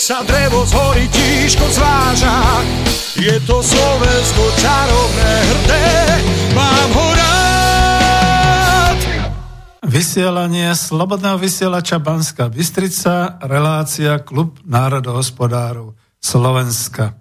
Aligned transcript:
sa 0.00 0.24
drevo 0.24 0.64
z 0.64 0.72
hory 0.72 1.04
tížko 1.12 1.68
zváža, 1.76 2.64
je 3.20 3.36
to 3.44 3.60
Slovensko 3.60 4.42
čarovné, 4.56 5.32
hrdé, 5.44 5.88
mám 6.56 6.90
ho 6.96 7.08
rád. 7.20 8.98
Vysielanie 9.84 10.72
Slobodného 10.72 11.36
vysielača 11.36 12.00
Banská 12.00 12.48
Bystrica, 12.48 13.36
relácia 13.44 14.24
Klub 14.24 14.56
národohospodárov 14.64 15.92
Slovenska. 16.16 17.19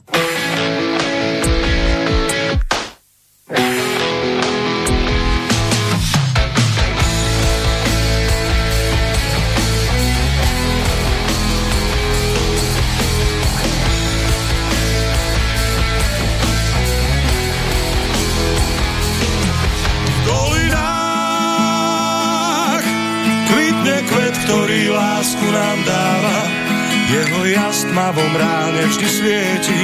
Vždy 28.99 29.15
svieti 29.15 29.83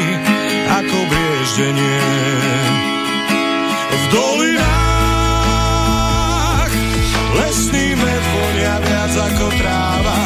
ako 0.67 0.97
brieždenie. 1.07 2.03
V 3.87 4.03
dolinách 4.11 4.75
lesný 7.39 7.95
med 7.95 8.23
vonia 8.35 8.75
viac 8.83 9.15
ako 9.15 9.47
tráva, 9.55 10.19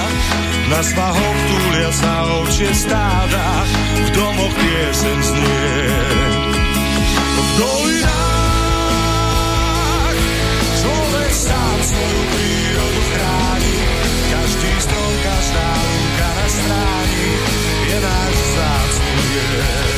na 0.73 0.81
svahoch 0.81 1.39
túlia 1.53 1.93
sa 1.93 2.33
ovčie 2.41 2.73
stáda, 2.73 3.61
v 3.93 4.09
domoch 4.09 4.57
piesen 4.57 5.21
znie. 5.21 5.58
Yeah. 19.59 19.88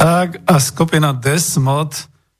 Tak 0.00 0.48
a 0.48 0.56
skupina 0.56 1.12
Desmod 1.12 1.92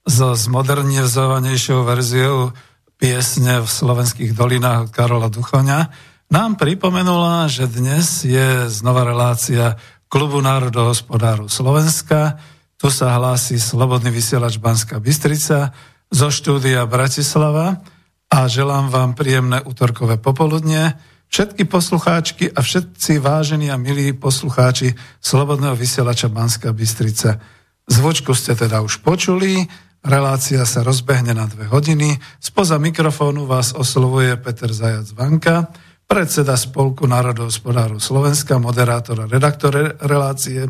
so 0.09 0.33
zmodernizovanejšou 0.33 1.85
verziou 1.85 2.57
piesne 2.97 3.61
v 3.61 3.69
slovenských 3.69 4.33
dolinách 4.33 4.89
od 4.89 4.91
Karola 4.97 5.29
Duchoňa 5.29 5.93
nám 6.33 6.57
pripomenula, 6.57 7.53
že 7.53 7.69
dnes 7.69 8.25
je 8.25 8.65
znova 8.73 9.05
relácia 9.05 9.77
Klubu 10.09 10.41
národohospodárov 10.41 11.53
Slovenska. 11.53 12.41
Tu 12.81 12.89
sa 12.89 13.13
hlási 13.21 13.61
Slobodný 13.61 14.09
vysielač 14.09 14.57
Banská 14.57 14.97
Bystrica 14.97 15.77
zo 16.09 16.33
štúdia 16.33 16.89
Bratislava 16.89 17.85
a 18.33 18.49
želám 18.49 18.89
vám 18.89 19.13
príjemné 19.13 19.61
útorkové 19.61 20.17
popoludne. 20.17 20.97
Všetky 21.31 21.71
poslucháčky 21.71 22.51
a 22.51 22.59
všetci 22.59 23.23
vážení 23.23 23.71
a 23.71 23.79
milí 23.79 24.11
poslucháči 24.11 24.99
Slobodného 25.23 25.79
vysielača 25.79 26.27
Banská 26.27 26.75
Bystrica. 26.75 27.39
Zvučku 27.87 28.35
ste 28.35 28.59
teda 28.59 28.83
už 28.83 28.99
počuli, 28.99 29.63
relácia 30.03 30.67
sa 30.67 30.83
rozbehne 30.83 31.31
na 31.31 31.47
dve 31.47 31.71
hodiny. 31.71 32.19
Spoza 32.43 32.83
mikrofónu 32.83 33.47
vás 33.47 33.71
oslovuje 33.79 34.43
Peter 34.43 34.75
Zajac 34.75 35.15
Vanka, 35.15 35.71
predseda 36.11 36.59
Spolku 36.59 37.07
národohospodárov 37.07 38.03
Slovenska, 38.03 38.59
moderátor 38.59 39.23
a 39.23 39.31
redaktor 39.31 40.03
relácie, 40.03 40.67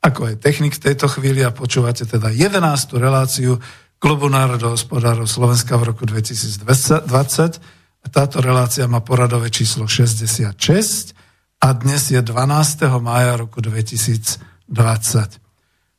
ako 0.00 0.32
aj 0.32 0.40
technik 0.40 0.72
v 0.80 0.88
tejto 0.88 1.12
chvíli 1.12 1.44
a 1.44 1.52
počúvate 1.52 2.08
teda 2.08 2.32
11. 2.32 2.56
reláciu 2.96 3.60
Klubu 4.00 4.32
národohospodárov 4.32 5.28
Slovenska 5.28 5.76
v 5.76 5.92
roku 5.92 6.08
2020 6.08 7.76
táto 8.08 8.40
relácia 8.40 8.88
má 8.88 9.04
poradové 9.04 9.52
číslo 9.52 9.84
66 9.84 11.14
a 11.60 11.68
dnes 11.76 12.08
je 12.08 12.20
12. 12.20 12.88
mája 12.98 13.36
roku 13.36 13.60
2020. 13.60 14.40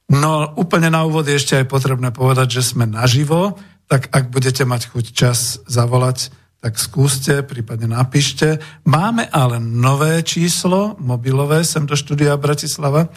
No 0.10 0.50
úplne 0.58 0.90
na 0.90 1.06
úvod 1.06 1.30
je 1.30 1.38
ešte 1.38 1.54
aj 1.62 1.70
potrebné 1.70 2.10
povedať, 2.10 2.60
že 2.60 2.74
sme 2.74 2.90
naživo, 2.90 3.62
tak 3.86 4.10
ak 4.10 4.34
budete 4.34 4.66
mať 4.66 4.90
chuť 4.90 5.06
čas 5.14 5.62
zavolať, 5.70 6.34
tak 6.60 6.76
skúste, 6.76 7.40
prípadne 7.46 7.96
napíšte. 7.96 8.60
Máme 8.84 9.30
ale 9.32 9.64
nové 9.64 10.20
číslo, 10.28 11.00
mobilové, 11.00 11.64
sem 11.64 11.88
do 11.88 11.96
štúdia 11.96 12.36
Bratislava. 12.36 13.08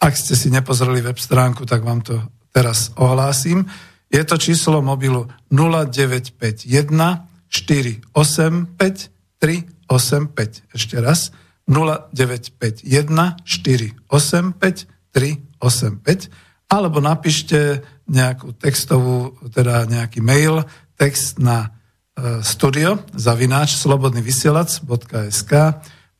Ak 0.00 0.16
ste 0.16 0.32
si 0.32 0.48
nepozreli 0.48 1.04
web 1.04 1.18
stránku, 1.20 1.68
tak 1.68 1.84
vám 1.84 2.00
to 2.00 2.16
teraz 2.54 2.94
ohlásim. 2.96 3.68
Je 4.08 4.22
to 4.24 4.40
číslo 4.40 4.80
mobilu 4.80 5.28
0951 5.52 7.35
4, 7.48 8.02
8, 8.14 8.76
5, 8.78 9.10
3, 9.38 9.64
8, 9.88 10.26
5. 10.34 10.62
Ešte 10.74 10.96
raz. 10.98 11.30
0, 11.66 12.10
9, 12.14 12.58
5, 12.58 12.84
1, 12.86 13.10
4, 13.42 13.94
8, 14.08 14.52
5, 14.54 14.86
3, 15.12 15.38
8, 15.60 15.98
5. 16.02 16.30
Alebo 16.66 16.98
napíšte 16.98 17.82
nejakú 18.06 18.54
textovú, 18.54 19.34
teda 19.50 19.86
nejaký 19.86 20.22
mail, 20.22 20.62
text 20.94 21.38
na 21.42 21.70
e, 22.14 22.42
studio 22.42 23.02
zavináč 23.14 23.76
slobodnyvysielac.sk 23.82 25.52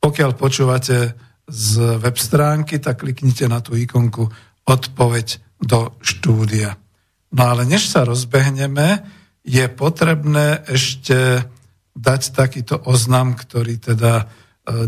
Pokiaľ 0.02 0.30
počúvate 0.34 1.14
z 1.46 1.70
web 2.02 2.16
stránky, 2.18 2.82
tak 2.82 3.06
kliknite 3.06 3.46
na 3.46 3.62
tú 3.62 3.78
ikonku 3.78 4.26
odpoveď 4.66 5.38
do 5.62 5.94
štúdia. 6.02 6.74
No 7.30 7.42
ale 7.54 7.62
než 7.64 7.86
sa 7.86 8.02
rozbehneme, 8.02 9.02
je 9.46 9.64
potrebné 9.70 10.66
ešte 10.66 11.46
dať 11.94 12.22
takýto 12.34 12.82
oznam, 12.90 13.38
ktorý 13.38 13.78
teda 13.78 14.14
e, 14.20 14.24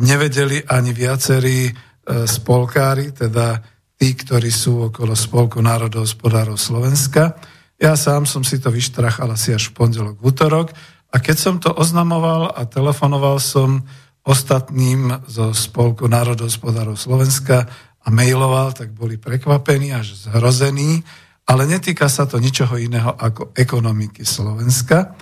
nevedeli 0.03 0.67
ani 0.67 0.91
viacerí 0.91 1.71
e, 1.71 1.73
spolkári, 2.27 3.15
teda 3.15 3.63
tí, 3.99 4.19
ktorí 4.19 4.51
sú 4.51 4.91
okolo 4.93 5.15
Spolku 5.15 5.63
národohospodárov 5.63 6.59
Slovenska. 6.59 7.39
Ja 7.79 7.95
sám 7.95 8.27
som 8.27 8.43
si 8.43 8.59
to 8.59 8.75
vyštrachal 8.75 9.31
asi 9.31 9.55
až 9.55 9.71
v 9.71 9.79
pondelok, 9.79 10.19
v 10.19 10.27
útorok 10.27 10.69
a 11.15 11.17
keď 11.23 11.37
som 11.39 11.57
to 11.63 11.71
oznamoval 11.73 12.51
a 12.53 12.67
telefonoval 12.67 13.39
som 13.39 13.87
ostatným 14.27 15.25
zo 15.31 15.55
Spolku 15.57 16.05
národohospodárov 16.11 16.99
Slovenska 16.99 17.65
a 18.05 18.09
mailoval, 18.11 18.77
tak 18.77 18.93
boli 18.93 19.17
prekvapení 19.17 19.95
až 19.95 20.19
zhrození, 20.29 21.03
ale 21.49 21.65
netýka 21.65 22.13
sa 22.13 22.29
to 22.29 22.37
ničoho 22.37 22.77
iného 22.77 23.17
ako 23.17 23.57
ekonomiky 23.57 24.21
Slovenska. 24.23 25.17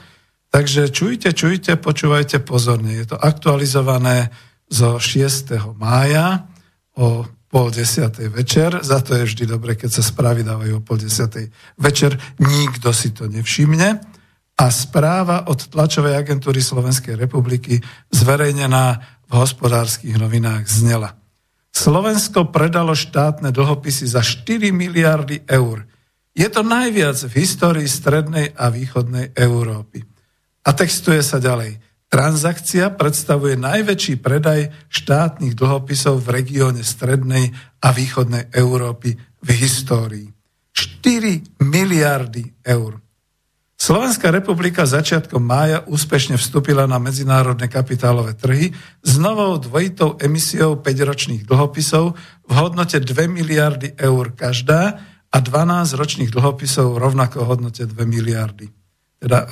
Takže 0.50 0.90
čujte, 0.90 1.31
čujte, 1.31 1.78
počúvajte 1.78 2.43
pozorne. 2.43 2.99
Je 2.99 3.06
to 3.06 3.17
aktualizované 3.17 4.34
zo 4.67 4.99
6. 4.99 5.55
mája 5.78 6.50
o 6.99 7.23
pol 7.46 7.70
desiatej 7.70 8.28
večer. 8.34 8.82
Za 8.82 9.06
to 9.06 9.14
je 9.14 9.23
vždy 9.23 9.44
dobre, 9.46 9.78
keď 9.78 10.00
sa 10.00 10.02
správy 10.02 10.43
dávajú 10.43 10.82
o 10.82 10.84
pol 10.84 10.99
desiatej 10.99 11.46
večer. 11.78 12.19
Nikto 12.43 12.90
si 12.90 13.14
to 13.14 13.31
nevšimne. 13.31 14.02
A 14.56 14.64
správa 14.73 15.46
od 15.46 15.69
tlačovej 15.70 16.17
agentúry 16.17 16.58
Slovenskej 16.58 17.14
republiky 17.14 17.78
zverejnená 18.11 18.99
v 19.28 19.32
hospodárskych 19.37 20.17
novinách 20.17 20.67
znela. 20.67 21.14
Slovensko 21.76 22.49
predalo 22.49 22.96
štátne 22.96 23.52
dlhopisy 23.52 24.08
za 24.08 24.25
4 24.25 24.73
miliardy 24.73 25.44
eur. 25.44 25.84
Je 26.37 26.49
to 26.53 26.61
najviac 26.61 27.17
v 27.17 27.33
histórii 27.41 27.88
strednej 27.88 28.53
a 28.53 28.69
východnej 28.69 29.33
Európy. 29.33 30.05
A 30.69 30.77
textuje 30.77 31.25
sa 31.25 31.41
ďalej. 31.41 31.81
Transakcia 32.12 32.93
predstavuje 32.93 33.56
najväčší 33.56 34.21
predaj 34.21 34.69
štátnych 34.93 35.56
dlhopisov 35.56 36.21
v 36.21 36.29
regióne 36.37 36.85
strednej 36.85 37.56
a 37.81 37.88
východnej 37.88 38.53
Európy 38.53 39.17
v 39.17 39.49
histórii. 39.56 40.29
4 40.77 41.65
miliardy 41.65 42.44
eur. 42.69 43.00
Slovenská 43.77 44.29
republika 44.29 44.85
začiatkom 44.85 45.41
mája 45.41 45.85
úspešne 45.88 46.37
vstúpila 46.37 46.85
na 46.85 47.00
medzinárodné 47.00 47.69
kapitálové 47.69 48.37
trhy 48.37 48.77
s 49.00 49.12
novou 49.17 49.56
dvojitou 49.56 50.21
emisiou 50.21 50.81
5-ročných 50.81 51.49
dlhopisov 51.49 52.17
v 52.44 52.50
hodnote 52.53 53.00
2 53.00 53.25
miliardy 53.25 53.97
eur 53.97 54.37
každá 54.37 55.00
a 55.37 55.44
12 55.44 56.00
ročných 56.00 56.33
dlhopisov 56.33 56.97
rovnako 56.97 57.44
v 57.44 57.49
hodnote 57.53 57.85
2 57.85 57.93
miliardy. 58.09 58.73
Teda 59.21 59.44
e, 59.44 59.49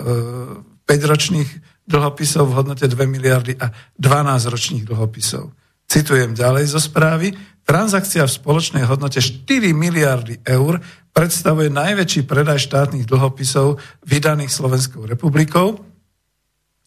5-ročných 0.89 1.51
dlhopisov 1.85 2.49
v 2.49 2.57
hodnote 2.57 2.89
2 2.89 2.97
miliardy 3.05 3.53
a 3.61 3.69
12 4.01 4.49
ročných 4.49 4.85
dlhopisov. 4.89 5.53
Citujem 5.85 6.33
ďalej 6.33 6.73
zo 6.73 6.81
správy. 6.81 7.37
Transakcia 7.69 8.25
v 8.25 8.33
spoločnej 8.33 8.89
hodnote 8.89 9.21
4 9.21 9.77
miliardy 9.77 10.41
eur 10.49 10.81
predstavuje 11.13 11.69
najväčší 11.69 12.25
predaj 12.25 12.65
štátnych 12.65 13.05
dlhopisov 13.05 13.77
vydaných 14.09 14.57
Slovenskou 14.57 15.05
republikou, 15.05 15.85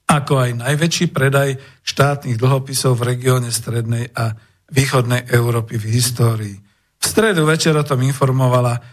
ako 0.09 0.33
aj 0.41 0.51
najväčší 0.57 1.13
predaj 1.13 1.61
štátnych 1.85 2.41
dlhopisov 2.41 2.97
v 2.97 3.13
regióne 3.13 3.53
Strednej 3.53 4.09
a 4.17 4.33
Východnej 4.67 5.29
Európy 5.29 5.77
v 5.77 5.85
histórii. 5.93 6.66
Stredu 7.07 7.47
večer 7.47 7.71
o 7.71 7.87
tom 7.87 8.03
informovala 8.03 8.83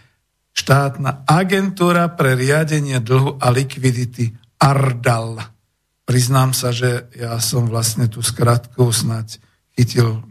štátna 0.54 1.26
agentúra 1.26 2.06
pre 2.14 2.38
riadenie 2.38 3.02
dlhu 3.02 3.42
a 3.42 3.50
likvidity 3.50 4.30
ARDAL. 4.62 5.42
Priznám 6.06 6.54
sa, 6.54 6.70
že 6.70 7.10
ja 7.18 7.34
som 7.42 7.66
vlastne 7.66 8.06
tú 8.06 8.22
skratku 8.22 8.86
snať 8.94 9.42
chytil 9.74 10.22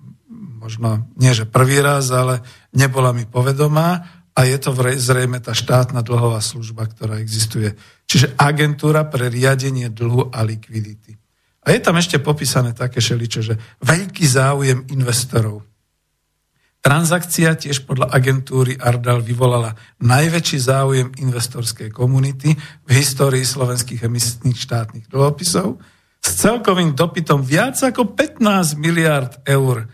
možno 0.63 1.11
nie, 1.19 1.35
že 1.35 1.43
prvý 1.43 1.83
raz, 1.83 2.07
ale 2.07 2.39
nebola 2.71 3.11
mi 3.11 3.27
povedomá 3.27 3.99
a 4.31 4.39
je 4.47 4.55
to 4.63 4.71
zrejme 4.95 5.43
tá 5.43 5.51
štátna 5.51 5.99
dlhová 6.07 6.39
služba, 6.39 6.87
ktorá 6.87 7.19
existuje. 7.19 7.75
Čiže 8.07 8.39
agentúra 8.39 9.03
pre 9.11 9.27
riadenie 9.27 9.91
dlhu 9.91 10.31
a 10.31 10.39
likvidity. 10.47 11.19
A 11.67 11.75
je 11.75 11.83
tam 11.83 11.99
ešte 11.99 12.23
popísané 12.23 12.71
také 12.71 13.03
šeličo, 13.03 13.43
že 13.43 13.59
veľký 13.83 14.23
záujem 14.23 14.87
investorov. 14.87 15.72
Transakcia 16.83 17.55
tiež 17.55 17.87
podľa 17.87 18.11
agentúry 18.11 18.75
Ardal 18.75 19.23
vyvolala 19.23 19.71
najväčší 20.03 20.59
záujem 20.59 21.15
investorskej 21.15 21.87
komunity 21.95 22.51
v 22.59 22.89
histórii 22.91 23.47
slovenských 23.47 24.03
emisných 24.03 24.59
štátnych 24.59 25.07
dlhopisov 25.07 25.79
s 26.19 26.29
celkovým 26.43 26.91
dopytom 26.91 27.39
viac 27.39 27.79
ako 27.79 28.11
15 28.11 28.75
miliard 28.75 29.31
eur. 29.47 29.87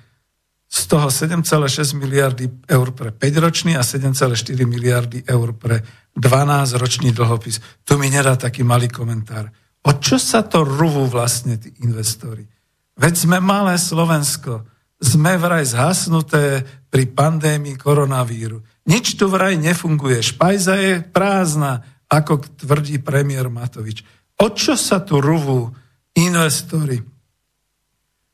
Z 0.66 0.82
toho 0.90 1.14
7,6 1.14 1.94
miliardy 1.94 2.50
eur 2.66 2.88
pre 2.98 3.14
5-ročný 3.14 3.78
a 3.78 3.86
7,4 3.86 4.50
miliardy 4.66 5.30
eur 5.30 5.54
pre 5.54 5.86
12-ročný 6.18 7.14
dlhopis. 7.14 7.86
Tu 7.86 8.02
mi 8.02 8.10
nedá 8.10 8.34
taký 8.34 8.66
malý 8.66 8.90
komentár. 8.90 9.54
O 9.86 9.94
čo 10.02 10.18
sa 10.18 10.42
to 10.42 10.66
ruvú 10.66 11.06
vlastne 11.06 11.62
tí 11.62 11.70
investori? 11.86 12.50
Veď 12.98 13.14
sme 13.14 13.38
malé 13.38 13.78
Slovensko 13.78 14.79
sme 15.00 15.40
vraj 15.40 15.64
zhasnuté 15.64 16.68
pri 16.92 17.08
pandémii 17.08 17.80
koronavíru. 17.80 18.60
Nič 18.92 19.16
tu 19.16 19.32
vraj 19.32 19.56
nefunguje. 19.56 20.20
Špajza 20.20 20.76
je 20.76 20.94
prázdna, 21.00 21.88
ako 22.12 22.44
tvrdí 22.60 23.00
premiér 23.00 23.48
Matovič. 23.48 24.04
O 24.44 24.52
čo 24.52 24.76
sa 24.76 25.00
tu 25.00 25.24
ruvú 25.24 25.72
investori? 26.18 27.00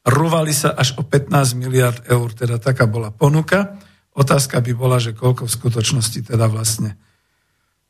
Ruvali 0.05 0.53
sa 0.53 0.73
až 0.73 0.97
o 0.97 1.03
15 1.05 1.57
miliard 1.57 2.01
eur, 2.05 2.29
teda 2.33 2.61
taká 2.61 2.85
bola 2.85 3.09
ponuka. 3.09 3.77
Otázka 4.15 4.61
by 4.61 4.71
bola, 4.73 4.97
že 5.01 5.17
koľko 5.17 5.49
v 5.49 5.55
skutočnosti 5.59 6.19
teda 6.29 6.45
vlastne. 6.47 6.95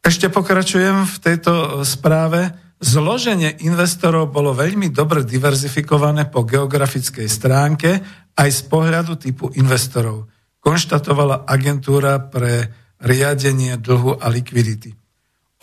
Ešte 0.01 0.31
pokračujem 0.31 1.05
v 1.05 1.17
tejto 1.21 1.83
správe. 1.85 2.64
Zloženie 2.75 3.63
investorov 3.63 4.35
bolo 4.35 4.51
veľmi 4.51 4.91
dobre 4.91 5.23
diverzifikované 5.23 6.27
po 6.27 6.43
geografickej 6.43 7.27
stránke 7.31 7.89
aj 8.35 8.49
z 8.51 8.61
pohľadu 8.67 9.15
typu 9.15 9.47
investorov, 9.55 10.27
konštatovala 10.59 11.47
agentúra 11.47 12.19
pre 12.19 12.67
riadenie 12.99 13.79
dlhu 13.79 14.19
a 14.19 14.27
likvidity. 14.27 14.91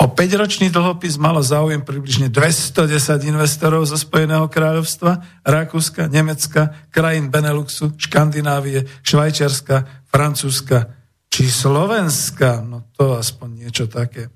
O 0.01 0.11
5-ročný 0.11 0.73
dlhopis 0.73 1.15
malo 1.15 1.45
záujem 1.45 1.79
približne 1.85 2.27
210 2.33 3.23
investorov 3.29 3.87
zo 3.87 3.95
Spojeného 3.95 4.51
kráľovstva, 4.51 5.45
Rakúska, 5.47 6.11
Nemecka, 6.11 6.75
krajín 6.91 7.31
Beneluxu, 7.31 7.95
Škandinávie, 7.95 8.89
Švajčiarska, 9.05 10.09
Francúzska 10.11 10.97
či 11.31 11.47
Slovenska. 11.47 12.65
No 12.67 12.89
to 12.97 13.15
aspoň 13.15 13.49
niečo 13.63 13.85
také. 13.87 14.33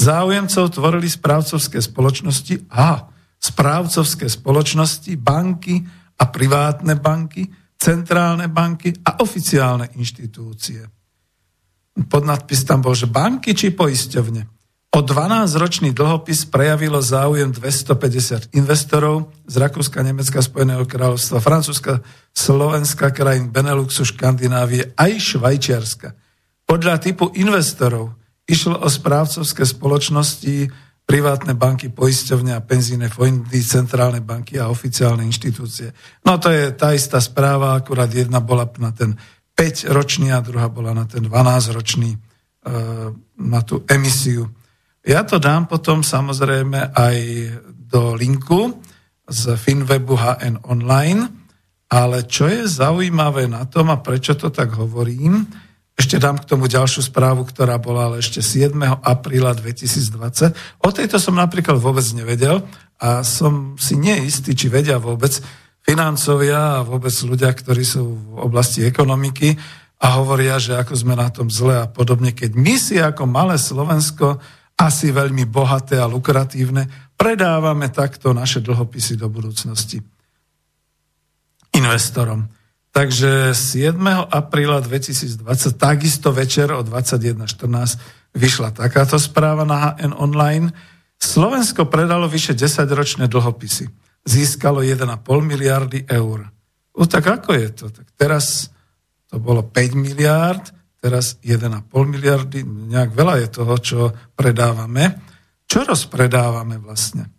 Záujemcov 0.00 0.72
tvorili 0.72 1.12
správcovské 1.12 1.76
spoločnosti 1.76 2.72
a 2.72 3.04
správcovské 3.36 4.32
spoločnosti, 4.32 5.12
banky 5.20 5.84
a 6.16 6.24
privátne 6.28 6.96
banky, 6.96 7.44
centrálne 7.76 8.48
banky 8.48 8.96
a 9.04 9.20
oficiálne 9.20 9.92
inštitúcie. 10.00 10.88
Podnadpis 12.08 12.64
tam 12.64 12.80
bol, 12.80 12.96
že 12.96 13.12
banky 13.12 13.52
či 13.52 13.76
poisťovne. 13.76 14.60
O 14.90 15.06
12-ročný 15.06 15.94
dlhopis 15.94 16.50
prejavilo 16.50 16.98
záujem 16.98 17.54
250 17.54 18.56
investorov 18.58 19.30
z 19.46 19.54
Rakúska, 19.60 20.02
Nemecka, 20.02 20.42
Spojeného 20.42 20.82
kráľovstva, 20.82 21.38
Francúzska, 21.38 22.02
Slovenska, 22.34 23.14
krajín 23.14 23.54
Beneluxu, 23.54 24.02
Škandinávie 24.02 24.96
aj 24.98 25.36
Švajčiarska. 25.36 26.16
Podľa 26.66 26.94
typu 26.98 27.30
investorov 27.38 28.19
išlo 28.50 28.82
o 28.82 28.88
správcovské 28.90 29.62
spoločnosti, 29.62 30.66
privátne 31.06 31.58
banky, 31.58 31.90
poisťovne 31.90 32.54
a 32.54 32.62
penzíne 32.62 33.10
fondy, 33.10 33.58
centrálne 33.66 34.22
banky 34.22 34.62
a 34.62 34.70
oficiálne 34.70 35.26
inštitúcie. 35.26 35.90
No 36.22 36.38
to 36.38 36.54
je 36.54 36.70
tá 36.74 36.94
istá 36.94 37.18
správa, 37.18 37.74
akurát 37.74 38.10
jedna 38.10 38.38
bola 38.38 38.66
na 38.78 38.94
ten 38.94 39.18
5-ročný 39.58 40.30
a 40.30 40.38
druhá 40.38 40.70
bola 40.70 40.94
na 40.94 41.10
ten 41.10 41.26
12-ročný, 41.26 42.14
e, 42.14 42.18
na 43.42 43.60
tú 43.66 43.82
emisiu. 43.90 44.46
Ja 45.02 45.26
to 45.26 45.42
dám 45.42 45.66
potom 45.66 46.06
samozrejme 46.06 46.94
aj 46.94 47.16
do 47.90 48.14
linku 48.14 48.78
z 49.26 49.58
Finwebu 49.58 50.14
HN 50.14 50.62
Online, 50.70 51.26
ale 51.90 52.22
čo 52.22 52.46
je 52.46 52.70
zaujímavé 52.70 53.50
na 53.50 53.66
tom 53.66 53.90
a 53.90 53.98
prečo 53.98 54.38
to 54.38 54.54
tak 54.54 54.78
hovorím, 54.78 55.42
ešte 56.00 56.16
dám 56.16 56.40
k 56.40 56.48
tomu 56.48 56.64
ďalšiu 56.64 57.12
správu, 57.12 57.44
ktorá 57.44 57.76
bola 57.76 58.08
ale 58.08 58.24
ešte 58.24 58.40
7. 58.40 58.72
apríla 59.04 59.52
2020. 59.52 60.56
O 60.80 60.88
tejto 60.88 61.20
som 61.20 61.36
napríklad 61.36 61.76
vôbec 61.76 62.04
nevedel 62.16 62.64
a 62.96 63.20
som 63.20 63.76
si 63.76 64.00
neistý, 64.00 64.56
či 64.56 64.72
vedia 64.72 64.96
vôbec 64.96 65.36
financovia 65.84 66.80
a 66.80 66.84
vôbec 66.84 67.12
ľudia, 67.12 67.52
ktorí 67.52 67.84
sú 67.84 68.16
v 68.16 68.48
oblasti 68.48 68.80
ekonomiky 68.88 69.60
a 70.00 70.16
hovoria, 70.16 70.56
že 70.56 70.80
ako 70.80 70.96
sme 70.96 71.12
na 71.12 71.28
tom 71.28 71.52
zle 71.52 71.84
a 71.84 71.86
podobne, 71.88 72.32
keď 72.32 72.56
my 72.56 72.74
si 72.80 72.96
ako 72.96 73.28
malé 73.28 73.60
Slovensko, 73.60 74.40
asi 74.80 75.12
veľmi 75.12 75.44
bohaté 75.44 76.00
a 76.00 76.08
lukratívne, 76.08 77.12
predávame 77.20 77.92
takto 77.92 78.32
naše 78.32 78.64
dlhopisy 78.64 79.20
do 79.20 79.28
budúcnosti 79.28 80.00
investorom. 81.76 82.48
Takže 82.90 83.54
7. 83.54 83.94
apríla 84.26 84.82
2020, 84.82 85.38
takisto 85.78 86.34
večer 86.34 86.74
o 86.74 86.82
21.14 86.82 88.34
vyšla 88.34 88.74
takáto 88.74 89.14
správa 89.18 89.62
na 89.62 89.94
HN 89.94 90.14
Online. 90.18 90.66
Slovensko 91.14 91.86
predalo 91.86 92.26
vyše 92.26 92.58
10-ročné 92.58 93.30
dlhopisy. 93.30 93.86
Získalo 94.26 94.82
1,5 94.82 95.06
miliardy 95.38 96.02
eur. 96.10 96.50
U, 96.98 97.06
tak 97.06 97.30
ako 97.30 97.54
je 97.54 97.68
to? 97.70 97.86
Tak 97.94 98.06
teraz 98.18 98.74
to 99.30 99.38
bolo 99.38 99.62
5 99.62 99.94
miliard, 99.94 100.74
teraz 100.98 101.38
1,5 101.46 101.86
miliardy, 102.10 102.66
nejak 102.66 103.14
veľa 103.14 103.34
je 103.46 103.48
toho, 103.54 103.74
čo 103.78 103.98
predávame. 104.34 105.22
Čo 105.70 105.86
rozpredávame 105.86 106.82
vlastne? 106.82 107.30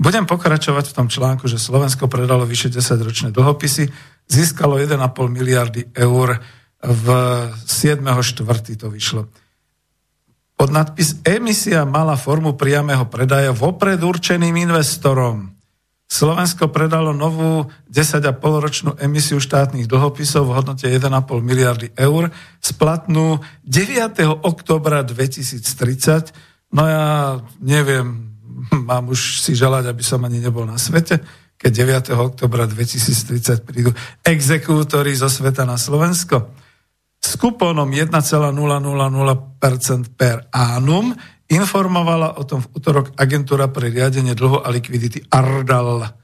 Budem 0.00 0.24
pokračovať 0.24 0.90
v 0.90 0.96
tom 0.96 1.08
článku, 1.12 1.44
že 1.44 1.60
Slovensko 1.60 2.08
predalo 2.08 2.48
vyše 2.48 2.72
10-ročné 2.72 3.36
dlhopisy, 3.36 3.92
získalo 4.32 4.80
1,5 4.80 4.96
miliardy 5.28 5.92
eur 5.92 6.40
v 6.80 7.06
7.4. 7.68 8.80
to 8.80 8.88
vyšlo. 8.88 9.28
Pod 10.56 10.72
nadpis 10.72 11.20
Emisia 11.20 11.84
mala 11.84 12.16
formu 12.16 12.56
priamého 12.56 13.04
predaja 13.12 13.52
vopred 13.52 14.00
určeným 14.00 14.56
investorom. 14.64 15.52
Slovensko 16.08 16.72
predalo 16.72 17.12
novú 17.12 17.68
10,5 17.92 18.40
ročnú 18.40 18.90
emisiu 18.96 19.36
štátnych 19.36 19.84
dlhopisov 19.84 20.48
v 20.48 20.54
hodnote 20.56 20.88
1,5 20.88 21.12
miliardy 21.44 21.92
eur 21.92 22.32
splatnú 22.64 23.44
9. 23.68 24.48
oktobra 24.48 25.04
2030. 25.04 26.72
No 26.72 26.82
ja 26.88 27.38
neviem, 27.60 28.29
mám 28.88 29.10
už 29.10 29.42
si 29.42 29.56
želať, 29.56 29.90
aby 29.90 30.02
som 30.04 30.22
ani 30.22 30.42
nebol 30.42 30.66
na 30.66 30.76
svete, 30.76 31.20
keď 31.60 31.70
9. 32.10 32.16
oktobra 32.16 32.64
2030 32.64 33.68
prídu 33.68 33.90
exekútory 34.24 35.12
zo 35.12 35.28
sveta 35.28 35.68
na 35.68 35.76
Slovensko 35.76 36.60
s 37.20 37.36
kupónom 37.36 37.84
1,000% 37.84 38.16
per 40.16 40.48
annum 40.48 41.12
informovala 41.52 42.40
o 42.40 42.42
tom 42.48 42.64
v 42.64 42.70
útorok 42.80 43.12
agentúra 43.20 43.68
pre 43.68 43.92
riadenie 43.92 44.32
dlho 44.32 44.64
a 44.64 44.72
likvidity 44.72 45.20
Ardal. 45.28 46.16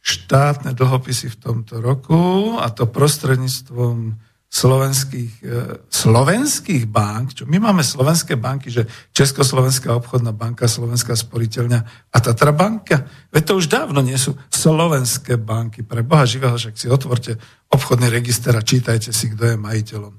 Štátne 0.00 0.72
dlhopisy 0.72 1.28
v 1.34 1.36
tomto 1.36 1.82
roku 1.82 2.56
a 2.56 2.70
to 2.72 2.88
prostredníctvom 2.88 4.16
slovenských, 4.50 5.32
e, 5.46 5.54
slovenských 5.86 6.90
bank, 6.90 7.38
čo 7.38 7.44
my 7.46 7.62
máme 7.62 7.86
slovenské 7.86 8.34
banky, 8.34 8.66
že 8.66 8.82
Československá 9.14 9.94
obchodná 9.94 10.34
banka, 10.34 10.66
Slovenská 10.66 11.14
sporiteľňa 11.14 12.10
a 12.10 12.18
Tatra 12.18 12.50
banka. 12.50 13.06
Veď 13.30 13.42
to 13.46 13.52
už 13.62 13.70
dávno 13.70 14.02
nie 14.02 14.18
sú 14.18 14.34
slovenské 14.50 15.38
banky. 15.38 15.86
Pre 15.86 16.02
Boha 16.02 16.26
živého, 16.26 16.58
však 16.58 16.74
si 16.74 16.90
otvorte 16.90 17.38
obchodný 17.70 18.10
register 18.10 18.50
a 18.58 18.66
čítajte 18.66 19.14
si, 19.14 19.30
kto 19.30 19.54
je 19.54 19.56
majiteľom. 19.56 20.18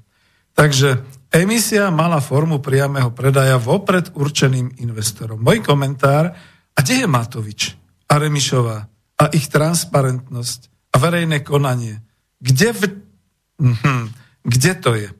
Takže 0.56 1.04
emisia 1.28 1.92
mala 1.92 2.24
formu 2.24 2.64
priamého 2.64 3.12
predaja 3.12 3.60
vopred 3.60 4.16
určeným 4.16 4.80
investorom. 4.80 5.44
Môj 5.44 5.60
komentár, 5.60 6.32
a 6.72 6.78
kde 6.80 7.04
je 7.04 7.06
Matovič 7.06 7.76
a 8.08 8.16
Remišová 8.16 8.88
a 9.20 9.24
ich 9.36 9.52
transparentnosť 9.52 10.72
a 10.88 10.96
verejné 10.96 11.44
konanie? 11.44 12.00
Kde 12.40 12.68
v... 12.72 12.80
Mhm 13.60 14.21
kde 14.42 14.72
to 14.78 14.92
je? 14.94 15.10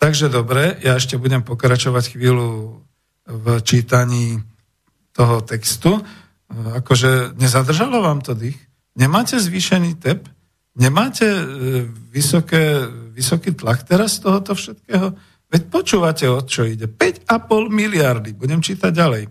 Takže 0.00 0.32
dobre, 0.32 0.80
ja 0.80 0.96
ešte 0.96 1.20
budem 1.20 1.44
pokračovať 1.44 2.16
chvíľu 2.16 2.80
v 3.28 3.46
čítaní 3.60 4.40
toho 5.12 5.44
textu. 5.44 6.00
Akože 6.50 7.36
nezadržalo 7.36 8.00
vám 8.00 8.24
to 8.24 8.32
dých? 8.32 8.56
Nemáte 8.96 9.36
zvýšený 9.36 10.00
tep? 10.00 10.24
Nemáte 10.80 11.28
e, 11.28 11.44
vysoké, 12.10 12.88
vysoký 13.12 13.52
tlak 13.52 13.84
teraz 13.84 14.16
z 14.16 14.24
tohoto 14.24 14.56
všetkého? 14.56 15.12
Veď 15.50 15.62
počúvate, 15.66 16.24
o 16.30 16.40
čo 16.40 16.64
ide. 16.64 16.86
5,5 16.86 17.68
miliardy. 17.68 18.32
Budem 18.32 18.62
čítať 18.62 18.88
ďalej. 18.94 19.28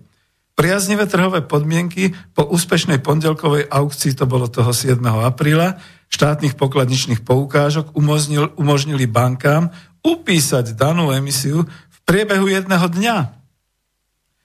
Priaznivé 0.53 1.07
trhové 1.07 1.39
podmienky 1.39 2.11
po 2.35 2.43
úspešnej 2.43 2.99
pondelkovej 2.99 3.71
aukcii, 3.71 4.11
to 4.13 4.27
bolo 4.27 4.51
toho 4.51 4.75
7. 4.75 4.99
apríla, 4.99 5.79
štátnych 6.09 6.57
pokladničných 6.57 7.21
poukážok 7.21 7.93
umožnil, 7.93 8.51
umožnili 8.57 9.05
bankám 9.05 9.69
upísať 10.01 10.73
danú 10.73 11.13
emisiu 11.13 11.65
v 11.65 11.97
priebehu 12.03 12.49
jedného 12.49 12.85
dňa. 12.89 13.17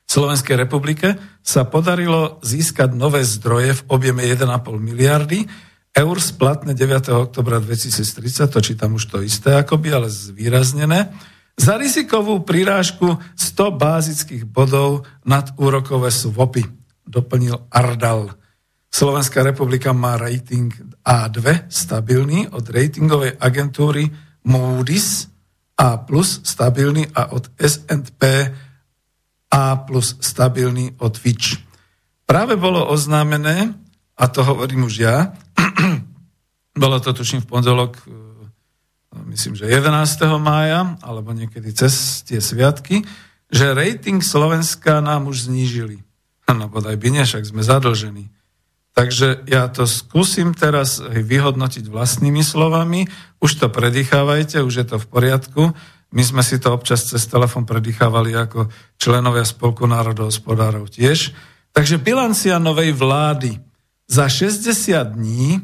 V 0.04 0.10
Slovenskej 0.12 0.60
republike 0.60 1.16
sa 1.40 1.64
podarilo 1.64 2.38
získať 2.44 2.92
nové 2.92 3.24
zdroje 3.24 3.80
v 3.80 3.82
objeme 3.88 4.22
1,5 4.28 4.46
miliardy 4.78 5.48
eur 5.94 6.16
splatné 6.18 6.74
9. 6.74 7.14
oktobra 7.14 7.62
2030, 7.62 8.50
to 8.50 8.58
čítam 8.58 8.98
už 8.98 9.06
to 9.06 9.22
isté 9.22 9.54
akoby, 9.54 9.94
ale 9.94 10.08
zvýraznené, 10.10 11.14
za 11.54 11.78
rizikovú 11.78 12.42
prirážku 12.42 13.14
100 13.38 13.78
bázických 13.78 14.42
bodov 14.42 15.06
nad 15.22 15.54
úrokové 15.54 16.10
swapy, 16.10 16.66
doplnil 17.06 17.62
Ardal. 17.70 18.34
Slovenská 18.94 19.42
republika 19.42 19.90
má 19.90 20.14
rating 20.14 20.70
A2 21.02 21.66
stabilný 21.66 22.46
od 22.54 22.62
ratingovej 22.70 23.34
agentúry 23.42 24.06
Moody's 24.46 25.26
A 25.74 25.98
plus 25.98 26.38
stabilný 26.46 27.10
a 27.10 27.34
od 27.34 27.50
S&P 27.58 28.22
A 29.50 29.62
plus 29.82 30.14
stabilný 30.22 30.94
od 31.02 31.18
Fitch. 31.18 31.58
Práve 32.22 32.54
bolo 32.54 32.86
oznámené, 32.86 33.74
a 34.14 34.30
to 34.30 34.46
hovorím 34.46 34.86
už 34.86 34.94
ja, 35.02 35.34
bolo 36.78 37.02
to 37.02 37.10
tuším 37.10 37.42
v 37.42 37.50
pondelok, 37.50 37.98
e, 37.98 38.14
myslím, 39.34 39.58
že 39.58 39.74
11. 39.74 39.90
mája, 40.38 40.94
alebo 41.02 41.34
niekedy 41.34 41.74
cez 41.74 42.22
tie 42.22 42.38
sviatky, 42.38 43.02
že 43.50 43.74
rating 43.74 44.22
Slovenska 44.22 45.02
nám 45.02 45.26
už 45.26 45.50
znížili. 45.50 45.98
No 46.54 46.70
bodaj 46.70 46.94
by 46.94 47.10
nie, 47.10 47.26
však 47.26 47.42
sme 47.42 47.66
zadlžení. 47.66 48.30
Takže 48.94 49.42
ja 49.50 49.66
to 49.66 49.90
skúsim 49.90 50.54
teraz 50.54 51.02
vyhodnotiť 51.02 51.90
vlastnými 51.90 52.46
slovami. 52.46 53.10
Už 53.42 53.58
to 53.58 53.66
predýchávajte, 53.66 54.62
už 54.62 54.74
je 54.74 54.86
to 54.86 54.96
v 55.02 55.06
poriadku. 55.10 55.62
My 56.14 56.22
sme 56.22 56.46
si 56.46 56.62
to 56.62 56.70
občas 56.70 57.10
cez 57.10 57.26
telefon 57.26 57.66
predýchávali 57.66 58.38
ako 58.38 58.70
členovia 59.02 59.42
Spolku 59.42 59.90
národohospodárov 59.90 60.86
tiež. 60.86 61.34
Takže 61.74 61.98
bilancia 61.98 62.54
novej 62.62 62.94
vlády 62.94 63.58
za 64.06 64.30
60 64.30 64.62
dní, 65.18 65.58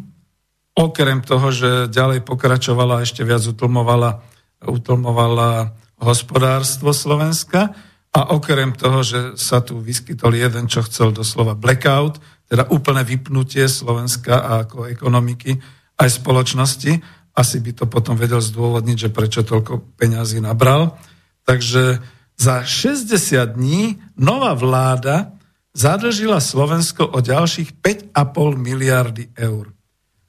okrem 0.75 1.23
toho, 1.23 1.55
že 1.55 1.87
ďalej 1.87 2.27
pokračovala, 2.27 3.07
ešte 3.07 3.23
viac 3.23 3.47
utlmovala, 3.47 4.27
utlmovala 4.67 5.71
hospodárstvo 6.03 6.91
Slovenska 6.91 7.71
a 8.11 8.35
okrem 8.35 8.75
toho, 8.75 9.07
že 9.07 9.39
sa 9.39 9.63
tu 9.63 9.79
vyskytol 9.79 10.35
jeden, 10.35 10.67
čo 10.67 10.83
chcel 10.83 11.15
doslova 11.15 11.55
blackout, 11.55 12.19
teda 12.51 12.67
úplné 12.75 13.07
vypnutie 13.07 13.71
Slovenska 13.71 14.43
a 14.43 14.67
ako 14.67 14.91
ekonomiky 14.91 15.55
aj 16.03 16.09
spoločnosti. 16.19 16.99
Asi 17.31 17.63
by 17.63 17.71
to 17.79 17.85
potom 17.87 18.19
vedel 18.19 18.43
zdôvodniť, 18.43 19.07
že 19.07 19.15
prečo 19.15 19.47
toľko 19.47 19.95
peňazí 19.95 20.43
nabral. 20.43 20.99
Takže 21.47 22.03
za 22.35 22.67
60 22.67 23.15
dní 23.55 24.03
nová 24.19 24.59
vláda 24.59 25.39
zadlžila 25.71 26.43
Slovensko 26.43 27.07
o 27.07 27.23
ďalších 27.23 27.79
5,5 27.79 28.19
miliardy 28.59 29.31
eur. 29.39 29.71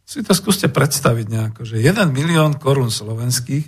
Si 0.05 0.21
to 0.21 0.37
skúste 0.37 0.69
predstaviť 0.69 1.25
nejako, 1.25 1.61
že 1.65 1.81
1 1.81 2.05
milión 2.13 2.53
korún 2.61 2.93
slovenských 2.93 3.65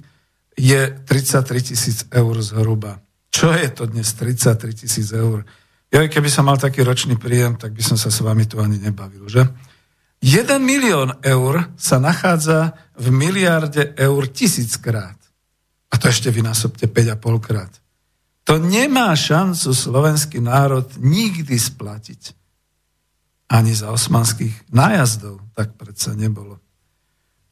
je 0.53 0.81
33 1.09 1.73
tisíc 1.73 1.97
eur 2.13 2.35
zhruba. 2.45 3.01
Čo 3.33 3.49
je 3.49 3.65
to 3.73 3.89
dnes 3.89 4.05
33 4.13 4.85
tisíc 4.85 5.09
eur? 5.09 5.41
Ja 5.93 6.01
keby 6.09 6.25
som 6.25 6.49
mal 6.49 6.57
taký 6.57 6.81
ročný 6.81 7.21
príjem, 7.21 7.53
tak 7.53 7.77
by 7.77 7.85
som 7.85 8.01
sa 8.01 8.09
s 8.09 8.17
vami 8.25 8.49
tu 8.49 8.57
ani 8.57 8.81
nebavil, 8.81 9.29
že? 9.29 9.45
1 10.25 10.57
milión 10.57 11.13
eur 11.21 11.69
sa 11.77 12.01
nachádza 12.01 12.73
v 12.97 13.13
miliarde 13.13 13.93
eur 13.93 14.25
tisíckrát. 14.25 15.19
A 15.93 16.01
to 16.01 16.09
ešte 16.09 16.33
vynásobte 16.33 16.89
5,5 16.89 17.37
krát. 17.45 17.69
To 18.49 18.57
nemá 18.57 19.13
šancu 19.13 19.69
slovenský 19.69 20.41
národ 20.41 20.89
nikdy 20.97 21.53
splatiť. 21.53 22.33
Ani 23.53 23.77
za 23.77 23.93
osmanských 23.93 24.73
nájazdov. 24.73 25.45
Tak 25.53 25.77
predsa 25.77 26.17
nebolo. 26.17 26.57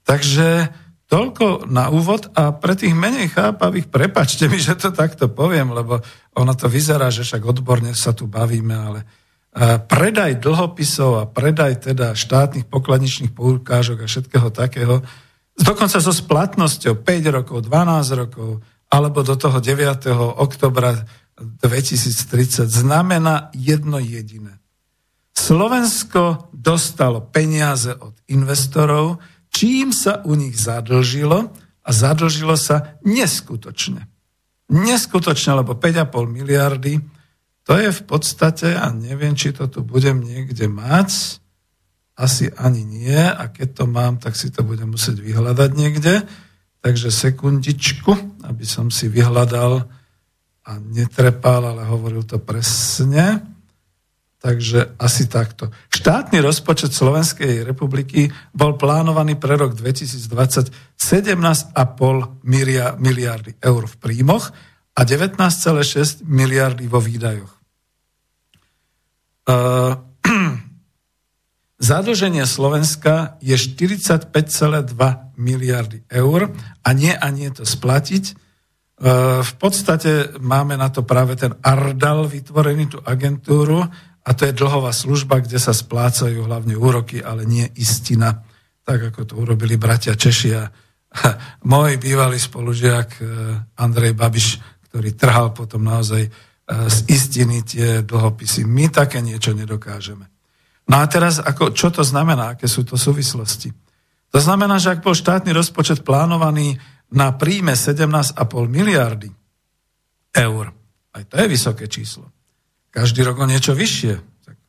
Takže 0.02 0.74
Toľko 1.12 1.68
na 1.68 1.92
úvod 1.92 2.32
a 2.40 2.56
pre 2.56 2.72
tých 2.72 2.96
menej 2.96 3.36
chápavých, 3.36 3.92
prepačte 3.92 4.48
mi, 4.48 4.56
že 4.56 4.80
to 4.80 4.96
takto 4.96 5.28
poviem, 5.28 5.76
lebo 5.76 6.00
ono 6.32 6.54
to 6.56 6.72
vyzerá, 6.72 7.12
že 7.12 7.28
však 7.28 7.44
odborne 7.44 7.92
sa 7.92 8.16
tu 8.16 8.28
bavíme, 8.28 8.72
ale 8.72 9.00
e, 9.04 9.06
predaj 9.80 10.40
dlhopisov 10.40 11.12
a 11.20 11.24
predaj 11.28 11.92
teda 11.92 12.16
štátnych 12.16 12.72
pokladničných 12.72 13.36
poukážok 13.36 14.04
a 14.04 14.10
všetkého 14.10 14.50
takého, 14.52 15.04
dokonca 15.60 16.00
so 16.00 16.14
splatnosťou 16.16 17.04
5 17.04 17.36
rokov, 17.36 17.68
12 17.68 18.22
rokov, 18.22 18.50
alebo 18.92 19.24
do 19.24 19.36
toho 19.36 19.60
9. 19.60 20.12
oktobra 20.40 21.04
2030 21.40 22.68
znamená 22.68 23.50
jedno 23.56 24.00
jediné. 24.00 24.60
Slovensko 25.32 26.52
dostalo 26.54 27.24
peniaze 27.24 27.96
od 27.96 28.14
investorov, 28.30 29.24
čím 29.50 29.96
sa 29.96 30.22
u 30.28 30.36
nich 30.36 30.60
zadlžilo 30.60 31.50
a 31.82 31.90
zadlžilo 31.90 32.54
sa 32.60 33.00
neskutočne. 33.02 34.11
Neskutočne, 34.72 35.60
lebo 35.60 35.76
5,5 35.76 36.32
miliardy 36.32 37.04
To 37.70 37.78
je 37.78 37.94
v 37.94 38.04
podstate, 38.10 38.74
a 38.74 38.90
neviem, 38.90 39.38
či 39.38 39.54
to 39.54 39.70
tu 39.70 39.86
budem 39.86 40.18
niekde 40.18 40.66
mať, 40.66 41.38
asi 42.18 42.50
ani 42.58 42.82
nie, 42.82 43.22
a 43.22 43.50
keď 43.50 43.82
to 43.82 43.86
mám, 43.86 44.18
tak 44.18 44.34
si 44.34 44.50
to 44.50 44.66
budem 44.66 44.94
musieť 44.94 45.22
vyhľadať 45.22 45.70
niekde. 45.78 46.26
Takže 46.82 47.14
sekundičku, 47.14 48.42
aby 48.50 48.66
som 48.66 48.90
si 48.90 49.06
vyhľadal 49.06 49.86
a 50.66 50.72
netrepal, 50.82 51.62
ale 51.62 51.86
hovoril 51.86 52.26
to 52.26 52.42
presne. 52.42 53.46
Takže 54.42 54.98
asi 54.98 55.30
takto. 55.30 55.70
Štátny 55.94 56.42
rozpočet 56.42 56.90
Slovenskej 56.90 57.62
republiky 57.62 58.34
bol 58.58 58.74
plánovaný 58.74 59.38
pre 59.38 59.54
rok 59.54 59.78
2020 59.78 60.98
17,5 60.98 61.78
miliardy 62.98 63.52
eur 63.62 63.84
v 63.86 63.96
príjmoch 64.02 64.50
a 64.98 65.02
19,6 65.06 66.26
miliardy 66.26 66.90
vo 66.90 66.98
výdajoch. 66.98 67.54
Uh, 69.46 70.02
Zadlženie 71.82 72.46
Slovenska 72.46 73.42
je 73.46 73.58
45,2 73.58 74.30
miliardy 75.38 76.02
eur 76.10 76.50
a 76.82 76.90
nie 76.94 77.14
a 77.14 77.28
nie 77.30 77.50
to 77.54 77.62
splatiť. 77.62 78.38
Uh, 79.02 79.42
v 79.42 79.54
podstate 79.58 80.38
máme 80.38 80.78
na 80.78 80.94
to 80.94 81.02
práve 81.02 81.34
ten 81.38 81.58
Ardal 81.66 82.30
vytvorený, 82.30 82.94
tú 82.94 83.02
agentúru, 83.02 83.86
a 84.22 84.30
to 84.38 84.46
je 84.46 84.54
dlhová 84.54 84.94
služba, 84.94 85.42
kde 85.42 85.58
sa 85.58 85.74
splácajú 85.74 86.46
hlavne 86.46 86.78
úroky, 86.78 87.26
ale 87.26 87.42
nie 87.50 87.66
istina, 87.74 88.46
tak 88.86 89.14
ako 89.14 89.22
to 89.26 89.34
urobili 89.38 89.82
bratia 89.82 90.14
Češi 90.14 90.50
a 90.54 90.70
môj 91.72 91.98
bývalý 91.98 92.38
spolužiak 92.38 93.10
e, 93.18 93.22
Andrej 93.82 94.14
Babiš, 94.14 94.48
ktorý 94.90 95.10
trhal 95.18 95.50
potom 95.52 95.90
naozaj 95.90 96.24
e, 96.26 96.30
z 96.86 96.98
istiny 97.10 97.66
tie 97.66 98.06
dlhopisy. 98.06 98.64
My 98.70 98.94
také 98.94 99.26
niečo 99.26 99.58
nedokážeme. 99.58 100.30
No 100.86 101.02
a 101.02 101.06
teraz, 101.10 101.42
ako, 101.42 101.74
čo 101.74 101.90
to 101.90 102.06
znamená, 102.06 102.56
aké 102.58 102.70
sú 102.70 102.86
to 102.86 103.00
súvislosti? 103.00 103.74
To 104.32 104.40
znamená, 104.40 104.80
že 104.80 104.96
ak 104.96 105.04
bol 105.04 105.18
štátny 105.18 105.52
rozpočet 105.52 106.08
plánovaný 106.08 106.80
na 107.12 107.36
príjme 107.36 107.76
17,5 107.76 108.38
miliardy 108.72 109.30
eur, 110.32 110.66
aj 111.12 111.24
to 111.28 111.36
je 111.36 111.48
vysoké 111.52 111.86
číslo, 111.92 112.32
každý 112.92 113.24
rok 113.24 113.40
o 113.40 113.50
niečo 113.50 113.72
vyššie, 113.74 114.14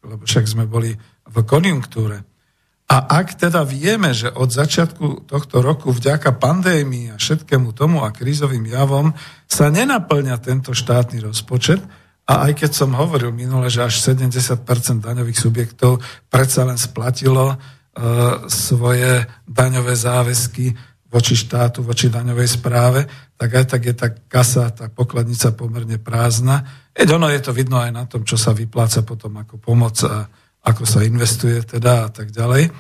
lebo 0.06 0.22
však 0.24 0.44
sme 0.46 0.64
boli 0.64 0.94
v 1.26 1.36
konjunktúre. 1.42 2.22
A 2.92 2.96
ak 3.24 3.40
teda 3.40 3.64
vieme, 3.64 4.12
že 4.12 4.28
od 4.28 4.52
začiatku 4.52 5.24
tohto 5.24 5.64
roku 5.64 5.90
vďaka 5.90 6.36
pandémii 6.36 7.14
a 7.14 7.16
všetkému 7.16 7.72
tomu 7.72 8.04
a 8.04 8.12
krízovým 8.12 8.68
javom 8.68 9.16
sa 9.48 9.72
nenaplňa 9.72 10.36
tento 10.38 10.76
štátny 10.76 11.24
rozpočet, 11.24 11.80
a 12.22 12.46
aj 12.48 12.64
keď 12.64 12.70
som 12.70 12.94
hovoril 12.94 13.34
minule, 13.34 13.66
že 13.66 13.82
až 13.82 13.98
70% 13.98 15.02
daňových 15.02 15.38
subjektov 15.42 15.98
predsa 16.30 16.62
len 16.62 16.78
splatilo 16.78 17.50
e, 17.50 17.56
svoje 18.46 19.26
daňové 19.42 19.94
záväzky 19.98 20.70
voči 21.10 21.34
štátu, 21.34 21.82
voči 21.82 22.08
daňovej 22.08 22.48
správe, 22.48 23.04
tak 23.34 23.50
aj 23.58 23.64
tak 23.68 23.82
je 23.84 23.94
tá 23.98 24.08
kasa, 24.30 24.70
tá 24.70 24.86
pokladnica 24.86 25.50
pomerne 25.52 25.98
prázdna. 25.98 26.62
Veď 26.92 27.08
ono 27.16 27.28
je 27.32 27.40
to 27.40 27.56
vidno 27.56 27.80
aj 27.80 27.92
na 27.92 28.04
tom, 28.04 28.22
čo 28.22 28.36
sa 28.36 28.52
vypláca 28.52 29.00
potom 29.04 29.32
ako 29.40 29.56
pomoc 29.56 29.96
a 30.04 30.28
ako 30.62 30.84
sa 30.86 31.02
investuje 31.02 31.58
teda 31.64 32.06
a 32.06 32.08
tak 32.12 32.30
ďalej. 32.30 32.70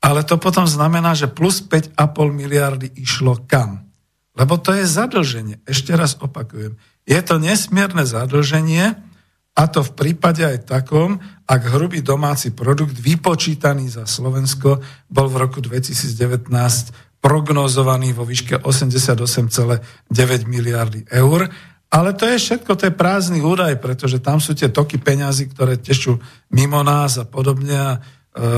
Ale 0.00 0.20
to 0.24 0.40
potom 0.40 0.64
znamená, 0.64 1.12
že 1.12 1.28
plus 1.28 1.60
5,5 1.60 1.96
miliardy 2.32 2.88
išlo 2.96 3.44
kam? 3.44 3.84
Lebo 4.32 4.56
to 4.56 4.72
je 4.72 4.88
zadlženie. 4.88 5.60
Ešte 5.68 5.92
raz 5.92 6.16
opakujem. 6.16 6.80
Je 7.04 7.20
to 7.20 7.36
nesmierne 7.36 8.08
zadlženie 8.08 8.96
a 9.52 9.62
to 9.68 9.84
v 9.84 9.92
prípade 9.92 10.40
aj 10.40 10.64
takom, 10.64 11.20
ak 11.44 11.60
hrubý 11.68 12.00
domáci 12.00 12.54
produkt 12.56 12.96
vypočítaný 12.96 13.92
za 13.92 14.08
Slovensko 14.08 14.80
bol 15.12 15.26
v 15.28 15.36
roku 15.36 15.60
2019 15.60 16.48
prognozovaný 17.20 18.16
vo 18.16 18.24
výške 18.24 18.64
88,9 18.64 20.48
miliardy 20.48 21.04
eur. 21.12 21.52
Ale 21.90 22.14
to 22.14 22.22
je 22.30 22.38
všetko, 22.38 22.78
to 22.78 22.86
je 22.86 22.94
prázdny 22.94 23.42
údaj, 23.42 23.82
pretože 23.82 24.22
tam 24.22 24.38
sú 24.38 24.54
tie 24.54 24.70
toky 24.70 25.02
peňazí, 25.02 25.50
ktoré 25.50 25.74
tešú 25.74 26.22
mimo 26.54 26.86
nás 26.86 27.18
a 27.18 27.26
podobne. 27.26 27.74
A 27.74 27.92
e, 27.98 28.00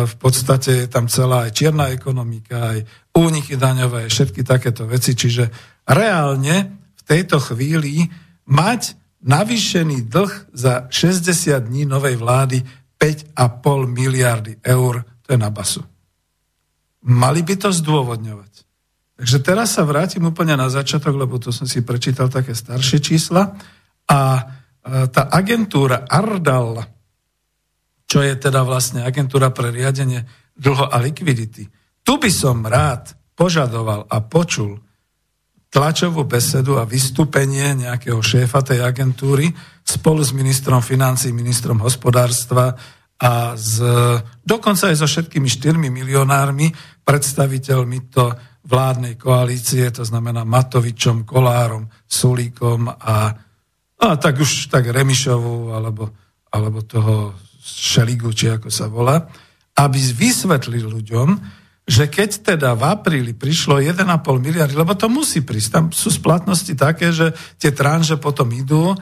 v 0.04 0.14
podstate 0.20 0.84
je 0.84 0.88
tam 0.92 1.08
celá 1.08 1.48
aj 1.48 1.56
čierna 1.56 1.88
ekonomika, 1.88 2.76
aj 2.76 2.84
úniky 3.16 3.56
daňové, 3.56 4.12
všetky 4.12 4.44
takéto 4.44 4.84
veci. 4.84 5.16
Čiže 5.16 5.48
reálne 5.88 6.84
v 6.92 7.02
tejto 7.08 7.40
chvíli 7.40 8.04
mať 8.52 9.00
navýšený 9.24 10.12
dlh 10.12 10.32
za 10.52 10.92
60 10.92 11.56
dní 11.72 11.88
novej 11.88 12.20
vlády 12.20 12.60
5,5 13.00 13.32
miliardy 13.88 14.60
eur, 14.60 15.08
to 15.24 15.28
je 15.32 15.38
na 15.40 15.48
basu. 15.48 15.80
Mali 17.02 17.40
by 17.42 17.54
to 17.58 17.72
zdôvodňovať. 17.72 18.52
Takže 19.22 19.38
teraz 19.38 19.78
sa 19.78 19.86
vrátim 19.86 20.26
úplne 20.26 20.58
na 20.58 20.66
začiatok, 20.66 21.14
lebo 21.14 21.38
tu 21.38 21.54
som 21.54 21.62
si 21.62 21.86
prečítal 21.86 22.26
také 22.26 22.58
staršie 22.58 22.98
čísla. 22.98 23.54
A 24.10 24.18
e, 24.34 24.42
tá 25.14 25.30
agentúra 25.30 26.02
Ardal, 26.10 26.82
čo 28.10 28.18
je 28.18 28.34
teda 28.34 28.66
vlastne 28.66 29.06
agentúra 29.06 29.54
pre 29.54 29.70
riadenie 29.70 30.26
dlho 30.58 30.90
a 30.90 30.98
likvidity, 30.98 31.70
tu 32.02 32.18
by 32.18 32.26
som 32.34 32.66
rád 32.66 33.14
požadoval 33.38 34.10
a 34.10 34.18
počul 34.26 34.82
tlačovú 35.70 36.26
besedu 36.26 36.82
a 36.82 36.84
vystúpenie 36.84 37.78
nejakého 37.78 38.18
šéfa 38.18 38.66
tej 38.66 38.82
agentúry 38.82 39.54
spolu 39.86 40.26
s 40.26 40.34
ministrom 40.34 40.82
financí, 40.82 41.30
ministrom 41.30 41.78
hospodárstva 41.78 42.74
a 43.22 43.54
z, 43.54 43.86
dokonca 44.42 44.90
aj 44.90 44.98
so 44.98 45.06
všetkými 45.06 45.46
štyrmi 45.46 45.94
milionármi, 45.94 46.74
predstaviteľmi 47.06 48.10
to 48.10 48.34
vládnej 48.62 49.18
koalície, 49.18 49.90
to 49.90 50.06
znamená 50.06 50.46
Matovičom, 50.46 51.26
Kolárom, 51.26 51.90
Sulíkom 52.06 52.86
a, 52.86 53.34
a 53.98 54.06
tak 54.16 54.38
už 54.38 54.70
tak 54.70 54.86
Remišovu 54.86 55.74
alebo, 55.74 56.14
alebo 56.50 56.86
toho 56.86 57.34
Šeligu, 57.62 58.30
či 58.30 58.54
ako 58.54 58.70
sa 58.70 58.86
volá, 58.86 59.18
aby 59.78 59.98
vysvetlil 59.98 60.86
ľuďom, 60.86 61.28
že 61.82 62.06
keď 62.06 62.54
teda 62.54 62.78
v 62.78 62.82
apríli 62.86 63.32
prišlo 63.34 63.82
1,5 63.82 64.06
miliardy, 64.38 64.74
lebo 64.78 64.94
to 64.94 65.10
musí 65.10 65.42
prísť, 65.42 65.70
tam 65.70 65.84
sú 65.90 66.14
splatnosti 66.14 66.78
také, 66.78 67.10
že 67.10 67.34
tie 67.58 67.74
tranže 67.74 68.22
potom 68.22 68.46
idú, 68.54 68.94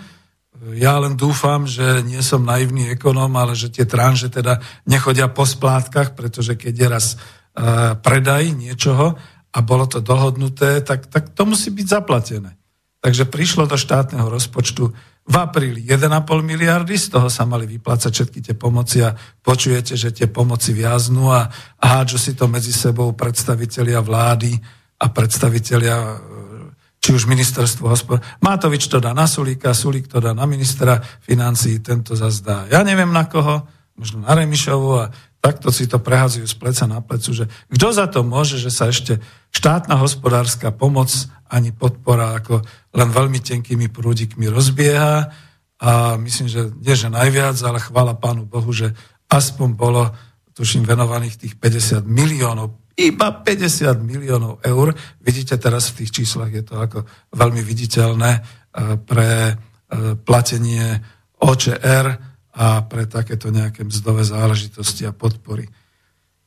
ja 0.77 1.01
len 1.01 1.16
dúfam, 1.16 1.64
že 1.64 2.05
nie 2.05 2.20
som 2.20 2.44
naivný 2.44 2.92
ekonóm, 2.92 3.33
ale 3.37 3.57
že 3.57 3.73
tie 3.73 3.88
tranže 3.88 4.29
teda 4.29 4.61
nechodia 4.85 5.33
po 5.33 5.49
splátkach, 5.49 6.12
pretože 6.12 6.53
keď 6.57 6.75
je 6.77 6.88
raz 6.88 7.07
uh, 7.16 7.96
predaj 7.96 8.53
niečoho 8.53 9.16
a 9.51 9.59
bolo 9.61 9.87
to 9.87 9.99
dohodnuté, 9.99 10.81
tak, 10.83 11.11
tak 11.11 11.35
to 11.35 11.43
musí 11.47 11.75
byť 11.75 11.87
zaplatené. 11.87 12.55
Takže 13.01 13.27
prišlo 13.27 13.65
do 13.65 13.81
štátneho 13.81 14.29
rozpočtu 14.29 14.93
v 15.31 15.35
apríli 15.37 15.81
1,5 15.85 16.11
miliardy, 16.43 16.99
z 16.99 17.17
toho 17.17 17.31
sa 17.31 17.47
mali 17.47 17.65
vyplácať 17.65 18.13
všetky 18.13 18.39
tie 18.51 18.55
pomoci 18.59 19.01
a 19.05 19.15
počujete, 19.41 19.95
že 19.95 20.11
tie 20.11 20.27
pomoci 20.27 20.75
viaznú 20.75 21.31
a, 21.31 21.49
a 21.81 21.85
hádžu 21.99 22.19
si 22.19 22.33
to 22.35 22.51
medzi 22.51 22.75
sebou 22.75 23.15
predstavitelia 23.15 24.03
vlády 24.03 24.59
a 25.01 25.07
predstavitelia 25.09 25.97
či 27.01 27.17
už 27.17 27.25
ministerstvo 27.25 27.89
hospod... 27.89 28.21
Mátovič 28.45 28.85
to 28.93 29.01
dá 29.01 29.17
na 29.17 29.25
Sulíka, 29.25 29.73
Sulík 29.73 30.05
to 30.05 30.21
dá 30.21 30.37
na 30.37 30.45
ministra 30.45 31.01
financí, 31.25 31.81
tento 31.81 32.13
zazdá. 32.13 32.69
Ja 32.69 32.85
neviem 32.85 33.09
na 33.09 33.25
koho, 33.25 33.65
možno 33.97 34.21
na 34.21 34.37
Remišovu 34.37 34.91
a 35.01 35.09
takto 35.41 35.73
si 35.73 35.89
to 35.89 35.97
prehádzajú 35.97 36.45
z 36.45 36.57
pleca 36.61 36.85
na 36.85 37.01
plecu, 37.01 37.33
že 37.33 37.45
kto 37.73 37.89
za 37.97 38.07
to 38.13 38.21
môže, 38.21 38.61
že 38.61 38.69
sa 38.69 38.93
ešte 38.93 39.17
štátna 39.51 39.99
hospodárska 39.99 40.71
pomoc 40.71 41.11
ani 41.51 41.75
podpora 41.75 42.39
ako 42.39 42.63
len 42.95 43.09
veľmi 43.11 43.43
tenkými 43.43 43.91
prúdikmi 43.91 44.47
rozbieha 44.47 45.31
a 45.81 45.91
myslím, 46.21 46.47
že 46.47 46.71
nie 46.79 46.95
že 46.95 47.11
najviac, 47.11 47.57
ale 47.67 47.83
chvála 47.83 48.15
pánu 48.15 48.47
Bohu, 48.47 48.71
že 48.71 48.95
aspoň 49.27 49.69
bolo 49.75 50.11
tuším 50.55 50.87
venovaných 50.87 51.41
tých 51.41 51.55
50 51.59 52.07
miliónov 52.07 52.81
iba 53.01 53.33
50 53.33 53.97
miliónov 54.05 54.61
eur. 54.61 54.93
Vidíte 55.25 55.57
teraz 55.57 55.89
v 55.91 56.05
tých 56.05 56.21
číslach, 56.21 56.53
je 56.53 56.61
to 56.61 56.77
ako 56.77 57.09
veľmi 57.33 57.65
viditeľné 57.65 58.31
e, 58.37 58.41
pre 59.01 59.31
e, 59.49 59.55
platenie 60.21 61.01
OČR 61.41 62.07
a 62.61 62.67
pre 62.85 63.09
takéto 63.09 63.49
nejaké 63.49 63.89
mzdové 63.89 64.21
záležitosti 64.21 65.09
a 65.09 65.17
podpory. 65.17 65.65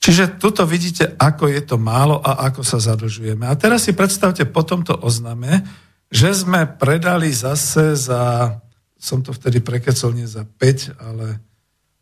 Čiže 0.04 0.36
tuto 0.36 0.68
vidíte, 0.68 1.16
ako 1.16 1.48
je 1.48 1.64
to 1.64 1.80
málo 1.80 2.20
a 2.20 2.52
ako 2.52 2.60
sa 2.60 2.76
zadlžujeme. 2.76 3.48
A 3.48 3.56
teraz 3.56 3.88
si 3.88 3.96
predstavte 3.96 4.44
po 4.44 4.68
tomto 4.68 5.00
ozname, 5.00 5.64
že 6.12 6.36
sme 6.36 6.68
predali 6.68 7.32
zase 7.32 7.96
za, 7.96 8.52
som 9.00 9.24
to 9.24 9.32
vtedy 9.32 9.64
prekecol 9.64 10.12
nie 10.12 10.28
za 10.28 10.44
5, 10.44 11.00
ale 11.00 11.40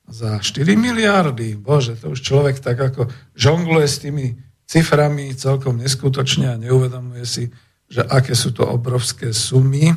za 0.09 0.41
4 0.41 0.73
miliardy. 0.73 1.53
Bože, 1.53 1.93
to 1.93 2.17
už 2.17 2.25
človek 2.25 2.57
tak 2.57 2.81
ako 2.81 3.05
žongluje 3.37 3.85
s 3.85 4.01
tými 4.01 4.33
ciframi 4.65 5.37
celkom 5.37 5.77
neskutočne 5.77 6.57
a 6.57 6.57
neuvedomuje 6.57 7.21
si, 7.21 7.53
že 7.85 8.01
aké 8.01 8.33
sú 8.33 8.49
to 8.49 8.65
obrovské 8.65 9.29
sumy. 9.29 9.93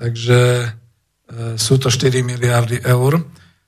Takže 0.00 0.72
sú 1.60 1.74
to 1.76 1.92
4 1.92 2.16
miliardy 2.24 2.80
eur, 2.80 3.20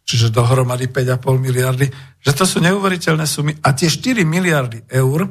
čiže 0.09 0.33
dohromady 0.33 0.89
5,5 0.89 1.37
miliardy, 1.37 1.93
že 2.25 2.33
to 2.33 2.49
sú 2.49 2.65
neuveriteľné 2.65 3.29
sumy 3.29 3.53
a 3.61 3.77
tie 3.77 3.93
4 3.93 4.25
miliardy 4.25 4.89
eur 4.89 5.29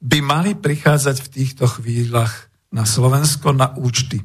by 0.00 0.18
mali 0.24 0.56
prichádzať 0.56 1.16
v 1.20 1.28
týchto 1.28 1.68
chvíľach 1.68 2.48
na 2.72 2.88
Slovensko 2.88 3.52
na 3.52 3.76
účty. 3.76 4.24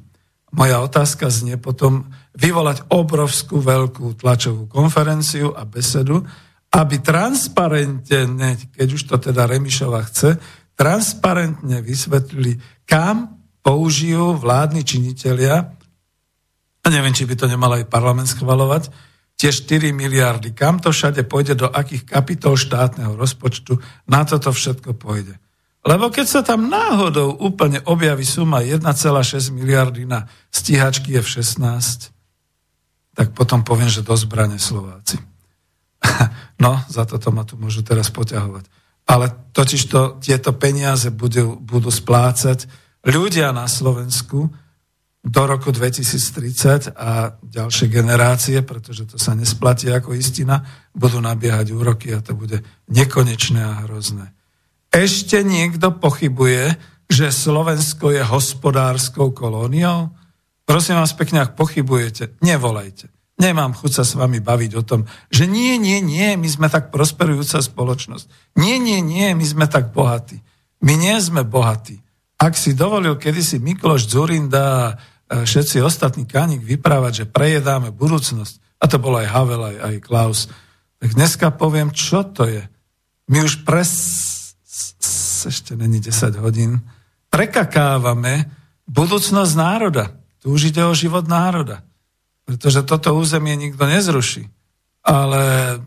Moja 0.55 0.79
otázka 0.79 1.27
znie 1.27 1.59
potom 1.59 2.07
vyvolať 2.37 2.87
obrovskú 2.93 3.59
veľkú 3.59 4.15
tlačovú 4.15 4.71
konferenciu 4.71 5.51
a 5.51 5.67
besedu, 5.67 6.23
aby 6.71 7.01
transparentne, 7.03 8.55
keď 8.71 8.87
už 8.87 9.01
to 9.09 9.15
teda 9.19 9.49
Remišova 9.49 9.99
chce, 10.07 10.37
transparentne 10.77 11.81
vysvetlili, 11.81 12.57
kam 12.85 13.41
použijú 13.65 14.37
vládni 14.37 14.85
činitelia, 14.85 15.73
a 16.83 16.87
neviem, 16.91 17.15
či 17.15 17.25
by 17.25 17.35
to 17.37 17.45
nemal 17.49 17.73
aj 17.73 17.89
parlament 17.89 18.29
schvalovať, 18.29 18.93
tie 19.43 19.51
4 19.51 19.91
miliardy, 19.91 20.55
kam 20.55 20.79
to 20.79 20.95
všade 20.95 21.27
pôjde, 21.27 21.59
do 21.59 21.67
akých 21.67 22.07
kapitol 22.07 22.55
štátneho 22.55 23.19
rozpočtu, 23.19 23.75
na 24.07 24.23
toto 24.23 24.55
všetko 24.55 24.95
pôjde. 24.95 25.35
Lebo 25.83 26.07
keď 26.07 26.25
sa 26.31 26.41
tam 26.47 26.71
náhodou 26.71 27.35
úplne 27.43 27.83
objaví 27.83 28.23
suma 28.23 28.63
1,6 28.63 28.87
miliardy 29.51 30.07
na 30.07 30.31
stíhačky 30.47 31.19
F-16, 31.19 32.15
tak 33.19 33.35
potom 33.35 33.67
poviem, 33.67 33.91
že 33.91 33.99
do 33.99 34.15
zbrane 34.15 34.55
Slováci. 34.55 35.19
no, 36.63 36.79
za 36.87 37.03
toto 37.03 37.35
ma 37.35 37.43
tu 37.43 37.59
môžu 37.59 37.83
teraz 37.83 38.07
poťahovať. 38.15 38.63
Ale 39.11 39.27
totiž 39.51 39.81
to, 39.91 40.23
tieto 40.23 40.55
peniaze 40.55 41.11
budú, 41.11 41.59
budú 41.59 41.91
splácať 41.91 42.63
ľudia 43.03 43.51
na 43.51 43.67
Slovensku 43.67 44.47
do 45.23 45.47
roku 45.47 45.71
2030 45.71 46.99
a 46.99 47.39
ďalšie 47.39 47.87
generácie, 47.87 48.59
pretože 48.59 49.07
to 49.07 49.15
sa 49.15 49.31
nesplatí 49.31 49.87
ako 49.87 50.11
istina, 50.11 50.67
budú 50.91 51.23
nabiehať 51.23 51.71
úroky 51.71 52.11
a 52.11 52.19
to 52.19 52.35
bude 52.35 52.59
nekonečné 52.91 53.63
a 53.63 53.87
hrozné. 53.87 54.35
Ešte 54.91 55.41
niekto 55.41 55.95
pochybuje, 55.95 56.75
že 57.07 57.31
Slovensko 57.31 58.11
je 58.11 58.19
hospodárskou 58.19 59.31
kolóniou? 59.31 60.11
Prosím 60.67 60.99
vás 60.99 61.15
pekne, 61.15 61.47
ak 61.47 61.55
pochybujete, 61.55 62.35
nevolajte. 62.43 63.07
Nemám 63.39 63.73
chuť 63.73 63.91
sa 63.91 64.03
s 64.05 64.13
vami 64.13 64.43
baviť 64.43 64.71
o 64.77 64.83
tom, 64.85 65.09
že 65.33 65.49
nie, 65.49 65.79
nie, 65.81 66.03
nie, 66.03 66.37
my 66.37 66.45
sme 66.45 66.67
tak 66.69 66.93
prosperujúca 66.93 67.63
spoločnosť. 67.63 68.55
Nie, 68.59 68.77
nie, 68.77 69.01
nie, 69.01 69.33
my 69.33 69.45
sme 69.47 69.65
tak 69.65 69.89
bohatí. 69.95 70.43
My 70.83 70.99
nie 70.99 71.15
sme 71.17 71.41
bohatí. 71.47 72.03
Ak 72.37 72.59
si 72.59 72.75
dovolil 72.75 73.15
kedysi 73.15 73.57
Mikloš 73.57 74.05
Zurinda 74.05 74.99
všetci 75.41 75.81
ostatní 75.81 76.29
kaník 76.29 76.61
vyprávať, 76.61 77.25
že 77.25 77.25
prejedáme 77.25 77.89
budúcnosť, 77.89 78.77
a 78.77 78.85
to 78.85 79.01
bol 79.01 79.17
aj 79.17 79.27
Havel, 79.33 79.61
aj, 79.73 79.77
aj 79.81 79.95
Klaus, 80.05 80.41
tak 81.01 81.17
dneska 81.17 81.49
poviem, 81.49 81.89
čo 81.89 82.21
to 82.21 82.45
je. 82.45 82.63
My 83.27 83.41
už 83.41 83.65
pres 83.65 83.91
ešte 85.43 85.75
není 85.75 85.99
10 85.99 86.39
hodín, 86.39 86.79
prekakávame 87.27 88.47
budúcnosť 88.87 89.53
národa. 89.57 90.15
Tu 90.39 90.51
už 90.51 90.71
ide 90.71 90.83
o 90.87 90.95
život 90.95 91.27
národa. 91.27 91.83
Pretože 92.43 92.83
toto 92.83 93.15
územie 93.15 93.55
nikto 93.55 93.83
nezruší. 93.87 94.47
Ale 95.03 95.79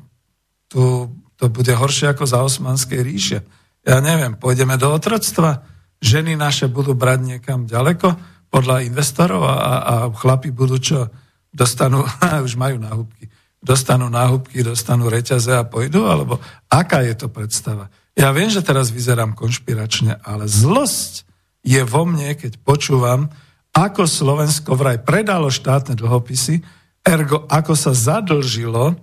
tu 0.68 1.08
to 1.36 1.52
bude 1.52 1.68
horšie 1.68 2.16
ako 2.16 2.24
za 2.24 2.40
Osmanskej 2.40 3.00
ríše. 3.04 3.38
Ja 3.84 4.00
neviem, 4.00 4.34
pôjdeme 4.34 4.80
do 4.80 4.88
otroctva, 4.88 5.68
ženy 6.00 6.34
naše 6.34 6.66
budú 6.66 6.96
brať 6.96 7.36
niekam 7.36 7.68
ďaleko 7.68 8.16
podľa 8.56 8.88
investorov 8.88 9.44
a, 9.44 9.52
a 9.84 9.94
chlapi 10.08 10.48
budú 10.48 10.80
čo? 10.80 11.12
Dostanú, 11.52 12.08
už 12.46 12.56
majú 12.56 12.80
náhubky, 12.80 13.28
dostanú 13.60 14.08
náhubky, 14.08 14.64
dostanú 14.64 15.12
reťaze 15.12 15.52
a 15.52 15.68
pôjdu, 15.68 16.08
alebo 16.08 16.40
aká 16.72 17.04
je 17.04 17.12
to 17.12 17.28
predstava? 17.28 17.92
Ja 18.16 18.32
viem, 18.32 18.48
že 18.48 18.64
teraz 18.64 18.88
vyzerám 18.88 19.36
konšpiračne, 19.36 20.24
ale 20.24 20.48
zlosť 20.48 21.28
je 21.60 21.84
vo 21.84 22.08
mne, 22.08 22.32
keď 22.32 22.56
počúvam, 22.64 23.28
ako 23.76 24.08
Slovensko 24.08 24.72
vraj 24.72 25.04
predalo 25.04 25.52
štátne 25.52 26.00
dlhopisy, 26.00 26.64
ergo 27.04 27.44
ako 27.44 27.76
sa 27.76 27.92
zadlžilo 27.92 28.96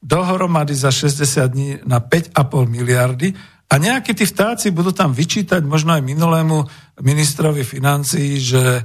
dohromady 0.00 0.72
za 0.72 0.88
60 0.88 1.52
dní 1.52 1.70
na 1.84 2.00
5,5 2.00 2.32
miliardy 2.64 3.36
a 3.68 3.74
nejakí 3.76 4.16
tí 4.16 4.24
vtáci 4.24 4.72
budú 4.72 4.96
tam 4.96 5.12
vyčítať 5.12 5.60
možno 5.64 5.92
aj 5.92 6.02
minulému 6.04 6.64
ministrovi 7.02 7.66
financií, 7.66 8.38
že 8.38 8.62
e, 8.62 8.82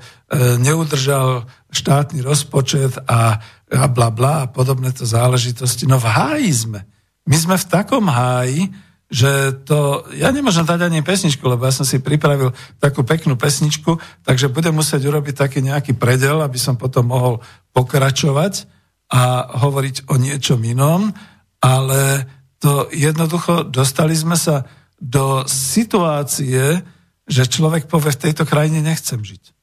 neudržal 0.58 1.46
štátny 1.70 2.26
rozpočet 2.26 2.98
a, 3.06 3.38
bla 3.70 4.10
bla 4.10 4.46
a 4.46 4.50
podobné 4.50 4.90
to 4.90 5.06
záležitosti. 5.06 5.86
No 5.86 6.02
v 6.02 6.10
háji 6.10 6.52
sme. 6.54 6.80
My 7.30 7.38
sme 7.38 7.56
v 7.62 7.70
takom 7.70 8.10
háji, 8.10 8.74
že 9.10 9.58
to, 9.66 10.06
ja 10.18 10.30
nemôžem 10.30 10.66
dať 10.66 10.86
ani 10.86 11.02
pesničku, 11.02 11.42
lebo 11.46 11.66
ja 11.66 11.74
som 11.74 11.86
si 11.86 11.98
pripravil 11.98 12.54
takú 12.78 13.02
peknú 13.02 13.38
pesničku, 13.38 13.98
takže 14.22 14.54
budem 14.54 14.74
musieť 14.74 15.06
urobiť 15.06 15.36
taký 15.46 15.66
nejaký 15.66 15.98
predel, 15.98 16.42
aby 16.46 16.58
som 16.62 16.78
potom 16.78 17.10
mohol 17.10 17.42
pokračovať 17.74 18.70
a 19.10 19.50
hovoriť 19.66 20.10
o 20.14 20.16
niečom 20.22 20.62
inom, 20.62 21.10
ale 21.58 22.30
to 22.62 22.86
jednoducho 22.94 23.66
dostali 23.66 24.14
sme 24.14 24.38
sa 24.38 24.70
do 25.02 25.42
situácie, 25.50 26.86
že 27.30 27.46
človek 27.46 27.86
povie, 27.86 28.12
v 28.12 28.24
tejto 28.30 28.44
krajine 28.50 28.82
nechcem 28.82 29.22
žiť. 29.22 29.54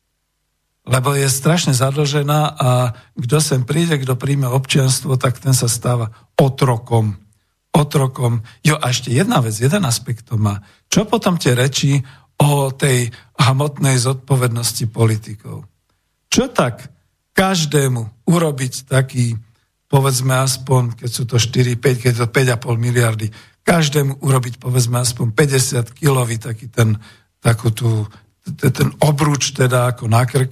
Lebo 0.87 1.18
je 1.18 1.26
strašne 1.26 1.74
zadlžená 1.74 2.55
a 2.55 2.94
kto 3.18 3.42
sem 3.42 3.66
príde, 3.66 3.98
kto 3.98 4.14
príjme 4.14 4.46
občianstvo, 4.46 5.18
tak 5.18 5.42
ten 5.42 5.50
sa 5.50 5.66
stáva 5.66 6.14
otrokom 6.38 7.18
otrokom. 7.76 8.40
Jo, 8.64 8.81
a 8.81 8.88
ešte 8.88 9.12
jedna 9.12 9.44
vec, 9.44 9.52
jeden 9.61 9.85
aspekt 9.85 10.33
to 10.33 10.40
má. 10.40 10.64
Čo 10.88 11.05
potom 11.05 11.37
tie 11.37 11.52
reči 11.52 12.00
o 12.40 12.72
tej 12.72 13.12
hmotnej 13.37 14.00
zodpovednosti 14.00 14.88
politikov? 14.88 15.68
Čo 16.33 16.48
tak 16.48 16.88
každému 17.37 18.24
urobiť 18.24 18.88
taký, 18.88 19.37
povedzme 19.92 20.40
aspoň, 20.40 20.96
keď 20.96 21.11
sú 21.12 21.22
to 21.29 21.37
4, 21.37 21.76
5, 21.76 22.05
keď 22.09 22.12
to 22.16 22.26
5,5 22.33 22.81
miliardy, 22.81 23.29
každému 23.61 24.24
urobiť 24.24 24.57
povedzme 24.57 24.96
aspoň 25.05 25.37
50 25.37 25.92
kilový 25.92 26.40
taký 26.40 26.72
ten, 26.72 26.96
takú 27.46 27.70
tú, 27.70 28.02
ten 28.59 28.90
obruč 28.98 29.54
teda 29.54 29.94
ako 29.94 30.11
na 30.11 30.26
krk, 30.26 30.50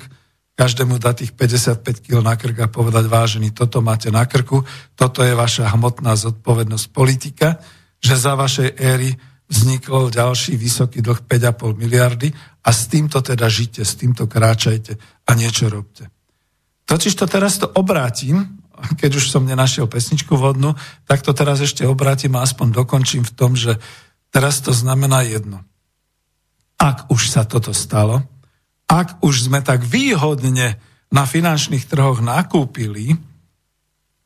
každému 0.54 1.02
dať 1.02 1.14
tých 1.26 1.32
55 1.34 2.06
kg 2.06 2.22
na 2.22 2.38
krk 2.38 2.56
a 2.62 2.68
povedať, 2.70 3.10
vážený, 3.10 3.50
toto 3.50 3.82
máte 3.82 4.14
na 4.14 4.22
krku, 4.22 4.62
toto 4.94 5.26
je 5.26 5.34
vaša 5.34 5.74
hmotná 5.74 6.14
zodpovednosť 6.14 6.86
politika, 6.94 7.58
že 7.98 8.14
za 8.14 8.38
vašej 8.38 8.78
éry 8.78 9.10
vznikol 9.50 10.14
ďalší 10.14 10.54
vysoký 10.54 11.02
dlh 11.02 11.26
5,5 11.26 11.82
miliardy 11.82 12.30
a 12.62 12.70
s 12.70 12.86
týmto 12.86 13.18
teda 13.18 13.50
žite, 13.50 13.82
s 13.82 13.98
týmto 13.98 14.30
kráčajte 14.30 14.94
a 15.26 15.30
niečo 15.34 15.66
robte. 15.66 16.06
Totiž 16.86 17.18
to 17.18 17.26
teraz 17.26 17.58
to 17.58 17.66
obrátim, 17.74 18.62
keď 18.94 19.18
už 19.18 19.30
som 19.30 19.42
nenašiel 19.42 19.90
pesničku 19.90 20.38
vodnú, 20.38 20.78
tak 21.08 21.26
to 21.26 21.34
teraz 21.34 21.58
ešte 21.60 21.82
obrátim 21.82 22.38
a 22.38 22.46
aspoň 22.46 22.84
dokončím 22.84 23.26
v 23.26 23.34
tom, 23.34 23.58
že 23.58 23.78
teraz 24.30 24.62
to 24.62 24.70
znamená 24.70 25.26
jedno. 25.26 25.66
Ak 26.84 27.08
už 27.08 27.32
sa 27.32 27.48
toto 27.48 27.72
stalo, 27.72 28.20
ak 28.84 29.24
už 29.24 29.48
sme 29.48 29.64
tak 29.64 29.80
výhodne 29.80 30.76
na 31.08 31.24
finančných 31.24 31.88
trhoch 31.88 32.20
nakúpili, 32.20 33.16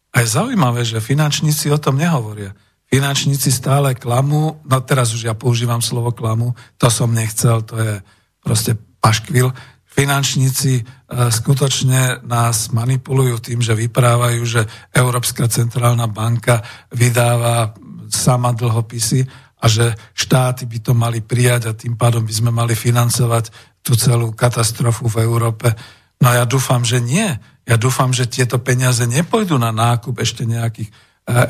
a 0.08 0.26
je 0.26 0.34
zaujímavé, 0.34 0.82
že 0.82 1.04
finančníci 1.04 1.70
o 1.70 1.78
tom 1.78 2.00
nehovoria. 2.00 2.56
Finančníci 2.88 3.52
stále 3.52 3.94
klamú, 3.94 4.58
no 4.64 4.76
teraz 4.82 5.12
už 5.14 5.28
ja 5.28 5.34
používam 5.36 5.78
slovo 5.78 6.10
klamu, 6.10 6.56
to 6.80 6.88
som 6.88 7.12
nechcel, 7.12 7.62
to 7.62 7.76
je 7.78 7.94
proste 8.40 8.74
paškvil. 8.98 9.52
Finančníci 9.84 10.72
e, 10.80 10.82
skutočne 11.28 12.24
nás 12.24 12.72
manipulujú 12.72 13.44
tým, 13.44 13.60
že 13.60 13.76
vyprávajú, 13.76 14.40
že 14.42 14.62
Európska 14.90 15.46
centrálna 15.52 16.08
banka 16.08 16.64
vydáva 16.90 17.76
sama 18.08 18.56
dlhopisy 18.56 19.28
a 19.58 19.66
že 19.66 19.94
štáty 20.14 20.70
by 20.70 20.78
to 20.78 20.92
mali 20.94 21.18
prijať 21.18 21.62
a 21.70 21.72
tým 21.74 21.98
pádom 21.98 22.22
by 22.22 22.34
sme 22.34 22.50
mali 22.54 22.78
financovať 22.78 23.50
tú 23.82 23.98
celú 23.98 24.30
katastrofu 24.30 25.10
v 25.10 25.26
Európe. 25.26 25.74
No 26.22 26.30
ja 26.30 26.46
dúfam, 26.46 26.86
že 26.86 27.02
nie. 27.02 27.26
Ja 27.66 27.76
dúfam, 27.76 28.14
že 28.14 28.30
tieto 28.30 28.62
peniaze 28.62 29.02
nepôjdu 29.06 29.58
na 29.58 29.74
nákup 29.74 30.18
ešte 30.22 30.46
nejakých 30.46 30.88
e, 30.88 30.94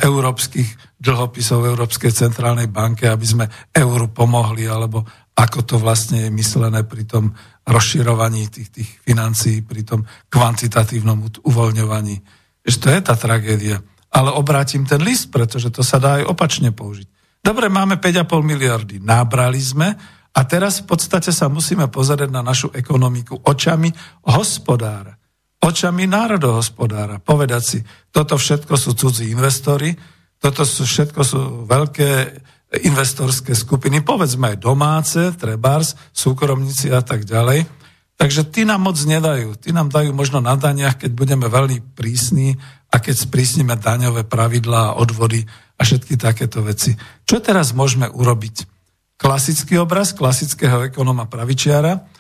európskych 0.09 0.99
dlhopisov 0.99 1.69
Európskej 1.69 2.11
centrálnej 2.11 2.67
banke, 2.73 3.07
aby 3.07 3.27
sme 3.27 3.45
euru 3.77 4.09
pomohli, 4.09 4.65
alebo 4.65 5.05
ako 5.39 5.61
to 5.63 5.77
vlastne 5.79 6.27
je 6.27 6.31
myslené 6.35 6.83
pri 6.83 7.07
tom 7.07 7.37
rozširovaní 7.69 8.49
tých, 8.51 8.69
tých 8.73 8.91
financií, 9.05 9.61
pri 9.61 9.85
tom 9.85 10.01
kvantitatívnom 10.33 11.45
uvoľňovaní. 11.45 12.17
Že 12.65 12.77
to 12.81 12.89
je 12.91 13.01
tá 13.05 13.15
tragédia. 13.15 13.79
Ale 14.09 14.33
obrátim 14.33 14.89
ten 14.89 15.05
list, 15.05 15.29
pretože 15.29 15.69
to 15.69 15.85
sa 15.85 16.01
dá 16.01 16.19
aj 16.19 16.33
opačne 16.33 16.73
použiť. 16.73 17.18
Dobre, 17.43 17.71
máme 17.71 17.97
5,5 17.97 18.45
miliardy. 18.45 18.97
Nábrali 19.01 19.61
sme, 19.63 19.95
a 20.39 20.47
teraz 20.47 20.79
v 20.85 20.95
podstate 20.95 21.35
sa 21.35 21.51
musíme 21.51 21.91
pozerať 21.91 22.31
na 22.31 22.47
našu 22.47 22.71
ekonomiku 22.71 23.43
očami 23.43 23.91
hospodára. 24.31 25.19
očami 25.59 26.07
národohospodára. 26.07 27.19
Povedať 27.19 27.63
si, 27.67 27.79
toto 28.15 28.39
všetko 28.39 28.79
sú 28.79 28.95
cudzí 28.95 29.35
investori, 29.35 29.91
toto 30.39 30.63
sú, 30.63 30.87
všetko 30.87 31.21
sú 31.27 31.41
veľké 31.67 32.11
investorské 32.87 33.59
skupiny, 33.59 34.07
povedzme 34.07 34.55
aj 34.55 34.63
domáce, 34.63 35.35
trebárs, 35.35 35.99
súkromníci 36.15 36.95
a 36.95 37.03
tak 37.03 37.27
ďalej. 37.27 37.67
Takže 38.15 38.47
tí 38.55 38.63
nám 38.63 38.87
moc 38.87 38.99
nedajú. 39.03 39.59
Tí 39.59 39.75
nám 39.75 39.91
dajú 39.91 40.15
možno 40.15 40.39
na 40.39 40.55
daniach, 40.55 41.03
keď 41.03 41.11
budeme 41.11 41.47
veľmi 41.51 41.99
prísni 41.99 42.55
a 42.95 43.03
keď 43.03 43.27
sprísnime 43.27 43.75
daňové 43.75 44.31
pravidlá 44.31 44.95
a 44.95 44.97
odvody 45.03 45.43
a 45.79 45.83
všetky 45.87 46.19
takéto 46.19 46.61
veci. 46.67 46.99
Čo 47.25 47.39
teraz 47.39 47.71
môžeme 47.71 48.11
urobiť? 48.11 48.67
Klasický 49.19 49.79
obraz 49.79 50.15
klasického 50.15 50.91
ekonóma 50.91 51.31
pravičiara, 51.31 52.19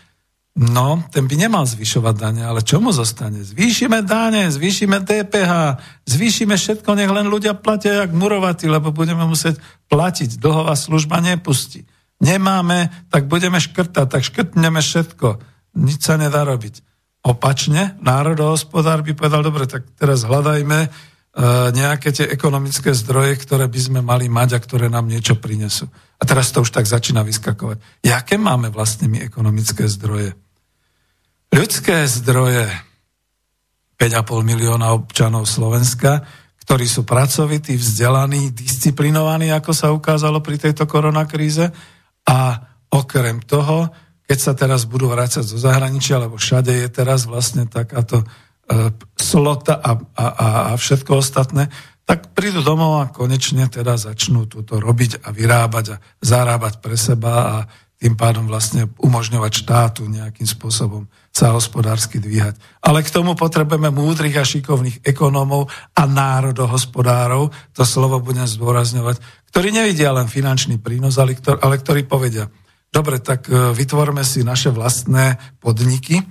No, 0.59 1.07
ten 1.14 1.31
by 1.31 1.38
nemal 1.38 1.62
zvyšovať 1.71 2.14
dane, 2.18 2.42
ale 2.42 2.66
čo 2.66 2.83
mu 2.83 2.90
zostane? 2.90 3.47
Zvýšime 3.47 4.03
dane, 4.03 4.51
zvýšime 4.51 5.07
DPH, 5.07 5.79
zvýšime 6.03 6.59
všetko, 6.59 6.99
nech 6.99 7.07
len 7.07 7.31
ľudia 7.31 7.55
platia 7.55 8.03
jak 8.03 8.11
murovatí, 8.11 8.66
lebo 8.66 8.90
budeme 8.90 9.23
musieť 9.23 9.62
platiť. 9.87 10.42
Dlhová 10.42 10.75
služba 10.75 11.23
nepustí. 11.23 11.87
Nemáme, 12.18 12.90
tak 13.07 13.31
budeme 13.31 13.62
škrtať, 13.62 14.07
tak 14.11 14.27
škrtneme 14.27 14.83
všetko. 14.83 15.38
Nič 15.79 16.03
sa 16.03 16.18
nedá 16.18 16.42
robiť. 16.42 16.83
Opačne, 17.23 17.94
národohospodár 18.03 19.07
by 19.07 19.14
povedal, 19.14 19.47
dobre, 19.47 19.71
tak 19.71 19.87
teraz 19.94 20.27
hľadajme 20.27 20.90
nejaké 21.70 22.11
tie 22.11 22.27
ekonomické 22.27 22.90
zdroje, 22.90 23.38
ktoré 23.38 23.70
by 23.70 23.79
sme 23.79 24.01
mali 24.03 24.27
mať 24.27 24.59
a 24.59 24.62
ktoré 24.62 24.90
nám 24.90 25.07
niečo 25.07 25.38
prinesú. 25.38 25.87
A 26.18 26.27
teraz 26.27 26.51
to 26.51 26.66
už 26.66 26.74
tak 26.74 26.90
začína 26.90 27.22
vyskakovať. 27.22 27.79
Jaké 28.03 28.35
máme 28.35 28.74
vlastne 28.74 29.07
my 29.07 29.22
ekonomické 29.22 29.87
zdroje? 29.87 30.35
ľudské 31.53 32.05
zdroje 32.05 32.68
5,5 33.98 34.46
milióna 34.46 34.94
občanov 34.94 35.48
Slovenska, 35.48 36.22
ktorí 36.62 36.85
sú 36.87 37.03
pracovití, 37.09 37.74
vzdelaní, 37.74 38.53
disciplinovaní, 38.53 39.51
ako 39.51 39.72
sa 39.72 39.90
ukázalo 39.90 40.44
pri 40.44 40.61
tejto 40.61 40.85
koronakríze. 40.85 41.72
A 42.29 42.38
okrem 42.92 43.40
toho, 43.42 43.88
keď 44.29 44.38
sa 44.38 44.53
teraz 44.53 44.85
budú 44.85 45.09
vrácať 45.09 45.42
zo 45.42 45.57
zahraničia, 45.57 46.20
lebo 46.20 46.37
všade 46.37 46.85
je 46.85 46.88
teraz 46.92 47.24
vlastne 47.24 47.64
takáto 47.64 48.20
e, 48.20 48.27
slota 49.16 49.74
a, 49.81 49.90
a, 50.14 50.26
a 50.72 50.76
všetko 50.76 51.18
ostatné, 51.18 51.72
tak 52.09 52.33
prídu 52.33 52.64
domov 52.64 53.04
a 53.04 53.12
konečne 53.12 53.68
teda 53.68 54.00
začnú 54.00 54.48
túto 54.48 54.81
robiť 54.81 55.24
a 55.24 55.28
vyrábať 55.28 55.87
a 55.92 56.00
zarábať 56.24 56.81
pre 56.81 56.96
seba 56.96 57.33
a 57.37 57.57
tým 57.98 58.14
pádom 58.14 58.46
vlastne 58.46 58.87
umožňovať 59.02 59.52
štátu 59.66 60.07
nejakým 60.07 60.46
spôsobom 60.46 61.11
sa 61.35 61.50
hospodársky 61.50 62.22
dvíhať. 62.22 62.54
Ale 62.78 63.02
k 63.02 63.11
tomu 63.11 63.35
potrebujeme 63.35 63.90
múdrych 63.90 64.38
a 64.38 64.46
šikovných 64.46 65.02
ekonómov 65.02 65.66
a 65.98 66.02
národohospodárov, 66.07 67.50
to 67.74 67.83
slovo 67.83 68.22
budem 68.22 68.46
zdôrazňovať, 68.46 69.18
ktorí 69.50 69.74
nevidia 69.74 70.14
len 70.14 70.31
finančný 70.31 70.78
prínos, 70.78 71.18
ale, 71.18 71.35
ktor- 71.35 71.59
ale 71.59 71.83
ktorí 71.83 72.07
povedia, 72.07 72.46
dobre, 72.94 73.18
tak 73.18 73.50
e, 73.50 73.74
vytvorme 73.74 74.22
si 74.22 74.46
naše 74.46 74.70
vlastné 74.70 75.59
podniky, 75.59 76.22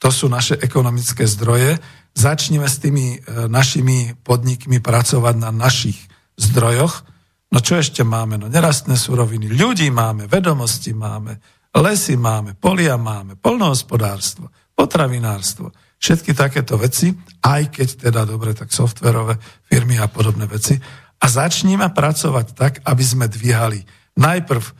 to 0.00 0.08
sú 0.08 0.32
naše 0.32 0.56
ekonomické 0.56 1.28
zdroje, 1.28 1.76
začneme 2.16 2.64
s 2.66 2.80
tými 2.80 3.20
e, 3.20 3.46
našimi 3.46 4.16
podnikmi 4.24 4.80
pracovať 4.80 5.34
na 5.36 5.52
našich 5.52 6.00
zdrojoch, 6.40 7.04
No 7.50 7.58
čo 7.58 7.82
ešte 7.82 8.06
máme? 8.06 8.38
No 8.38 8.46
nerastné 8.46 8.94
suroviny. 8.94 9.50
Ľudí 9.50 9.90
máme, 9.90 10.30
vedomosti 10.30 10.94
máme, 10.94 11.42
lesy 11.74 12.14
máme, 12.14 12.54
polia 12.54 12.94
máme, 12.94 13.34
polnohospodárstvo, 13.34 14.54
potravinárstvo. 14.78 15.74
Všetky 16.00 16.32
takéto 16.32 16.78
veci, 16.78 17.10
aj 17.42 17.74
keď 17.74 17.88
teda 18.08 18.22
dobre, 18.24 18.54
tak 18.54 18.70
softverové 18.70 19.36
firmy 19.66 19.98
a 19.98 20.06
podobné 20.06 20.46
veci. 20.46 20.78
A 21.20 21.26
začníme 21.26 21.90
pracovať 21.90 22.46
tak, 22.54 22.72
aby 22.86 23.04
sme 23.04 23.26
dvíhali 23.26 23.82
najprv 24.16 24.62
e, 24.62 24.72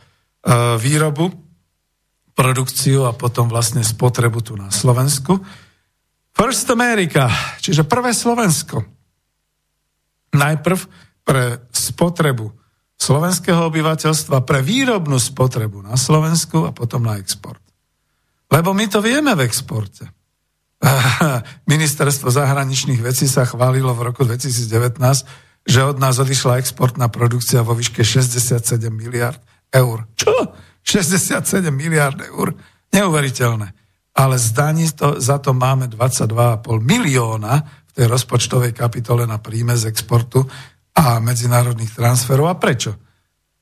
výrobu, 0.79 1.27
produkciu 2.41 3.05
a 3.05 3.13
potom 3.13 3.45
vlastne 3.45 3.85
spotrebu 3.85 4.41
tu 4.41 4.57
na 4.57 4.73
Slovensku. 4.73 5.37
First 6.33 6.73
America, 6.73 7.29
čiže 7.61 7.85
prvé 7.85 8.17
Slovensko. 8.17 8.81
Najprv 10.33 10.79
pre 11.21 11.69
spotrebu 11.69 12.49
slovenského 12.97 13.61
obyvateľstva 13.69 14.41
pre 14.41 14.65
výrobnú 14.65 15.21
spotrebu 15.21 15.85
na 15.85 15.93
Slovensku 15.93 16.65
a 16.65 16.73
potom 16.73 17.05
na 17.05 17.21
export. 17.21 17.61
Lebo 18.49 18.73
my 18.73 18.89
to 18.89 19.05
vieme 19.05 19.37
v 19.37 19.45
exporte. 19.45 20.09
Ministerstvo 21.73 22.33
zahraničných 22.33 23.05
vecí 23.05 23.29
sa 23.29 23.45
chválilo 23.45 23.93
v 23.93 24.09
roku 24.09 24.25
2019, 24.25 24.97
že 25.61 25.79
od 25.85 26.01
nás 26.01 26.17
odišla 26.17 26.57
exportná 26.57 27.05
produkcia 27.05 27.61
vo 27.61 27.77
výške 27.77 28.01
67 28.01 28.65
miliard 28.89 29.37
eur. 29.69 30.09
Čo? 30.17 30.33
67 30.83 31.69
miliard 31.71 32.17
eur? 32.21 32.53
Neuveriteľné. 32.91 33.67
Ale 34.11 34.35
zdaní 34.35 34.91
to, 34.91 35.21
za 35.23 35.39
to 35.39 35.55
máme 35.55 35.87
22,5 35.87 36.67
milióna 36.83 37.53
v 37.63 37.91
tej 37.95 38.05
rozpočtovej 38.11 38.75
kapitole 38.75 39.23
na 39.23 39.39
príjme 39.39 39.75
z 39.79 39.87
exportu, 39.87 40.43
a 40.95 41.23
medzinárodných 41.23 41.95
transferov. 41.95 42.51
A 42.51 42.59
prečo? 42.59 42.95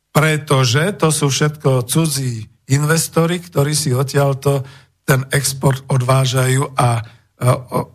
Pretože 0.10 0.98
to 0.98 1.14
sú 1.14 1.30
všetko 1.30 1.86
cudzí 1.86 2.50
investori, 2.74 3.38
ktorí 3.38 3.74
si 3.78 3.94
odtiaľto 3.94 4.66
ten 5.06 5.26
export 5.34 5.86
odvážajú 5.90 6.74
a 6.78 6.88
e, 6.98 7.04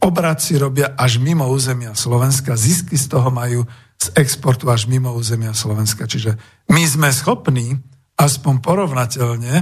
obrad 0.03 0.39
si 0.43 0.59
robia 0.59 0.95
až 0.99 1.23
mimo 1.23 1.47
územia 1.47 1.95
Slovenska. 1.95 2.59
Zisky 2.59 2.99
z 2.99 3.07
toho 3.11 3.31
majú 3.31 3.67
z 3.99 4.07
exportu 4.19 4.71
až 4.71 4.91
mimo 4.91 5.15
územia 5.15 5.55
Slovenska. 5.55 6.07
Čiže 6.11 6.35
my 6.71 6.83
sme 6.87 7.09
schopní 7.15 7.79
aspoň 8.19 8.55
porovnateľne, 8.63 9.55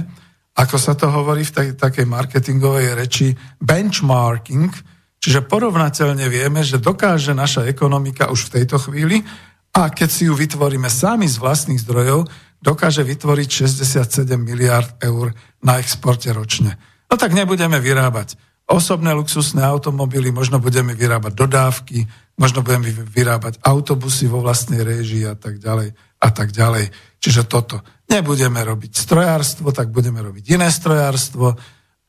ako 0.53 0.77
sa 0.77 0.93
to 0.93 1.09
hovorí 1.09 1.41
v 1.45 1.53
tej, 1.53 1.67
takej 1.73 2.05
marketingovej 2.05 2.93
reči, 2.93 3.33
benchmarking, 3.57 4.69
čiže 5.17 5.45
porovnateľne 5.49 6.29
vieme, 6.29 6.61
že 6.61 6.77
dokáže 6.77 7.33
naša 7.33 7.65
ekonomika 7.65 8.29
už 8.29 8.49
v 8.49 8.53
tejto 8.61 8.77
chvíli 8.77 9.25
a 9.73 9.89
keď 9.89 10.09
si 10.09 10.29
ju 10.29 10.37
vytvoríme 10.37 10.85
sami 10.85 11.25
z 11.25 11.41
vlastných 11.41 11.81
zdrojov, 11.81 12.29
dokáže 12.61 13.01
vytvoriť 13.01 13.49
67 13.65 14.29
miliard 14.37 14.95
eur 15.01 15.33
na 15.65 15.81
exporte 15.81 16.29
ročne. 16.29 16.77
No 17.09 17.17
tak 17.17 17.33
nebudeme 17.33 17.81
vyrábať 17.81 18.37
osobné 18.69 19.11
luxusné 19.11 19.59
automobily, 19.65 20.31
možno 20.31 20.61
budeme 20.61 20.95
vyrábať 20.95 21.33
dodávky, 21.35 22.07
možno 22.37 22.65
budeme 22.65 22.89
vyrábať 22.91 23.61
autobusy 23.61 24.25
vo 24.25 24.41
vlastnej 24.41 24.81
réžii 24.81 25.29
a 25.29 25.37
tak 25.37 25.61
ďalej 25.61 25.93
a 26.23 26.29
tak 26.31 26.55
ďalej. 26.55 26.89
Čiže 27.19 27.47
toto. 27.51 27.83
Nebudeme 28.07 28.63
robiť 28.63 28.95
strojárstvo, 28.95 29.75
tak 29.75 29.91
budeme 29.91 30.23
robiť 30.23 30.55
iné 30.55 30.71
strojárstvo 30.71 31.55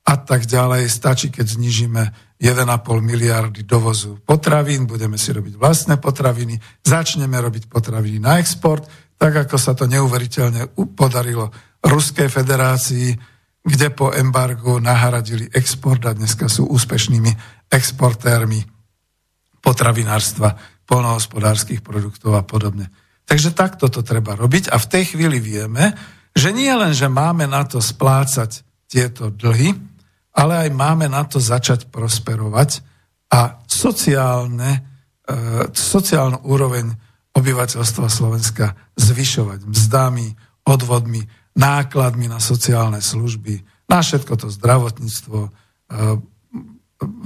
a 0.05 0.15
tak 0.21 0.47
ďalej. 0.47 0.87
Stačí, 0.87 1.35
keď 1.35 1.59
znižíme 1.59 2.03
1,5 2.39 2.61
miliardy 3.01 3.67
dovozu 3.67 4.21
potravín, 4.23 4.87
budeme 4.87 5.19
si 5.19 5.33
robiť 5.35 5.55
vlastné 5.57 5.97
potraviny, 5.99 6.61
začneme 6.85 7.35
robiť 7.41 7.67
potraviny 7.67 8.21
na 8.21 8.39
export, 8.39 8.85
tak 9.17 9.49
ako 9.49 9.57
sa 9.57 9.73
to 9.73 9.89
neuveriteľne 9.89 10.75
podarilo 10.95 11.51
Ruskej 11.85 12.29
federácii, 12.29 13.17
kde 13.65 13.89
po 13.97 14.13
embargu 14.13 14.77
nahradili 14.77 15.49
export 15.57 16.05
a 16.05 16.13
dneska 16.13 16.53
sú 16.53 16.69
úspešnými 16.69 17.33
exportérmi 17.73 18.74
potravinárstva, 19.65 20.61
polnohospodárskych 20.85 21.81
produktov 21.81 22.37
a 22.37 22.45
podobne. 22.45 22.93
Takže 23.25 23.57
takto 23.57 23.89
to 23.89 24.05
treba 24.05 24.37
robiť 24.37 24.69
a 24.69 24.77
v 24.77 24.91
tej 24.93 25.17
chvíli 25.17 25.41
vieme, 25.41 25.97
že 26.37 26.53
nie 26.53 26.69
len, 26.69 26.93
že 26.93 27.09
máme 27.09 27.49
na 27.49 27.65
to 27.65 27.81
splácať 27.81 28.61
tieto 28.85 29.33
dlhy, 29.33 29.73
ale 30.37 30.69
aj 30.69 30.71
máme 30.77 31.09
na 31.09 31.25
to 31.25 31.41
začať 31.41 31.89
prosperovať 31.89 32.85
a 33.33 33.65
sociálne, 33.65 34.71
e, 35.25 35.33
sociálnu 35.73 36.45
úroveň 36.45 36.93
obyvateľstva 37.35 38.07
Slovenska 38.13 38.77
zvyšovať 38.95 39.65
mzdami, 39.67 40.27
odvodmi, 40.69 41.25
nákladmi 41.57 42.29
na 42.29 42.39
sociálne 42.43 43.01
služby, 43.01 43.63
na 43.89 44.03
všetko 44.03 44.35
to 44.37 44.47
zdravotníctvo, 44.53 45.39
e, 45.39 45.51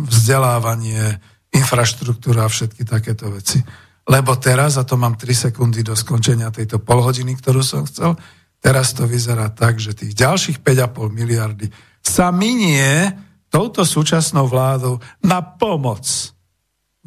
vzdelávanie, 0.08 1.20
infraštruktúra 1.52 2.44
a 2.44 2.52
všetky 2.52 2.84
takéto 2.84 3.32
veci. 3.32 3.60
Lebo 4.08 4.40
teraz, 4.40 4.80
a 4.80 4.88
to 4.88 4.96
mám 4.96 5.20
3 5.20 5.52
sekundy 5.52 5.84
do 5.84 5.92
skončenia 5.92 6.48
tejto 6.48 6.80
polhodiny, 6.80 7.36
ktorú 7.36 7.60
som 7.60 7.84
chcel, 7.84 8.16
teraz 8.58 8.96
to 8.96 9.04
vyzerá 9.04 9.52
tak, 9.52 9.76
že 9.76 9.92
tých 9.92 10.16
ďalších 10.16 10.64
5,5 10.64 11.12
miliardy 11.12 11.68
sa 12.00 12.32
minie 12.32 13.12
touto 13.52 13.84
súčasnou 13.84 14.48
vládou 14.48 15.00
na 15.24 15.44
pomoc 15.44 16.04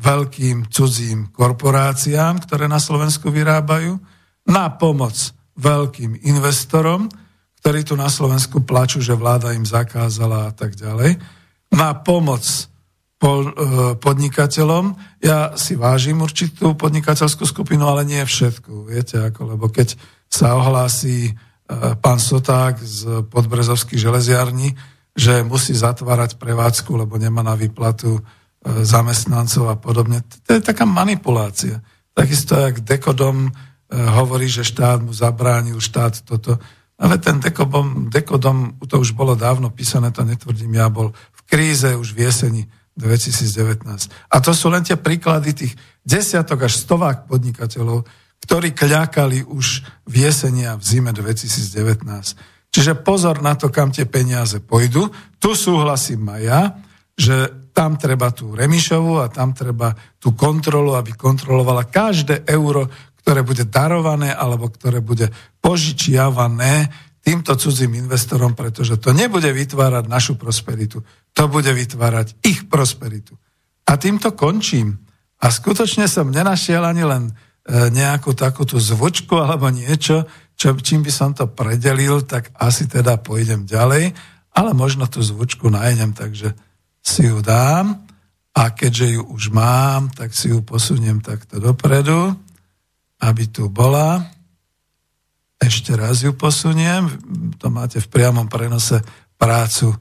veľkým 0.01 0.69
cudzím 0.73 1.29
korporáciám, 1.29 2.41
ktoré 2.41 2.65
na 2.65 2.81
Slovensku 2.81 3.29
vyrábajú, 3.29 4.01
na 4.49 4.73
pomoc 4.73 5.13
veľkým 5.57 6.25
investorom, 6.25 7.05
ktorí 7.61 7.85
tu 7.85 7.93
na 7.93 8.09
Slovensku 8.09 8.65
plačú, 8.65 8.97
že 9.05 9.13
vláda 9.13 9.53
im 9.53 9.65
zakázala 9.65 10.49
a 10.49 10.51
tak 10.53 10.73
ďalej, 10.73 11.21
na 11.77 11.93
pomoc 11.93 12.70
podnikateľom. 14.01 14.97
Ja 15.21 15.53
si 15.53 15.77
vážim 15.77 16.25
určitú 16.25 16.73
podnikateľskú 16.73 17.45
skupinu, 17.45 17.85
ale 17.85 18.01
nie 18.01 18.17
všetku. 18.17 18.89
Viete, 18.89 19.21
ako, 19.21 19.53
lebo 19.55 19.69
keď 19.69 19.93
sa 20.25 20.57
ohlási 20.57 21.29
e, 21.29 21.31
pán 22.01 22.17
Soták 22.17 22.81
z 22.81 23.21
podbrezovských 23.29 24.01
železiarní, 24.01 24.73
že 25.13 25.45
musí 25.45 25.77
zatvárať 25.77 26.41
prevádzku, 26.41 26.97
lebo 26.97 27.21
nemá 27.21 27.45
na 27.45 27.53
výplatu 27.53 28.17
e, 28.17 28.21
zamestnancov 28.81 29.69
a 29.69 29.77
podobne. 29.77 30.25
To 30.49 30.57
je 30.57 30.61
taká 30.65 30.89
manipulácia. 30.89 31.77
Takisto, 32.17 32.57
jak 32.57 32.81
Dekodom 32.81 33.47
e, 33.47 33.51
hovorí, 34.17 34.49
že 34.49 34.65
štát 34.65 34.97
mu 34.97 35.13
zabránil, 35.13 35.77
štát 35.77 36.25
toto. 36.25 36.57
Ale 36.97 37.21
ten 37.21 37.37
Dekodom, 37.37 38.09
Dekodom, 38.09 38.81
to 38.81 38.97
už 38.97 39.13
bolo 39.13 39.37
dávno 39.37 39.69
písané, 39.69 40.09
to 40.09 40.25
netvrdím 40.25 40.73
ja, 40.73 40.89
bol 40.89 41.13
v 41.13 41.41
kríze 41.45 41.93
už 41.93 42.17
v 42.17 42.25
jeseni 42.25 42.63
2019. 42.95 43.87
A 44.31 44.37
to 44.43 44.51
sú 44.51 44.67
len 44.67 44.83
tie 44.83 44.99
príklady 44.99 45.55
tých 45.55 45.73
desiatok 46.03 46.67
až 46.67 46.81
stovák 46.81 47.29
podnikateľov, 47.29 48.03
ktorí 48.41 48.73
kľakali 48.73 49.45
už 49.45 49.85
v 50.09 50.13
jeseni 50.27 50.65
v 50.65 50.83
zime 50.83 51.11
2019. 51.13 52.03
Čiže 52.71 53.03
pozor 53.03 53.43
na 53.43 53.53
to, 53.59 53.67
kam 53.67 53.91
tie 53.91 54.07
peniaze 54.07 54.63
pôjdu. 54.63 55.11
Tu 55.37 55.51
súhlasím 55.53 56.23
aj 56.31 56.41
ja, 56.41 56.61
že 57.15 57.35
tam 57.71 57.99
treba 57.99 58.31
tú 58.31 58.55
Remišovu 58.55 59.19
a 59.23 59.31
tam 59.31 59.51
treba 59.55 59.95
tú 60.19 60.35
kontrolu, 60.35 60.95
aby 60.95 61.15
kontrolovala 61.15 61.87
každé 61.87 62.47
euro, 62.47 62.87
ktoré 63.21 63.45
bude 63.45 63.67
darované 63.67 64.33
alebo 64.33 64.71
ktoré 64.71 64.99
bude 64.99 65.29
požičiavané 65.61 66.89
týmto 67.21 67.53
cudzím 67.53 68.01
investorom, 68.01 68.57
pretože 68.57 68.97
to 68.97 69.13
nebude 69.13 69.47
vytvárať 69.53 70.05
našu 70.09 70.33
prosperitu, 70.35 71.05
to 71.31 71.43
bude 71.47 71.69
vytvárať 71.69 72.41
ich 72.41 72.65
prosperitu. 72.65 73.37
A 73.85 73.97
týmto 73.97 74.33
končím. 74.33 74.97
A 75.41 75.49
skutočne 75.49 76.05
som 76.05 76.29
nenašiel 76.29 76.81
ani 76.85 77.05
len 77.05 77.23
e, 77.29 77.33
nejakú 77.93 78.33
takúto 78.33 78.77
zvučku 78.77 79.37
alebo 79.37 79.69
niečo, 79.69 80.25
čo, 80.57 80.77
čím 80.77 81.01
by 81.01 81.11
som 81.13 81.33
to 81.33 81.49
predelil, 81.49 82.21
tak 82.21 82.53
asi 82.57 82.85
teda 82.85 83.17
pôjdem 83.17 83.65
ďalej, 83.65 84.13
ale 84.53 84.71
možno 84.77 85.09
tú 85.09 85.21
zvučku 85.21 85.73
nájdem, 85.73 86.13
takže 86.13 86.53
si 87.01 87.25
ju 87.25 87.41
dám 87.41 88.05
a 88.53 88.63
keďže 88.69 89.17
ju 89.17 89.21
už 89.33 89.49
mám, 89.49 90.13
tak 90.13 90.35
si 90.37 90.53
ju 90.53 90.61
posuniem 90.61 91.23
takto 91.23 91.57
dopredu, 91.57 92.37
aby 93.21 93.43
tu 93.49 93.69
bola. 93.73 94.21
Ešte 95.61 95.93
raz 95.93 96.25
ju 96.25 96.33
posuniem, 96.33 97.05
to 97.61 97.69
máte 97.69 98.01
v 98.01 98.09
priamom 98.09 98.49
prenose 98.49 98.97
prácu 99.37 99.93
e, 99.93 99.97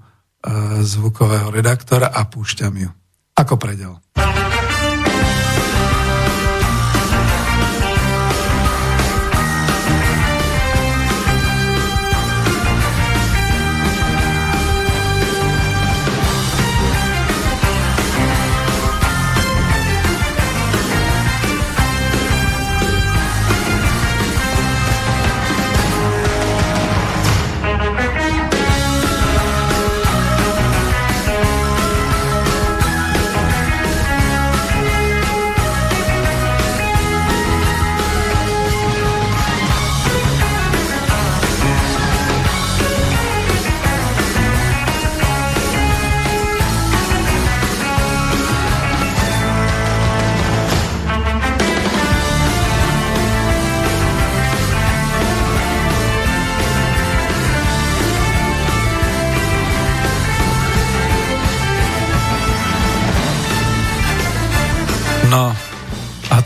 zvukového 0.80 1.52
redaktora 1.52 2.08
a 2.08 2.24
púšťam 2.24 2.74
ju. 2.80 2.90
Ako 3.36 3.60
predel. 3.60 4.00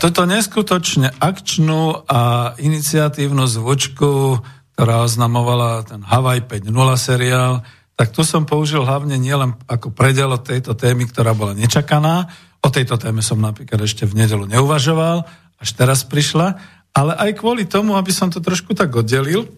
Túto 0.05 0.29
neskutočne 0.29 1.17
akčnú 1.17 2.05
a 2.05 2.53
iniciatívnu 2.61 3.49
zvučku, 3.49 4.37
ktorá 4.77 5.01
oznamovala 5.01 5.81
ten 5.81 6.05
Hawaii 6.05 6.45
5.0 6.45 6.69
seriál, 6.93 7.65
tak 7.97 8.13
tu 8.13 8.21
som 8.21 8.45
použil 8.45 8.85
hlavne 8.85 9.17
nielen 9.17 9.57
ako 9.65 9.89
predel 9.89 10.29
tejto 10.37 10.77
témy, 10.77 11.09
ktorá 11.09 11.33
bola 11.33 11.57
nečakaná, 11.57 12.29
o 12.61 12.69
tejto 12.69 13.01
téme 13.01 13.25
som 13.25 13.41
napríklad 13.41 13.81
ešte 13.81 14.05
v 14.05 14.13
nedelu 14.21 14.45
neuvažoval, 14.45 15.25
až 15.57 15.69
teraz 15.73 16.05
prišla, 16.05 16.61
ale 16.93 17.17
aj 17.17 17.41
kvôli 17.41 17.65
tomu, 17.65 17.97
aby 17.97 18.13
som 18.13 18.29
to 18.29 18.43
trošku 18.43 18.77
tak 18.77 18.93
oddelil, 18.93 19.49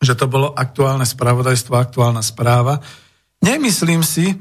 že 0.00 0.16
to 0.16 0.24
bolo 0.24 0.56
aktuálne 0.56 1.04
spravodajstvo, 1.04 1.76
aktuálna 1.76 2.24
správa. 2.24 2.80
Nemyslím 3.44 4.00
si, 4.00 4.32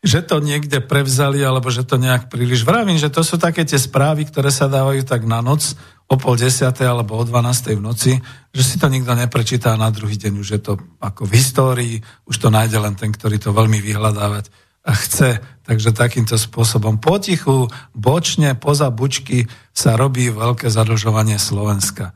že 0.00 0.24
to 0.24 0.40
niekde 0.40 0.80
prevzali, 0.80 1.44
alebo 1.44 1.68
že 1.68 1.84
to 1.84 2.00
nejak 2.00 2.32
príliš 2.32 2.64
vravím, 2.64 2.96
že 2.96 3.12
to 3.12 3.20
sú 3.20 3.36
také 3.36 3.68
tie 3.68 3.76
správy, 3.76 4.24
ktoré 4.24 4.48
sa 4.48 4.64
dávajú 4.64 5.04
tak 5.04 5.28
na 5.28 5.44
noc, 5.44 5.76
o 6.10 6.18
pol 6.18 6.34
desiatej 6.34 6.90
alebo 6.90 7.14
o 7.14 7.22
dvanástej 7.22 7.78
v 7.78 7.84
noci, 7.86 8.12
že 8.50 8.62
si 8.66 8.82
to 8.82 8.90
nikto 8.90 9.14
neprečíta 9.14 9.70
a 9.70 9.78
na 9.78 9.94
druhý 9.94 10.18
deň 10.18 10.42
už 10.42 10.48
je 10.58 10.60
to 10.60 10.72
ako 10.98 11.22
v 11.22 11.38
histórii, 11.38 11.94
už 12.26 12.36
to 12.42 12.50
nájde 12.50 12.82
len 12.82 12.98
ten, 12.98 13.14
ktorý 13.14 13.38
to 13.38 13.54
veľmi 13.54 13.78
vyhľadávať 13.78 14.50
chce. 14.82 15.38
Takže 15.62 15.94
takýmto 15.94 16.34
spôsobom 16.34 16.98
potichu, 16.98 17.70
bočne, 17.94 18.58
poza 18.58 18.90
bučky 18.90 19.46
sa 19.70 19.94
robí 19.94 20.26
veľké 20.34 20.66
zadlžovanie 20.66 21.38
Slovenska. 21.38 22.10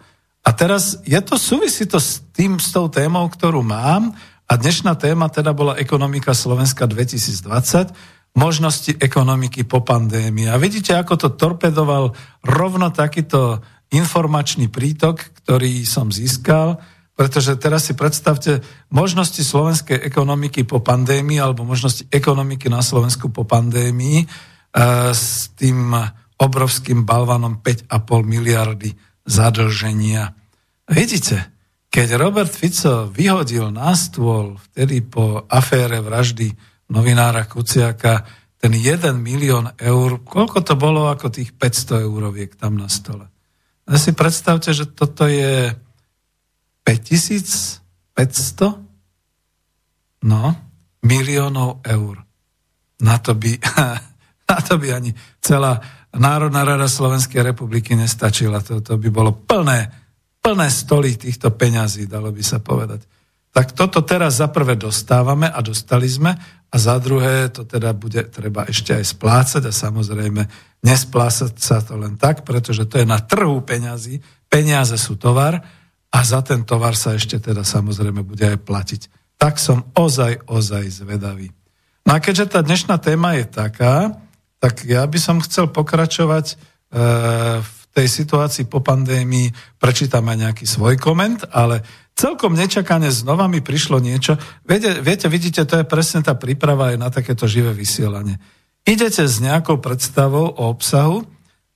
A 0.45 0.51
teraz 0.53 0.99
je 1.07 1.17
to, 1.23 1.39
súvisí 1.39 1.87
to 1.87 2.03
s 2.03 2.21
tým, 2.35 2.59
s 2.59 2.75
tou 2.75 2.91
témou, 2.91 3.31
ktorú 3.31 3.63
mám, 3.63 4.13
a 4.55 4.63
dnešná 4.63 4.95
téma 4.95 5.27
teda 5.27 5.51
bola 5.51 5.75
ekonomika 5.75 6.31
Slovenska 6.31 6.87
2020, 6.87 7.91
možnosti 8.39 8.95
ekonomiky 9.03 9.67
po 9.67 9.83
pandémii. 9.83 10.47
A 10.47 10.55
vidíte, 10.63 10.95
ako 10.95 11.19
to 11.19 11.29
torpedoval 11.35 12.15
rovno 12.47 12.95
takýto 12.95 13.59
informačný 13.91 14.71
prítok, 14.71 15.27
ktorý 15.43 15.83
som 15.83 16.15
získal, 16.15 16.79
pretože 17.19 17.59
teraz 17.59 17.91
si 17.91 17.99
predstavte 17.99 18.63
možnosti 18.95 19.43
slovenskej 19.43 19.99
ekonomiky 20.07 20.63
po 20.63 20.79
pandémii 20.79 21.43
alebo 21.43 21.67
možnosti 21.67 22.07
ekonomiky 22.15 22.71
na 22.71 22.79
Slovensku 22.79 23.35
po 23.35 23.43
pandémii 23.43 24.23
e, 24.23 24.27
s 25.11 25.51
tým 25.59 25.99
obrovským 26.39 27.03
balvanom 27.03 27.59
5,5 27.59 27.91
miliardy 28.23 28.95
zadlženia. 29.27 30.31
Vidíte, 30.87 31.54
keď 31.95 32.19
Robert 32.19 32.51
Fico 32.51 33.07
vyhodil 33.07 33.71
na 33.71 33.95
stôl 33.95 34.59
vtedy 34.59 34.99
po 35.07 35.47
afére 35.47 36.03
vraždy 36.03 36.51
novinára 36.91 37.47
Kuciaka 37.47 38.27
ten 38.59 38.75
1 38.75 39.15
milión 39.23 39.71
eur, 39.79 40.19
koľko 40.27 40.67
to 40.67 40.75
bolo 40.75 41.07
ako 41.07 41.31
tých 41.31 41.55
500 41.55 42.03
euroviek 42.03 42.59
tam 42.59 42.75
na 42.75 42.91
stole. 42.91 43.31
A 43.87 43.95
si 43.95 44.11
predstavte, 44.11 44.75
že 44.75 44.91
toto 44.91 45.31
je 45.31 45.71
5500 46.83 47.79
no, 50.27 50.43
miliónov 51.07 51.79
eur. 51.87 52.27
Na 53.07 53.23
to 53.23 53.39
by, 53.39 53.55
na 54.51 54.59
to 54.67 54.83
by 54.83 54.99
ani 54.99 55.15
celá 55.39 55.79
Národná 56.11 56.67
rada 56.67 56.91
Slovenskej 56.91 57.55
republiky 57.55 57.95
nestačila. 57.95 58.59
To, 58.67 58.83
to 58.83 58.99
by 58.99 59.09
bolo 59.15 59.31
plné 59.31 60.04
plné 60.45 60.69
stoly 60.69 61.17
týchto 61.17 61.49
peňazí, 61.57 62.05
dalo 62.05 62.29
by 62.29 62.45
sa 62.45 62.61
povedať. 62.61 63.09
Tak 63.49 63.73
toto 63.73 64.05
teraz 64.05 64.45
za 64.45 64.53
prvé 64.53 64.77
dostávame 64.77 65.49
a 65.49 65.65
dostali 65.65 66.05
sme 66.05 66.37
a 66.69 66.77
za 66.77 67.01
druhé 67.01 67.49
to 67.49 67.65
teda 67.65 67.97
bude 67.97 68.29
treba 68.29 68.69
ešte 68.69 68.93
aj 68.93 69.15
splácať 69.17 69.63
a 69.65 69.73
samozrejme 69.73 70.43
nesplácať 70.85 71.55
sa 71.57 71.81
to 71.81 71.97
len 71.97 72.21
tak, 72.21 72.45
pretože 72.45 72.85
to 72.85 73.01
je 73.01 73.07
na 73.09 73.25
trhu 73.25 73.65
peňazí, 73.65 74.21
peniaze 74.51 74.99
sú 75.01 75.17
tovar 75.17 75.65
a 76.13 76.19
za 76.21 76.45
ten 76.45 76.67
tovar 76.67 76.93
sa 76.93 77.17
ešte 77.17 77.41
teda 77.41 77.65
samozrejme 77.65 78.21
bude 78.27 78.43
aj 78.43 78.59
platiť. 78.61 79.03
Tak 79.41 79.57
som 79.57 79.87
ozaj, 79.97 80.45
ozaj 80.51 80.85
zvedavý. 81.01 81.55
No 82.05 82.15
a 82.15 82.19
keďže 82.21 82.59
tá 82.59 82.61
dnešná 82.61 83.01
téma 83.01 83.39
je 83.41 83.47
taká, 83.49 84.19
tak 84.61 84.85
ja 84.85 85.07
by 85.09 85.17
som 85.17 85.41
chcel 85.41 85.73
pokračovať 85.73 86.47
e, 86.53 86.55
v 87.65 87.74
tej 87.95 88.11
situácii 88.11 88.67
po 88.67 88.83
pandémii 88.83 89.79
prečítam 89.79 90.27
aj 90.27 90.37
nejaký 90.43 90.67
svoj 90.67 90.99
koment, 90.99 91.47
ale 91.55 91.87
celkom 92.19 92.59
nečakane 92.59 93.07
znova 93.15 93.47
mi 93.47 93.63
prišlo 93.63 94.03
niečo. 94.03 94.35
Viete, 94.67 94.99
viete, 94.99 95.31
vidíte, 95.31 95.63
to 95.63 95.79
je 95.81 95.87
presne 95.87 96.27
tá 96.27 96.35
príprava 96.35 96.91
aj 96.91 96.97
na 96.99 97.09
takéto 97.15 97.47
živé 97.47 97.71
vysielanie. 97.71 98.43
Idete 98.83 99.25
s 99.25 99.39
nejakou 99.39 99.79
predstavou 99.79 100.51
o 100.59 100.75
obsahu, 100.75 101.23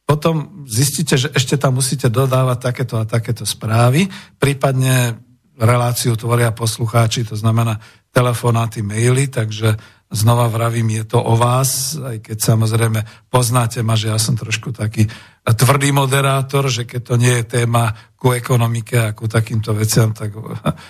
potom 0.08 0.64
zistíte, 0.66 1.14
že 1.20 1.28
ešte 1.30 1.54
tam 1.54 1.78
musíte 1.78 2.10
dodávať 2.10 2.58
takéto 2.58 2.98
a 2.98 3.06
takéto 3.06 3.46
správy, 3.46 4.10
prípadne 4.42 5.22
reláciu 5.58 6.18
tvoria 6.18 6.50
poslucháči, 6.50 7.26
to 7.26 7.38
znamená 7.38 7.78
telefonáty, 8.10 8.80
maily, 8.82 9.28
takže 9.28 9.76
znova 10.08 10.48
vravím, 10.48 11.04
je 11.04 11.04
to 11.04 11.20
o 11.20 11.36
vás, 11.36 12.00
aj 12.00 12.24
keď 12.24 12.38
samozrejme 12.40 13.00
poznáte 13.28 13.84
ma, 13.84 13.92
že 13.92 14.08
ja 14.08 14.16
som 14.16 14.40
trošku 14.40 14.72
taký 14.72 15.04
tvrdý 15.44 15.92
moderátor, 15.92 16.72
že 16.72 16.88
keď 16.88 17.00
to 17.04 17.14
nie 17.20 17.34
je 17.40 17.60
téma 17.60 17.92
ku 18.16 18.32
ekonomike 18.32 18.96
a 18.96 19.12
ku 19.12 19.28
takýmto 19.28 19.76
veciam, 19.76 20.16
tak 20.16 20.32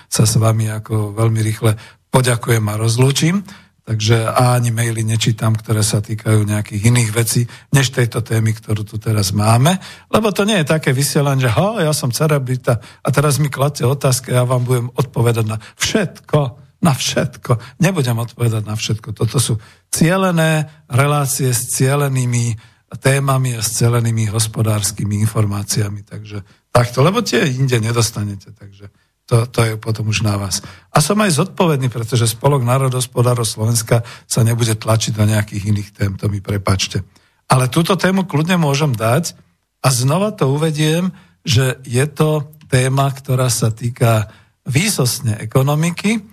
sa 0.07 0.23
s 0.23 0.35
vami 0.39 0.71
ako 0.71 1.19
veľmi 1.19 1.41
rýchle 1.43 1.75
poďakujem 2.15 2.65
a 2.71 2.79
rozlúčim. 2.79 3.43
Takže 3.89 4.29
a 4.29 4.53
ani 4.53 4.69
maily 4.69 5.01
nečítam, 5.01 5.57
ktoré 5.57 5.81
sa 5.81 6.05
týkajú 6.05 6.45
nejakých 6.45 6.93
iných 6.93 7.11
vecí, 7.17 7.49
než 7.73 7.89
tejto 7.89 8.21
témy, 8.21 8.53
ktorú 8.53 8.85
tu 8.85 9.01
teraz 9.01 9.33
máme. 9.33 9.81
Lebo 10.13 10.29
to 10.29 10.45
nie 10.45 10.61
je 10.61 10.69
také 10.69 10.93
vysielanie, 10.93 11.49
že 11.49 11.57
ho, 11.57 11.81
ja 11.81 11.97
som 11.97 12.13
cerebrita 12.13 12.85
a 12.85 13.09
teraz 13.09 13.41
mi 13.41 13.49
kladte 13.49 13.89
otázky 13.89 14.37
a 14.37 14.45
ja 14.45 14.45
vám 14.45 14.69
budem 14.69 14.93
odpovedať 14.93 15.45
na 15.49 15.57
všetko 15.81 16.68
na 16.79 16.95
všetko. 16.95 17.83
Nebudem 17.83 18.19
odpovedať 18.19 18.63
na 18.63 18.79
všetko. 18.79 19.11
Toto 19.15 19.43
sú 19.43 19.59
cielené 19.91 20.71
relácie 20.87 21.51
s 21.51 21.75
cielenými 21.75 22.55
témami 22.97 23.59
a 23.59 23.61
s 23.61 23.77
celenými 23.77 24.31
hospodárskymi 24.33 25.21
informáciami. 25.29 26.07
Takže 26.07 26.41
takto, 26.73 27.05
lebo 27.05 27.21
tie 27.21 27.45
inde 27.45 27.77
nedostanete. 27.83 28.55
Takže 28.55 28.89
to, 29.29 29.45
to 29.45 29.61
je 29.61 29.73
potom 29.77 30.09
už 30.09 30.25
na 30.25 30.41
vás. 30.41 30.65
A 30.89 31.05
som 31.05 31.21
aj 31.21 31.37
zodpovedný, 31.37 31.93
pretože 31.93 32.33
Spolok 32.33 32.65
národospodárov 32.65 33.45
Slovenska 33.45 34.01
sa 34.25 34.41
nebude 34.41 34.73
tlačiť 34.73 35.13
do 35.13 35.29
nejakých 35.29 35.65
iných 35.69 35.91
tém, 35.93 36.13
to 36.17 36.33
mi 36.33 36.41
prepačte. 36.41 37.05
Ale 37.45 37.69
túto 37.69 37.93
tému 38.01 38.25
kľudne 38.25 38.57
môžem 38.57 38.97
dať 38.97 39.37
a 39.85 39.93
znova 39.93 40.33
to 40.33 40.49
uvediem, 40.49 41.13
že 41.45 41.77
je 41.85 42.05
to 42.09 42.57
téma, 42.73 43.13
ktorá 43.13 43.53
sa 43.53 43.69
týka 43.69 44.33
výsostne 44.65 45.37
ekonomiky, 45.41 46.25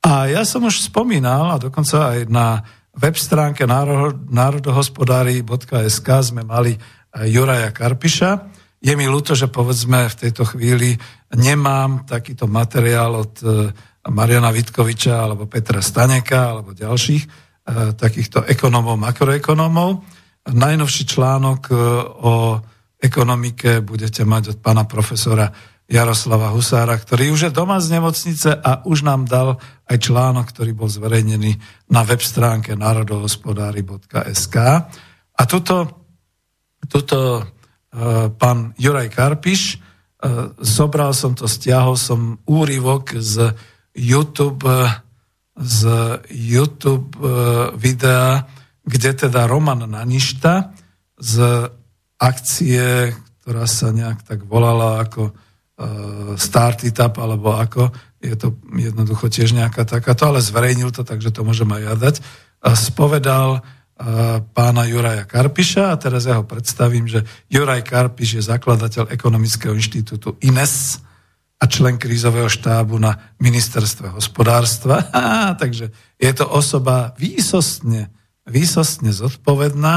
a 0.00 0.32
ja 0.32 0.48
som 0.48 0.64
už 0.64 0.88
spomínal, 0.88 1.52
a 1.52 1.60
dokonca 1.60 2.16
aj 2.16 2.32
na 2.32 2.64
web 2.96 3.12
stránke 3.16 3.68
národohospodári.sk 3.68 6.08
sme 6.24 6.40
mali 6.40 6.72
Juraja 7.28 7.68
Karpiša. 7.68 8.48
Je 8.80 8.96
mi 8.96 9.04
ľúto, 9.04 9.36
že 9.36 9.52
povedzme 9.52 10.08
v 10.08 10.16
tejto 10.16 10.48
chvíli 10.48 10.96
nemám 11.36 12.08
takýto 12.08 12.48
materiál 12.48 13.12
od 13.12 13.44
e, 13.44 13.68
Mariana 14.08 14.48
Vitkoviča 14.48 15.20
alebo 15.20 15.44
Petra 15.44 15.84
Staneka 15.84 16.56
alebo 16.56 16.72
ďalších 16.72 17.20
e, 17.20 17.28
takýchto 17.92 18.48
ekonomov, 18.48 18.96
makroekonomov. 18.96 20.00
Najnovší 20.48 21.12
článok 21.12 21.68
e, 21.68 21.76
o 22.24 22.56
ekonomike 22.96 23.84
budete 23.84 24.24
mať 24.24 24.56
od 24.56 24.64
pána 24.64 24.88
profesora 24.88 25.52
Jaroslava 25.90 26.54
Husára, 26.54 26.94
ktorý 26.94 27.34
už 27.34 27.50
je 27.50 27.52
doma 27.52 27.82
z 27.82 27.98
nemocnice 27.98 28.54
a 28.54 28.86
už 28.86 29.02
nám 29.02 29.26
dal 29.26 29.58
aj 29.90 30.06
článok, 30.06 30.54
ktorý 30.54 30.70
bol 30.70 30.86
zverejnený 30.86 31.58
na 31.90 32.06
web 32.06 32.22
stránke 32.22 32.78
národohospodári.sk. 32.78 34.56
A 35.34 35.42
tuto, 35.50 36.06
tuto 36.86 37.42
uh, 37.42 38.30
pán 38.30 38.70
Juraj 38.78 39.10
Karpiš, 39.10 39.82
uh, 40.22 40.54
zobral 40.62 41.10
som 41.10 41.34
to, 41.34 41.50
stiahol 41.50 41.98
som 41.98 42.38
úryvok 42.46 43.18
z 43.18 43.50
YouTube, 43.90 44.70
z 45.58 45.80
YouTube 46.30 47.18
uh, 47.18 47.74
videa, 47.74 48.46
kde 48.86 49.26
teda 49.26 49.50
Roman 49.50 49.90
Naništa 49.90 50.70
z 51.18 51.66
akcie, 52.14 53.10
ktorá 53.42 53.66
sa 53.66 53.90
nejak 53.90 54.22
tak 54.22 54.46
volala 54.46 55.02
ako 55.02 55.49
Start 56.36 56.84
It 56.84 57.00
Up, 57.00 57.16
alebo 57.16 57.56
ako, 57.56 57.88
je 58.20 58.36
to 58.36 58.60
jednoducho 58.76 59.32
tiež 59.32 59.56
nejaká 59.56 59.88
takáto, 59.88 60.28
ale 60.28 60.44
zverejnil 60.44 60.92
to, 60.92 61.08
takže 61.08 61.32
to 61.32 61.40
môžem 61.40 61.72
aj 61.72 61.82
ja 61.82 61.94
dať. 61.96 62.16
A 62.60 62.76
spovedal 62.76 63.50
eh, 63.56 63.62
pána 64.52 64.84
Juraja 64.84 65.24
Karpiša 65.24 65.88
a 65.88 65.96
teraz 65.96 66.28
ja 66.28 66.36
ho 66.36 66.44
predstavím, 66.44 67.08
že 67.08 67.24
Juraj 67.48 67.88
Karpiš 67.88 68.30
je 68.36 68.42
zakladateľ 68.44 69.08
Ekonomického 69.08 69.72
inštitútu 69.72 70.36
INES 70.44 71.00
a 71.60 71.64
člen 71.64 71.96
krízového 71.96 72.48
štábu 72.48 73.00
na 73.00 73.32
ministerstve 73.40 74.12
hospodárstva. 74.12 75.00
takže 75.60 75.92
je 76.20 76.32
to 76.36 76.44
osoba 76.44 77.16
výsostne, 77.16 78.12
výsostne 78.44 79.16
zodpovedná 79.16 79.96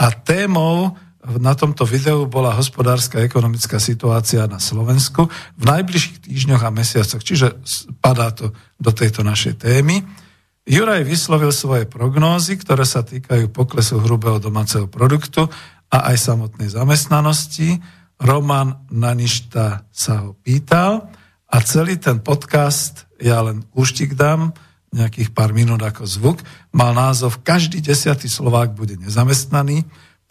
a 0.00 0.06
témou 0.24 0.96
na 1.24 1.56
tomto 1.56 1.88
videu 1.88 2.28
bola 2.28 2.52
hospodárska 2.52 3.16
a 3.16 3.24
ekonomická 3.24 3.80
situácia 3.80 4.44
na 4.44 4.60
Slovensku 4.60 5.32
v 5.56 5.64
najbližších 5.64 6.28
týždňoch 6.28 6.62
a 6.62 6.70
mesiacoch, 6.70 7.24
čiže 7.24 7.56
padá 8.04 8.28
to 8.28 8.52
do 8.76 8.92
tejto 8.92 9.24
našej 9.24 9.56
témy. 9.56 10.04
Juraj 10.68 11.04
vyslovil 11.04 11.52
svoje 11.52 11.88
prognózy, 11.88 12.60
ktoré 12.60 12.84
sa 12.84 13.04
týkajú 13.04 13.52
poklesu 13.52 14.00
hrubého 14.00 14.36
domáceho 14.36 14.84
produktu 14.88 15.48
a 15.88 16.12
aj 16.12 16.16
samotnej 16.20 16.72
zamestnanosti. 16.72 17.80
Roman 18.20 18.84
Naništa 18.92 19.88
sa 19.92 20.14
ho 20.24 20.36
pýtal 20.40 21.08
a 21.48 21.56
celý 21.64 21.96
ten 22.00 22.20
podcast, 22.20 23.08
ja 23.16 23.40
len 23.44 23.64
úštik 23.76 24.16
dám, 24.16 24.52
nejakých 24.94 25.34
pár 25.34 25.50
minút 25.50 25.82
ako 25.82 26.06
zvuk, 26.06 26.38
mal 26.70 26.94
názov 26.94 27.42
Každý 27.42 27.82
desiatý 27.82 28.30
Slovák 28.30 28.76
bude 28.76 28.94
nezamestnaný 29.00 29.82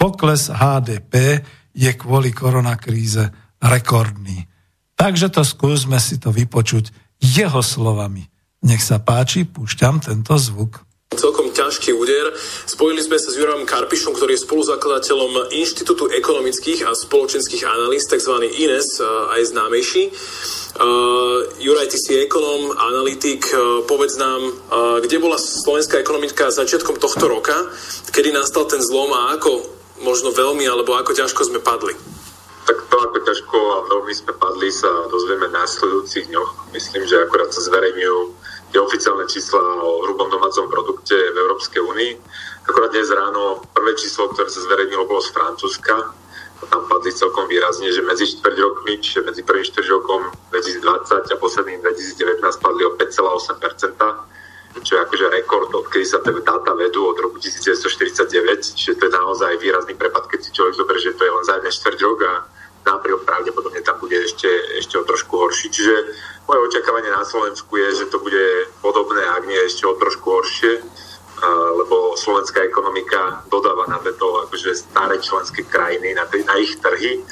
pokles 0.03 0.51
HDP 0.51 1.39
je 1.71 1.91
kvôli 1.95 2.35
koronakríze 2.35 3.23
rekordný. 3.63 4.43
Takže 4.99 5.31
to 5.31 5.47
skúsme 5.47 5.95
si 5.95 6.19
to 6.19 6.27
vypočuť 6.35 6.91
jeho 7.23 7.63
slovami. 7.63 8.27
Nech 8.67 8.83
sa 8.83 8.99
páči, 8.99 9.47
púšťam 9.47 10.03
tento 10.03 10.35
zvuk 10.35 10.83
celkom 11.13 11.53
ťažký 11.53 11.93
úder. 11.93 12.33
Spojili 12.65 12.97
sme 13.05 13.21
sa 13.21 13.29
s 13.29 13.37
Jurajom 13.37 13.69
Karpišom, 13.69 14.17
ktorý 14.17 14.33
je 14.33 14.49
spoluzakladateľom 14.49 15.53
Inštitútu 15.53 16.09
ekonomických 16.09 16.89
a 16.89 16.97
spoločenských 16.97 17.61
analýz, 17.69 18.09
tzv. 18.09 18.33
INES, 18.41 18.97
aj 19.29 19.53
známejší. 19.53 20.09
Uh, 20.09 21.45
Juraj, 21.61 21.93
ty 21.93 22.01
si 22.01 22.17
ekonom, 22.17 22.73
analytik, 22.73 23.45
uh, 23.53 23.85
povedz 23.85 24.17
nám, 24.17 24.41
uh, 24.41 24.97
kde 25.05 25.21
bola 25.21 25.37
slovenská 25.37 26.01
ekonomika 26.01 26.49
začiatkom 26.49 26.97
tohto 26.97 27.29
roka, 27.29 27.53
kedy 28.09 28.33
nastal 28.33 28.65
ten 28.65 28.81
zlom 28.81 29.13
a 29.13 29.37
ako 29.37 29.82
možno 30.03 30.35
veľmi, 30.35 30.67
alebo 30.67 30.93
ako 30.99 31.15
ťažko 31.15 31.47
sme 31.47 31.63
padli? 31.63 31.95
Tak 32.63 32.77
to, 32.91 32.95
ako 32.95 33.17
ťažko 33.23 33.57
a 33.57 33.77
veľmi 33.87 34.13
sme 34.13 34.31
padli, 34.35 34.69
sa 34.71 34.87
dozvieme 35.07 35.47
v 35.47 35.55
následujúcich 35.55 36.27
dňoch. 36.31 36.75
Myslím, 36.75 37.03
že 37.07 37.23
akorát 37.23 37.51
sa 37.51 37.63
zverejňujú 37.63 38.19
tie 38.75 38.79
oficiálne 38.83 39.25
čísla 39.27 39.59
o 39.59 40.03
hrubom 40.07 40.27
domácom 40.27 40.67
produkte 40.67 41.15
v 41.15 41.37
Európskej 41.39 41.81
únii. 41.81 42.11
Akorát 42.67 42.91
dnes 42.91 43.11
ráno 43.11 43.63
prvé 43.71 43.95
číslo, 43.95 44.31
ktoré 44.31 44.47
sa 44.51 44.63
zverejnilo, 44.63 45.07
bolo 45.07 45.23
z 45.23 45.31
Francúzska. 45.31 45.95
A 46.63 46.63
tam 46.71 46.87
padli 46.87 47.11
celkom 47.11 47.43
výrazne, 47.51 47.91
že 47.91 47.99
medzi 47.99 48.23
4 48.39 48.55
rokmi, 48.55 48.95
čiže 48.95 49.27
medzi 49.27 49.43
prvým 49.43 49.67
4 49.67 49.83
rokom 49.99 50.31
2020 50.55 51.35
a 51.35 51.35
posledným 51.35 51.83
2019 51.83 52.39
padli 52.63 52.83
o 52.87 52.95
5,8 52.95 53.59
čo 54.81 54.97
je 54.97 55.03
akože 55.05 55.29
rekord, 55.29 55.69
odkedy 55.69 56.01
sa 56.01 56.17
tie 56.25 56.33
dáta 56.41 56.73
vedú 56.73 57.05
od 57.05 57.17
roku 57.21 57.37
1949, 57.37 58.73
čiže 58.73 58.97
to 58.97 59.05
je 59.05 59.13
naozaj 59.13 59.61
výrazný 59.61 59.93
prepad, 59.93 60.25
keď 60.25 60.39
si 60.41 60.49
človek 60.49 60.73
zoberie, 60.73 61.05
že 61.05 61.13
to 61.13 61.23
je 61.27 61.35
len 61.35 61.45
za 61.45 61.53
jeden 61.61 61.73
štvrť 61.73 61.99
rok 62.01 62.19
a 62.25 62.33
na 62.83 62.91
apríl 62.99 63.15
pravdepodobne 63.21 63.79
tam 63.79 63.95
bude 64.01 64.17
ešte, 64.19 64.49
ešte 64.75 64.99
o 64.99 65.07
trošku 65.07 65.39
horší. 65.39 65.71
Čiže 65.71 65.95
moje 66.49 66.59
očakávanie 66.67 67.15
na 67.15 67.23
Slovensku 67.23 67.79
je, 67.79 68.03
že 68.03 68.11
to 68.11 68.19
bude 68.19 68.67
podobné, 68.83 69.23
ak 69.23 69.47
nie 69.47 69.55
ešte 69.63 69.87
o 69.87 69.95
trošku 69.95 70.27
horšie, 70.27 70.83
lebo 71.79 72.15
slovenská 72.19 72.63
ekonomika 72.63 73.43
dodáva 73.47 73.87
na 73.87 73.99
tieto 73.99 74.47
akože 74.47 74.75
staré 74.75 75.19
členské 75.19 75.63
krajiny, 75.63 76.15
na, 76.15 76.27
na 76.27 76.55
ich 76.59 76.75
trhy 76.79 77.23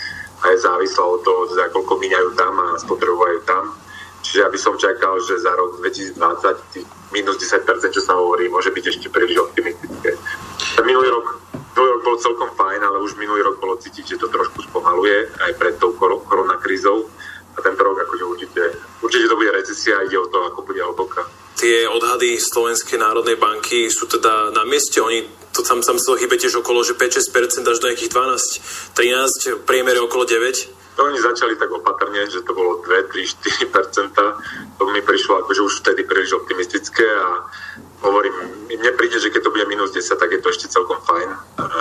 a 0.41 0.45
je 0.51 0.57
závislá 0.57 1.05
od 1.05 1.21
toho, 1.21 1.47
za 1.51 1.69
koľko 1.69 1.99
míňajú 1.99 2.29
tam 2.33 2.53
a 2.59 2.67
spotrebujú 2.79 3.43
tam. 3.45 3.75
Čiže 4.23 4.37
ja 4.41 4.49
by 4.49 4.59
som 4.59 4.75
čakal, 4.79 5.19
že 5.21 5.41
za 5.41 5.53
rok 5.53 5.79
2020 5.83 6.73
tých 6.73 6.87
minus 7.11 7.37
10%, 7.37 7.63
čo 7.91 8.01
sa 8.01 8.15
hovorí, 8.17 8.47
môže 8.47 8.71
byť 8.71 8.85
ešte 8.87 9.07
príliš 9.11 9.43
optimistické. 9.51 10.15
Minulý 10.83 11.11
rok, 11.11 11.39
minulý 11.75 11.89
rok 11.99 12.03
bol 12.03 12.17
celkom 12.17 12.49
fajn, 12.55 12.81
ale 12.81 12.97
už 13.03 13.19
minulý 13.19 13.43
rok 13.45 13.59
bolo 13.59 13.77
cítiť, 13.77 14.15
že 14.15 14.19
to 14.19 14.27
trošku 14.31 14.63
spomaluje 14.65 15.29
aj 15.43 15.51
pred 15.59 15.75
tou 15.77 15.93
koronakrízou. 15.99 17.07
A 17.51 17.59
tento 17.59 17.83
rok 17.83 17.99
akože 18.07 18.23
určite, 18.23 18.63
určite 19.03 19.27
to 19.27 19.35
bude 19.35 19.51
recesia 19.51 19.99
a 19.99 20.07
ide 20.07 20.15
o 20.15 20.31
to, 20.31 20.39
ako 20.47 20.63
bude 20.63 20.79
hlboká. 20.79 21.27
Tie 21.59 21.83
odhady 21.85 22.39
Slovenskej 22.39 22.97
národnej 22.97 23.35
banky 23.35 23.91
sú 23.91 24.07
teda 24.07 24.49
na 24.55 24.63
mieste. 24.63 25.03
Oni 25.03 25.27
to 25.51 25.61
tam, 25.61 25.83
tam 25.83 25.99
sa 25.99 26.15
hýbe 26.15 26.39
tiež 26.39 26.63
okolo, 26.63 26.79
že 26.81 26.95
5-6% 26.95 27.67
až 27.67 27.77
do 27.83 27.91
nejakých 27.91 28.11
12-13, 28.95 29.59
v 29.59 29.63
priemere 29.67 29.99
okolo 29.99 30.23
9 30.23 30.80
To 30.95 31.07
oni 31.07 31.19
začali 31.23 31.55
tak 31.55 31.71
opatrne, 31.71 32.27
že 32.27 32.43
to 32.43 32.51
bolo 32.51 32.83
2, 32.83 33.09
3, 33.09 33.71
4% 33.71 34.77
To 34.77 34.83
mi 34.91 35.01
prišlo 35.01 35.45
akože 35.45 35.61
už 35.63 35.73
vtedy 35.85 36.03
príliš 36.03 36.35
optimistické 36.35 37.05
a 37.05 37.47
hovorím, 38.01 38.33
mne 38.65 38.91
príde, 38.97 39.21
že 39.21 39.29
keď 39.29 39.41
to 39.45 39.53
bude 39.53 39.69
minus 39.69 39.93
10, 39.93 40.17
tak 40.17 40.33
je 40.33 40.41
to 40.41 40.49
ešte 40.49 40.73
celkom 40.73 40.97
fajn, 41.05 41.29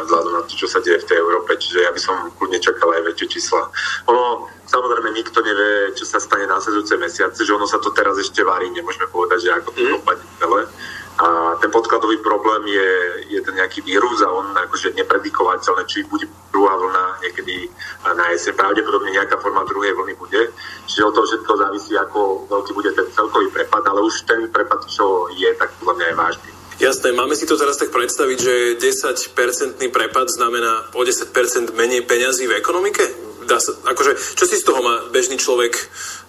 vzhľadom 0.05 0.33
na 0.37 0.43
to, 0.45 0.53
čo 0.53 0.69
sa 0.69 0.85
deje 0.85 1.01
v 1.01 1.09
tej 1.09 1.17
Európe, 1.17 1.57
čiže 1.57 1.81
ja 1.81 1.91
by 1.91 2.01
som 2.01 2.29
kľudne 2.37 2.61
čakal 2.61 2.93
aj 2.93 3.03
väčšie 3.09 3.41
čísla. 3.41 3.73
Ono, 4.05 4.45
samozrejme, 4.69 5.17
nikto 5.17 5.41
nevie, 5.41 5.97
čo 5.97 6.05
sa 6.05 6.21
stane 6.21 6.45
následujúce 6.45 7.01
mesiace, 7.01 7.41
že 7.41 7.57
ono 7.57 7.65
sa 7.65 7.81
to 7.81 7.89
teraz 7.97 8.21
ešte 8.21 8.45
varí, 8.45 8.69
nemôžeme 8.69 9.09
povedať, 9.09 9.49
že 9.49 9.51
ako 9.57 9.69
to 9.73 9.81
mm. 9.81 9.93
dopadne 9.97 10.29
celé. 10.37 10.61
A 11.21 11.53
ten 11.61 11.69
podkladový 11.69 12.17
problém 12.25 12.65
je, 12.65 12.91
je 13.37 13.41
ten 13.45 13.53
nejaký 13.53 13.85
vírus 13.85 14.25
a 14.25 14.33
on 14.33 14.57
akože 14.57 14.97
nepredikovateľný, 14.97 15.85
či 15.85 16.09
bude 16.09 16.25
druhá 16.49 16.81
vlna 16.81 17.21
niekedy 17.21 17.69
na 18.17 18.25
jeseň. 18.33 18.57
Pravdepodobne 18.57 19.13
nejaká 19.13 19.37
forma 19.37 19.69
druhej 19.69 19.93
vlny 20.01 20.17
bude. 20.17 20.49
Čiže 20.89 21.05
od 21.05 21.13
toho 21.13 21.27
všetko 21.29 21.53
závisí, 21.61 21.93
ako 21.93 22.49
veľký 22.49 22.73
bude 22.73 22.91
ten 22.97 23.05
celkový 23.13 23.53
prepad, 23.53 23.85
ale 23.85 24.01
už 24.01 24.25
ten 24.25 24.49
prepad, 24.49 24.81
čo 24.89 25.29
je, 25.37 25.53
tak 25.61 25.77
podľa 25.77 25.95
mňa 26.01 26.07
je 26.09 26.17
vážny. 26.17 26.51
Jasné, 26.81 27.13
máme 27.13 27.37
si 27.37 27.45
to 27.45 27.61
teraz 27.61 27.77
tak 27.77 27.93
predstaviť, 27.93 28.39
že 28.41 28.55
10-percentný 28.81 29.93
prepad 29.93 30.33
znamená 30.33 30.89
o 30.97 31.05
10% 31.05 31.77
menej 31.77 32.09
peňazí 32.09 32.49
v 32.49 32.57
ekonomike? 32.57 33.05
Dá 33.45 33.61
sa, 33.61 33.77
akože, 33.85 34.17
čo 34.17 34.49
si 34.49 34.57
z 34.57 34.65
toho 34.65 34.81
má 34.81 35.05
bežný 35.13 35.37
človek 35.37 35.77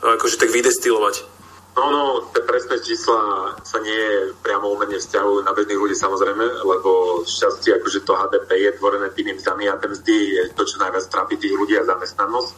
akože 0.04 0.36
tak 0.36 0.52
vydestilovať? 0.52 1.31
No, 1.72 2.28
tie 2.36 2.44
presné 2.44 2.84
čísla 2.84 3.56
sa 3.64 3.80
nie 3.80 4.36
priamo 4.44 4.76
umerne 4.76 5.00
vzťahujú 5.00 5.48
na 5.48 5.56
bežných 5.56 5.80
ľudí 5.80 5.96
samozrejme, 5.96 6.68
lebo 6.68 7.24
šťastie 7.24 7.80
akože 7.80 8.04
to 8.04 8.12
HDP 8.12 8.50
je 8.68 8.72
tvorené 8.76 9.08
tými 9.16 9.40
mzdami 9.40 9.72
a 9.72 9.80
ten 9.80 9.96
mzdy 9.96 10.16
je 10.36 10.44
to, 10.52 10.68
čo 10.68 10.84
najviac 10.84 11.08
trápi 11.08 11.40
tých 11.40 11.56
ľudí 11.56 11.80
a 11.80 11.88
zamestnanosť. 11.88 12.58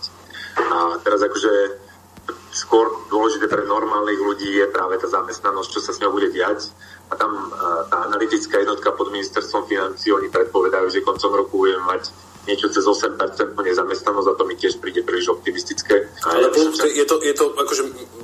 A 0.58 0.98
teraz 1.06 1.22
akože 1.22 1.54
skôr 2.54 2.90
dôležité 3.14 3.46
pre 3.46 3.70
normálnych 3.70 4.18
ľudí 4.18 4.50
je 4.50 4.66
práve 4.74 4.98
tá 4.98 5.06
zamestnanosť, 5.06 5.70
čo 5.70 5.82
sa 5.82 5.94
s 5.94 6.02
ňou 6.02 6.14
bude 6.14 6.34
diať. 6.34 6.74
A 7.10 7.14
tam 7.14 7.54
tá 7.94 8.10
analytická 8.10 8.66
jednotka 8.66 8.98
pod 8.98 9.14
ministerstvom 9.14 9.70
financí, 9.70 10.10
oni 10.10 10.34
predpovedajú, 10.34 10.90
že 10.90 11.06
koncom 11.06 11.38
roku 11.38 11.70
budeme 11.70 11.86
mať 11.86 12.10
niečo 12.50 12.68
cez 12.74 12.84
8% 12.84 13.14
nezamestnanosť 13.56 14.28
a 14.28 14.34
to 14.36 14.44
mi 14.44 14.58
tiež 14.58 14.82
príde 14.82 15.06
príliš 15.06 15.32
optimistické. 15.32 16.10
Ale 16.26 16.50
je, 16.90 17.06
to, 17.06 17.22
je 17.24 17.34
to 17.38 17.46
akože 17.56 17.84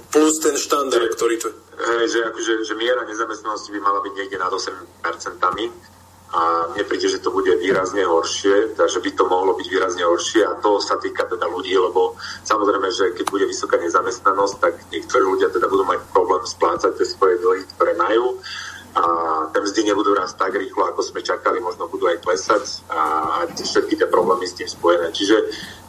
plus 0.10 0.34
ten 0.41 0.57
štandard, 0.57 1.10
že, 1.10 1.16
ktorý 1.16 1.36
tu... 1.38 1.49
Že, 1.80 2.20
akože, 2.34 2.53
že 2.68 2.74
miera 2.76 3.07
nezamestnanosti 3.07 3.72
by 3.72 3.80
mala 3.80 4.03
byť 4.03 4.14
niekde 4.18 4.38
nad 4.38 4.51
8% 4.51 4.84
a 6.30 6.70
mne 6.70 6.86
príde, 6.86 7.10
že 7.10 7.26
to 7.26 7.34
bude 7.34 7.49
výrazne 7.57 8.05
horšie, 8.05 8.78
takže 8.78 9.01
by 9.01 9.12
to 9.18 9.26
mohlo 9.26 9.57
byť 9.57 9.66
výrazne 9.66 10.05
horšie 10.05 10.45
a 10.45 10.62
to 10.62 10.78
sa 10.78 11.01
týka 11.01 11.26
teda 11.26 11.49
ľudí, 11.49 11.74
lebo 11.74 12.14
samozrejme, 12.45 12.86
že 12.93 13.18
keď 13.18 13.26
bude 13.34 13.49
vysoká 13.49 13.82
nezamestnanosť, 13.82 14.55
tak 14.62 14.74
niektorí 14.93 15.26
ľudia 15.26 15.49
teda 15.49 15.66
budú 15.66 15.89
mať 15.89 16.05
problém 16.14 16.45
splácať 16.45 16.93
tie 17.01 17.07
svoje 17.10 17.41
dlhy, 17.41 17.66
ktoré 17.74 17.97
majú 17.97 18.38
a 18.98 19.04
tie 19.54 19.62
mzdy 19.62 19.82
nebudú 19.94 20.18
raz 20.18 20.34
tak 20.34 20.58
rýchlo, 20.58 20.90
ako 20.90 21.02
sme 21.06 21.22
čakali, 21.22 21.62
možno 21.62 21.86
budú 21.86 22.10
aj 22.10 22.22
klesať 22.26 22.64
a 22.90 23.00
všetky 23.54 23.98
tie 23.98 24.08
problémy 24.10 24.50
s 24.50 24.58
tým 24.58 24.70
spojené. 24.70 25.14
Čiže 25.14 25.36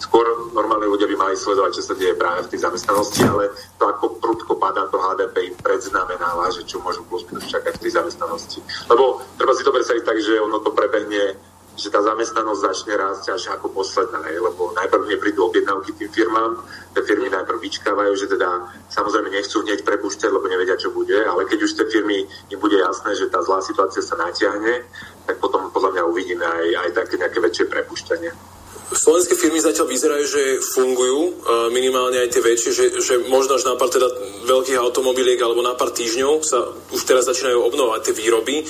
skôr 0.01 0.25
normálne 0.53 0.89
ľudia 0.89 1.09
by 1.09 1.17
mali 1.17 1.35
sledovať, 1.37 1.71
čo 1.77 1.83
sa 1.83 1.95
deje 1.97 2.17
práve 2.17 2.45
v 2.45 2.51
tej 2.53 2.61
zamestnanosti, 2.65 3.21
ale 3.25 3.53
to, 3.81 3.85
ako 3.89 4.05
prudko 4.21 4.53
padá 4.61 4.85
to 4.89 5.01
HDP, 5.01 5.53
im 5.53 5.57
predznamenáva, 5.61 6.53
že 6.53 6.65
čo 6.69 6.81
môžu 6.85 7.05
plus 7.09 7.25
minus 7.29 7.49
čakať 7.49 7.81
v 7.81 7.83
tej 7.89 7.93
zamestnanosti. 8.01 8.61
Lebo 8.93 9.25
treba 9.41 9.53
si 9.57 9.65
to 9.65 9.73
predstaviť 9.73 10.03
tak, 10.05 10.19
že 10.21 10.41
ono 10.41 10.61
to 10.61 10.71
prebehne 10.73 11.37
že 11.81 11.89
tá 11.89 12.05
zamestnanosť 12.05 12.61
začne 12.61 12.95
rásť 13.01 13.25
až 13.33 13.43
ako 13.57 13.73
posledná, 13.73 14.21
lebo 14.21 14.77
najprv 14.77 15.09
neprídu 15.09 15.49
objednávky 15.49 15.97
tým 15.97 16.13
firmám, 16.13 16.61
tie 16.93 17.03
firmy 17.09 17.33
najprv 17.33 17.57
vyčkávajú, 17.57 18.13
že 18.21 18.29
teda 18.29 18.69
samozrejme 18.93 19.33
nechcú 19.33 19.65
hneď 19.65 19.81
prepúšťať, 19.81 20.29
lebo 20.29 20.45
nevedia, 20.53 20.77
čo 20.77 20.93
bude, 20.93 21.17
ale 21.17 21.49
keď 21.49 21.65
už 21.65 21.73
tie 21.81 21.87
firmy 21.89 22.29
im 22.53 22.59
bude 22.61 22.77
jasné, 22.77 23.17
že 23.17 23.33
tá 23.33 23.41
zlá 23.41 23.65
situácia 23.65 24.05
sa 24.05 24.21
natiahne, 24.21 24.85
tak 25.25 25.41
potom 25.41 25.73
podľa 25.73 25.97
mňa 25.97 26.03
uvidíme 26.05 26.45
aj, 26.45 26.67
aj 26.85 26.91
také 26.93 27.17
nejaké 27.17 27.39
väčšie 27.41 27.65
prepušťanie. 27.73 28.50
Slovenské 28.91 29.39
firmy 29.39 29.63
zatiaľ 29.63 29.87
vyzerajú, 29.87 30.25
že 30.27 30.43
fungujú, 30.75 31.47
minimálne 31.71 32.19
aj 32.27 32.35
tie 32.35 32.43
väčšie, 32.43 32.71
že, 32.75 32.85
že 32.99 33.15
možno 33.31 33.55
až 33.55 33.71
na 33.71 33.79
pár 33.79 33.87
teda 33.87 34.11
veľkých 34.51 34.83
automobiliek 34.83 35.39
alebo 35.39 35.63
na 35.63 35.79
pár 35.79 35.95
týždňov 35.95 36.43
sa 36.43 36.59
už 36.91 37.03
teraz 37.07 37.31
začínajú 37.31 37.63
obnovať 37.71 38.11
tie 38.11 38.15
výroby. 38.19 38.67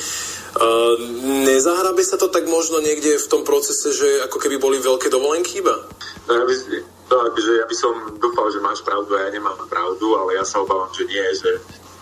Uh, 0.50 0.98
nezahrabe 1.46 2.02
sa 2.02 2.18
to 2.18 2.26
tak 2.26 2.42
možno 2.50 2.82
niekde 2.82 3.22
v 3.22 3.30
tom 3.30 3.46
procese, 3.46 3.94
že 3.94 4.26
ako 4.26 4.36
keby 4.42 4.58
boli 4.58 4.82
veľké 4.82 5.06
dovolenky 5.06 5.62
iba? 5.62 5.78
No, 6.26 6.42
to, 7.06 7.14
akože 7.14 7.50
ja 7.56 7.66
by 7.70 7.76
som 7.78 7.94
dúfal, 8.18 8.50
že 8.50 8.58
máš 8.58 8.82
pravdu 8.82 9.14
a 9.14 9.24
ja 9.24 9.30
nemám 9.30 9.56
pravdu, 9.70 10.18
ale 10.18 10.36
ja 10.36 10.44
sa 10.44 10.62
obávam, 10.62 10.90
že 10.90 11.06
nie, 11.06 11.22
že 11.38 11.50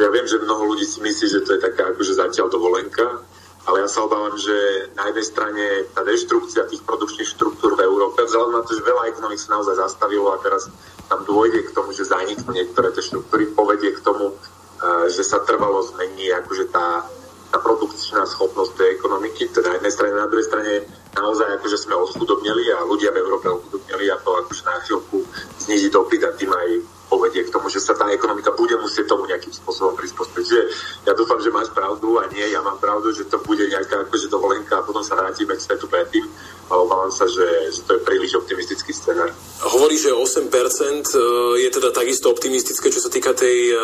ja 0.00 0.08
viem, 0.08 0.24
že 0.24 0.40
mnoho 0.40 0.74
ľudí 0.74 0.84
si 0.88 0.98
myslí, 1.00 1.26
že 1.28 1.44
to 1.44 1.56
je 1.56 1.60
taká 1.60 1.92
akože 1.92 2.16
zatiaľ 2.16 2.48
dovolenka, 2.50 3.20
ale 3.66 3.84
ja 3.84 3.88
sa 3.90 4.06
obávam, 4.06 4.36
že 4.38 4.54
na 4.94 5.10
jednej 5.10 5.26
strane 5.26 5.64
tá 5.92 6.06
deštrukcia 6.06 6.70
tých 6.70 6.84
produkčných 6.86 7.28
štruktúr 7.28 7.74
v 7.74 7.84
Európe, 7.84 8.24
vzhľadom 8.24 8.54
na 8.54 8.64
to, 8.64 8.76
že 8.76 8.86
veľa 8.86 9.10
ekonomik 9.10 9.40
sa 9.40 9.58
naozaj 9.58 9.76
zastavilo 9.76 10.30
a 10.32 10.40
teraz 10.40 10.70
tam 11.08 11.24
dôjde 11.24 11.68
k 11.68 11.74
tomu, 11.74 11.90
že 11.92 12.08
zaniknú 12.08 12.52
niektoré 12.52 12.92
tie 12.92 13.04
štruktúry, 13.04 13.50
povedie 13.52 13.96
k 13.96 14.04
tomu, 14.04 14.32
eh, 14.32 15.06
že 15.10 15.24
sa 15.24 15.42
trvalo 15.42 15.82
zmení 15.84 16.32
akože 16.32 16.70
tá 16.70 17.08
tá 17.48 17.58
produkčná 17.64 18.28
schopnosť 18.28 18.76
tej 18.76 18.88
ekonomiky, 19.00 19.48
teda 19.48 19.72
na 19.72 19.76
jednej 19.80 19.94
strane, 19.96 20.20
na 20.20 20.28
druhej 20.28 20.48
strane 20.52 20.72
naozaj 21.16 21.48
akože 21.56 21.78
sme 21.80 21.96
odchudobneli 21.96 22.76
a 22.76 22.84
ľudia 22.84 23.08
v 23.08 23.20
Európe 23.24 23.48
odchudobneli 23.48 24.12
a 24.12 24.20
to 24.20 24.30
akože 24.36 24.62
na 24.68 24.76
chvíľku 24.84 25.16
zniží 25.64 25.88
dopyt 25.88 26.28
a 26.28 26.36
tým 26.36 26.52
aj 26.52 26.68
povedie 27.08 27.42
k 27.44 27.52
tomu, 27.52 27.72
že 27.72 27.80
sa 27.80 27.96
tá 27.96 28.06
ekonomika 28.12 28.52
bude 28.52 28.76
musieť 28.76 29.08
tomu 29.08 29.24
nejakým 29.24 29.50
spôsobom 29.50 29.96
prispôsobiť. 29.96 30.44
Čiže 30.44 30.62
ja 31.08 31.12
dúfam, 31.16 31.40
že 31.40 31.50
máš 31.50 31.72
pravdu 31.72 32.20
a 32.20 32.28
nie, 32.28 32.44
ja 32.44 32.60
mám 32.60 32.76
pravdu, 32.76 33.10
že 33.10 33.26
to 33.26 33.40
bude 33.42 33.64
nejaká 33.64 34.04
akože 34.06 34.28
dovolenka 34.28 34.78
a 34.78 34.84
potom 34.84 35.00
sa 35.00 35.16
vrátime 35.16 35.56
k 35.56 35.64
svetu 35.64 35.88
predtým 35.88 36.28
a 36.68 36.76
obávam 36.76 37.08
sa, 37.08 37.24
že, 37.24 37.72
že 37.72 37.80
to 37.88 37.96
je 37.96 38.04
príliš 38.04 38.36
optimistický 38.36 38.92
scenár. 38.92 39.32
Hovorí, 39.64 39.96
že 39.96 40.12
8% 40.12 40.52
e, 40.52 41.20
je 41.64 41.68
teda 41.72 41.88
takisto 41.96 42.28
optimistické, 42.28 42.92
čo 42.92 43.00
sa 43.00 43.08
týka 43.08 43.32
tej 43.32 43.72
e, 43.72 43.74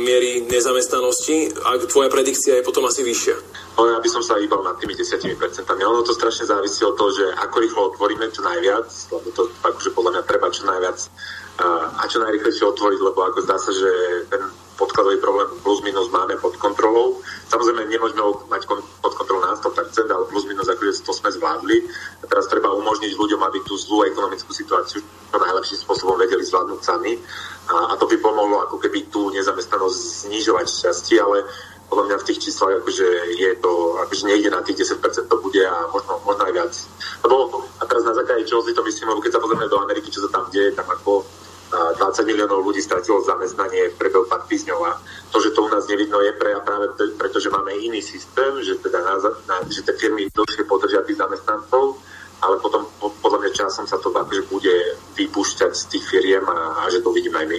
miery 0.00 0.48
nezamestnanosti 0.48 1.52
a 1.60 1.76
tvoja 1.84 2.08
predikcia 2.08 2.58
je 2.58 2.64
potom 2.64 2.88
asi 2.88 3.04
vyššia. 3.04 3.36
No 3.76 3.92
ja 3.92 4.00
by 4.00 4.08
som 4.08 4.24
sa 4.24 4.40
hýbal 4.40 4.64
nad 4.64 4.80
tými 4.80 4.96
10%. 4.96 5.36
Ono 5.68 6.00
to 6.00 6.16
strašne 6.16 6.48
závisí 6.48 6.80
od 6.84 6.96
toho, 6.96 7.12
že 7.12 7.28
ako 7.44 7.56
rýchlo 7.60 7.80
otvoríme 7.92 8.24
čo 8.32 8.40
najviac, 8.40 8.88
lebo 9.12 9.28
to 9.36 9.42
akože 9.60 9.90
podľa 9.92 10.10
mňa 10.16 10.22
treba 10.24 10.48
čo 10.48 10.64
najviac 10.64 10.98
a 11.60 12.02
čo 12.08 12.24
najrychlejšie 12.24 12.64
otvoriť, 12.72 13.00
lebo 13.04 13.20
ako 13.20 13.38
zdá 13.44 13.56
sa, 13.60 13.70
že 13.74 13.90
ten 14.32 14.42
podkladový 14.80 15.20
problém 15.20 15.48
plus 15.60 15.84
minus 15.84 16.08
máme 16.08 16.40
pod 16.40 16.56
kontrolou. 16.56 17.20
Samozrejme, 17.52 17.84
nemôžeme 17.84 18.24
ho 18.24 18.40
mať 18.48 18.64
pod 19.04 19.12
kontrolou 19.12 19.44
na 19.44 19.52
100%, 19.52 20.08
ale 20.08 20.24
plus 20.32 20.48
minus 20.48 20.72
akože 20.72 21.04
to 21.04 21.12
sme 21.12 21.28
zvládli. 21.28 21.84
A 22.22 22.24
teraz 22.24 22.48
treba 22.48 22.72
umožniť 22.72 23.12
ľuďom, 23.12 23.40
aby 23.44 23.60
tú 23.68 23.76
zlú 23.76 24.08
ekonomickú 24.08 24.56
situáciu 24.56 25.04
čo 25.30 25.38
najlepším 25.38 25.78
spôsobom 25.86 26.18
vedeli 26.18 26.42
zvládnuť 26.42 26.80
sami. 26.82 27.14
A, 27.70 27.92
a 27.92 28.00
to 28.00 28.08
by 28.10 28.16
pomohlo 28.18 28.66
ako 28.66 28.82
keby 28.82 29.06
tú 29.12 29.30
nezamestnanosť 29.30 30.26
znižovať 30.26 30.66
šťastie, 30.66 31.22
ale 31.22 31.46
podľa 31.86 32.04
mňa 32.06 32.16
v 32.22 32.26
tých 32.26 32.38
číslach 32.48 32.82
akože 32.82 33.08
je 33.34 33.50
to, 33.58 33.72
akože 34.06 34.22
nejde 34.26 34.50
na 34.50 34.62
tých 34.62 34.86
10% 34.86 35.02
to 35.26 35.36
bude 35.42 35.62
a 35.62 35.90
možno, 35.90 36.22
možno 36.22 36.42
aj 36.46 36.52
viac. 36.54 36.72
Lebo 37.26 37.66
a 37.78 37.82
teraz 37.86 38.02
na 38.06 38.14
základe 38.14 38.46
čoho 38.46 38.62
si 38.62 38.74
to 38.74 38.82
myslím, 38.86 39.10
lebo 39.10 39.22
keď 39.22 39.32
sa 39.38 39.42
pozrieme 39.42 39.66
do 39.66 39.82
Ameriky, 39.82 40.10
čo 40.10 40.22
sa 40.22 40.30
tam 40.30 40.46
deje, 40.54 40.74
tam 40.74 40.86
ako 40.86 41.26
20 41.70 42.26
miliónov 42.26 42.66
ľudí 42.66 42.82
stratilo 42.82 43.22
zamestnanie 43.22 43.94
v 43.94 43.98
priebehu 43.98 44.26
pár 44.26 44.42
týždňov 44.50 44.80
a 44.90 44.98
to, 45.30 45.38
že 45.38 45.54
to 45.54 45.62
u 45.62 45.70
nás 45.70 45.86
nevidno 45.86 46.18
je 46.18 46.34
pre, 46.34 46.58
práve 46.66 46.90
preto, 47.14 47.38
že 47.38 47.50
máme 47.50 47.70
iný 47.78 48.02
systém, 48.02 48.50
že, 48.66 48.82
teda 48.82 48.98
na, 49.06 49.14
na, 49.46 49.56
že 49.70 49.86
tie 49.86 49.94
firmy 49.94 50.26
dlhšie 50.34 50.66
podržia 50.66 51.06
tých 51.06 51.22
zamestnancov, 51.22 52.02
ale 52.42 52.58
potom 52.58 52.82
podľa 52.98 53.38
mňa 53.46 53.50
časom 53.54 53.86
sa 53.86 54.02
to 54.02 54.10
akože 54.10 54.50
bude 54.50 54.74
vypúšťať 55.14 55.72
z 55.76 55.84
tých 55.94 56.04
firiem 56.10 56.42
a, 56.50 56.82
a 56.82 56.90
že 56.90 57.04
to 57.06 57.14
vidíme 57.14 57.38
aj 57.38 57.46
my. 57.46 57.58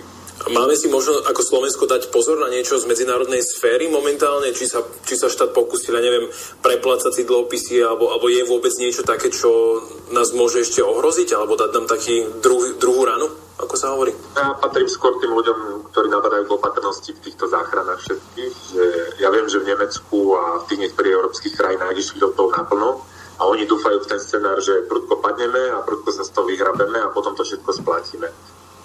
Máme 0.49 0.73
si 0.73 0.89
možno 0.89 1.21
ako 1.21 1.41
Slovensko 1.45 1.85
dať 1.85 2.09
pozor 2.09 2.41
na 2.41 2.49
niečo 2.49 2.81
z 2.81 2.89
medzinárodnej 2.89 3.45
sféry 3.45 3.85
momentálne? 3.93 4.49
Či 4.49 4.65
sa, 4.65 4.81
či 5.05 5.13
sa 5.13 5.29
štát 5.29 5.53
pokusil, 5.53 5.93
ja 5.93 6.01
neviem, 6.01 6.33
preplácať 6.65 7.13
si 7.13 7.23
dlhopisy, 7.29 7.85
alebo, 7.85 8.09
alebo 8.09 8.25
je 8.25 8.41
vôbec 8.49 8.73
niečo 8.81 9.05
také, 9.05 9.29
čo 9.29 9.77
nás 10.09 10.33
môže 10.33 10.65
ešte 10.65 10.81
ohroziť, 10.81 11.37
alebo 11.37 11.53
dať 11.53 11.71
nám 11.77 11.85
taký 11.85 12.25
druh, 12.41 12.73
druhú 12.81 13.05
ranu? 13.05 13.29
Ako 13.61 13.75
sa 13.77 13.93
hovorí? 13.93 14.11
Ja 14.33 14.57
patrím 14.57 14.89
skôr 14.89 15.21
tým 15.21 15.31
ľuďom, 15.31 15.89
ktorí 15.93 16.09
napadajú 16.09 16.49
k 16.49 16.55
opatrnosti 16.57 17.13
v 17.13 17.23
týchto 17.23 17.45
záchranách 17.47 18.01
všetkých. 18.01 18.53
Že 18.73 18.85
ja 19.21 19.29
viem, 19.29 19.47
že 19.47 19.61
v 19.61 19.69
Nemecku 19.69 20.35
a 20.35 20.65
v 20.65 20.67
tých 20.67 20.79
niektorých 20.89 21.15
európskych 21.15 21.53
krajinách 21.55 21.95
išli 21.95 22.17
do 22.19 22.33
toho 22.33 22.49
naplno 22.51 23.05
a 23.37 23.45
oni 23.45 23.69
dúfajú 23.69 24.01
v 24.01 24.09
ten 24.09 24.19
scenár, 24.21 24.57
že 24.61 24.85
prudko 24.89 25.21
padneme 25.21 25.73
a 25.73 25.85
prudko 25.85 26.09
sa 26.13 26.25
z 26.25 26.33
toho 26.33 26.49
vyhrabeme 26.49 26.99
a 27.01 27.13
potom 27.13 27.37
to 27.37 27.45
všetko 27.45 27.69
splatíme. 27.73 28.27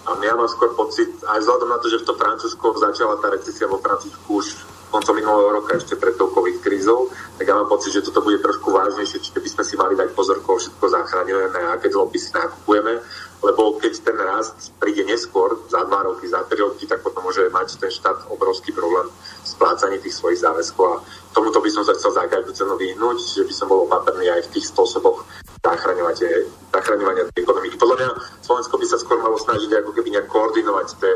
A 0.07 0.11
ja 0.23 0.39
mám 0.39 0.47
skôr 0.47 0.71
pocit, 0.79 1.11
aj 1.27 1.43
vzhľadom 1.43 1.67
na 1.67 1.79
to, 1.83 1.91
že 1.91 1.99
v 2.01 2.07
to 2.07 2.15
Francúzsko 2.15 2.79
začala 2.79 3.19
tá 3.19 3.27
recesia 3.35 3.67
vo 3.67 3.83
Francúzsku 3.83 4.29
už 4.31 4.76
koncom 4.91 5.15
minulého 5.17 5.51
roka 5.61 5.77
ešte 5.77 5.99
pred 5.99 6.15
tou 6.15 6.31
COVID 6.31 6.63
krízou, 6.63 7.11
tak 7.37 7.47
ja 7.47 7.55
mám 7.59 7.69
pocit, 7.69 7.93
že 7.93 8.05
toto 8.07 8.25
bude 8.25 8.39
trošku 8.41 8.73
vážnejšie, 8.73 9.21
čiže 9.21 9.41
by 9.43 9.51
sme 9.51 9.65
si 9.67 9.75
mali 9.77 9.95
dať 9.99 10.15
pozor, 10.17 10.41
koho 10.41 10.57
všetko 10.57 10.85
zachraňujeme 10.89 11.59
a 11.59 11.77
aké 11.77 11.93
dlhopisy 11.93 12.33
nakupujeme, 12.33 13.03
lebo 13.45 13.77
keď 13.77 13.93
ten 14.01 14.17
rast 14.17 14.73
príde 14.81 15.05
neskôr, 15.05 15.55
za 15.69 15.85
dva 15.85 16.03
roky, 16.07 16.25
za 16.27 16.43
tri 16.49 16.59
roky, 16.59 16.89
tak 16.89 17.05
potom 17.05 17.23
môže 17.23 17.45
mať 17.53 17.77
ten 17.77 17.93
štát 17.93 18.31
obrovský 18.33 18.73
problém 18.73 19.07
v 19.13 19.47
splácaní 19.47 20.01
tých 20.01 20.17
svojich 20.17 20.41
záväzkov 20.41 20.85
a 20.89 21.03
tomuto 21.37 21.61
by 21.61 21.71
som 21.71 21.85
sa 21.85 21.93
chcel 21.95 22.17
za 22.17 22.25
každú 22.27 22.57
cenu 22.57 22.75
vyhnúť, 22.81 23.19
že 23.21 23.45
by 23.45 23.55
som 23.55 23.69
bol 23.69 23.85
opatrný 23.85 24.33
aj 24.33 24.49
v 24.49 24.53
tých 24.57 24.73
spôsoboch 24.73 25.29
zachraňovania 25.61 27.29
tej 27.35 27.43
ekonomiky. 27.43 27.77
Podľa 27.77 27.97
mňa 28.01 28.11
Slovensko 28.41 28.75
by 28.79 28.87
sa 28.87 28.99
skôr 29.03 29.19
malo 29.21 29.37
snažiť 29.37 29.71
ako 29.83 29.91
keby 29.93 30.09
nejak 30.15 30.31
koordinovať 30.31 30.87
tie 30.97 31.15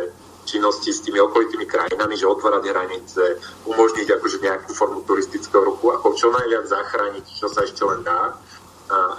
činnosti 0.48 0.90
s 0.94 1.04
tými 1.04 1.20
okolitými 1.20 1.66
krajinami, 1.68 2.14
že 2.16 2.28
otvárať 2.28 2.64
hranice, 2.68 3.22
umožniť 3.68 4.06
akože 4.16 4.38
nejakú 4.40 4.70
formu 4.72 5.00
turistického 5.04 5.62
ruchu, 5.66 5.92
ako 5.92 6.16
čo 6.16 6.32
najviac 6.32 6.66
zachrániť, 6.66 7.24
čo 7.26 7.46
sa 7.46 7.64
ešte 7.64 7.82
len 7.86 8.00
dá, 8.04 8.34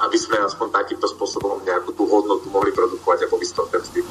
aby 0.03 0.17
sme 0.19 0.41
aspoň 0.43 0.67
takýmto 0.75 1.07
spôsobom 1.07 1.63
nejakú 1.63 1.95
tú 1.95 2.03
hodnotu 2.09 2.51
mohli 2.51 2.75
produkovať 2.75 3.29
ako 3.29 3.35
vystopenství. 3.39 4.01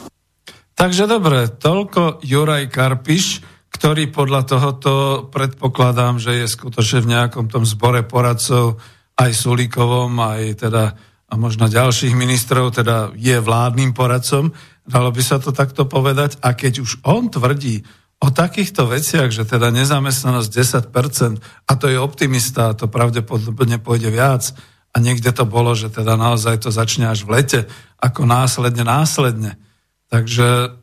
Takže 0.73 1.05
dobre, 1.05 1.53
toľko 1.53 2.25
Juraj 2.25 2.73
Karpiš, 2.73 3.45
ktorý 3.69 4.09
podľa 4.09 4.43
tohoto 4.49 4.93
predpokladám, 5.29 6.17
že 6.17 6.41
je 6.41 6.47
skutočne 6.49 7.05
v 7.05 7.11
nejakom 7.13 7.53
tom 7.53 7.69
zbore 7.69 8.01
poradcov 8.09 8.81
aj 9.21 9.31
Sulíkovom, 9.37 10.17
aj 10.17 10.65
teda 10.65 10.85
a 11.31 11.39
možno 11.39 11.71
ďalších 11.71 12.11
ministrov, 12.19 12.75
teda 12.75 13.15
je 13.15 13.39
vládnym 13.39 13.95
poradcom, 13.95 14.51
dalo 14.87 15.11
by 15.13 15.23
sa 15.25 15.37
to 15.41 15.51
takto 15.51 15.85
povedať. 15.87 16.41
A 16.45 16.53
keď 16.57 16.85
už 16.85 17.03
on 17.05 17.29
tvrdí 17.33 17.85
o 18.21 18.29
takýchto 18.29 18.85
veciach, 18.85 19.33
že 19.33 19.49
teda 19.49 19.73
nezamestnanosť 19.73 20.49
10%, 20.93 21.41
a 21.41 21.73
to 21.77 21.87
je 21.89 21.97
optimista, 21.97 22.71
a 22.71 22.77
to 22.77 22.87
pravdepodobne 22.87 23.81
pôjde 23.81 24.13
viac, 24.13 24.53
a 24.91 24.97
niekde 24.99 25.31
to 25.31 25.47
bolo, 25.47 25.73
že 25.79 25.89
teda 25.89 26.19
naozaj 26.19 26.67
to 26.67 26.71
začne 26.75 27.07
až 27.07 27.23
v 27.23 27.39
lete, 27.39 27.61
ako 28.03 28.27
následne, 28.27 28.83
následne. 28.83 29.55
Takže, 30.11 30.75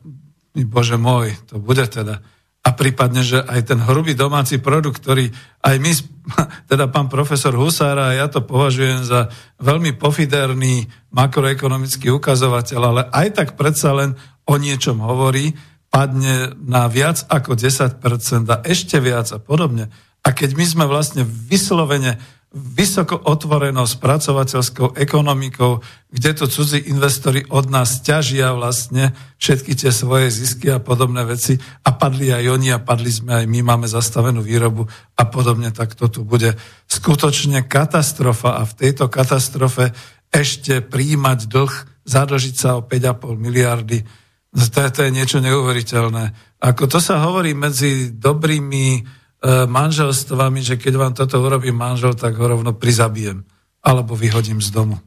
bože 0.56 0.96
môj, 0.96 1.36
to 1.44 1.60
bude 1.60 1.84
teda 1.92 2.24
a 2.68 2.76
prípadne, 2.76 3.24
že 3.24 3.40
aj 3.40 3.72
ten 3.72 3.80
hrubý 3.80 4.12
domáci 4.12 4.60
produkt, 4.60 5.00
ktorý 5.00 5.32
aj 5.64 5.76
my, 5.80 5.92
teda 6.70 6.92
pán 6.92 7.08
profesor 7.08 7.56
Husára, 7.56 8.12
ja 8.12 8.28
to 8.28 8.44
považujem 8.44 9.08
za 9.08 9.32
veľmi 9.56 9.96
pofiderný 9.96 10.84
makroekonomický 11.08 12.12
ukazovateľ, 12.12 12.80
ale 12.84 13.02
aj 13.08 13.28
tak 13.32 13.48
predsa 13.56 13.96
len 13.96 14.12
o 14.44 14.60
niečom 14.60 15.00
hovorí, 15.00 15.56
padne 15.88 16.52
na 16.60 16.84
viac 16.92 17.24
ako 17.32 17.56
10% 17.56 18.04
a 18.52 18.60
ešte 18.68 19.00
viac 19.00 19.32
a 19.32 19.40
podobne. 19.40 19.88
A 20.20 20.36
keď 20.36 20.52
my 20.52 20.64
sme 20.68 20.84
vlastne 20.84 21.24
vyslovene 21.24 22.20
vysoko 22.48 23.20
otvorenou 23.28 23.84
spracovateľskou 23.84 24.96
ekonomikou, 24.96 25.84
kde 26.08 26.30
to 26.32 26.48
cudzí 26.48 26.88
investori 26.88 27.44
od 27.52 27.68
nás 27.68 28.00
ťažia 28.00 28.56
vlastne 28.56 29.12
všetky 29.36 29.76
tie 29.76 29.92
svoje 29.92 30.32
zisky 30.32 30.72
a 30.72 30.80
podobné 30.80 31.28
veci 31.28 31.60
a 31.60 31.92
padli 31.92 32.32
aj 32.32 32.44
oni 32.48 32.72
a 32.72 32.80
padli 32.80 33.12
sme 33.12 33.44
aj 33.44 33.46
my, 33.52 33.60
máme 33.60 33.84
zastavenú 33.84 34.40
výrobu 34.40 34.88
a 35.20 35.22
podobne, 35.28 35.68
tak 35.76 35.92
to 35.92 36.08
tu 36.08 36.24
bude 36.24 36.56
skutočne 36.88 37.68
katastrofa 37.68 38.56
a 38.56 38.64
v 38.64 38.76
tejto 38.80 39.12
katastrofe 39.12 39.92
ešte 40.32 40.80
príjmať 40.80 41.52
dlh, 41.52 41.74
zadlžiť 42.08 42.54
sa 42.56 42.80
o 42.80 42.84
5,5 42.84 43.36
miliardy, 43.36 44.08
to 44.48 44.80
to 44.88 45.00
je 45.04 45.12
niečo 45.12 45.44
neuveriteľné. 45.44 46.32
Ako 46.64 46.88
to 46.88 46.98
sa 47.04 47.20
hovorí 47.20 47.52
medzi 47.52 48.08
dobrými 48.16 49.17
manželstvami, 49.46 50.60
že 50.66 50.74
keď 50.74 50.94
vám 50.98 51.14
toto 51.14 51.38
urobí 51.38 51.70
manžel, 51.70 52.18
tak 52.18 52.34
ho 52.34 52.46
rovno 52.50 52.74
prizabijem 52.74 53.46
alebo 53.82 54.18
vyhodím 54.18 54.58
z 54.58 54.74
domu. 54.74 54.98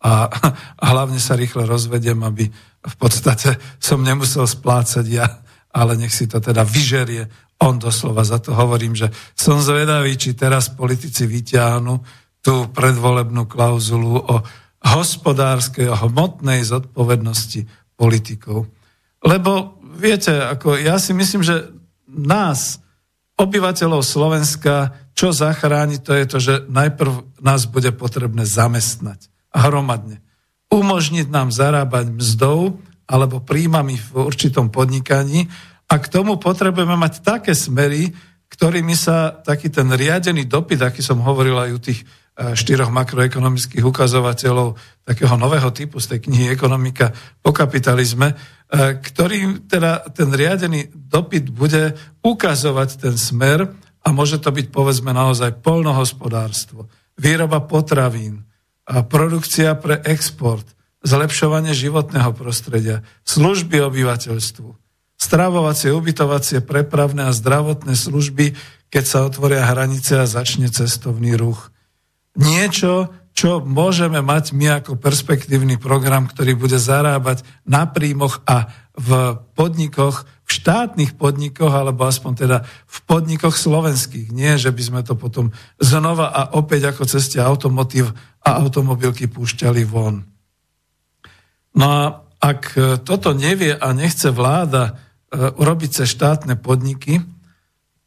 A, 0.00 0.30
a 0.80 0.84
hlavne 0.96 1.18
sa 1.20 1.36
rýchle 1.36 1.66
rozvediem, 1.66 2.16
aby 2.22 2.48
v 2.80 2.96
podstate 2.96 3.58
som 3.76 4.00
nemusel 4.00 4.48
splácať 4.48 5.04
ja, 5.10 5.26
ale 5.74 5.98
nech 5.98 6.14
si 6.14 6.24
to 6.24 6.40
teda 6.40 6.64
vyžerie 6.64 7.28
on 7.60 7.76
doslova. 7.76 8.24
Za 8.24 8.40
to 8.40 8.56
hovorím, 8.56 8.96
že 8.96 9.12
som 9.36 9.60
zvedavý, 9.60 10.16
či 10.16 10.32
teraz 10.32 10.72
politici 10.72 11.28
vyťahnu 11.28 11.94
tú 12.40 12.72
predvolebnú 12.72 13.44
klauzulu 13.44 14.16
o 14.16 14.36
hospodárskej 14.80 15.92
a 15.92 16.00
hmotnej 16.08 16.64
zodpovednosti 16.64 17.68
politikov. 18.00 18.64
Lebo 19.20 19.76
viete, 20.00 20.32
ako 20.40 20.80
ja 20.80 20.96
si 20.96 21.12
myslím, 21.12 21.44
že 21.44 21.68
nás 22.08 22.80
obyvateľov 23.40 24.04
Slovenska, 24.04 24.92
čo 25.16 25.32
zachráni, 25.32 25.96
to 25.96 26.12
je 26.12 26.24
to, 26.28 26.38
že 26.38 26.54
najprv 26.68 27.40
nás 27.40 27.64
bude 27.64 27.88
potrebné 27.96 28.44
zamestnať 28.44 29.32
hromadne. 29.56 30.20
Umožniť 30.68 31.26
nám 31.32 31.48
zarábať 31.50 32.12
mzdou 32.12 32.78
alebo 33.08 33.42
príjmami 33.42 33.98
v 33.98 34.08
určitom 34.28 34.70
podnikaní 34.70 35.50
a 35.90 35.98
k 35.98 36.06
tomu 36.06 36.38
potrebujeme 36.38 36.94
mať 36.94 37.26
také 37.26 37.52
smery, 37.56 38.14
ktorými 38.52 38.94
sa 38.94 39.34
taký 39.34 39.72
ten 39.72 39.90
riadený 39.90 40.46
dopyt, 40.46 40.78
aký 40.84 41.02
som 41.02 41.18
hovoril 41.18 41.58
aj 41.58 41.70
u 41.74 41.80
tých 41.80 42.00
štyroch 42.40 42.88
makroekonomických 42.88 43.84
ukazovateľov 43.84 44.80
takého 45.04 45.36
nového 45.36 45.68
typu 45.76 46.00
z 46.00 46.16
tej 46.16 46.20
knihy 46.24 46.46
Ekonomika 46.56 47.12
po 47.44 47.52
kapitalizme, 47.52 48.32
E, 48.70 49.02
ktorý 49.02 49.66
teda 49.66 50.14
ten 50.14 50.30
riadený 50.30 50.94
dopyt 50.94 51.50
bude 51.50 51.98
ukazovať 52.22 53.02
ten 53.02 53.14
smer 53.18 53.66
a 54.06 54.08
môže 54.14 54.38
to 54.38 54.54
byť 54.54 54.70
povedzme 54.70 55.10
naozaj 55.10 55.58
polnohospodárstvo, 55.58 56.86
výroba 57.18 57.66
potravín, 57.66 58.46
produkcia 58.86 59.74
pre 59.74 59.98
export, 60.06 60.64
zlepšovanie 61.02 61.74
životného 61.74 62.30
prostredia, 62.30 63.02
služby 63.26 63.82
obyvateľstvu, 63.90 64.70
stravovacie, 65.18 65.90
ubytovacie, 65.90 66.62
prepravné 66.62 67.26
a 67.26 67.34
zdravotné 67.34 67.98
služby, 67.98 68.54
keď 68.86 69.04
sa 69.04 69.18
otvoria 69.26 69.66
hranice 69.66 70.14
a 70.14 70.30
začne 70.30 70.70
cestovný 70.70 71.34
ruch. 71.34 71.74
Niečo, 72.40 73.12
čo 73.36 73.60
môžeme 73.60 74.24
mať 74.24 74.56
my 74.56 74.82
ako 74.82 74.96
perspektívny 74.96 75.76
program, 75.76 76.26
ktorý 76.26 76.56
bude 76.56 76.80
zarábať 76.80 77.44
na 77.68 77.84
príjmoch 77.86 78.42
a 78.48 78.72
v 78.96 79.38
podnikoch, 79.56 80.28
v 80.44 80.50
štátnych 80.50 81.14
podnikoch, 81.14 81.70
alebo 81.70 82.04
aspoň 82.04 82.32
teda 82.36 82.58
v 82.66 82.98
podnikoch 83.06 83.54
slovenských. 83.54 84.34
Nie, 84.34 84.58
že 84.58 84.74
by 84.74 84.82
sme 84.82 85.00
to 85.06 85.14
potom 85.14 85.54
znova 85.78 86.32
a 86.32 86.40
opäť 86.58 86.92
ako 86.92 87.06
ceste 87.06 87.38
automotív 87.38 88.12
a 88.44 88.60
automobilky 88.60 89.30
púšťali 89.30 89.84
von. 89.86 90.26
No 91.76 91.86
a 91.86 92.02
ak 92.40 92.76
toto 93.04 93.36
nevie 93.36 93.76
a 93.76 93.92
nechce 93.92 94.32
vláda 94.32 94.82
e, 94.88 94.92
urobiť 95.38 95.90
sa 95.92 96.04
štátne 96.08 96.56
podniky, 96.56 97.20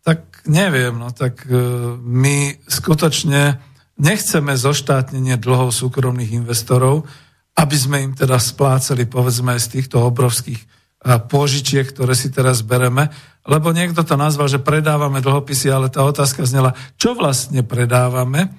tak 0.03 0.43
neviem, 0.49 0.99
no 0.99 1.13
tak 1.13 1.47
e, 1.47 1.53
my 1.95 2.59
skutočne 2.65 3.72
nechceme 4.03 4.51
zoštátnenie 4.59 5.39
dlhov 5.39 5.71
súkromných 5.71 6.35
investorov, 6.35 7.07
aby 7.55 7.75
sme 7.79 7.97
im 8.03 8.11
teda 8.11 8.35
splácali 8.35 9.07
povedzme 9.07 9.55
z 9.55 9.79
týchto 9.79 10.03
obrovských 10.03 10.59
pôžičiek, 11.03 11.87
ktoré 11.87 12.15
si 12.15 12.31
teraz 12.31 12.63
bereme, 12.63 13.11
lebo 13.43 13.75
niekto 13.75 14.07
to 14.07 14.15
nazval, 14.15 14.47
že 14.47 14.63
predávame 14.63 15.19
dlhopisy, 15.19 15.67
ale 15.67 15.91
tá 15.91 16.03
otázka 16.03 16.47
znela, 16.47 16.75
čo 16.95 17.11
vlastne 17.15 17.59
predávame 17.63 18.51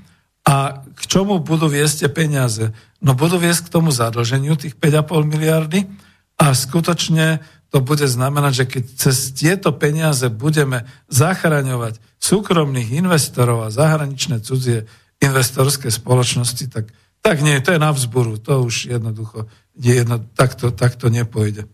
a 0.44 0.84
k 0.92 1.02
čomu 1.08 1.40
budú 1.40 1.72
viesť 1.72 2.04
tie 2.04 2.10
peniaze. 2.12 2.64
No 3.00 3.16
budú 3.16 3.40
viesť 3.40 3.68
k 3.68 3.72
tomu 3.80 3.88
zadlženiu 3.96 4.60
tých 4.60 4.76
5,5 4.76 5.24
miliardy 5.24 5.88
a 6.36 6.52
skutočne 6.52 7.40
to 7.72 7.80
bude 7.80 8.04
znamenať, 8.04 8.52
že 8.52 8.64
keď 8.70 8.84
cez 8.92 9.16
tieto 9.32 9.72
peniaze 9.74 10.28
budeme 10.28 10.84
zachraňovať 11.08 11.98
súkromných 12.20 12.92
investorov 13.00 13.66
a 13.66 13.72
zahraničné 13.72 14.44
cudzie 14.44 14.84
investorské 15.22 15.90
spoločnosti, 15.92 16.64
tak, 16.70 16.90
tak 17.22 17.42
nie, 17.42 17.60
to 17.60 17.74
je 17.74 17.80
na 17.82 17.90
vzboru, 17.94 18.38
to 18.40 18.64
už 18.64 18.90
jednoducho 18.90 19.46
je 19.74 19.92
jedno, 20.02 20.22
takto, 20.38 20.70
takto 20.70 21.10
nepôjde. 21.10 21.66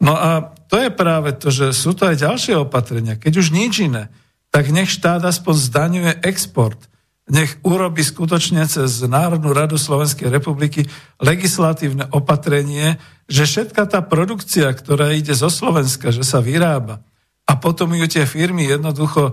No 0.00 0.12
a 0.16 0.52
to 0.68 0.76
je 0.76 0.90
práve 0.92 1.32
to, 1.36 1.48
že 1.48 1.72
sú 1.72 1.96
to 1.96 2.08
aj 2.08 2.20
ďalšie 2.20 2.54
opatrenia. 2.56 3.16
Keď 3.16 3.32
už 3.40 3.48
nič 3.52 3.84
iné, 3.84 4.12
tak 4.52 4.68
nech 4.72 4.92
štát 4.92 5.24
aspoň 5.24 5.54
zdaňuje 5.56 6.12
export. 6.24 6.80
Nech 7.26 7.58
urobi 7.66 8.06
skutočne 8.06 8.62
cez 8.70 9.02
Národnú 9.02 9.50
radu 9.50 9.80
Slovenskej 9.80 10.30
republiky 10.30 10.86
legislatívne 11.18 12.06
opatrenie, 12.14 13.02
že 13.26 13.48
všetka 13.48 13.82
tá 13.90 14.00
produkcia, 14.04 14.70
ktorá 14.70 15.10
ide 15.10 15.34
zo 15.34 15.50
Slovenska, 15.50 16.14
že 16.14 16.22
sa 16.22 16.38
vyrába, 16.38 17.02
a 17.46 17.52
potom 17.54 17.94
ju 17.94 18.06
tie 18.10 18.26
firmy 18.26 18.66
jednoducho 18.66 19.30
e, 19.30 19.32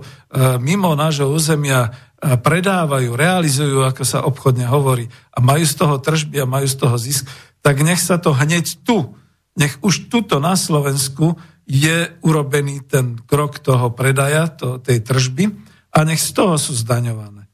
mimo 0.62 0.94
nášho 0.94 1.26
územia 1.26 1.90
predávajú, 2.24 3.12
realizujú, 3.12 3.84
ako 3.84 4.02
sa 4.06 4.24
obchodne 4.24 4.64
hovorí, 4.64 5.12
a 5.34 5.44
majú 5.44 5.64
z 5.68 5.74
toho 5.76 6.00
tržby 6.00 6.40
a 6.40 6.48
majú 6.48 6.64
z 6.64 6.76
toho 6.80 6.96
zisk, 6.96 7.28
tak 7.60 7.84
nech 7.84 8.00
sa 8.00 8.16
to 8.16 8.32
hneď 8.32 8.80
tu, 8.80 9.12
nech 9.60 9.76
už 9.84 10.08
tuto 10.08 10.40
na 10.40 10.56
Slovensku 10.56 11.36
je 11.64 12.12
urobený 12.24 12.84
ten 12.84 13.20
krok 13.24 13.60
toho 13.60 13.92
predaja, 13.92 14.48
to, 14.52 14.80
tej 14.80 15.04
tržby 15.04 15.52
a 15.92 15.98
nech 16.04 16.20
z 16.20 16.30
toho 16.32 16.56
sú 16.56 16.72
zdaňované. 16.76 17.48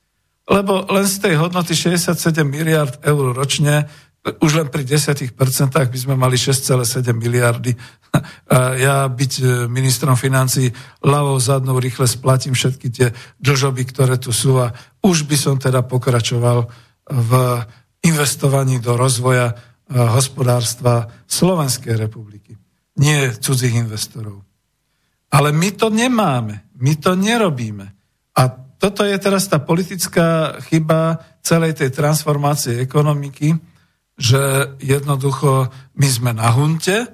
Lebo 0.51 0.83
len 0.91 1.07
z 1.07 1.31
tej 1.31 1.35
hodnoty 1.39 1.79
67 1.79 2.43
miliard 2.43 2.99
eur 3.07 3.31
ročne 3.35 3.87
už 4.21 4.53
len 4.53 4.69
pri 4.69 4.85
10% 4.85 5.33
by 5.73 5.99
sme 5.99 6.13
mali 6.13 6.37
6,7 6.37 7.17
miliardy. 7.17 7.73
Ja 8.77 9.09
byť 9.09 9.33
e, 9.41 9.45
ministrom 9.71 10.13
financí 10.13 10.69
ľavou 11.01 11.41
zadnou 11.41 11.81
rýchle 11.81 12.05
splatím 12.05 12.53
všetky 12.53 12.87
tie 12.93 13.09
dlžoby, 13.41 13.83
ktoré 13.89 14.21
tu 14.21 14.35
sú 14.35 14.61
a 14.61 14.77
už 15.01 15.25
by 15.25 15.37
som 15.41 15.57
teda 15.57 15.87
pokračoval 15.89 16.69
v 17.09 17.33
investovaní 18.05 18.77
do 18.77 18.93
rozvoja 18.99 19.55
e, 19.55 19.55
hospodárstva 19.97 21.09
Slovenskej 21.25 21.97
republiky. 21.97 22.61
Nie 23.01 23.33
cudzích 23.33 23.73
investorov. 23.73 24.45
Ale 25.33 25.55
my 25.55 25.71
to 25.81 25.89
nemáme. 25.89 26.69
My 26.77 26.93
to 27.01 27.17
nerobíme. 27.17 27.87
A 28.37 28.43
toto 28.77 29.07
je 29.07 29.17
teraz 29.17 29.49
tá 29.49 29.63
politická 29.63 30.59
chyba 30.69 31.23
celej 31.41 31.79
tej 31.79 31.95
transformácie 31.95 32.83
ekonomiky, 32.83 33.70
že 34.21 34.77
jednoducho 34.85 35.73
my 35.97 36.09
sme 36.13 36.37
na 36.37 36.53
hunte 36.53 37.09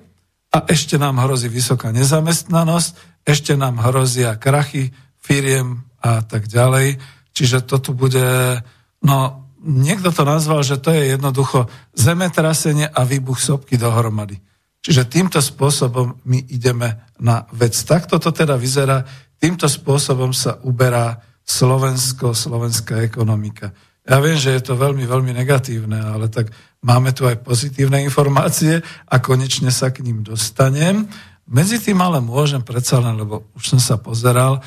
a 0.51 0.59
ešte 0.67 0.99
nám 0.99 1.23
hrozí 1.23 1.47
vysoká 1.47 1.95
nezamestnanosť, 1.95 3.23
ešte 3.23 3.55
nám 3.55 3.79
hrozia 3.79 4.35
krachy 4.35 4.91
firiem 5.23 5.87
a 6.03 6.27
tak 6.27 6.51
ďalej. 6.51 6.99
Čiže 7.31 7.63
to 7.63 7.79
tu 7.79 7.91
bude, 7.95 8.59
no 9.07 9.17
niekto 9.63 10.11
to 10.11 10.27
nazval, 10.27 10.67
že 10.67 10.83
to 10.83 10.91
je 10.91 11.15
jednoducho 11.15 11.71
zemetrasenie 11.95 12.91
a 12.91 13.07
výbuch 13.07 13.39
sopky 13.39 13.79
dohromady. 13.79 14.43
Čiže 14.83 15.07
týmto 15.07 15.39
spôsobom 15.39 16.23
my 16.27 16.39
ideme 16.51 17.07
na 17.23 17.47
vec. 17.55 17.75
Takto 17.75 18.19
to 18.19 18.31
teda 18.31 18.59
vyzerá, 18.59 19.03
týmto 19.39 19.67
spôsobom 19.71 20.35
sa 20.35 20.59
uberá 20.63 21.23
Slovensko, 21.47 22.35
slovenská 22.35 23.03
ekonomika. 23.07 23.71
Ja 24.07 24.23
viem, 24.23 24.39
že 24.39 24.55
je 24.55 24.63
to 24.63 24.79
veľmi, 24.79 25.03
veľmi 25.03 25.35
negatívne, 25.35 25.99
ale 25.99 26.31
tak 26.31 26.55
máme 26.83 27.13
tu 27.13 27.25
aj 27.25 27.41
pozitívne 27.43 28.03
informácie 28.05 28.83
a 29.09 29.15
konečne 29.23 29.73
sa 29.73 29.95
k 29.95 30.05
ním 30.05 30.27
dostanem. 30.27 31.09
Medzi 31.47 31.79
tým 31.79 32.03
ale 32.03 32.19
môžem 32.19 32.61
predsa 32.61 32.99
len, 32.99 33.15
lebo 33.17 33.47
už 33.55 33.77
som 33.77 33.81
sa 33.81 33.97
pozeral, 33.97 34.59
e, 34.59 34.61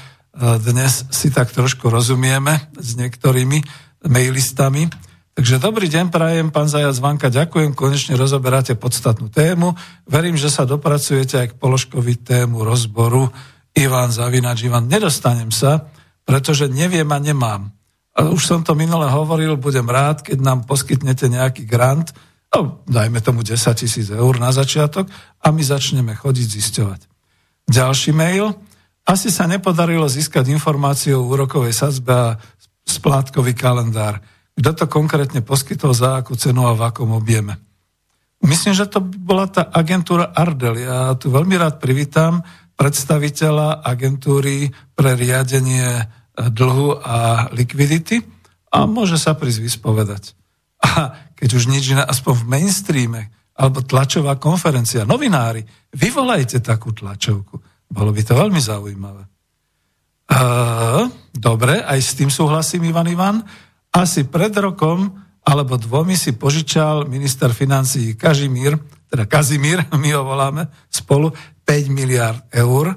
dnes 0.64 1.05
si 1.12 1.28
tak 1.28 1.51
trošku 1.51 1.91
rozumieme 1.91 2.72
s 2.80 2.95
niektorými 2.95 3.60
mailistami. 4.07 4.88
Takže 5.36 5.60
dobrý 5.60 5.88
deň, 5.88 6.12
prajem, 6.12 6.47
pán 6.51 6.68
Zajac 6.68 6.99
Vanka, 6.99 7.32
ďakujem, 7.32 7.72
konečne 7.72 8.20
rozoberáte 8.20 8.76
podstatnú 8.76 9.32
tému. 9.32 9.72
Verím, 10.03 10.36
že 10.36 10.51
sa 10.51 10.68
dopracujete 10.68 11.39
aj 11.39 11.47
k 11.55 11.60
položkovi 11.60 12.20
tému 12.20 12.64
rozboru 12.68 13.32
Ivan 13.72 14.12
Zavinač. 14.12 14.68
Ivan, 14.68 14.91
nedostanem 14.91 15.51
sa, 15.51 15.88
pretože 16.28 16.68
neviem 16.68 17.07
a 17.07 17.20
nemám 17.20 17.72
už 18.28 18.41
som 18.43 18.59
to 18.65 18.76
minule 18.76 19.07
hovoril, 19.07 19.55
budem 19.55 19.88
rád, 19.88 20.26
keď 20.26 20.43
nám 20.43 20.59
poskytnete 20.67 21.32
nejaký 21.32 21.63
grant, 21.63 22.11
no, 22.51 22.84
dajme 22.89 23.24
tomu 23.24 23.45
10 23.45 23.55
tisíc 23.80 24.11
eur 24.11 24.36
na 24.41 24.51
začiatok 24.51 25.07
a 25.39 25.47
my 25.53 25.63
začneme 25.63 26.11
chodiť 26.17 26.47
zisťovať. 26.49 27.01
Ďalší 27.70 28.11
mail. 28.11 28.51
Asi 29.05 29.30
sa 29.30 29.45
nepodarilo 29.45 30.09
získať 30.09 30.49
informáciu 30.49 31.22
o 31.22 31.30
úrokovej 31.30 31.74
sadzbe 31.74 32.13
a 32.13 32.38
splátkový 32.86 33.53
kalendár. 33.53 34.22
Kto 34.57 34.72
to 34.74 34.86
konkrétne 34.91 35.45
poskytol, 35.45 35.95
za 35.95 36.20
akú 36.20 36.36
cenu 36.36 36.67
a 36.67 36.76
v 36.76 36.84
akom 36.89 37.15
objeme? 37.15 37.55
Myslím, 38.43 38.74
že 38.76 38.89
to 38.89 38.99
bola 39.03 39.47
tá 39.47 39.67
agentúra 39.70 40.32
Ardel. 40.36 40.82
Ja 40.82 41.15
tu 41.15 41.32
veľmi 41.32 41.55
rád 41.59 41.80
privítam 41.80 42.43
predstaviteľa 42.80 43.84
agentúry 43.84 44.72
pre 44.95 45.15
riadenie 45.20 46.18
dlhu 46.47 47.03
a 47.03 47.51
likvidity 47.51 48.23
a 48.71 48.87
môže 48.87 49.19
sa 49.19 49.35
prísť 49.35 49.59
vyspovedať. 49.59 50.23
A 50.79 51.11
keď 51.35 51.49
už 51.59 51.67
nič 51.67 51.91
iné, 51.91 52.07
aspoň 52.07 52.33
v 52.39 52.47
mainstreame, 52.47 53.21
alebo 53.59 53.83
tlačová 53.83 54.39
konferencia, 54.39 55.03
novinári, 55.03 55.67
vyvolajte 55.91 56.63
takú 56.63 56.95
tlačovku. 56.95 57.59
Bolo 57.91 58.15
by 58.15 58.21
to 58.23 58.33
veľmi 58.39 58.61
zaujímavé. 58.63 59.27
Uh, 60.29 61.11
dobre, 61.35 61.83
aj 61.83 61.99
s 61.99 62.15
tým 62.15 62.31
súhlasím, 62.31 62.87
Ivan 62.87 63.11
Ivan. 63.11 63.37
Asi 63.91 64.23
pred 64.23 64.55
rokom 64.55 65.11
alebo 65.43 65.75
dvomi 65.75 66.13
si 66.13 66.37
požičal 66.37 67.09
minister 67.09 67.49
financí 67.51 68.13
Kažimír, 68.13 68.77
teda 69.09 69.25
Kazimír, 69.25 69.81
my 70.01 70.09
ho 70.13 70.23
voláme 70.23 70.69
spolu, 70.87 71.33
5 71.65 71.89
miliard 71.89 72.45
eur 72.53 72.93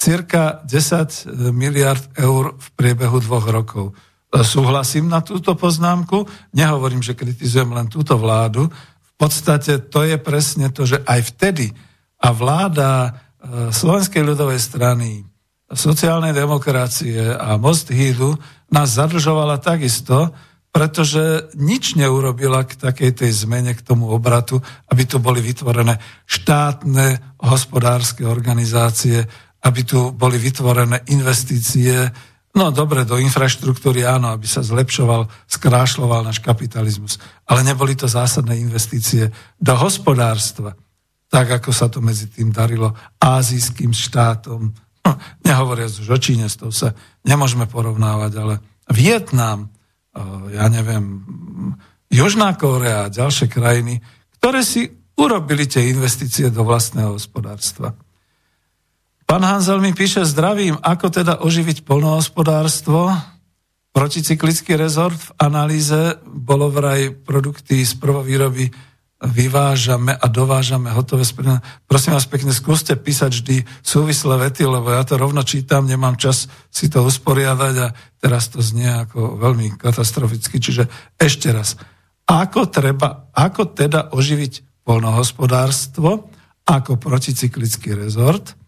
cirka 0.00 0.64
10 0.64 1.52
miliard 1.52 2.00
eur 2.16 2.56
v 2.56 2.66
priebehu 2.72 3.20
dvoch 3.20 3.44
rokov. 3.52 3.92
Súhlasím 4.32 5.12
na 5.12 5.20
túto 5.20 5.52
poznámku, 5.52 6.24
nehovorím, 6.56 7.04
že 7.04 7.18
kritizujem 7.18 7.68
len 7.76 7.92
túto 7.92 8.16
vládu. 8.16 8.72
V 9.04 9.12
podstate 9.20 9.76
to 9.92 10.06
je 10.08 10.16
presne 10.16 10.72
to, 10.72 10.88
že 10.88 11.04
aj 11.04 11.36
vtedy 11.36 11.76
a 12.16 12.28
vláda 12.32 12.90
e, 13.04 13.10
Slovenskej 13.68 14.24
ľudovej 14.24 14.60
strany, 14.62 15.26
sociálnej 15.68 16.32
demokracie 16.32 17.36
a 17.36 17.60
Most 17.60 17.92
Hídu 17.92 18.38
nás 18.72 18.96
zadlžovala 18.96 19.60
takisto, 19.60 20.30
pretože 20.70 21.50
nič 21.58 21.98
neurobila 21.98 22.62
k 22.62 22.78
takej 22.78 23.10
tej 23.26 23.30
zmene, 23.34 23.74
k 23.74 23.82
tomu 23.82 24.06
obratu, 24.14 24.62
aby 24.86 25.02
tu 25.02 25.18
boli 25.18 25.42
vytvorené 25.42 25.98
štátne 26.30 27.34
hospodárske 27.42 28.22
organizácie, 28.22 29.26
aby 29.60 29.80
tu 29.84 30.12
boli 30.16 30.40
vytvorené 30.40 31.04
investície, 31.12 32.08
no 32.56 32.72
dobre, 32.72 33.04
do 33.04 33.20
infraštruktúry 33.20 34.02
áno, 34.08 34.32
aby 34.32 34.48
sa 34.48 34.64
zlepšoval, 34.64 35.28
skrášloval 35.46 36.24
náš 36.24 36.40
kapitalizmus. 36.40 37.20
Ale 37.44 37.60
neboli 37.62 37.92
to 37.92 38.08
zásadné 38.08 38.56
investície 38.56 39.28
do 39.60 39.74
hospodárstva, 39.76 40.74
tak 41.30 41.62
ako 41.62 41.70
sa 41.70 41.86
to 41.86 42.02
medzi 42.02 42.26
tým 42.26 42.50
darilo 42.50 42.96
azijským 43.22 43.94
štátom. 43.94 44.72
No, 45.00 45.10
nehovoriac 45.46 45.92
už 45.94 46.08
o 46.10 46.18
Číne, 46.18 46.50
s 46.50 46.58
tou 46.58 46.74
sa 46.74 46.92
nemôžeme 47.22 47.70
porovnávať, 47.70 48.32
ale 48.36 48.54
Vietnam, 48.90 49.70
ja 50.50 50.66
neviem, 50.66 51.22
Južná 52.10 52.58
Kórea 52.58 53.06
a 53.06 53.12
ďalšie 53.14 53.46
krajiny, 53.46 54.02
ktoré 54.42 54.66
si 54.66 54.90
urobili 55.14 55.70
tie 55.70 55.86
investície 55.94 56.50
do 56.50 56.66
vlastného 56.66 57.14
hospodárstva. 57.14 57.94
Pán 59.30 59.46
Hanzel 59.46 59.78
mi 59.78 59.94
píše, 59.94 60.26
zdravím, 60.26 60.74
ako 60.82 61.06
teda 61.06 61.38
oživiť 61.46 61.86
polnohospodárstvo? 61.86 63.14
Proticyklický 63.94 64.74
rezort 64.74 65.14
v 65.14 65.30
analýze 65.38 66.18
bolo 66.26 66.66
vraj 66.66 67.14
produkty 67.14 67.86
z 67.86 67.94
prvovýroby 68.02 68.74
vyvážame 69.22 70.18
a 70.18 70.26
dovážame 70.26 70.90
hotové 70.90 71.22
sprina. 71.22 71.62
Prosím 71.86 72.18
vás 72.18 72.26
pekne, 72.26 72.50
skúste 72.50 72.98
písať 72.98 73.30
vždy 73.30 73.56
súvislé 73.86 74.50
vety, 74.50 74.66
lebo 74.66 74.90
ja 74.90 75.06
to 75.06 75.14
rovno 75.14 75.46
čítam, 75.46 75.86
nemám 75.86 76.18
čas 76.18 76.50
si 76.66 76.90
to 76.90 77.06
usporiadať 77.06 77.74
a 77.86 77.94
teraz 78.18 78.50
to 78.50 78.58
znie 78.58 78.90
ako 78.90 79.38
veľmi 79.38 79.78
katastroficky. 79.78 80.58
Čiže 80.58 80.90
ešte 81.14 81.54
raz, 81.54 81.78
ako, 82.26 82.66
treba, 82.66 83.30
ako 83.30 83.78
teda 83.78 84.10
oživiť 84.10 84.82
polnohospodárstvo 84.82 86.34
ako 86.66 86.98
proticyklický 86.98 87.94
rezort– 87.94 88.58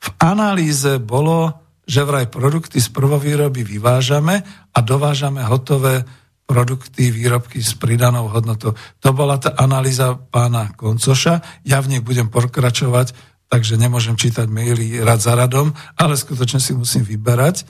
v 0.00 0.08
analýze 0.16 0.96
bolo, 0.96 1.52
že 1.84 2.06
vraj 2.06 2.32
produkty 2.32 2.80
z 2.80 2.88
prvovýroby 2.88 3.60
vyvážame 3.66 4.40
a 4.72 4.78
dovážame 4.80 5.44
hotové 5.44 6.08
produkty, 6.48 7.14
výrobky 7.14 7.62
s 7.62 7.78
pridanou 7.78 8.26
hodnotou. 8.26 8.74
To 9.04 9.08
bola 9.14 9.38
tá 9.38 9.54
analýza 9.54 10.18
pána 10.18 10.74
Koncoša. 10.74 11.62
Ja 11.62 11.78
v 11.78 11.94
nej 11.94 12.00
budem 12.02 12.26
pokračovať, 12.26 13.14
takže 13.46 13.78
nemôžem 13.78 14.18
čítať 14.18 14.50
maily 14.50 14.98
rad 14.98 15.22
za 15.22 15.38
radom, 15.38 15.70
ale 15.94 16.18
skutočne 16.18 16.58
si 16.58 16.74
musím 16.74 17.06
vyberať. 17.06 17.62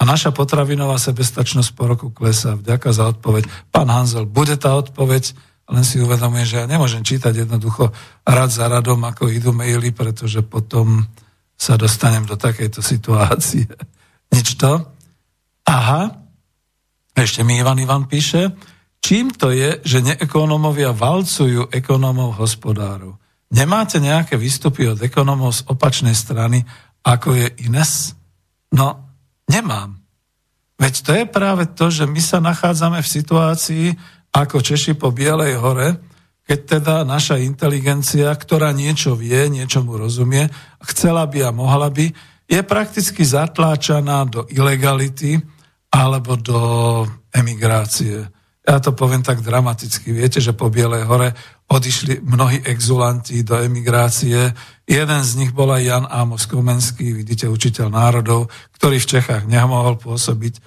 A 0.00 0.08
naša 0.08 0.32
potravinová 0.32 0.96
sebestačnosť 0.96 1.70
po 1.76 1.84
roku 1.86 2.08
klesá. 2.08 2.56
Vďaka 2.56 2.88
za 2.90 3.04
odpoveď. 3.14 3.46
Pán 3.68 3.92
Hanzel, 3.92 4.24
bude 4.24 4.56
tá 4.56 4.72
odpoveď, 4.74 5.36
len 5.70 5.84
si 5.86 6.02
uvedomujem, 6.02 6.46
že 6.48 6.56
ja 6.62 6.66
nemôžem 6.66 7.04
čítať 7.06 7.46
jednoducho 7.46 7.94
rad 8.26 8.50
za 8.50 8.66
radom, 8.66 8.98
ako 9.06 9.28
idú 9.30 9.52
maily, 9.54 9.94
pretože 9.94 10.42
potom 10.42 11.06
sa 11.60 11.76
dostanem 11.76 12.24
do 12.24 12.40
takejto 12.40 12.80
situácie. 12.80 13.68
Nič 14.34 14.56
to? 14.56 14.80
Aha, 15.68 16.08
ešte 17.12 17.44
mi 17.44 17.60
Ivan 17.60 17.76
Ivan 17.76 18.08
píše, 18.08 18.56
čím 19.04 19.28
to 19.28 19.52
je, 19.52 19.76
že 19.84 20.00
neekonómovia 20.00 20.96
valcujú 20.96 21.68
ekonómov 21.68 22.40
hospodárov? 22.40 23.20
Nemáte 23.52 24.00
nejaké 24.00 24.40
výstupy 24.40 24.88
od 24.88 24.98
ekonómov 25.04 25.60
z 25.60 25.60
opačnej 25.68 26.16
strany, 26.16 26.64
ako 27.04 27.36
je 27.36 27.46
Ines? 27.68 28.16
No, 28.72 29.10
nemám. 29.50 30.00
Veď 30.80 30.94
to 31.04 31.10
je 31.12 31.24
práve 31.28 31.68
to, 31.76 31.92
že 31.92 32.08
my 32.08 32.22
sa 32.24 32.40
nachádzame 32.40 33.04
v 33.04 33.12
situácii 33.20 33.86
ako 34.32 34.64
Češi 34.64 34.96
po 34.96 35.12
Bielej 35.12 35.58
hore, 35.60 35.98
keď 36.50 36.60
teda 36.66 36.94
naša 37.06 37.38
inteligencia, 37.38 38.34
ktorá 38.34 38.74
niečo 38.74 39.14
vie, 39.14 39.46
niečomu 39.46 39.94
rozumie, 39.94 40.50
chcela 40.82 41.22
by 41.30 41.46
a 41.46 41.54
mohla 41.54 41.86
by, 41.94 42.10
je 42.50 42.60
prakticky 42.66 43.22
zatláčaná 43.22 44.26
do 44.26 44.42
ilegality 44.50 45.38
alebo 45.94 46.34
do 46.34 46.58
emigrácie. 47.30 48.26
Ja 48.66 48.82
to 48.82 48.90
poviem 48.98 49.22
tak 49.22 49.46
dramaticky. 49.46 50.10
Viete, 50.10 50.42
že 50.42 50.50
po 50.50 50.74
Bielej 50.74 51.06
hore 51.06 51.38
odišli 51.70 52.18
mnohí 52.26 52.66
exulanti 52.66 53.46
do 53.46 53.54
emigrácie. 53.54 54.50
Jeden 54.90 55.22
z 55.22 55.32
nich 55.38 55.54
bol 55.54 55.70
Jan 55.78 56.02
Amos 56.10 56.50
Komenský, 56.50 57.14
vidíte, 57.14 57.46
učiteľ 57.46 57.94
národov, 57.94 58.50
ktorý 58.74 58.98
v 58.98 59.06
Čechách 59.06 59.46
nemohol 59.46 60.02
pôsobiť, 60.02 60.58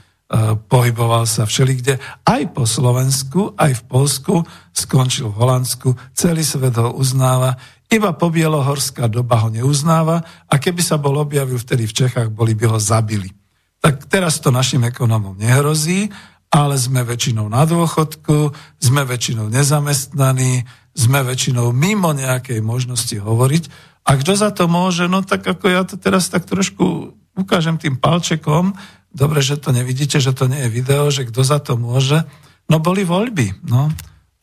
pohyboval 0.66 1.30
sa 1.30 1.46
všelikde, 1.46 2.02
aj 2.26 2.42
po 2.58 2.66
Slovensku, 2.66 3.54
aj 3.54 3.78
v 3.78 3.84
Polsku, 3.86 4.36
skončil 4.74 5.30
v 5.30 5.38
Holandsku, 5.38 5.94
celý 6.18 6.42
svet 6.42 6.74
ho 6.82 6.90
uznáva, 6.98 7.54
iba 7.94 8.10
po 8.18 8.34
Bielohorská 8.34 9.06
doba 9.06 9.46
ho 9.46 9.54
neuznáva 9.54 10.26
a 10.50 10.54
keby 10.58 10.82
sa 10.82 10.98
bol 10.98 11.22
objavil 11.22 11.62
vtedy 11.62 11.86
v 11.86 11.94
Čechách, 11.94 12.34
boli 12.34 12.58
by 12.58 12.66
ho 12.74 12.80
zabili. 12.82 13.30
Tak 13.78 14.10
teraz 14.10 14.42
to 14.42 14.50
našim 14.50 14.82
ekonomom 14.90 15.38
nehrozí, 15.38 16.10
ale 16.50 16.78
sme 16.82 17.06
väčšinou 17.06 17.46
na 17.50 17.66
dôchodku, 17.70 18.50
sme 18.82 19.06
väčšinou 19.06 19.54
nezamestnaní, 19.54 20.66
sme 20.94 21.22
väčšinou 21.22 21.70
mimo 21.74 22.14
nejakej 22.14 22.62
možnosti 22.66 23.14
hovoriť. 23.14 23.64
A 24.10 24.18
kto 24.18 24.34
za 24.34 24.50
to 24.50 24.66
môže, 24.66 25.06
no 25.06 25.22
tak 25.22 25.46
ako 25.46 25.66
ja 25.70 25.82
to 25.86 25.98
teraz 25.98 26.30
tak 26.30 26.50
trošku 26.50 27.14
ukážem 27.34 27.78
tým 27.82 27.98
palčekom, 27.98 28.78
dobre, 29.14 29.40
že 29.40 29.62
to 29.62 29.70
nevidíte, 29.70 30.18
že 30.18 30.34
to 30.34 30.50
nie 30.50 30.66
je 30.66 30.74
video, 30.74 31.08
že 31.14 31.30
kto 31.30 31.42
za 31.46 31.62
to 31.62 31.78
môže, 31.78 32.26
no 32.68 32.82
boli 32.82 33.06
voľby, 33.06 33.64
no. 33.70 33.94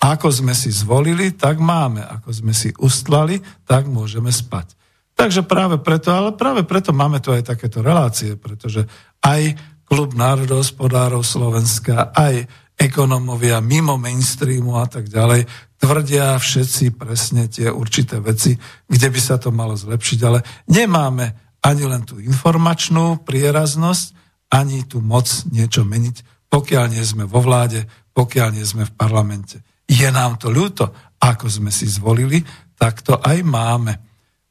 Ako 0.01 0.33
sme 0.33 0.57
si 0.57 0.73
zvolili, 0.73 1.37
tak 1.37 1.61
máme. 1.61 2.01
Ako 2.01 2.33
sme 2.33 2.57
si 2.57 2.73
ustlali, 2.81 3.37
tak 3.69 3.85
môžeme 3.85 4.33
spať. 4.33 4.73
Takže 5.13 5.45
práve 5.45 5.77
preto, 5.77 6.09
ale 6.09 6.33
práve 6.33 6.65
preto 6.65 6.97
máme 6.97 7.21
tu 7.21 7.29
aj 7.29 7.53
takéto 7.53 7.85
relácie, 7.85 8.41
pretože 8.41 8.89
aj 9.21 9.53
Klub 9.85 10.17
národohospodárov 10.17 11.21
Slovenska, 11.21 12.17
aj 12.17 12.49
ekonomovia 12.81 13.61
mimo 13.61 14.01
mainstreamu 14.01 14.81
a 14.81 14.89
tak 14.89 15.13
ďalej, 15.13 15.45
tvrdia 15.77 16.39
všetci 16.41 16.97
presne 16.97 17.53
tie 17.53 17.69
určité 17.69 18.25
veci, 18.25 18.57
kde 18.89 19.09
by 19.13 19.21
sa 19.21 19.37
to 19.37 19.53
malo 19.53 19.77
zlepšiť, 19.77 20.19
ale 20.25 20.41
nemáme 20.73 21.59
ani 21.61 21.85
len 21.85 22.09
tú 22.09 22.17
informačnú 22.17 23.21
prieraznosť, 23.21 24.20
ani 24.51 24.83
tú 24.85 24.99
moc 24.99 25.31
niečo 25.51 25.87
meniť, 25.87 26.51
pokiaľ 26.51 26.85
nie 26.91 27.05
sme 27.07 27.25
vo 27.25 27.39
vláde, 27.39 27.87
pokiaľ 28.13 28.49
nie 28.59 28.67
sme 28.67 28.85
v 28.85 28.97
parlamente. 28.99 29.63
Je 29.87 30.07
nám 30.11 30.39
to 30.39 30.51
ľúto, 30.51 30.91
ako 31.23 31.47
sme 31.47 31.71
si 31.71 31.87
zvolili, 31.87 32.43
tak 32.75 33.07
to 33.07 33.19
aj 33.19 33.39
máme. 33.47 33.95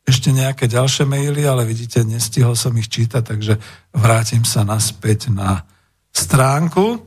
Ešte 0.08 0.32
nejaké 0.32 0.66
ďalšie 0.66 1.06
maily, 1.06 1.43
ale 1.45 1.68
vidíte, 1.68 2.02
nestihol 2.08 2.56
som 2.56 2.74
ich 2.80 2.88
čítať, 2.88 3.22
takže 3.22 3.60
vrátim 3.93 4.47
sa 4.47 4.64
naspäť 4.64 5.30
na 5.30 5.68
stránku 6.16 7.04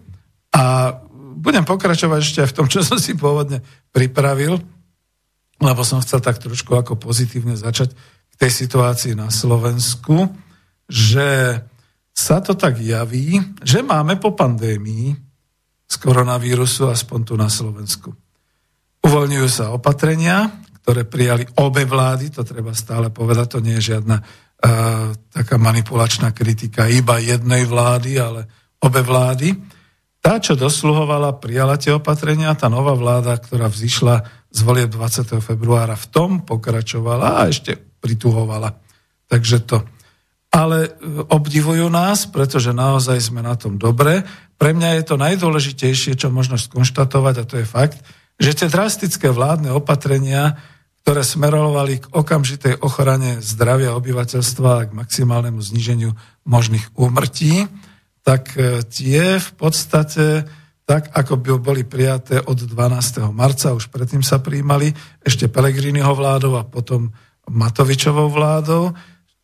a 0.53 0.95
budem 1.41 1.65
pokračovať 1.65 2.21
ešte 2.21 2.41
aj 2.45 2.49
v 2.53 2.57
tom, 2.61 2.67
čo 2.69 2.85
som 2.85 3.01
si 3.01 3.17
pôvodne 3.17 3.65
pripravil, 3.91 4.61
lebo 5.59 5.81
som 5.83 5.99
chcel 6.05 6.21
tak 6.21 6.39
trošku 6.39 6.77
ako 6.77 7.01
pozitívne 7.01 7.57
začať 7.57 7.97
k 7.97 8.35
tej 8.39 8.51
situácii 8.51 9.15
na 9.17 9.33
Slovensku, 9.33 10.31
že 10.87 11.59
sa 12.13 12.45
to 12.45 12.53
tak 12.53 12.77
javí, 12.77 13.41
že 13.65 13.81
máme 13.81 14.21
po 14.21 14.37
pandémii 14.37 15.17
z 15.89 15.95
koronavírusu, 16.01 16.89
aspoň 16.89 17.21
tu 17.25 17.35
na 17.37 17.49
Slovensku. 17.49 18.13
Uvoľňujú 19.03 19.49
sa 19.51 19.75
opatrenia, 19.75 20.49
ktoré 20.83 21.09
prijali 21.09 21.45
obe 21.59 21.85
vlády, 21.85 22.31
to 22.31 22.47
treba 22.47 22.73
stále 22.77 23.09
povedať, 23.11 23.57
to 23.57 23.59
nie 23.61 23.77
je 23.81 23.97
žiadna 23.97 24.17
uh, 24.19 25.11
taká 25.31 25.57
manipulačná 25.59 26.31
kritika 26.33 26.87
iba 26.87 27.19
jednej 27.19 27.67
vlády, 27.67 28.19
ale 28.21 28.47
obe 28.83 29.03
vlády. 29.03 29.53
Tá, 30.23 30.39
čo 30.39 30.55
dosluhovala, 30.55 31.43
prijala 31.43 31.75
tie 31.75 31.91
opatrenia, 31.91 32.55
tá 32.55 32.71
nová 32.71 32.95
vláda, 32.95 33.35
ktorá 33.43 33.67
vzýšla 33.67 34.23
z 34.55 34.59
volie 34.63 34.87
20. 34.87 35.43
februára, 35.43 35.99
v 35.99 36.07
tom 36.15 36.31
pokračovala 36.47 37.43
a 37.43 37.51
ešte 37.51 37.75
prituhovala. 37.99 38.71
Takže 39.27 39.67
to. 39.67 39.83
Ale 40.53 40.79
e, 40.85 40.91
obdivujú 41.33 41.89
nás, 41.89 42.29
pretože 42.29 42.77
naozaj 42.77 43.19
sme 43.33 43.41
na 43.41 43.57
tom 43.57 43.81
dobre. 43.81 44.23
Pre 44.61 44.71
mňa 44.77 45.01
je 45.01 45.05
to 45.09 45.17
najdôležitejšie, 45.17 46.13
čo 46.15 46.29
možno 46.29 46.61
skonštatovať, 46.61 47.35
a 47.41 47.49
to 47.49 47.57
je 47.59 47.67
fakt, 47.67 47.99
že 48.37 48.53
tie 48.55 48.69
drastické 48.69 49.33
vládne 49.33 49.73
opatrenia, 49.73 50.61
ktoré 51.03 51.27
smerovali 51.27 51.99
k 51.99 52.11
okamžitej 52.15 52.79
ochrane 52.79 53.43
zdravia 53.43 53.97
obyvateľstva 53.99 54.71
a 54.71 54.87
k 54.87 54.95
maximálnemu 54.95 55.59
zníženiu 55.59 56.15
možných 56.47 56.95
úmrtí, 56.95 57.67
tak 58.23 58.55
e, 58.55 58.87
tie 58.87 59.43
v 59.43 59.51
podstate, 59.59 60.47
tak 60.87 61.11
ako 61.11 61.43
by 61.43 61.51
boli 61.59 61.83
prijaté 61.83 62.39
od 62.39 62.55
12. 62.55 63.35
marca, 63.35 63.75
už 63.75 63.91
predtým 63.91 64.23
sa 64.23 64.39
príjmali, 64.39 64.95
ešte 65.27 65.51
Pelegriniho 65.51 66.15
vládou 66.15 66.55
a 66.55 66.63
potom 66.63 67.11
Matovičovou 67.51 68.31
vládou, 68.31 68.95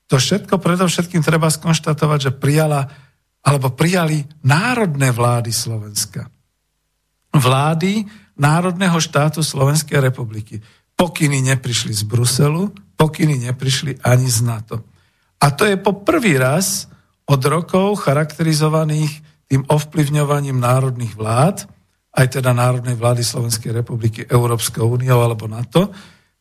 to 0.09 0.17
všetko 0.17 0.57
predovšetkým 0.57 1.21
treba 1.21 1.53
skonštatovať, 1.53 2.19
že 2.19 2.33
prijala 2.33 2.89
alebo 3.45 3.73
prijali 3.73 4.25
národné 4.43 5.13
vlády 5.13 5.53
Slovenska. 5.53 6.27
Vlády 7.33 8.09
národného 8.41 8.97
štátu 8.99 9.45
Slovenskej 9.45 10.01
republiky. 10.01 10.59
Pokyny 10.97 11.45
neprišli 11.45 11.93
z 11.95 12.03
Bruselu, 12.09 12.73
pokyny 12.99 13.47
neprišli 13.47 14.03
ani 14.03 14.27
z 14.27 14.43
NATO. 14.43 14.83
A 15.39 15.55
to 15.55 15.69
je 15.69 15.79
po 15.79 16.03
prvý 16.03 16.35
raz, 16.35 16.91
od 17.29 17.45
rokov 17.45 18.09
charakterizovaných 18.09 19.13
tým 19.47 19.63
ovplyvňovaním 19.69 20.57
národných 20.57 21.13
vlád, 21.13 21.69
aj 22.17 22.41
teda 22.41 22.57
Národnej 22.57 22.97
vlády 22.97 23.21
Slovenskej 23.21 23.71
republiky, 23.71 24.25
Európskou 24.25 24.89
úniou 24.89 25.21
alebo 25.21 25.45
NATO, 25.45 25.93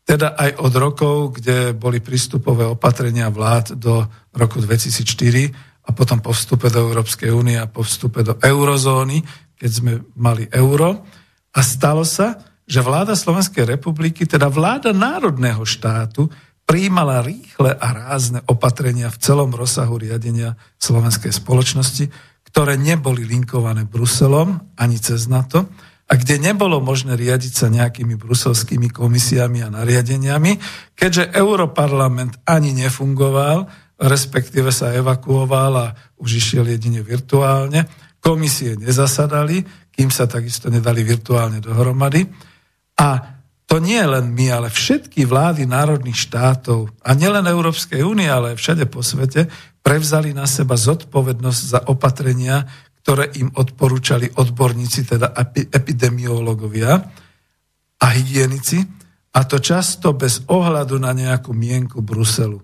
teda 0.07 0.39
aj 0.39 0.63
od 0.63 0.73
rokov, 0.79 1.15
kde 1.35 1.75
boli 1.75 1.99
prístupové 1.99 2.63
opatrenia 2.63 3.27
vlád 3.27 3.75
do 3.75 4.07
roku 4.31 4.63
2004 4.63 5.51
a 5.83 5.89
potom 5.91 6.23
po 6.23 6.31
vstupe 6.31 6.71
do 6.71 6.79
Európskej 6.79 7.27
únie 7.27 7.59
a 7.59 7.67
po 7.67 7.83
vstupe 7.83 8.23
do 8.23 8.39
eurozóny, 8.39 9.19
keď 9.59 9.69
sme 9.69 9.99
mali 10.15 10.47
euro. 10.55 11.03
A 11.51 11.59
stalo 11.59 12.07
sa, 12.07 12.39
že 12.63 12.79
vláda 12.79 13.19
Slovenskej 13.19 13.67
republiky, 13.67 14.23
teda 14.23 14.47
vláda 14.47 14.95
národného 14.95 15.67
štátu, 15.67 16.31
prijímala 16.63 17.23
rýchle 17.23 17.75
a 17.75 17.87
rázne 17.91 18.39
opatrenia 18.47 19.11
v 19.11 19.19
celom 19.19 19.51
rozsahu 19.51 19.99
riadenia 19.99 20.55
slovenskej 20.79 21.35
spoločnosti, 21.35 22.07
ktoré 22.47 22.79
neboli 22.79 23.27
linkované 23.27 23.83
Bruselom 23.83 24.71
ani 24.79 24.99
cez 24.99 25.27
NATO 25.27 25.67
a 26.07 26.13
kde 26.15 26.39
nebolo 26.39 26.79
možné 26.79 27.19
riadiť 27.19 27.53
sa 27.53 27.67
nejakými 27.67 28.15
bruselskými 28.15 28.87
komisiami 28.95 29.59
a 29.59 29.67
nariadeniami, 29.67 30.55
keďže 30.95 31.35
Europarlament 31.35 32.39
ani 32.47 32.71
nefungoval, 32.71 33.67
respektíve 33.99 34.71
sa 34.71 34.95
evakuoval 34.95 35.73
a 35.75 35.87
už 36.23 36.39
išiel 36.39 36.63
jedine 36.63 37.03
virtuálne, 37.03 37.83
komisie 38.23 38.79
nezasadali, 38.79 39.67
kým 39.91 40.07
sa 40.07 40.29
takisto 40.29 40.71
nedali 40.71 41.03
virtuálne 41.03 41.59
dohromady. 41.59 42.23
A 42.97 43.37
to 43.67 43.83
nie 43.83 43.99
len 43.99 44.31
my, 44.31 44.47
ale 44.47 44.67
všetky 44.71 45.27
vlády 45.27 45.67
národných 45.67 46.15
štátov 46.15 46.87
a 47.03 47.11
nielen 47.11 47.43
Európskej 47.43 47.99
únie, 47.99 48.31
ale 48.31 48.55
všade 48.55 48.87
po 48.87 49.03
svete 49.03 49.51
prevzali 49.83 50.31
na 50.31 50.47
seba 50.47 50.79
zodpovednosť 50.79 51.61
za 51.67 51.79
opatrenia, 51.91 52.63
ktoré 53.07 53.31
im 53.39 53.47
odporúčali 53.55 54.27
odborníci, 54.35 55.07
teda 55.07 55.31
epidemiológovia 55.71 56.99
a 58.03 58.05
hygienici, 58.11 58.83
a 59.31 59.47
to 59.47 59.63
často 59.63 60.11
bez 60.11 60.43
ohľadu 60.51 60.99
na 60.99 61.15
nejakú 61.15 61.55
mienku 61.55 62.03
Bruselu. 62.03 62.59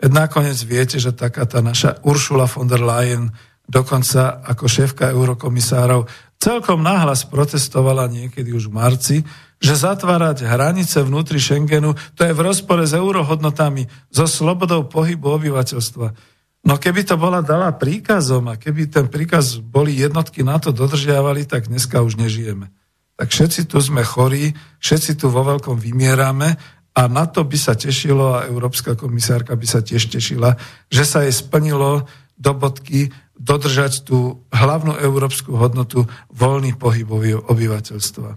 Nakoniec 0.00 0.56
viete, 0.64 0.96
že 0.96 1.12
taká 1.12 1.44
tá 1.44 1.60
naša 1.60 2.00
Uršula 2.00 2.48
von 2.48 2.64
der 2.64 2.80
Leyen 2.80 3.28
dokonca 3.68 4.40
ako 4.40 4.64
šéfka 4.64 5.12
eurokomisárov 5.12 6.08
celkom 6.40 6.80
náhlas 6.80 7.28
protestovala 7.28 8.08
niekedy 8.08 8.56
už 8.56 8.72
v 8.72 8.76
marci, 8.80 9.16
že 9.60 9.76
zatvárať 9.76 10.48
hranice 10.48 11.04
vnútri 11.04 11.36
Schengenu, 11.36 11.92
to 12.16 12.24
je 12.24 12.32
v 12.32 12.40
rozpore 12.40 12.88
s 12.88 12.96
eurohodnotami, 12.96 13.84
so 14.08 14.24
slobodou 14.24 14.88
pohybu 14.88 15.28
obyvateľstva. 15.40 16.33
No 16.64 16.80
keby 16.80 17.04
to 17.04 17.20
bola 17.20 17.44
dala 17.44 17.76
príkazom 17.76 18.48
a 18.48 18.56
keby 18.56 18.88
ten 18.88 19.06
príkaz 19.12 19.60
boli 19.60 20.00
jednotky 20.00 20.40
na 20.40 20.56
to 20.56 20.72
dodržiavali, 20.72 21.44
tak 21.44 21.68
dneska 21.68 22.00
už 22.00 22.16
nežijeme. 22.16 22.72
Tak 23.20 23.30
všetci 23.30 23.68
tu 23.68 23.78
sme 23.84 24.00
chorí, 24.00 24.56
všetci 24.80 25.20
tu 25.20 25.28
vo 25.28 25.44
veľkom 25.44 25.76
vymierame 25.76 26.56
a 26.96 27.02
na 27.04 27.28
to 27.28 27.44
by 27.44 27.58
sa 27.60 27.76
tešilo 27.76 28.40
a 28.40 28.48
Európska 28.48 28.96
komisárka 28.96 29.52
by 29.54 29.66
sa 29.68 29.84
tiež 29.84 30.08
tešila, 30.08 30.56
že 30.88 31.04
sa 31.04 31.22
jej 31.22 31.36
splnilo 31.36 32.08
do 32.34 32.52
bodky 32.56 33.12
dodržať 33.36 34.08
tú 34.08 34.42
hlavnú 34.50 34.96
európsku 34.98 35.54
hodnotu 35.58 36.08
voľných 36.32 36.80
pohybov 36.80 37.50
obyvateľstva. 37.50 38.30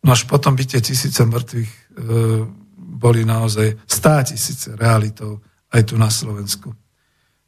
No 0.00 0.08
až 0.08 0.24
potom 0.24 0.56
by 0.56 0.64
tie 0.64 0.80
tisíce 0.80 1.20
mŕtvych 1.20 1.70
e, 1.70 1.78
boli 2.78 3.22
naozaj 3.28 3.84
stá 3.84 4.24
tisíce 4.24 4.72
realitou 4.80 5.44
aj 5.70 5.92
tu 5.92 5.94
na 6.00 6.08
Slovensku. 6.08 6.72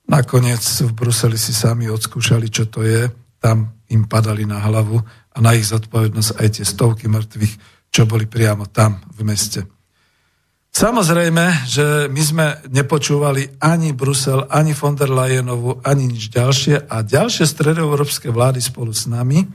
Nakoniec 0.08 0.62
v 0.62 0.92
Bruseli 0.92 1.38
si 1.38 1.54
sami 1.54 1.86
odskúšali, 1.86 2.50
čo 2.50 2.66
to 2.66 2.82
je. 2.82 3.06
Tam 3.38 3.78
im 3.90 4.06
padali 4.06 4.46
na 4.46 4.58
hlavu 4.62 4.98
a 5.32 5.36
na 5.38 5.54
ich 5.54 5.68
zodpovednosť 5.68 6.30
aj 6.38 6.48
tie 6.58 6.64
stovky 6.66 7.06
mŕtvych, 7.06 7.54
čo 7.92 8.08
boli 8.08 8.26
priamo 8.26 8.66
tam 8.68 8.98
v 9.12 9.20
meste. 9.22 9.62
Samozrejme, 10.72 11.68
že 11.68 12.08
my 12.08 12.22
sme 12.24 12.46
nepočúvali 12.72 13.60
ani 13.60 13.92
Brusel, 13.92 14.48
ani 14.48 14.72
von 14.72 14.96
der 14.96 15.12
Leyenovu, 15.12 15.84
ani 15.84 16.08
nič 16.08 16.32
ďalšie 16.32 16.88
a 16.88 17.04
ďalšie 17.04 17.44
stredoeurópske 17.44 18.32
vlády 18.32 18.64
spolu 18.64 18.88
s 18.96 19.04
nami 19.04 19.44
e, 19.44 19.46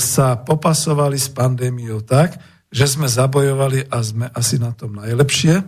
sa 0.00 0.40
popasovali 0.40 1.20
s 1.20 1.28
pandémiou 1.28 2.00
tak, 2.00 2.40
že 2.72 2.88
sme 2.88 3.04
zabojovali 3.04 3.92
a 3.92 4.00
sme 4.00 4.32
asi 4.32 4.56
na 4.56 4.72
tom 4.72 4.96
najlepšie. 4.96 5.60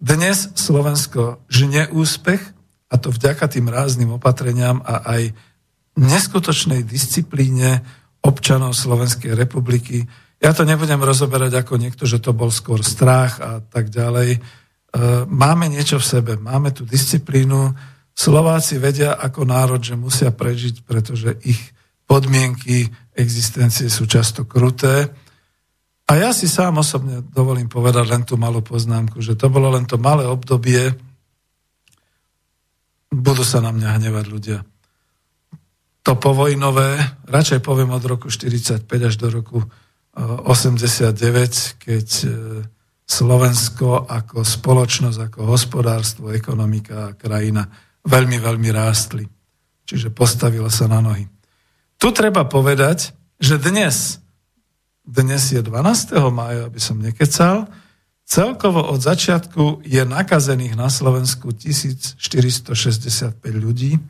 Dnes 0.00 0.56
Slovensko 0.56 1.44
žne 1.52 1.92
úspech 1.92 2.40
a 2.92 2.94
to 3.00 3.08
vďaka 3.08 3.48
tým 3.48 3.72
rázným 3.72 4.20
opatreniam 4.20 4.84
a 4.84 5.00
aj 5.16 5.32
neskutočnej 5.96 6.84
disciplíne 6.84 7.80
občanov 8.20 8.76
Slovenskej 8.76 9.32
republiky, 9.32 10.04
ja 10.42 10.50
to 10.50 10.66
nebudem 10.66 10.98
rozoberať 10.98 11.62
ako 11.62 11.78
niekto, 11.78 12.02
že 12.02 12.18
to 12.18 12.34
bol 12.34 12.50
skôr 12.50 12.82
strach 12.82 13.38
a 13.38 13.62
tak 13.62 13.94
ďalej. 13.94 14.36
E, 14.36 14.38
máme 15.30 15.70
niečo 15.70 16.02
v 16.02 16.08
sebe, 16.18 16.32
máme 16.34 16.74
tú 16.74 16.82
disciplínu. 16.82 17.70
Slováci 18.10 18.82
vedia 18.82 19.14
ako 19.14 19.46
národ, 19.46 19.78
že 19.78 19.94
musia 19.94 20.34
prežiť, 20.34 20.82
pretože 20.82 21.38
ich 21.46 21.62
podmienky 22.10 22.90
existencie 23.14 23.86
sú 23.86 24.10
často 24.10 24.42
kruté. 24.42 25.14
A 26.10 26.18
ja 26.18 26.34
si 26.34 26.50
sám 26.50 26.82
osobne 26.82 27.22
dovolím 27.22 27.70
povedať 27.70 28.04
len 28.10 28.26
tú 28.26 28.34
malú 28.34 28.66
poznámku, 28.66 29.22
že 29.22 29.38
to 29.38 29.46
bolo 29.46 29.70
len 29.70 29.86
to 29.86 29.94
malé 29.94 30.26
obdobie, 30.26 30.90
budú 33.12 33.44
sa 33.44 33.60
na 33.60 33.70
mňa 33.70 34.00
hnevať 34.00 34.24
ľudia. 34.32 34.58
To 36.02 36.18
povojnové, 36.18 36.98
radšej 37.28 37.60
poviem 37.62 37.92
od 37.94 38.02
roku 38.02 38.32
45 38.32 38.88
až 38.88 39.14
do 39.20 39.28
roku 39.30 39.62
89, 40.16 41.78
keď 41.78 42.08
e, 42.26 42.28
Slovensko 43.06 44.08
ako 44.08 44.42
spoločnosť, 44.42 45.18
ako 45.30 45.40
hospodárstvo, 45.46 46.34
ekonomika 46.34 47.12
a 47.12 47.14
krajina 47.14 47.68
veľmi, 48.02 48.40
veľmi 48.40 48.68
rástli. 48.74 49.24
Čiže 49.86 50.10
postavila 50.10 50.68
sa 50.72 50.90
na 50.90 51.00
nohy. 51.00 51.28
Tu 52.02 52.08
treba 52.10 52.44
povedať, 52.48 53.14
že 53.38 53.62
dnes, 53.62 54.18
dnes 55.06 55.42
je 55.54 55.62
12. 55.62 56.18
mája, 56.34 56.66
aby 56.66 56.80
som 56.82 56.98
nekecal, 56.98 57.70
celkovo 58.32 58.80
od 58.80 59.04
začiatku 59.04 59.84
je 59.84 60.00
nakazených 60.08 60.72
na 60.72 60.88
Slovensku 60.88 61.52
1465 61.52 63.36
ľudí, 63.52 64.00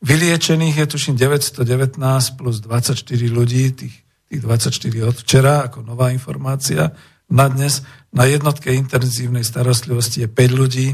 vyliečených 0.00 0.76
je 0.80 0.86
tuším 0.88 1.20
919 1.20 2.00
plus 2.40 2.64
24 2.64 2.96
ľudí, 3.28 3.64
tých 3.76 4.08
tých 4.28 4.44
24 4.44 5.08
od 5.08 5.16
včera, 5.16 5.64
ako 5.64 5.82
nová 5.82 6.12
informácia. 6.12 6.92
Na 7.32 7.48
dnes 7.48 7.80
na 8.12 8.28
jednotke 8.28 8.72
intenzívnej 8.72 9.44
starostlivosti 9.44 10.24
je 10.24 10.28
5 10.28 10.60
ľudí, 10.60 10.88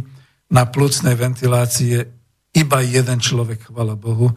na 0.50 0.70
plúcnej 0.70 1.18
ventilácii 1.18 1.88
je 1.90 2.02
iba 2.54 2.78
jeden 2.82 3.18
človek, 3.18 3.70
chvala 3.70 3.98
Bohu, 3.98 4.30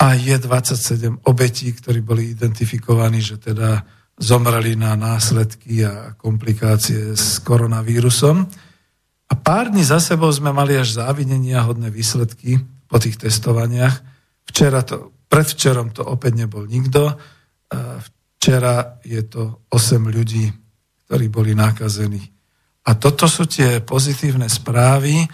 a 0.00 0.16
je 0.16 0.34
27 0.34 1.28
obetí, 1.28 1.70
ktorí 1.76 2.00
boli 2.00 2.32
identifikovaní, 2.32 3.20
že 3.20 3.36
teda 3.36 3.84
zomreli 4.22 4.78
na 4.78 4.94
následky 4.94 5.82
a 5.82 6.14
komplikácie 6.14 7.18
s 7.18 7.42
koronavírusom. 7.42 8.46
A 9.26 9.34
pár 9.34 9.74
dní 9.74 9.82
za 9.82 9.98
sebou 9.98 10.30
sme 10.30 10.54
mali 10.54 10.78
až 10.78 11.02
závinenia 11.02 11.66
hodné 11.66 11.90
výsledky 11.90 12.62
po 12.86 13.02
tých 13.02 13.18
testovaniach. 13.18 13.98
Včera 14.46 14.86
to, 14.86 15.10
predvčerom 15.26 15.90
to 15.90 16.06
opäť 16.06 16.46
nebol 16.46 16.62
nikto. 16.70 17.18
Včera 18.38 19.02
je 19.02 19.22
to 19.26 19.66
8 19.74 20.06
ľudí, 20.06 20.46
ktorí 21.06 21.26
boli 21.26 21.58
nakazení. 21.58 22.22
A 22.86 22.94
toto 22.94 23.26
sú 23.26 23.46
tie 23.50 23.82
pozitívne 23.82 24.46
správy, 24.46 25.26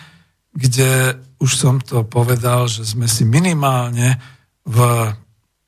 kde 0.53 1.17
už 1.41 1.51
som 1.57 1.77
to 1.81 2.09
povedal, 2.09 2.69
že 2.69 2.89
sme 2.89 3.05
si 3.05 3.29
minimálne 3.29 4.17
v, 4.65 4.79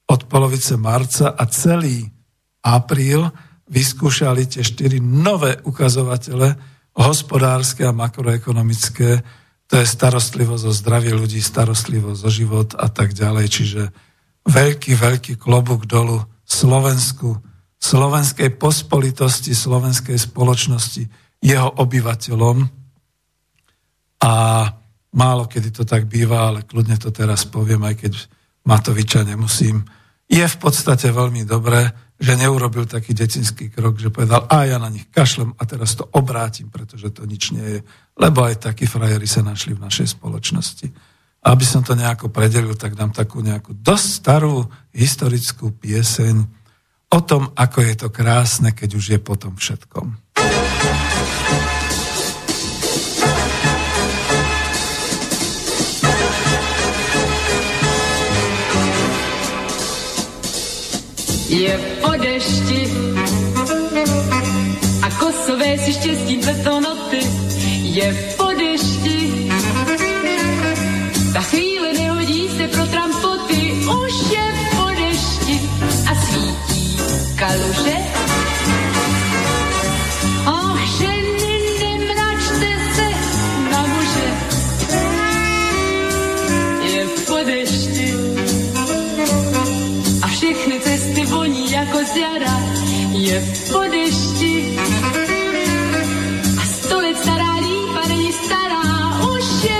od 0.08 0.20
polovice 0.28 0.76
marca 0.76 1.32
a 1.36 1.44
celý 1.48 2.19
apríl 2.64 3.32
vyskúšali 3.70 4.50
tie 4.50 4.66
štyri 4.66 4.98
nové 4.98 5.56
ukazovatele 5.62 6.58
hospodárske 6.98 7.86
a 7.86 7.94
makroekonomické, 7.94 9.22
to 9.70 9.78
je 9.78 9.86
starostlivosť 9.86 10.64
o 10.66 10.72
zdravie 10.74 11.14
ľudí, 11.14 11.38
starostlivosť 11.38 12.20
o 12.26 12.30
život 12.30 12.68
a 12.74 12.90
tak 12.90 13.14
ďalej. 13.14 13.46
Čiže 13.46 13.82
veľký, 14.42 14.98
veľký 14.98 15.32
klobúk 15.38 15.86
dolu 15.86 16.26
Slovensku, 16.42 17.38
slovenskej 17.78 18.58
pospolitosti, 18.58 19.54
slovenskej 19.54 20.18
spoločnosti, 20.18 21.06
jeho 21.38 21.70
obyvateľom. 21.78 22.66
A 24.26 24.32
málo 25.14 25.46
kedy 25.46 25.70
to 25.70 25.86
tak 25.86 26.10
býva, 26.10 26.50
ale 26.50 26.66
kľudne 26.66 26.98
to 26.98 27.14
teraz 27.14 27.46
poviem, 27.46 27.86
aj 27.86 27.94
keď 28.02 28.12
Matoviča 28.66 29.22
nemusím. 29.22 29.86
Je 30.26 30.42
v 30.42 30.56
podstate 30.58 31.14
veľmi 31.14 31.46
dobré, 31.46 31.94
že 32.20 32.36
neurobil 32.36 32.84
taký 32.84 33.16
decinský 33.16 33.72
krok, 33.72 33.96
že 33.96 34.12
povedal, 34.12 34.44
a 34.44 34.68
ja 34.68 34.76
na 34.76 34.92
nich 34.92 35.08
kašlem 35.08 35.56
a 35.56 35.64
teraz 35.64 35.96
to 35.96 36.04
obrátim, 36.12 36.68
pretože 36.68 37.08
to 37.16 37.24
nič 37.24 37.56
nie 37.56 37.64
je. 37.64 37.80
Lebo 38.20 38.44
aj 38.44 38.60
takí 38.60 38.84
frajeri 38.84 39.24
sa 39.24 39.40
našli 39.40 39.72
v 39.72 39.80
našej 39.80 40.20
spoločnosti. 40.20 40.86
Aby 41.40 41.64
som 41.64 41.80
to 41.80 41.96
nejako 41.96 42.28
predelil, 42.28 42.76
tak 42.76 42.92
dám 42.92 43.16
takú 43.16 43.40
nejakú 43.40 43.72
dosť 43.72 44.08
starú 44.20 44.68
historickú 44.92 45.72
pieseň 45.72 46.44
o 47.08 47.20
tom, 47.24 47.56
ako 47.56 47.78
je 47.88 47.94
to 47.96 48.08
krásne, 48.12 48.76
keď 48.76 48.90
už 49.00 49.04
je 49.16 49.18
potom 49.18 49.56
všetkom. 49.56 50.20
Je 61.50 61.74
po 61.98 62.14
dešti 62.14 62.86
a 65.02 65.10
kosové 65.18 65.78
si 65.78 65.92
štěstím 65.92 66.40
betonoty. 66.46 67.20
Je 67.82 68.34
po 68.38 68.46
dešti 68.54 69.50
ta 71.32 71.40
chvíle 71.40 71.92
nehodí 71.92 72.48
se 72.48 72.68
pro 72.68 72.86
trampoty, 72.86 73.74
už 73.82 74.14
je 74.30 74.46
po 74.78 74.86
dešti 74.94 75.56
a 76.06 76.14
svítí 76.14 76.96
kaluže. 77.34 77.99
Je 93.30 93.38
po 93.70 93.78
dešti 93.86 94.74
a 96.58 96.64
sto 96.66 96.98
let 96.98 97.14
stará 97.14 97.62
lípa 97.62 98.02
není 98.10 98.32
stará, 98.34 98.82
už 99.22 99.46
je 99.62 99.78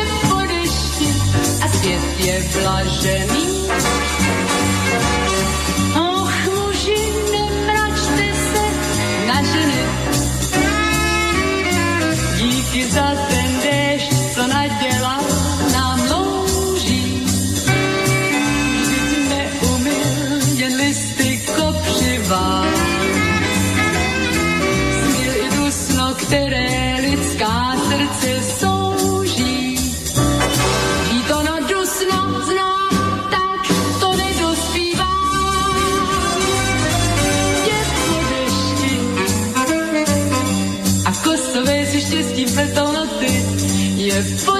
svět 1.80 2.20
je 2.20 2.36
blažený. 2.62 3.39
Je 44.20 44.59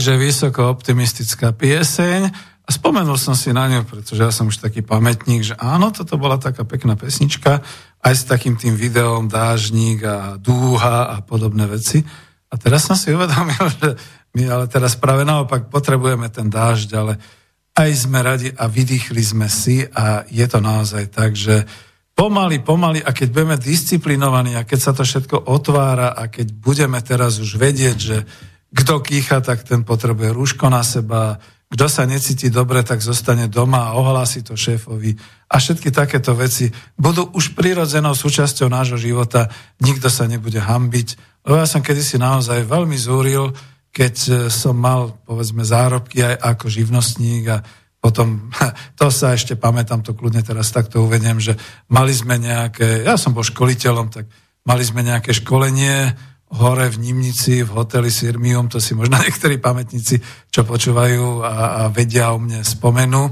Takže 0.00 0.16
vysoko 0.16 0.72
optimistická 0.72 1.52
pieseň. 1.52 2.32
A 2.64 2.70
spomenul 2.72 3.20
som 3.20 3.36
si 3.36 3.52
na 3.52 3.68
ňu, 3.68 3.84
pretože 3.84 4.24
ja 4.24 4.32
som 4.32 4.48
už 4.48 4.56
taký 4.56 4.80
pamätník, 4.80 5.44
že 5.44 5.52
áno, 5.60 5.92
toto 5.92 6.16
bola 6.16 6.40
taká 6.40 6.64
pekná 6.64 6.96
pesnička, 6.96 7.60
aj 8.00 8.14
s 8.16 8.24
takým 8.24 8.56
tým 8.56 8.80
videom 8.80 9.28
dážnik 9.28 10.00
a 10.08 10.40
dúha 10.40 11.12
a 11.12 11.20
podobné 11.20 11.68
veci. 11.68 12.00
A 12.48 12.56
teraz 12.56 12.88
som 12.88 12.96
si 12.96 13.12
uvedomil, 13.12 13.60
že 13.76 14.00
my 14.32 14.48
ale 14.48 14.72
teraz 14.72 14.96
práve 14.96 15.28
naopak 15.28 15.68
potrebujeme 15.68 16.32
ten 16.32 16.48
dážď, 16.48 16.90
ale 16.96 17.20
aj 17.76 17.90
sme 17.92 18.24
radi 18.24 18.48
a 18.56 18.72
vydýchli 18.72 19.20
sme 19.20 19.52
si 19.52 19.84
a 19.84 20.24
je 20.32 20.48
to 20.48 20.64
naozaj 20.64 21.12
tak, 21.12 21.36
že 21.36 21.68
pomaly, 22.16 22.64
pomaly 22.64 23.04
a 23.04 23.12
keď 23.12 23.28
budeme 23.36 23.60
disciplinovaní 23.60 24.56
a 24.56 24.64
keď 24.64 24.80
sa 24.80 24.92
to 24.96 25.04
všetko 25.04 25.44
otvára 25.44 26.16
a 26.16 26.32
keď 26.32 26.56
budeme 26.56 26.96
teraz 27.04 27.36
už 27.36 27.60
vedieť, 27.60 27.98
že 28.00 28.18
kto 28.70 29.02
kýcha, 29.02 29.42
tak 29.42 29.66
ten 29.66 29.82
potrebuje 29.82 30.30
rúško 30.30 30.70
na 30.70 30.86
seba, 30.86 31.42
kto 31.70 31.86
sa 31.86 32.02
necíti 32.02 32.50
dobre, 32.50 32.82
tak 32.82 32.98
zostane 32.98 33.46
doma 33.46 33.90
a 33.90 33.94
ohlási 33.94 34.42
to 34.42 34.58
šéfovi. 34.58 35.14
A 35.50 35.62
všetky 35.62 35.94
takéto 35.94 36.34
veci 36.34 36.66
budú 36.98 37.30
už 37.30 37.54
prirodzenou 37.54 38.14
súčasťou 38.14 38.66
nášho 38.66 38.98
života. 38.98 39.46
Nikto 39.78 40.10
sa 40.10 40.26
nebude 40.26 40.58
hambiť. 40.58 41.08
Lebo 41.46 41.62
ja 41.62 41.66
som 41.70 41.78
kedysi 41.78 42.18
naozaj 42.18 42.66
veľmi 42.66 42.98
zúril, 42.98 43.54
keď 43.94 44.14
e, 44.14 44.30
som 44.50 44.74
mal, 44.78 45.14
povedzme, 45.22 45.62
zárobky 45.62 46.22
aj 46.22 46.42
ako 46.42 46.66
živnostník 46.70 47.44
a 47.50 47.62
potom, 48.02 48.50
to 48.98 49.06
sa 49.14 49.38
ešte 49.38 49.54
pamätám, 49.54 50.02
to 50.02 50.14
kľudne 50.14 50.42
teraz 50.42 50.74
takto 50.74 51.06
uvediem, 51.06 51.38
že 51.38 51.54
mali 51.86 52.10
sme 52.10 52.34
nejaké, 52.38 53.06
ja 53.06 53.14
som 53.14 53.30
bol 53.30 53.46
školiteľom, 53.46 54.10
tak 54.10 54.26
mali 54.66 54.82
sme 54.82 55.06
nejaké 55.06 55.30
školenie, 55.34 56.18
hore 56.50 56.90
v 56.90 56.98
Nimnici, 56.98 57.62
v 57.62 57.70
hoteli 57.70 58.10
Sirmium, 58.10 58.66
to 58.66 58.82
si 58.82 58.98
možno 58.98 59.18
niektorí 59.22 59.62
pamätníci, 59.62 60.18
čo 60.50 60.66
počúvajú 60.66 61.46
a, 61.46 61.52
a 61.52 61.82
vedia 61.88 62.34
o 62.34 62.38
mne 62.42 62.66
spomenú. 62.66 63.30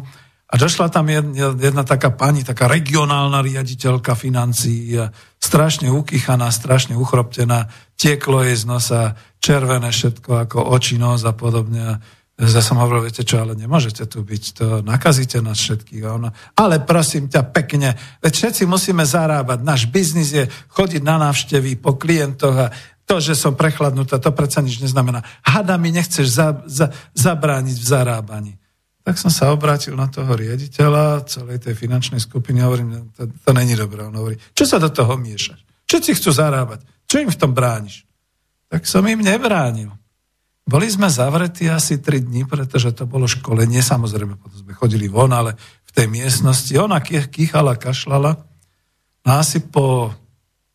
A 0.49 0.57
došla 0.57 0.89
tam 0.89 1.13
jedna, 1.13 1.53
jedna 1.61 1.85
taká 1.85 2.09
pani, 2.09 2.41
taká 2.41 2.73
regionálna 2.73 3.45
riaditeľka 3.45 4.17
financií, 4.17 4.97
strašne 5.37 5.93
ukýchaná, 5.93 6.49
strašne 6.49 6.97
uchroptená, 6.97 7.69
tieklo 8.01 8.41
jej 8.41 8.57
z 8.57 8.65
nosa, 8.65 9.13
červené 9.45 9.93
všetko, 9.93 10.49
ako 10.49 10.73
oči, 10.73 10.97
nos 10.97 11.21
a 11.29 11.37
podobne. 11.37 12.01
Ja 12.39 12.63
som 12.65 12.81
hovoril, 12.81 13.11
viete 13.11 13.29
čo, 13.29 13.45
ale 13.45 13.59
nemôžete 13.59 14.09
tu 14.09 14.25
byť, 14.25 14.43
to 14.57 14.67
nakazíte 14.81 15.43
nás 15.45 15.61
všetkých. 15.61 16.07
Ona, 16.07 16.33
ale 16.57 16.81
prosím 16.81 17.29
ťa 17.29 17.45
pekne, 17.53 17.99
veď 18.25 18.33
všetci 18.33 18.63
musíme 18.65 19.05
zarábať, 19.05 19.59
náš 19.61 19.85
biznis 19.91 20.33
je 20.33 20.49
chodiť 20.73 21.03
na 21.05 21.29
návštevy 21.29 21.77
po 21.77 22.01
klientoch 22.01 22.57
a 22.57 22.73
to, 23.09 23.25
že 23.25 23.33
som 23.33 23.57
prechladnutá, 23.57 24.21
to 24.21 24.29
predsa 24.37 24.61
nič 24.61 24.85
neznamená. 24.85 25.25
Hada 25.41 25.81
mi 25.81 25.89
nechceš 25.89 26.29
za, 26.29 26.61
za, 26.69 26.93
zabrániť 27.17 27.77
v 27.81 27.87
zarábaní. 27.89 28.53
Tak 29.01 29.17
som 29.17 29.33
sa 29.33 29.49
obrátil 29.49 29.97
na 29.97 30.13
toho 30.13 30.29
riaditeľa 30.37 31.25
celej 31.25 31.65
tej 31.65 31.73
finančnej 31.73 32.21
skupiny 32.21 32.61
a 32.61 32.69
hovorím, 32.69 33.09
to, 33.17 33.25
to 33.25 33.51
není 33.57 33.73
dobré. 33.73 34.05
On 34.05 34.13
hovorí, 34.13 34.37
čo 34.53 34.69
sa 34.69 34.77
do 34.77 34.93
toho 34.93 35.17
miešaš? 35.17 35.57
Všetci 35.89 36.21
chcú 36.21 36.31
zarábať. 36.37 36.85
Čo 37.09 37.25
im 37.25 37.33
v 37.33 37.41
tom 37.41 37.57
brániš? 37.57 38.05
Tak 38.69 38.85
som 38.85 39.01
im 39.09 39.25
nebránil. 39.25 39.89
Boli 40.69 40.85
sme 40.93 41.09
zavretí 41.09 41.65
asi 41.65 41.97
3 42.05 42.29
dní, 42.29 42.45
pretože 42.45 42.93
to 42.93 43.09
bolo 43.09 43.25
školenie, 43.25 43.81
samozrejme, 43.81 44.37
potom 44.37 44.61
sme 44.61 44.77
chodili 44.77 45.09
von, 45.09 45.33
ale 45.33 45.57
v 45.89 45.91
tej 45.97 46.13
miestnosti. 46.13 46.77
Ona 46.77 47.01
kýchala, 47.01 47.81
kašlala. 47.81 48.37
No 49.25 49.31
asi 49.41 49.65
po 49.65 50.13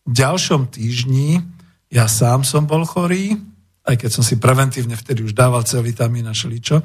ďalšom 0.10 0.74
týždni 0.74 1.53
ja 1.94 2.10
sám 2.10 2.42
som 2.42 2.66
bol 2.66 2.82
chorý, 2.90 3.38
aj 3.86 4.02
keď 4.02 4.10
som 4.10 4.24
si 4.26 4.42
preventívne 4.42 4.98
vtedy 4.98 5.22
už 5.22 5.38
dával 5.38 5.62
C-vitamín 5.62 6.26
a 6.26 6.34
šeličo. 6.34 6.82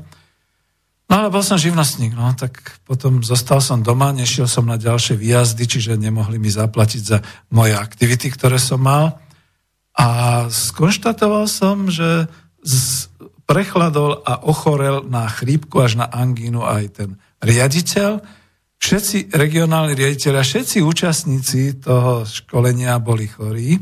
No 1.08 1.24
ale 1.24 1.32
bol 1.32 1.40
som 1.40 1.56
živnostník, 1.56 2.12
no 2.12 2.28
tak 2.36 2.84
potom 2.84 3.24
zostal 3.24 3.64
som 3.64 3.80
doma, 3.80 4.12
nešiel 4.12 4.44
som 4.44 4.68
na 4.68 4.76
ďalšie 4.76 5.16
výjazdy, 5.16 5.64
čiže 5.64 5.96
nemohli 5.96 6.36
mi 6.36 6.52
zaplatiť 6.52 7.02
za 7.02 7.24
moje 7.48 7.72
aktivity, 7.72 8.28
ktoré 8.28 8.60
som 8.60 8.84
mal. 8.84 9.16
A 9.96 10.06
skonštatoval 10.52 11.48
som, 11.48 11.88
že 11.88 12.28
prechladol 13.48 14.20
a 14.28 14.44
ochorel 14.44 15.08
na 15.08 15.24
chrípku 15.24 15.80
až 15.80 16.04
na 16.04 16.06
angínu 16.12 16.60
aj 16.60 16.84
ten 16.92 17.10
riaditeľ. 17.40 18.20
Všetci 18.76 19.32
regionálni 19.32 19.96
riaditeľia, 19.96 20.44
všetci 20.44 20.84
účastníci 20.84 21.80
toho 21.80 22.28
školenia 22.28 23.00
boli 23.00 23.32
chorí. 23.32 23.80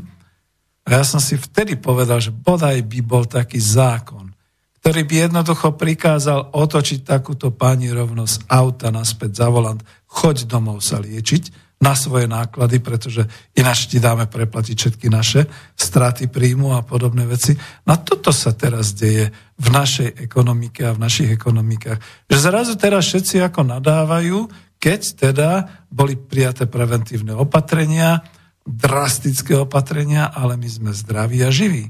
A 0.87 0.95
ja 0.95 1.03
som 1.03 1.19
si 1.19 1.35
vtedy 1.35 1.75
povedal, 1.75 2.23
že 2.23 2.31
bodaj 2.31 2.79
by 2.87 2.99
bol 3.03 3.27
taký 3.27 3.59
zákon, 3.59 4.31
ktorý 4.79 5.03
by 5.03 5.15
jednoducho 5.27 5.75
prikázal 5.75 6.55
otočiť 6.55 7.03
takúto 7.03 7.51
pani 7.51 7.91
rovno 7.91 8.23
z 8.23 8.39
auta 8.47 8.87
naspäť 8.87 9.43
za 9.43 9.47
volant, 9.51 9.83
choď 10.07 10.47
domov 10.47 10.79
sa 10.79 11.03
liečiť 11.03 11.67
na 11.83 11.91
svoje 11.93 12.25
náklady, 12.25 12.79
pretože 12.81 13.27
ináč 13.53 13.85
ti 13.91 14.01
dáme 14.01 14.25
preplatiť 14.25 14.75
všetky 14.79 15.11
naše 15.13 15.45
straty 15.75 16.25
príjmu 16.31 16.73
a 16.73 16.81
podobné 16.81 17.27
veci. 17.27 17.53
No 17.85 17.93
a 17.93 18.01
toto 18.01 18.33
sa 18.33 18.55
teraz 18.55 18.97
deje 18.97 19.29
v 19.59 19.67
našej 19.69 20.23
ekonomike 20.23 20.87
a 20.87 20.95
v 20.95 21.03
našich 21.03 21.29
ekonomikách. 21.35 21.99
Že 22.31 22.37
zrazu 22.39 22.73
teraz 22.79 23.05
všetci 23.11 23.43
ako 23.45 23.61
nadávajú, 23.77 24.49
keď 24.79 25.01
teda 25.29 25.49
boli 25.91 26.17
prijaté 26.17 26.65
preventívne 26.65 27.37
opatrenia, 27.37 28.25
drastické 28.67 29.55
opatrenia, 29.55 30.27
ale 30.27 30.59
my 30.59 30.67
sme 30.67 30.91
zdraví 30.91 31.39
a 31.47 31.49
živí. 31.49 31.87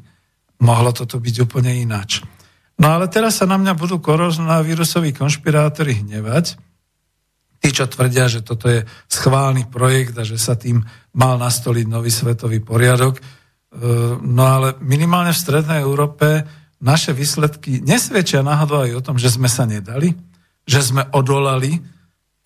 Mohlo 0.62 0.94
toto 0.94 1.18
byť 1.18 1.36
úplne 1.42 1.74
ináč. 1.74 2.22
No 2.78 2.94
ale 2.94 3.10
teraz 3.10 3.42
sa 3.42 3.50
na 3.50 3.58
mňa 3.58 3.74
budú 3.74 3.98
koronavírusoví 3.98 5.10
konšpirátori 5.18 6.06
hnevať, 6.06 6.62
tí, 7.58 7.74
čo 7.74 7.90
tvrdia, 7.90 8.30
že 8.30 8.46
toto 8.46 8.70
je 8.70 8.86
schválny 9.10 9.66
projekt 9.66 10.14
a 10.22 10.24
že 10.24 10.38
sa 10.38 10.54
tým 10.54 10.86
mal 11.18 11.42
nastoliť 11.42 11.86
nový 11.90 12.14
svetový 12.14 12.62
poriadok. 12.62 13.18
E, 13.18 13.22
no 14.22 14.44
ale 14.46 14.78
minimálne 14.86 15.34
v 15.34 15.42
Strednej 15.42 15.82
Európe 15.82 16.46
naše 16.78 17.18
výsledky 17.18 17.82
nesvedčia 17.82 18.46
náhodou 18.46 18.86
aj 18.86 18.94
o 18.94 19.02
tom, 19.02 19.18
že 19.18 19.34
sme 19.34 19.50
sa 19.50 19.66
nedali, 19.66 20.14
že 20.70 20.86
sme 20.86 21.10
odolali, 21.10 21.82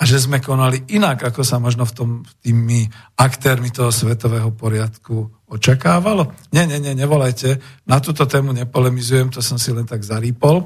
a 0.01 0.03
že 0.03 0.17
sme 0.17 0.41
konali 0.41 0.81
inak, 0.97 1.29
ako 1.29 1.45
sa 1.45 1.61
možno 1.61 1.85
v 1.85 1.93
tom, 1.93 2.09
tými 2.41 2.89
aktérmi 3.21 3.69
toho 3.69 3.93
svetového 3.93 4.49
poriadku 4.49 5.29
očakávalo. 5.45 6.33
Nie, 6.49 6.65
nie, 6.65 6.81
nie, 6.81 6.97
nevolajte. 6.97 7.61
Na 7.85 8.01
túto 8.01 8.25
tému 8.25 8.49
nepolemizujem, 8.49 9.29
to 9.29 9.45
som 9.45 9.61
si 9.61 9.69
len 9.69 9.85
tak 9.85 10.01
zarýpol. 10.01 10.65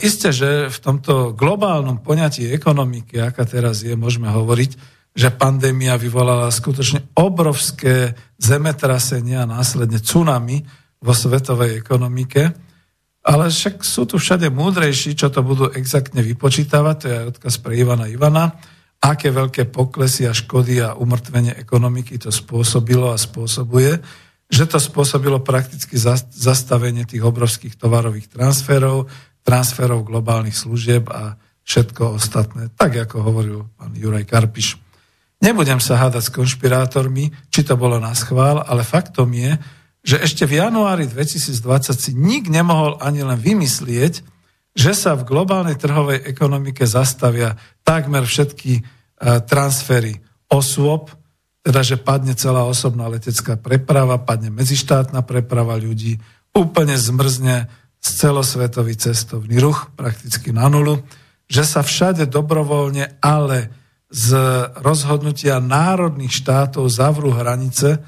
isté, 0.00 0.32
že 0.32 0.72
v 0.72 0.78
tomto 0.80 1.36
globálnom 1.36 2.00
poňatí 2.00 2.48
ekonomiky, 2.56 3.20
aká 3.20 3.44
teraz 3.44 3.84
je, 3.84 3.92
môžeme 3.92 4.32
hovoriť, 4.32 4.70
že 5.12 5.28
pandémia 5.36 6.00
vyvolala 6.00 6.48
skutočne 6.48 7.12
obrovské 7.20 8.16
zemetrasenia 8.40 9.44
a 9.44 9.50
následne 9.60 10.00
tsunami 10.00 10.64
vo 11.04 11.12
svetovej 11.12 11.84
ekonomike. 11.84 12.71
Ale 13.22 13.54
však 13.54 13.86
sú 13.86 14.02
tu 14.02 14.18
všade 14.18 14.50
múdrejší, 14.50 15.14
čo 15.14 15.30
to 15.30 15.46
budú 15.46 15.70
exaktne 15.70 16.26
vypočítavať, 16.26 16.96
to 16.98 17.06
je 17.06 17.14
aj 17.14 17.26
odkaz 17.38 17.54
pre 17.62 17.78
Ivana 17.78 18.10
Ivana, 18.10 18.58
aké 19.02 19.30
veľké 19.30 19.70
poklesy 19.70 20.26
a 20.26 20.34
škody 20.34 20.82
a 20.82 20.94
umrtvenie 20.98 21.54
ekonomiky 21.54 22.18
to 22.18 22.34
spôsobilo 22.34 23.14
a 23.14 23.18
spôsobuje, 23.18 24.02
že 24.50 24.64
to 24.66 24.78
spôsobilo 24.82 25.42
prakticky 25.42 25.96
zastavenie 26.30 27.06
tých 27.06 27.22
obrovských 27.22 27.78
tovarových 27.78 28.30
transferov, 28.30 29.06
transferov 29.42 30.06
globálnych 30.06 30.54
služieb 30.54 31.06
a 31.10 31.38
všetko 31.62 32.18
ostatné, 32.18 32.74
tak 32.74 32.98
ako 32.98 33.22
hovoril 33.22 33.58
pán 33.78 33.94
Juraj 33.94 34.26
Karpiš. 34.26 34.78
Nebudem 35.42 35.82
sa 35.82 35.98
hádať 35.98 36.30
s 36.30 36.34
konšpirátormi, 36.34 37.34
či 37.50 37.66
to 37.66 37.74
bolo 37.74 37.98
na 37.98 38.14
schvál, 38.14 38.62
ale 38.62 38.86
faktom 38.86 39.34
je, 39.34 39.58
že 40.02 40.18
ešte 40.18 40.44
v 40.44 40.58
januári 40.58 41.06
2020 41.06 41.94
si 41.94 42.12
nik 42.12 42.50
nemohol 42.50 42.98
ani 42.98 43.22
len 43.22 43.38
vymyslieť, 43.38 44.22
že 44.72 44.92
sa 44.96 45.14
v 45.14 45.26
globálnej 45.26 45.78
trhovej 45.78 46.26
ekonomike 46.26 46.82
zastavia 46.88 47.54
takmer 47.86 48.26
všetky 48.26 48.72
e, 48.78 48.82
transfery 49.46 50.18
osôb, 50.50 51.12
teda 51.62 51.80
že 51.86 52.00
padne 52.00 52.34
celá 52.34 52.66
osobná 52.66 53.06
letecká 53.06 53.54
preprava, 53.54 54.18
padne 54.18 54.50
medzištátna 54.50 55.22
preprava 55.22 55.78
ľudí, 55.78 56.18
úplne 56.50 56.98
zmrzne 56.98 57.70
celosvetový 58.02 58.98
cestovný 58.98 59.62
ruch 59.62 59.94
prakticky 59.94 60.50
na 60.50 60.66
nulu, 60.66 60.98
že 61.46 61.62
sa 61.62 61.86
všade 61.86 62.26
dobrovoľne, 62.26 63.22
ale 63.22 63.70
z 64.12 64.36
rozhodnutia 64.82 65.62
národných 65.62 66.34
štátov 66.34 66.84
zavrú 66.90 67.32
hranice, 67.32 68.02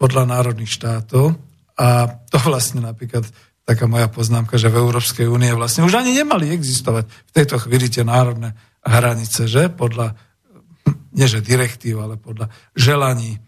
podľa 0.00 0.24
národných 0.24 0.72
štátov. 0.72 1.36
A 1.76 2.08
to 2.32 2.40
vlastne 2.48 2.80
napríklad 2.80 3.28
taká 3.68 3.84
moja 3.84 4.08
poznámka, 4.08 4.56
že 4.56 4.72
v 4.72 4.80
Európskej 4.80 5.28
únie 5.28 5.52
vlastne 5.52 5.84
už 5.84 6.00
ani 6.00 6.16
nemali 6.16 6.50
existovať 6.50 7.04
v 7.06 7.30
tejto 7.36 7.60
chvíli 7.60 7.92
tie 7.92 8.02
národné 8.02 8.56
hranice, 8.80 9.44
že 9.44 9.68
podľa, 9.68 10.16
nie 11.12 11.28
že 11.28 11.44
direktív, 11.44 12.00
ale 12.00 12.16
podľa 12.16 12.48
želaní 12.72 13.38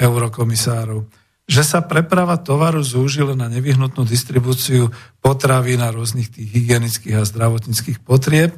eurokomisárov. 0.00 1.04
že 1.48 1.64
sa 1.64 1.80
preprava 1.80 2.36
tovaru 2.36 2.84
zúžila 2.84 3.32
na 3.32 3.48
nevyhnutnú 3.48 4.04
distribúciu 4.04 4.92
potravy 5.24 5.80
na 5.80 5.88
rôznych 5.88 6.28
tých 6.28 6.44
hygienických 6.44 7.16
a 7.16 7.24
zdravotníckých 7.24 8.04
potrieb, 8.04 8.52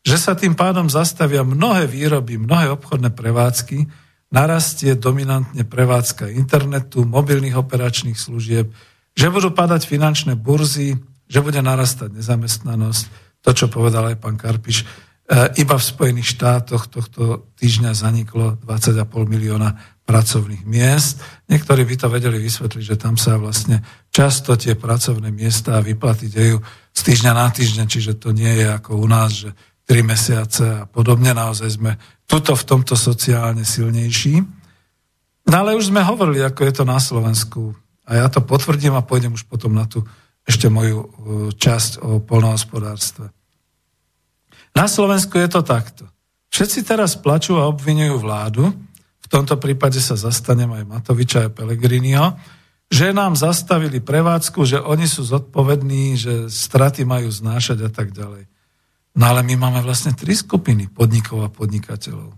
že 0.00 0.16
sa 0.16 0.32
tým 0.32 0.56
pádom 0.56 0.88
zastavia 0.88 1.44
mnohé 1.44 1.84
výroby, 1.84 2.40
mnohé 2.40 2.72
obchodné 2.72 3.12
prevádzky, 3.12 3.84
narastie 4.30 4.94
dominantne 4.94 5.66
prevádzka 5.66 6.30
internetu, 6.30 7.02
mobilných 7.02 7.58
operačných 7.58 8.18
služieb, 8.18 8.70
že 9.14 9.26
budú 9.26 9.50
padať 9.50 9.86
finančné 9.86 10.38
burzy, 10.38 10.94
že 11.26 11.42
bude 11.42 11.58
narastať 11.58 12.14
nezamestnanosť, 12.14 13.02
to, 13.42 13.50
čo 13.54 13.66
povedal 13.66 14.10
aj 14.10 14.16
pán 14.22 14.38
Karpiš, 14.38 14.86
E, 15.30 15.62
iba 15.62 15.78
v 15.78 15.88
Spojených 15.94 16.34
štátoch 16.34 16.90
tohto 16.90 17.54
týždňa 17.54 17.94
zaniklo 17.94 18.58
20,5 18.66 19.30
milióna 19.30 19.78
pracovných 20.02 20.66
miest. 20.66 21.22
Niektorí 21.46 21.86
by 21.86 21.94
to 22.02 22.10
vedeli 22.10 22.42
vysvetliť, 22.42 22.82
že 22.82 22.98
tam 22.98 23.14
sa 23.14 23.38
vlastne 23.38 23.78
často 24.10 24.58
tie 24.58 24.74
pracovné 24.74 25.30
miesta 25.30 25.78
a 25.78 25.86
vyplaty 25.86 26.26
dejú 26.26 26.58
z 26.90 27.00
týždňa 27.06 27.30
na 27.30 27.46
týždeň, 27.46 27.86
čiže 27.86 28.18
to 28.18 28.34
nie 28.34 28.58
je 28.58 28.66
ako 28.74 28.98
u 28.98 29.06
nás, 29.06 29.46
že 29.46 29.54
3 29.90 30.06
mesiace 30.06 30.62
a 30.62 30.86
podobne. 30.86 31.34
Naozaj 31.34 31.70
sme 31.74 31.98
tuto 32.30 32.54
v 32.54 32.62
tomto 32.62 32.94
sociálne 32.94 33.66
silnejší. 33.66 34.38
No 35.50 35.54
ale 35.58 35.74
už 35.74 35.90
sme 35.90 36.06
hovorili, 36.06 36.46
ako 36.46 36.62
je 36.62 36.72
to 36.78 36.84
na 36.86 37.02
Slovensku. 37.02 37.74
A 38.06 38.22
ja 38.22 38.30
to 38.30 38.38
potvrdím 38.38 38.94
a 38.94 39.02
pôjdem 39.02 39.34
už 39.34 39.50
potom 39.50 39.74
na 39.74 39.90
tú 39.90 40.06
ešte 40.46 40.70
moju 40.70 40.98
e, 41.02 41.06
časť 41.58 42.06
o 42.06 42.22
polnohospodárstve. 42.22 43.34
Na 44.78 44.86
Slovensku 44.86 45.42
je 45.42 45.50
to 45.50 45.66
takto. 45.66 46.06
Všetci 46.54 46.86
teraz 46.86 47.18
plačú 47.18 47.58
a 47.58 47.66
obvinujú 47.66 48.14
vládu, 48.22 48.70
v 49.18 49.26
tomto 49.26 49.58
prípade 49.58 49.98
sa 49.98 50.14
zastanem 50.14 50.70
aj 50.70 50.86
Matoviča 50.86 51.50
a 51.50 51.54
Pelegriniho, 51.54 52.38
že 52.90 53.10
nám 53.10 53.34
zastavili 53.34 53.98
prevádzku, 54.02 54.62
že 54.66 54.78
oni 54.78 55.06
sú 55.06 55.26
zodpovední, 55.26 56.14
že 56.14 56.46
straty 56.50 57.02
majú 57.06 57.30
znášať 57.30 57.86
a 57.86 57.90
tak 57.90 58.10
ďalej. 58.14 58.50
No 59.18 59.24
ale 59.26 59.42
my 59.42 59.58
máme 59.58 59.80
vlastne 59.82 60.14
tri 60.14 60.38
skupiny 60.38 60.86
podnikov 60.92 61.42
a 61.42 61.50
podnikateľov. 61.50 62.30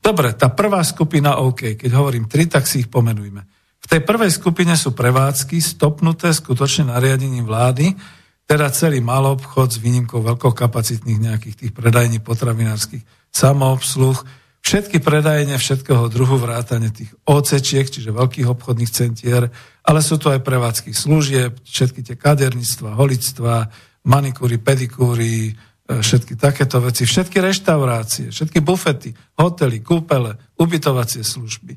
Dobre, 0.00 0.32
tá 0.36 0.48
prvá 0.52 0.80
skupina 0.84 1.40
OK, 1.40 1.76
keď 1.76 1.90
hovorím 1.92 2.28
tri, 2.28 2.48
tak 2.48 2.64
si 2.64 2.84
ich 2.84 2.88
pomenujme. 2.88 3.42
V 3.80 3.86
tej 3.88 4.00
prvej 4.04 4.32
skupine 4.32 4.76
sú 4.76 4.92
prevádzky 4.92 5.60
stopnuté 5.60 6.32
skutočne 6.32 6.92
nariadením 6.92 7.48
vlády, 7.48 7.96
teda 8.44 8.68
celý 8.74 8.98
malý 8.98 9.38
obchod 9.38 9.76
s 9.76 9.78
výnimkou 9.78 10.20
veľkokapacitných 10.20 11.22
nejakých 11.22 11.56
tých 11.56 11.72
predajní 11.72 12.18
potravinárskych 12.20 13.04
samoobsluh, 13.30 14.18
všetky 14.60 14.98
predajne 15.00 15.56
všetkého 15.56 16.10
druhu 16.10 16.36
vrátane 16.36 16.90
tých 16.90 17.14
OCčiek, 17.24 17.86
čiže 17.86 18.10
veľkých 18.10 18.50
obchodných 18.50 18.90
centier, 18.90 19.48
ale 19.86 20.00
sú 20.02 20.18
tu 20.18 20.28
aj 20.28 20.44
prevádzky 20.44 20.90
služieb, 20.92 21.62
všetky 21.62 22.02
tie 22.04 22.16
kaderníctva, 22.18 22.98
holictva, 22.98 23.70
manikúry, 24.04 24.58
pedikúry, 24.58 25.54
všetky 25.98 26.38
takéto 26.38 26.78
veci, 26.78 27.02
všetky 27.02 27.42
reštaurácie, 27.42 28.30
všetky 28.30 28.62
bufety, 28.62 29.10
hotely, 29.34 29.82
kúpele, 29.82 30.38
ubytovacie 30.54 31.26
služby. 31.26 31.74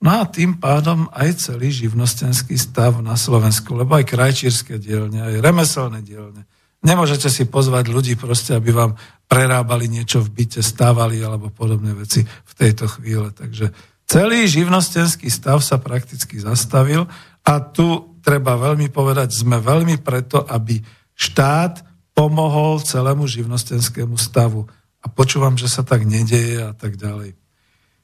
No 0.00 0.22
a 0.22 0.24
tým 0.24 0.56
pádom 0.56 1.10
aj 1.12 1.50
celý 1.50 1.74
živnostenský 1.74 2.56
stav 2.56 3.02
na 3.02 3.18
Slovensku, 3.18 3.74
lebo 3.74 3.98
aj 3.98 4.08
krajčírske 4.08 4.78
dielne, 4.80 5.20
aj 5.20 5.44
remeselné 5.44 6.00
dielne. 6.00 6.46
Nemôžete 6.80 7.28
si 7.28 7.44
pozvať 7.44 7.92
ľudí 7.92 8.16
proste, 8.16 8.56
aby 8.56 8.72
vám 8.72 8.96
prerábali 9.28 9.92
niečo 9.92 10.24
v 10.24 10.32
byte, 10.32 10.64
stávali 10.64 11.20
alebo 11.20 11.52
podobné 11.52 11.92
veci 11.92 12.24
v 12.24 12.52
tejto 12.56 12.88
chvíle. 12.88 13.28
Takže 13.36 13.76
celý 14.08 14.48
živnostenský 14.48 15.28
stav 15.28 15.60
sa 15.60 15.76
prakticky 15.76 16.40
zastavil 16.40 17.04
a 17.44 17.52
tu 17.60 18.16
treba 18.24 18.56
veľmi 18.56 18.88
povedať, 18.88 19.36
sme 19.36 19.60
veľmi 19.60 20.00
preto, 20.00 20.40
aby 20.48 20.80
štát 21.12 21.89
pomohol 22.12 22.82
celému 22.82 23.26
živnostenskému 23.26 24.18
stavu. 24.18 24.66
A 25.00 25.08
počúvam, 25.08 25.56
že 25.56 25.70
sa 25.70 25.80
tak 25.80 26.04
nedeje 26.04 26.60
a 26.60 26.76
tak 26.76 27.00
ďalej. 27.00 27.32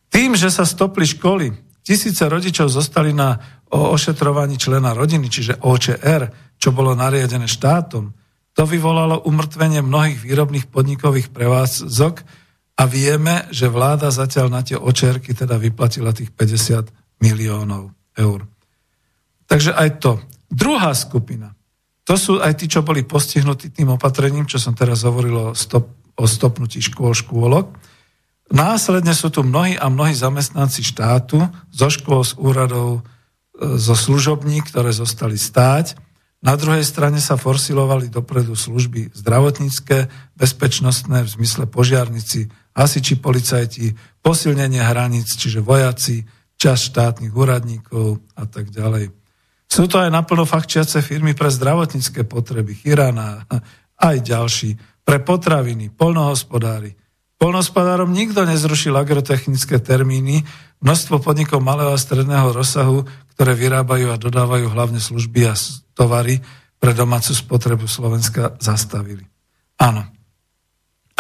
Tým, 0.08 0.32
že 0.32 0.48
sa 0.48 0.64
stopli 0.64 1.04
školy, 1.04 1.52
Tisíce 1.86 2.26
rodičov 2.26 2.66
zostali 2.66 3.14
na 3.14 3.38
ošetrovaní 3.70 4.58
člena 4.58 4.90
rodiny, 4.90 5.30
čiže 5.30 5.62
OČR, 5.62 6.22
čo 6.58 6.74
bolo 6.74 6.98
nariadené 6.98 7.46
štátom. 7.46 8.10
To 8.58 8.62
vyvolalo 8.66 9.22
umrtvenie 9.22 9.86
mnohých 9.86 10.18
výrobných 10.18 10.66
podnikových 10.66 11.30
prevádzok 11.30 12.14
a 12.74 12.82
vieme, 12.90 13.46
že 13.54 13.70
vláda 13.70 14.10
zatiaľ 14.10 14.50
na 14.50 14.66
tie 14.66 14.74
očerky 14.74 15.30
teda 15.30 15.62
vyplatila 15.62 16.10
tých 16.10 16.34
50 16.34 17.22
miliónov 17.22 17.94
eur. 18.18 18.50
Takže 19.46 19.70
aj 19.78 20.02
to. 20.02 20.18
Druhá 20.50 20.90
skupina. 20.90 21.54
To 22.06 22.14
sú 22.14 22.38
aj 22.38 22.62
tí, 22.62 22.70
čo 22.70 22.86
boli 22.86 23.02
postihnutí 23.02 23.74
tým 23.74 23.98
opatrením, 23.98 24.46
čo 24.46 24.62
som 24.62 24.78
teraz 24.78 25.02
hovoril 25.02 25.50
o, 25.50 25.58
stop, 25.58 25.90
o 26.14 26.24
stopnutí 26.24 26.78
škôl, 26.78 27.10
škôlok. 27.10 27.74
Následne 28.46 29.10
sú 29.10 29.26
tu 29.34 29.42
mnohí 29.42 29.74
a 29.74 29.90
mnohí 29.90 30.14
zamestnanci 30.14 30.86
štátu, 30.86 31.42
zo 31.74 31.88
škôl, 31.90 32.22
z 32.22 32.38
úradov, 32.38 33.02
e, 33.58 33.74
zo 33.74 33.98
služobní, 33.98 34.62
ktoré 34.62 34.94
zostali 34.94 35.34
stáť. 35.34 35.98
Na 36.46 36.54
druhej 36.54 36.86
strane 36.86 37.18
sa 37.18 37.34
forsilovali 37.34 38.06
dopredu 38.06 38.54
služby 38.54 39.10
zdravotnícke, 39.10 40.06
bezpečnostné 40.38 41.26
v 41.26 41.32
zmysle 41.42 41.66
požiarnici, 41.66 42.46
hasiči, 42.70 43.18
policajti, 43.18 43.98
posilnenie 44.22 44.78
hraníc, 44.78 45.34
čiže 45.34 45.58
vojaci, 45.58 46.22
čas 46.54 46.86
štátnych 46.86 47.34
úradníkov 47.34 48.22
a 48.38 48.46
tak 48.46 48.70
ďalej. 48.70 49.10
Sú 49.66 49.90
to 49.90 49.98
aj 49.98 50.14
naplno 50.14 50.47
fakčiace 50.47 51.02
firmy 51.02 51.34
pre 51.34 51.51
zdravotnícke 51.51 52.24
potreby, 52.24 52.78
Chirana, 52.78 53.44
aj 53.98 54.16
ďalší, 54.22 54.78
pre 55.02 55.22
potraviny, 55.22 55.90
polnohospodári, 55.93 56.94
Polnospodárom 57.36 58.16
nikto 58.16 58.48
nezrušil 58.48 58.97
agrotechnické 58.97 59.76
termíny, 59.84 60.48
množstvo 60.80 61.20
podnikov 61.20 61.60
malého 61.60 61.93
a 61.93 62.01
stredného 62.01 62.48
rozsahu, 62.56 63.05
ktoré 63.36 63.52
vyrábajú 63.52 64.09
a 64.09 64.16
dodávajú 64.16 64.72
hlavne 64.72 64.97
služby 64.97 65.44
a 65.44 65.55
tovary 65.93 66.40
pre 66.80 66.97
domácu 66.97 67.36
spotrebu 67.36 67.84
Slovenska 67.84 68.56
zastavili. 68.56 69.20
Áno, 69.76 70.09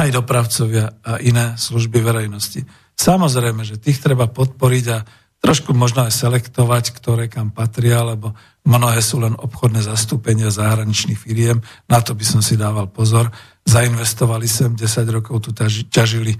aj 0.00 0.08
dopravcovia 0.08 1.04
a 1.04 1.20
iné 1.20 1.52
služby 1.60 2.00
verejnosti. 2.00 2.64
Samozrejme, 2.96 3.68
že 3.68 3.76
tých 3.76 4.00
treba 4.00 4.24
podporiť 4.24 4.84
a 4.88 5.04
trošku 5.40 5.76
možno 5.76 6.08
aj 6.08 6.12
selektovať, 6.16 6.96
ktoré 6.96 7.28
kam 7.28 7.52
patria, 7.52 8.02
lebo 8.02 8.32
mnohé 8.66 8.98
sú 9.04 9.22
len 9.22 9.36
obchodné 9.36 9.84
zastúpenia 9.84 10.50
zahraničných 10.50 11.18
firiem. 11.20 11.62
Na 11.86 12.02
to 12.02 12.16
by 12.16 12.24
som 12.24 12.40
si 12.42 12.58
dával 12.58 12.90
pozor 12.90 13.30
zainvestovali 13.66 14.46
sem 14.46 14.72
10 14.72 15.06
rokov, 15.10 15.42
tu 15.42 15.50
ťažili 15.90 16.32
e, 16.34 16.38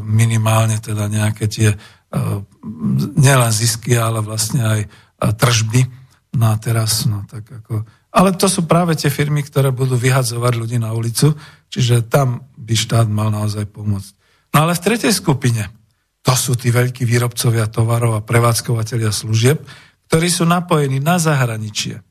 minimálne 0.00 0.80
teda 0.80 1.06
nejaké 1.06 1.44
tie 1.46 1.68
e, 1.72 1.76
nielen 3.20 3.52
zisky, 3.52 4.00
ale 4.00 4.24
vlastne 4.24 4.64
aj 4.64 4.80
e, 4.84 4.88
tržby. 5.20 5.82
No 6.32 6.52
a 6.52 6.56
teraz, 6.56 7.04
no 7.04 7.28
tak 7.28 7.44
ako... 7.44 7.84
Ale 8.12 8.36
to 8.36 8.48
sú 8.48 8.64
práve 8.64 8.96
tie 8.96 9.12
firmy, 9.12 9.44
ktoré 9.44 9.72
budú 9.72 9.96
vyhadzovať 9.96 10.52
ľudí 10.56 10.76
na 10.80 10.92
ulicu, 10.96 11.36
čiže 11.68 12.08
tam 12.08 12.48
by 12.56 12.74
štát 12.76 13.08
mal 13.08 13.32
naozaj 13.32 13.68
pomôcť. 13.68 14.12
No 14.52 14.68
ale 14.68 14.76
v 14.76 14.84
tretej 14.84 15.12
skupine, 15.12 15.68
to 16.22 16.32
sú 16.38 16.54
tí 16.54 16.70
veľkí 16.70 17.02
výrobcovia 17.02 17.66
tovarov 17.66 18.18
a 18.18 18.24
prevádzkovateľia 18.24 19.10
služieb, 19.10 19.58
ktorí 20.06 20.28
sú 20.30 20.46
napojení 20.46 21.02
na 21.02 21.18
zahraničie 21.18 22.02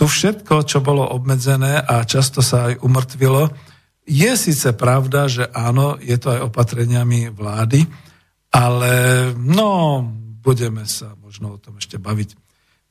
tu 0.00 0.08
všetko, 0.08 0.64
čo 0.64 0.80
bolo 0.80 1.04
obmedzené 1.12 1.76
a 1.76 2.00
často 2.08 2.40
sa 2.40 2.72
aj 2.72 2.80
umrtvilo, 2.80 3.52
je 4.08 4.32
síce 4.32 4.72
pravda, 4.72 5.28
že 5.28 5.44
áno, 5.52 6.00
je 6.00 6.16
to 6.16 6.32
aj 6.32 6.48
opatreniami 6.48 7.28
vlády, 7.28 7.84
ale 8.48 8.92
no, 9.36 10.00
budeme 10.40 10.88
sa 10.88 11.12
možno 11.20 11.52
o 11.52 11.60
tom 11.60 11.76
ešte 11.76 12.00
baviť. 12.00 12.32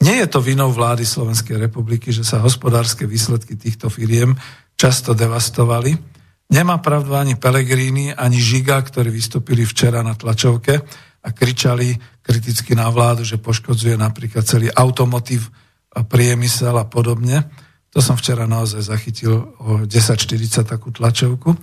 Nie 0.06 0.22
je 0.22 0.28
to 0.30 0.38
vinou 0.38 0.70
vlády 0.70 1.02
Slovenskej 1.02 1.58
republiky, 1.58 2.14
že 2.14 2.22
sa 2.22 2.46
hospodárske 2.46 3.10
výsledky 3.10 3.58
týchto 3.58 3.90
firiem 3.90 4.38
často 4.78 5.18
devastovali. 5.18 5.98
Nemá 6.50 6.82
pravdu 6.82 7.14
ani 7.14 7.38
Pelegrini, 7.38 8.10
ani 8.10 8.42
Žiga, 8.42 8.82
ktorí 8.82 9.14
vystúpili 9.14 9.70
včera 9.70 10.02
na 10.02 10.18
tlačovke 10.18 10.82
a 11.22 11.30
kričali 11.30 11.94
kriticky 12.26 12.74
na 12.74 12.90
vládu, 12.90 13.22
že 13.22 13.38
poškodzuje 13.38 13.94
napríklad 13.94 14.50
celý 14.50 14.74
automotív 14.74 15.54
priemysel 15.94 16.74
a 16.74 16.90
podobne. 16.90 17.46
To 17.94 18.02
som 18.02 18.18
včera 18.18 18.50
naozaj 18.50 18.82
zachytil 18.82 19.54
o 19.62 19.86
10.40 19.86 20.66
takú 20.66 20.90
tlačovku. 20.90 21.54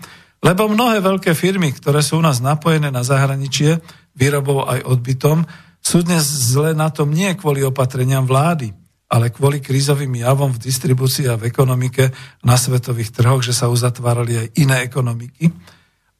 Lebo 0.42 0.70
mnohé 0.70 1.02
veľké 1.02 1.34
firmy, 1.34 1.74
ktoré 1.74 1.98
sú 1.98 2.18
u 2.18 2.22
nás 2.22 2.38
napojené 2.38 2.94
na 2.94 3.02
zahraničie, 3.02 3.82
výrobou 4.14 4.70
aj 4.70 4.86
odbytom, 4.86 5.42
sú 5.82 6.02
dnes 6.02 6.22
zle 6.22 6.74
na 6.74 6.90
tom 6.94 7.10
nie 7.10 7.30
kvôli 7.34 7.62
opatreniam 7.62 8.26
vlády, 8.26 8.74
ale 9.16 9.32
kvôli 9.32 9.64
krízovým 9.64 10.12
javom 10.20 10.52
v 10.52 10.60
distribúcii 10.68 11.24
a 11.32 11.40
v 11.40 11.48
ekonomike 11.48 12.12
na 12.44 12.60
svetových 12.60 13.16
trhoch, 13.16 13.40
že 13.40 13.56
sa 13.56 13.72
uzatvárali 13.72 14.36
aj 14.36 14.46
iné 14.60 14.84
ekonomiky. 14.84 15.48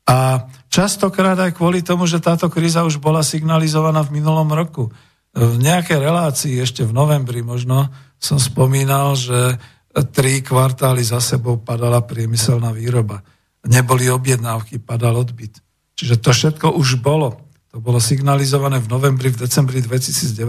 A 0.09 0.49
častokrát 0.73 1.37
aj 1.37 1.53
kvôli 1.53 1.85
tomu, 1.85 2.09
že 2.09 2.25
táto 2.25 2.49
kríza 2.49 2.89
už 2.89 2.97
bola 2.97 3.21
signalizovaná 3.21 4.01
v 4.01 4.17
minulom 4.23 4.49
roku 4.49 4.89
v 5.37 5.61
nejakej 5.61 6.01
relácii 6.01 6.57
ešte 6.65 6.81
v 6.89 6.97
novembri 6.97 7.45
možno 7.45 7.93
som 8.17 8.41
spomínal, 8.41 9.13
že 9.13 9.61
tri 10.17 10.41
kvartály 10.41 11.05
za 11.05 11.21
sebou 11.21 11.61
padala 11.61 12.01
priemyselná 12.01 12.73
výroba. 12.73 13.21
Neboli 13.69 14.09
objednávky, 14.09 14.81
padal 14.81 15.21
odbyt. 15.21 15.61
Čiže 15.97 16.17
to 16.21 16.31
všetko 16.33 16.67
už 16.81 17.01
bolo. 17.05 17.37
To 17.73 17.81
bolo 17.81 18.01
signalizované 18.01 18.81
v 18.81 18.89
novembri, 18.89 19.29
v 19.29 19.45
decembri 19.45 19.85
2019 19.85 20.41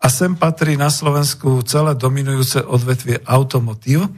a 0.00 0.06
sem 0.08 0.32
patrí 0.32 0.80
na 0.80 0.88
Slovensku 0.88 1.60
celé 1.68 1.92
dominujúce 1.92 2.64
odvetvie 2.64 3.20
automotív. 3.28 4.08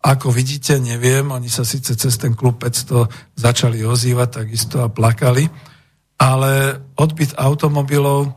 Ako 0.00 0.32
vidíte, 0.32 0.80
neviem, 0.80 1.28
oni 1.28 1.52
sa 1.52 1.60
síce 1.60 1.92
cez 1.92 2.14
ten 2.16 2.32
klub 2.32 2.56
500 2.56 3.36
začali 3.36 3.84
ozývať 3.84 4.44
takisto 4.44 4.80
a 4.80 4.88
plakali, 4.88 5.44
ale 6.16 6.80
odbyt 6.96 7.36
automobilov, 7.36 8.32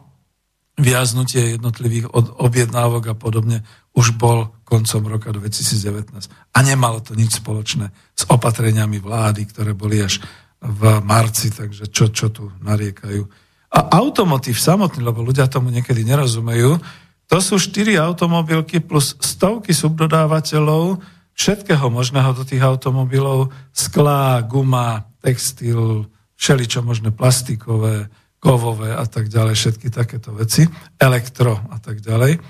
viaznutie 0.80 1.60
jednotlivých 1.60 2.08
objednávok 2.40 3.12
a 3.12 3.16
podobne 3.16 3.68
už 3.92 4.16
bol 4.16 4.56
koncom 4.64 5.12
roka 5.12 5.36
2019. 5.36 6.32
A 6.56 6.60
nemalo 6.64 7.04
to 7.04 7.20
nič 7.20 7.44
spoločné 7.44 7.92
s 8.16 8.24
opatreniami 8.32 9.04
vlády, 9.04 9.44
ktoré 9.44 9.76
boli 9.76 10.00
až 10.00 10.24
v 10.64 11.04
marci, 11.04 11.52
takže 11.52 11.92
čo, 11.92 12.12
čo 12.12 12.32
tu 12.32 12.48
nariekajú. 12.64 13.24
A 13.70 13.80
automotív 14.02 14.58
samotný, 14.58 15.06
lebo 15.06 15.22
ľudia 15.22 15.46
tomu 15.46 15.70
niekedy 15.70 16.02
nerozumejú, 16.02 16.82
to 17.30 17.38
sú 17.38 17.62
štyri 17.62 17.94
automobilky 17.94 18.82
plus 18.82 19.14
stovky 19.22 19.70
subdodávateľov 19.70 20.98
všetkého 21.38 21.88
možného 21.88 22.36
do 22.36 22.44
tých 22.44 22.60
automobilov, 22.60 23.54
sklá, 23.72 24.44
guma, 24.44 25.08
textil, 25.24 26.10
všeličo 26.36 26.84
možné 26.84 27.16
plastikové, 27.16 28.12
kovové 28.44 28.92
a 28.92 29.08
tak 29.08 29.32
ďalej, 29.32 29.56
všetky 29.56 29.88
takéto 29.88 30.36
veci, 30.36 30.68
elektro 31.00 31.60
a 31.72 31.80
tak 31.80 32.04
ďalej. 32.04 32.44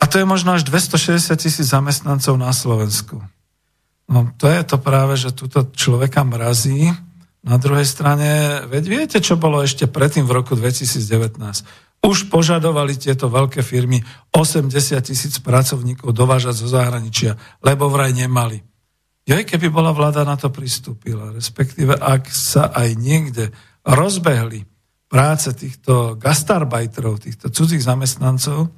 A 0.00 0.04
to 0.08 0.16
je 0.16 0.24
možno 0.24 0.56
až 0.56 0.64
260 0.64 1.36
tisíc 1.36 1.68
zamestnancov 1.68 2.40
na 2.40 2.56
Slovensku. 2.56 3.20
No 4.08 4.32
to 4.40 4.48
je 4.48 4.62
to 4.64 4.80
práve, 4.80 5.20
že 5.20 5.36
túto 5.36 5.68
človeka 5.76 6.24
mrazí. 6.24 6.88
Na 7.40 7.56
druhej 7.56 7.88
strane, 7.88 8.60
veď 8.68 8.84
viete, 8.84 9.18
čo 9.24 9.40
bolo 9.40 9.64
ešte 9.64 9.88
predtým 9.88 10.28
v 10.28 10.36
roku 10.36 10.52
2019? 10.52 11.40
Už 12.00 12.28
požadovali 12.28 12.96
tieto 12.96 13.32
veľké 13.32 13.64
firmy 13.64 14.00
80 14.32 14.72
tisíc 15.00 15.40
pracovníkov 15.40 16.12
dovážať 16.12 16.64
zo 16.64 16.68
zahraničia, 16.68 17.36
lebo 17.64 17.88
vraj 17.88 18.12
nemali. 18.12 18.60
Joj, 19.28 19.44
keby 19.44 19.68
bola 19.68 19.92
vláda 19.92 20.24
na 20.24 20.36
to 20.36 20.48
pristúpila, 20.48 21.32
respektíve 21.32 21.96
ak 21.96 22.28
sa 22.28 22.72
aj 22.72 22.96
niekde 22.96 23.52
rozbehli 23.84 24.64
práce 25.10 25.52
týchto 25.52 26.16
gastarbajterov, 26.16 27.24
týchto 27.24 27.52
cudzích 27.52 27.84
zamestnancov, 27.84 28.72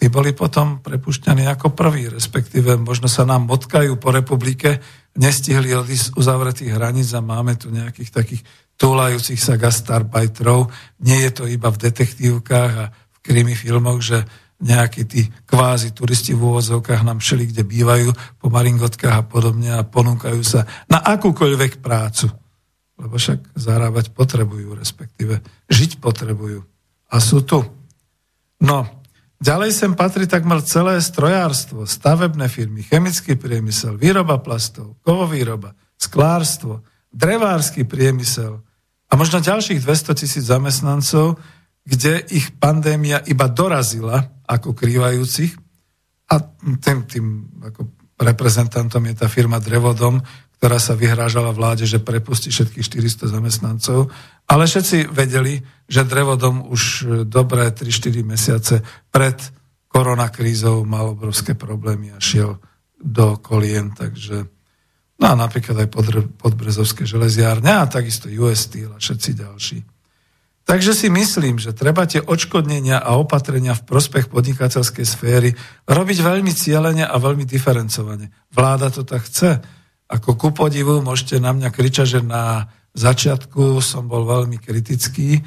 tí 0.00 0.08
boli 0.08 0.32
potom 0.32 0.80
prepušťaní 0.80 1.44
ako 1.44 1.76
prví, 1.76 2.08
respektíve 2.08 2.80
možno 2.80 3.04
sa 3.04 3.28
nám 3.28 3.44
motkajú 3.44 4.00
po 4.00 4.08
republike, 4.08 4.80
nestihli 5.20 5.76
odísť 5.76 6.16
z 6.16 6.16
uzavretých 6.16 6.72
hraníc 6.72 7.12
a 7.12 7.20
máme 7.20 7.60
tu 7.60 7.68
nejakých 7.68 8.08
takých 8.08 8.42
túlajúcich 8.80 9.36
sa 9.36 9.60
gastarbajtrov. 9.60 10.72
Nie 11.04 11.28
je 11.28 11.32
to 11.36 11.44
iba 11.44 11.68
v 11.68 11.80
detektívkach 11.84 12.72
a 12.80 12.84
v 12.88 13.18
krimi 13.20 13.52
filmoch, 13.52 14.00
že 14.00 14.24
nejakí 14.60 15.04
tí 15.04 15.28
kvázi 15.44 15.92
turisti 15.92 16.32
v 16.32 16.48
úvozovkách 16.48 17.04
nám 17.04 17.20
všeli, 17.20 17.52
kde 17.52 17.62
bývajú, 17.64 18.08
po 18.40 18.48
maringotkách 18.48 19.16
a 19.20 19.24
podobne 19.24 19.72
a 19.76 19.84
ponúkajú 19.84 20.40
sa 20.40 20.64
na 20.88 21.00
akúkoľvek 21.00 21.84
prácu. 21.84 22.32
Lebo 23.00 23.16
však 23.16 23.56
zarábať 23.56 24.12
potrebujú, 24.12 24.76
respektíve 24.76 25.40
žiť 25.68 26.00
potrebujú. 26.00 26.64
A 27.12 27.16
sú 27.20 27.40
tu. 27.44 27.64
No, 28.60 28.99
Ďalej 29.40 29.72
sem 29.72 29.92
patrí 29.96 30.28
takmer 30.28 30.60
celé 30.60 31.00
strojárstvo, 31.00 31.88
stavebné 31.88 32.44
firmy, 32.52 32.84
chemický 32.84 33.40
priemysel, 33.40 33.96
výroba 33.96 34.36
plastov, 34.36 35.00
kovovýroba, 35.00 35.72
sklárstvo, 35.96 36.84
drevársky 37.08 37.88
priemysel 37.88 38.60
a 39.08 39.12
možno 39.16 39.40
ďalších 39.40 39.80
200 39.80 40.20
tisíc 40.20 40.44
zamestnancov, 40.44 41.40
kde 41.88 42.20
ich 42.36 42.52
pandémia 42.60 43.24
iba 43.24 43.48
dorazila 43.48 44.28
ako 44.44 44.76
krývajúcich 44.76 45.56
a 46.30 46.34
tým, 46.78 47.08
tým 47.08 47.26
ako 47.64 47.96
reprezentantom 48.20 49.02
je 49.08 49.14
tá 49.24 49.26
firma 49.26 49.56
Drevodom, 49.56 50.20
ktorá 50.60 50.76
sa 50.76 50.92
vyhrážala 50.92 51.56
vláde, 51.56 51.88
že 51.88 52.04
prepustí 52.04 52.52
všetkých 52.52 52.84
400 52.84 53.32
zamestnancov. 53.32 54.12
Ale 54.44 54.68
všetci 54.68 55.08
vedeli, 55.08 55.56
že 55.88 56.04
Drevodom 56.04 56.68
už 56.68 57.08
dobré 57.24 57.72
3-4 57.72 58.20
mesiace 58.20 58.84
pred 59.08 59.40
koronakrízou 59.88 60.84
mal 60.84 61.16
obrovské 61.16 61.56
problémy 61.56 62.12
a 62.12 62.20
šiel 62.20 62.60
do 63.00 63.40
kolien, 63.40 63.96
takže 63.96 64.44
no 65.16 65.24
a 65.24 65.34
napríklad 65.34 65.80
aj 65.80 65.88
podbrezovské 66.36 67.08
železiárne 67.08 67.80
a 67.80 67.88
takisto 67.88 68.28
US 68.28 68.68
Steel 68.68 68.92
a 68.92 69.00
všetci 69.00 69.30
ďalší. 69.40 69.78
Takže 70.68 70.92
si 70.92 71.08
myslím, 71.08 71.56
že 71.56 71.72
treba 71.72 72.04
tie 72.04 72.20
odškodnenia 72.20 73.00
a 73.00 73.16
opatrenia 73.16 73.72
v 73.72 73.88
prospech 73.88 74.28
podnikateľskej 74.28 75.06
sféry 75.08 75.50
robiť 75.88 76.18
veľmi 76.20 76.52
cieľene 76.52 77.08
a 77.08 77.16
veľmi 77.16 77.48
diferencovane. 77.48 78.28
Vláda 78.52 78.92
to 78.92 79.08
tak 79.08 79.24
chce 79.24 79.79
ako 80.10 80.30
ku 80.34 80.48
podivu 80.50 80.98
môžete 80.98 81.38
na 81.38 81.54
mňa 81.54 81.70
kričať, 81.70 82.18
že 82.18 82.20
na 82.26 82.66
začiatku 82.98 83.78
som 83.78 84.10
bol 84.10 84.26
veľmi 84.26 84.58
kritický 84.58 85.38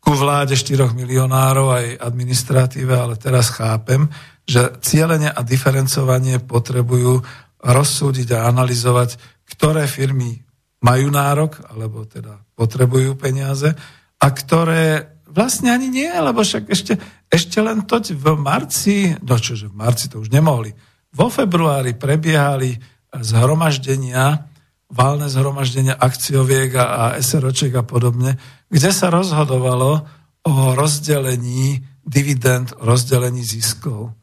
ku 0.00 0.12
vláde 0.16 0.56
4 0.56 0.92
milionárov 0.92 1.72
aj 1.72 1.86
administratíve, 2.04 2.92
ale 2.92 3.16
teraz 3.16 3.52
chápem, 3.52 4.08
že 4.44 4.76
cieľenie 4.80 5.28
a 5.32 5.40
diferencovanie 5.40 6.40
potrebujú 6.40 7.20
rozsúdiť 7.60 8.28
a 8.36 8.48
analyzovať, 8.48 9.20
ktoré 9.44 9.84
firmy 9.84 10.40
majú 10.80 11.12
nárok, 11.12 11.60
alebo 11.68 12.08
teda 12.08 12.40
potrebujú 12.56 13.16
peniaze 13.20 13.72
a 14.20 14.26
ktoré 14.32 15.16
vlastne 15.28 15.72
ani 15.72 15.92
nie, 15.92 16.08
lebo 16.08 16.40
však 16.40 16.64
ešte, 16.72 16.96
ešte 17.28 17.60
len 17.60 17.84
to 17.84 18.00
v 18.00 18.26
marci, 18.36 19.12
no 19.20 19.36
čože 19.36 19.68
v 19.68 19.76
marci 19.76 20.08
to 20.08 20.24
už 20.24 20.32
nemohli, 20.32 20.72
vo 21.12 21.28
februári 21.28 21.94
prebiehali 21.94 22.74
zhromaždenia, 23.14 24.46
válne 24.90 25.26
zhromaždenia 25.30 25.94
akcioviek 25.94 26.74
a, 26.78 26.84
SROček 27.18 27.74
a 27.78 27.84
podobne, 27.86 28.38
kde 28.70 28.90
sa 28.90 29.10
rozhodovalo 29.10 30.06
o 30.46 30.54
rozdelení 30.74 31.82
dividend, 32.06 32.74
o 32.78 32.86
rozdelení 32.86 33.44
ziskov. 33.44 34.14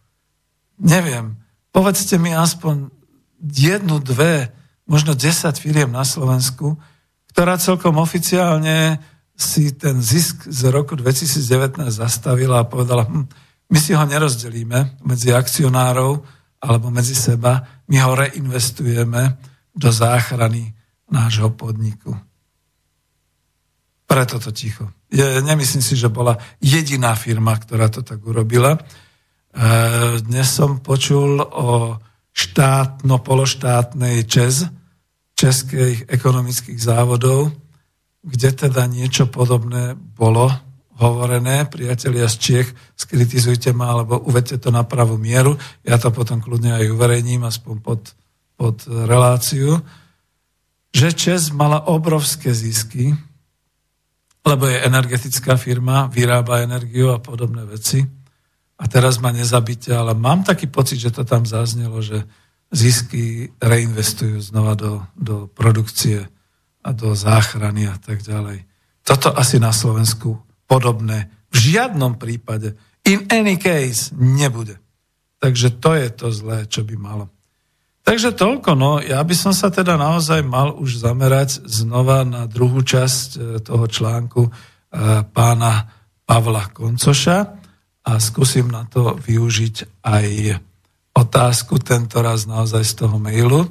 Neviem, 0.82 1.40
povedzte 1.72 2.20
mi 2.20 2.36
aspoň 2.36 2.90
jednu, 3.42 4.02
dve, 4.02 4.52
možno 4.90 5.14
desať 5.14 5.62
firiem 5.62 5.92
na 5.94 6.08
Slovensku, 6.08 6.80
ktorá 7.32 7.60
celkom 7.62 8.02
oficiálne 8.02 8.98
si 9.38 9.70
ten 9.78 10.02
zisk 10.02 10.50
z 10.50 10.74
roku 10.74 10.98
2019 10.98 11.78
zastavila 11.94 12.66
a 12.66 12.70
povedala, 12.70 13.06
hm, 13.06 13.30
my 13.70 13.78
si 13.78 13.94
ho 13.94 14.02
nerozdelíme 14.02 15.06
medzi 15.06 15.30
akcionárov, 15.30 16.26
alebo 16.62 16.90
medzi 16.90 17.14
seba, 17.14 17.62
my 17.88 17.98
ho 18.02 18.12
reinvestujeme 18.18 19.38
do 19.78 19.90
záchrany 19.94 20.74
nášho 21.12 21.54
podniku. 21.54 22.18
Preto 24.08 24.40
to 24.40 24.52
ticho. 24.52 24.90
Je, 25.12 25.42
nemyslím 25.44 25.84
si, 25.84 25.96
že 25.96 26.08
bola 26.08 26.40
jediná 26.64 27.16
firma, 27.16 27.56
ktorá 27.56 27.92
to 27.92 28.02
tak 28.04 28.24
urobila. 28.24 28.76
E, 28.76 28.80
dnes 30.24 30.48
som 30.48 30.80
počul 30.80 31.44
o 31.44 32.00
štátno-pološtátnej 32.32 34.24
ČES, 34.24 34.72
Českých 35.38 36.10
ekonomických 36.10 36.82
závodov, 36.82 37.54
kde 38.26 38.50
teda 38.58 38.90
niečo 38.90 39.30
podobné 39.30 39.94
bolo 39.94 40.50
hovorené, 40.98 41.70
priatelia 41.70 42.26
z 42.26 42.36
Čiech, 42.38 42.70
skritizujte 42.98 43.72
ma, 43.74 43.94
alebo 43.94 44.18
uvedte 44.26 44.58
to 44.58 44.74
na 44.74 44.82
pravú 44.82 45.22
mieru, 45.22 45.56
ja 45.86 46.02
to 46.02 46.10
potom 46.10 46.42
kľudne 46.42 46.74
aj 46.74 46.94
uverejním, 46.94 47.46
aspoň 47.46 47.76
pod, 47.82 48.02
pod 48.58 48.84
reláciu, 48.90 49.82
že 50.90 51.14
Čes 51.14 51.54
mala 51.54 51.86
obrovské 51.86 52.50
zisky, 52.50 53.14
lebo 54.48 54.66
je 54.66 54.82
energetická 54.82 55.60
firma, 55.60 56.08
vyrába 56.08 56.64
energiu 56.64 57.12
a 57.12 57.22
podobné 57.22 57.68
veci. 57.68 58.02
A 58.78 58.86
teraz 58.88 59.20
ma 59.20 59.36
nezabite, 59.36 59.92
ale 59.92 60.16
mám 60.16 60.46
taký 60.48 60.72
pocit, 60.72 60.98
že 61.02 61.12
to 61.12 61.28
tam 61.28 61.44
zaznelo, 61.44 62.00
že 62.00 62.24
zisky 62.72 63.52
reinvestujú 63.60 64.40
znova 64.40 64.74
do, 64.80 65.04
do 65.18 65.52
produkcie 65.52 66.30
a 66.82 66.90
do 66.96 67.12
záchrany 67.12 67.92
a 67.92 68.00
tak 68.00 68.24
ďalej. 68.24 68.64
Toto 69.04 69.36
asi 69.36 69.60
na 69.60 69.76
Slovensku 69.76 70.47
podobné 70.68 71.32
v 71.50 71.58
žiadnom 71.74 72.20
prípade, 72.20 72.76
in 73.08 73.26
any 73.32 73.56
case, 73.56 74.12
nebude. 74.14 74.78
Takže 75.40 75.80
to 75.80 75.96
je 75.96 76.08
to 76.12 76.28
zlé, 76.30 76.68
čo 76.68 76.84
by 76.84 76.96
malo. 77.00 77.32
Takže 78.08 78.32
toľko, 78.40 78.72
no, 78.80 79.04
ja 79.04 79.20
by 79.20 79.36
som 79.36 79.52
sa 79.52 79.68
teda 79.68 80.00
naozaj 80.00 80.40
mal 80.40 80.80
už 80.80 81.04
zamerať 81.04 81.68
znova 81.68 82.24
na 82.24 82.48
druhú 82.48 82.80
časť 82.80 83.28
e, 83.36 83.40
toho 83.60 83.84
článku 83.84 84.48
e, 84.48 84.52
pána 85.28 85.92
Pavla 86.24 86.72
Koncoša 86.72 87.40
a 88.08 88.12
skúsim 88.24 88.72
na 88.72 88.88
to 88.88 89.20
využiť 89.20 90.00
aj 90.08 90.28
otázku, 91.20 91.84
tento 91.84 92.24
raz 92.24 92.48
naozaj 92.48 92.84
z 92.88 92.94
toho 92.96 93.20
mailu. 93.20 93.68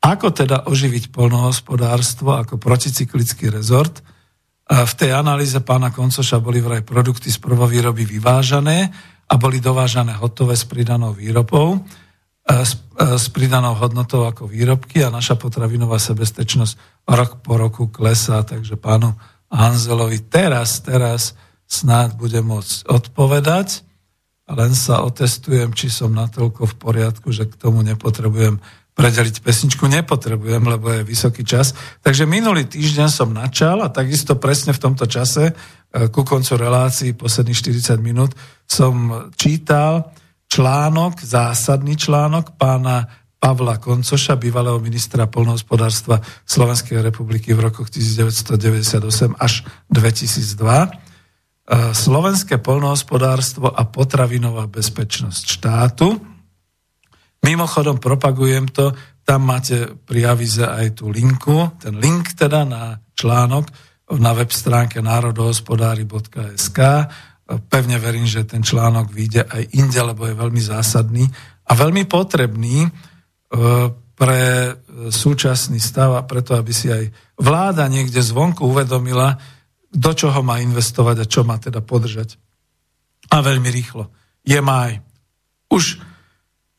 Ako 0.00 0.32
teda 0.32 0.64
oživiť 0.64 1.12
polnohospodárstvo 1.12 2.40
ako 2.40 2.56
proticyklický 2.56 3.52
rezort? 3.52 4.00
V 4.68 4.92
tej 5.00 5.16
analýze 5.16 5.56
pána 5.64 5.88
Koncoša 5.88 6.44
boli 6.44 6.60
vraj 6.60 6.84
produkty 6.84 7.32
z 7.32 7.40
prvovýroby 7.40 8.04
vyvážané 8.04 8.92
a 9.24 9.34
boli 9.40 9.64
dovážané 9.64 10.12
hotové 10.20 10.60
s 10.60 10.68
pridanou 10.68 11.16
výrobou, 11.16 11.80
s, 12.44 12.76
s 12.96 13.26
pridanou 13.32 13.76
hodnotou 13.80 14.28
ako 14.28 14.44
výrobky 14.44 15.00
a 15.04 15.12
naša 15.12 15.40
potravinová 15.40 15.96
sebestečnosť 15.96 17.04
rok 17.08 17.40
po 17.40 17.56
roku 17.56 17.88
klesá, 17.88 18.44
takže 18.44 18.76
pánu 18.76 19.16
Hanzelovi 19.48 20.28
teraz, 20.28 20.84
teraz 20.84 21.32
snáď 21.64 22.16
bude 22.20 22.40
môcť 22.44 22.88
odpovedať. 22.92 23.84
Len 24.48 24.72
sa 24.72 25.04
otestujem, 25.04 25.76
či 25.76 25.92
som 25.92 26.12
natoľko 26.12 26.72
v 26.72 26.74
poriadku, 26.80 27.28
že 27.32 27.48
k 27.48 27.56
tomu 27.56 27.84
nepotrebujem 27.84 28.60
predeliť 28.98 29.38
pesničku. 29.38 29.86
Nepotrebujem, 29.86 30.58
lebo 30.66 30.90
je 30.90 31.06
vysoký 31.06 31.46
čas. 31.46 31.70
Takže 32.02 32.26
minulý 32.26 32.66
týždeň 32.66 33.06
som 33.06 33.30
načal 33.30 33.86
a 33.86 33.94
takisto 33.94 34.34
presne 34.34 34.74
v 34.74 34.82
tomto 34.82 35.06
čase, 35.06 35.54
e, 35.54 36.10
ku 36.10 36.26
koncu 36.26 36.58
relácií, 36.58 37.14
posledných 37.14 37.54
40 37.94 38.02
minút, 38.02 38.34
som 38.66 39.30
čítal 39.38 40.10
článok, 40.50 41.22
zásadný 41.22 41.94
článok 41.94 42.58
pána 42.58 43.06
Pavla 43.38 43.78
Koncoša, 43.78 44.34
bývalého 44.34 44.82
ministra 44.82 45.30
polnohospodárstva 45.30 46.18
Slovenskej 46.42 46.98
republiky 46.98 47.54
v 47.54 47.70
rokoch 47.70 47.86
1998 47.94 49.38
až 49.38 49.62
2002 49.94 51.08
E, 51.68 51.92
slovenské 51.92 52.56
polnohospodárstvo 52.64 53.68
a 53.68 53.84
potravinová 53.84 54.64
bezpečnosť 54.72 55.44
štátu. 55.44 56.16
Mimochodom 57.44 58.02
propagujem 58.02 58.68
to, 58.68 58.92
tam 59.22 59.44
máte 59.44 59.92
pri 60.08 60.32
avize 60.32 60.64
aj 60.64 61.04
tú 61.04 61.12
linku, 61.12 61.76
ten 61.78 62.00
link 62.00 62.32
teda 62.32 62.64
na 62.64 62.96
článok 63.12 63.68
na 64.16 64.32
web 64.32 64.48
stránke 64.48 65.04
národohospodári.sk. 65.04 66.78
Pevne 67.68 67.96
verím, 68.00 68.24
že 68.24 68.48
ten 68.48 68.64
článok 68.64 69.12
vyjde 69.12 69.44
aj 69.44 69.62
inde, 69.76 70.00
lebo 70.00 70.24
je 70.24 70.32
veľmi 70.32 70.62
zásadný 70.64 71.28
a 71.68 71.72
veľmi 71.76 72.08
potrebný 72.08 72.88
e, 72.88 72.90
pre 74.16 74.40
súčasný 75.12 75.76
stav 75.76 76.16
a 76.16 76.24
preto, 76.24 76.56
aby 76.56 76.72
si 76.72 76.88
aj 76.88 77.12
vláda 77.36 77.84
niekde 77.86 78.18
zvonku 78.24 78.64
uvedomila, 78.64 79.36
do 79.88 80.12
čoho 80.12 80.40
má 80.40 80.58
investovať 80.60 81.16
a 81.22 81.28
čo 81.28 81.44
má 81.44 81.60
teda 81.60 81.84
podržať. 81.84 82.36
A 83.28 83.44
veľmi 83.44 83.68
rýchlo. 83.68 84.08
Je 84.40 84.58
máj. 84.58 85.04
Už 85.68 86.00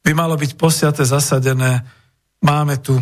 by 0.03 0.11
malo 0.15 0.35
byť 0.39 0.55
posiate 0.55 1.03
zasadené. 1.03 1.83
Máme 2.39 2.79
tu 2.79 2.95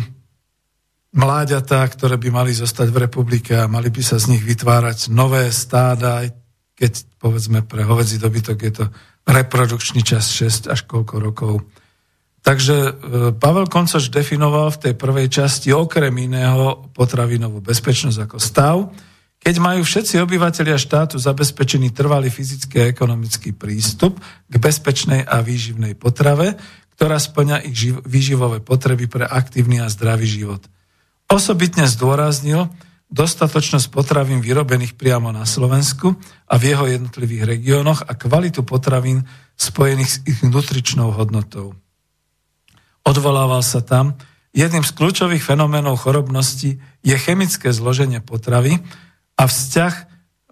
mláďatá, 1.14 1.82
ktoré 1.88 2.20
by 2.20 2.28
mali 2.30 2.52
zostať 2.52 2.88
v 2.92 3.02
republike 3.08 3.56
a 3.56 3.70
mali 3.70 3.88
by 3.88 4.02
sa 4.04 4.20
z 4.20 4.36
nich 4.36 4.44
vytvárať 4.44 5.08
nové 5.08 5.48
stáda, 5.50 6.26
aj 6.26 6.36
keď 6.78 6.92
povedzme 7.18 7.66
pre 7.66 7.82
hovedzí 7.82 8.20
dobytok 8.22 8.58
je 8.62 8.72
to 8.82 8.84
reprodukčný 9.26 10.04
čas 10.06 10.30
6 10.30 10.70
až 10.70 10.80
koľko 10.86 11.14
rokov. 11.18 11.54
Takže 12.38 12.76
e, 12.78 12.90
Pavel 13.34 13.66
Koncoč 13.66 14.14
definoval 14.14 14.72
v 14.72 14.80
tej 14.88 14.94
prvej 14.94 15.28
časti 15.28 15.74
okrem 15.74 16.14
iného 16.16 16.86
potravinovú 16.94 17.58
bezpečnosť 17.60 18.18
ako 18.24 18.38
stav, 18.38 18.76
keď 19.38 19.54
majú 19.62 19.86
všetci 19.86 20.18
obyvateľia 20.18 20.78
štátu 20.78 21.14
zabezpečený 21.18 21.94
trvalý 21.94 22.26
fyzický 22.26 22.82
a 22.82 22.90
ekonomický 22.90 23.54
prístup 23.54 24.18
k 24.50 24.54
bezpečnej 24.58 25.22
a 25.22 25.38
výživnej 25.42 25.94
potrave, 25.94 26.58
ktorá 26.98 27.22
splňa 27.22 27.62
ich 27.62 27.78
živ- 27.78 28.02
výživové 28.02 28.58
potreby 28.58 29.06
pre 29.06 29.22
aktívny 29.22 29.78
a 29.78 29.86
zdravý 29.86 30.26
život. 30.26 30.66
Osobitne 31.30 31.86
zdôraznil 31.86 32.66
dostatočnosť 33.08 33.86
potravín 33.94 34.42
vyrobených 34.42 34.98
priamo 34.98 35.30
na 35.30 35.46
Slovensku 35.46 36.18
a 36.50 36.54
v 36.58 36.74
jeho 36.74 36.84
jednotlivých 36.90 37.46
regiónoch 37.46 38.02
a 38.02 38.12
kvalitu 38.18 38.66
potravín 38.66 39.24
spojených 39.54 40.10
s 40.10 40.18
ich 40.26 40.42
nutričnou 40.42 41.14
hodnotou. 41.14 41.78
Odvolával 43.06 43.62
sa 43.62 43.80
tam, 43.80 44.18
jedným 44.50 44.82
z 44.82 44.92
kľúčových 44.92 45.40
fenoménov 45.40 46.02
chorobnosti 46.02 46.82
je 47.00 47.16
chemické 47.16 47.72
zloženie 47.72 48.20
potravy, 48.20 48.82
a 49.38 49.46
vzťah 49.46 49.94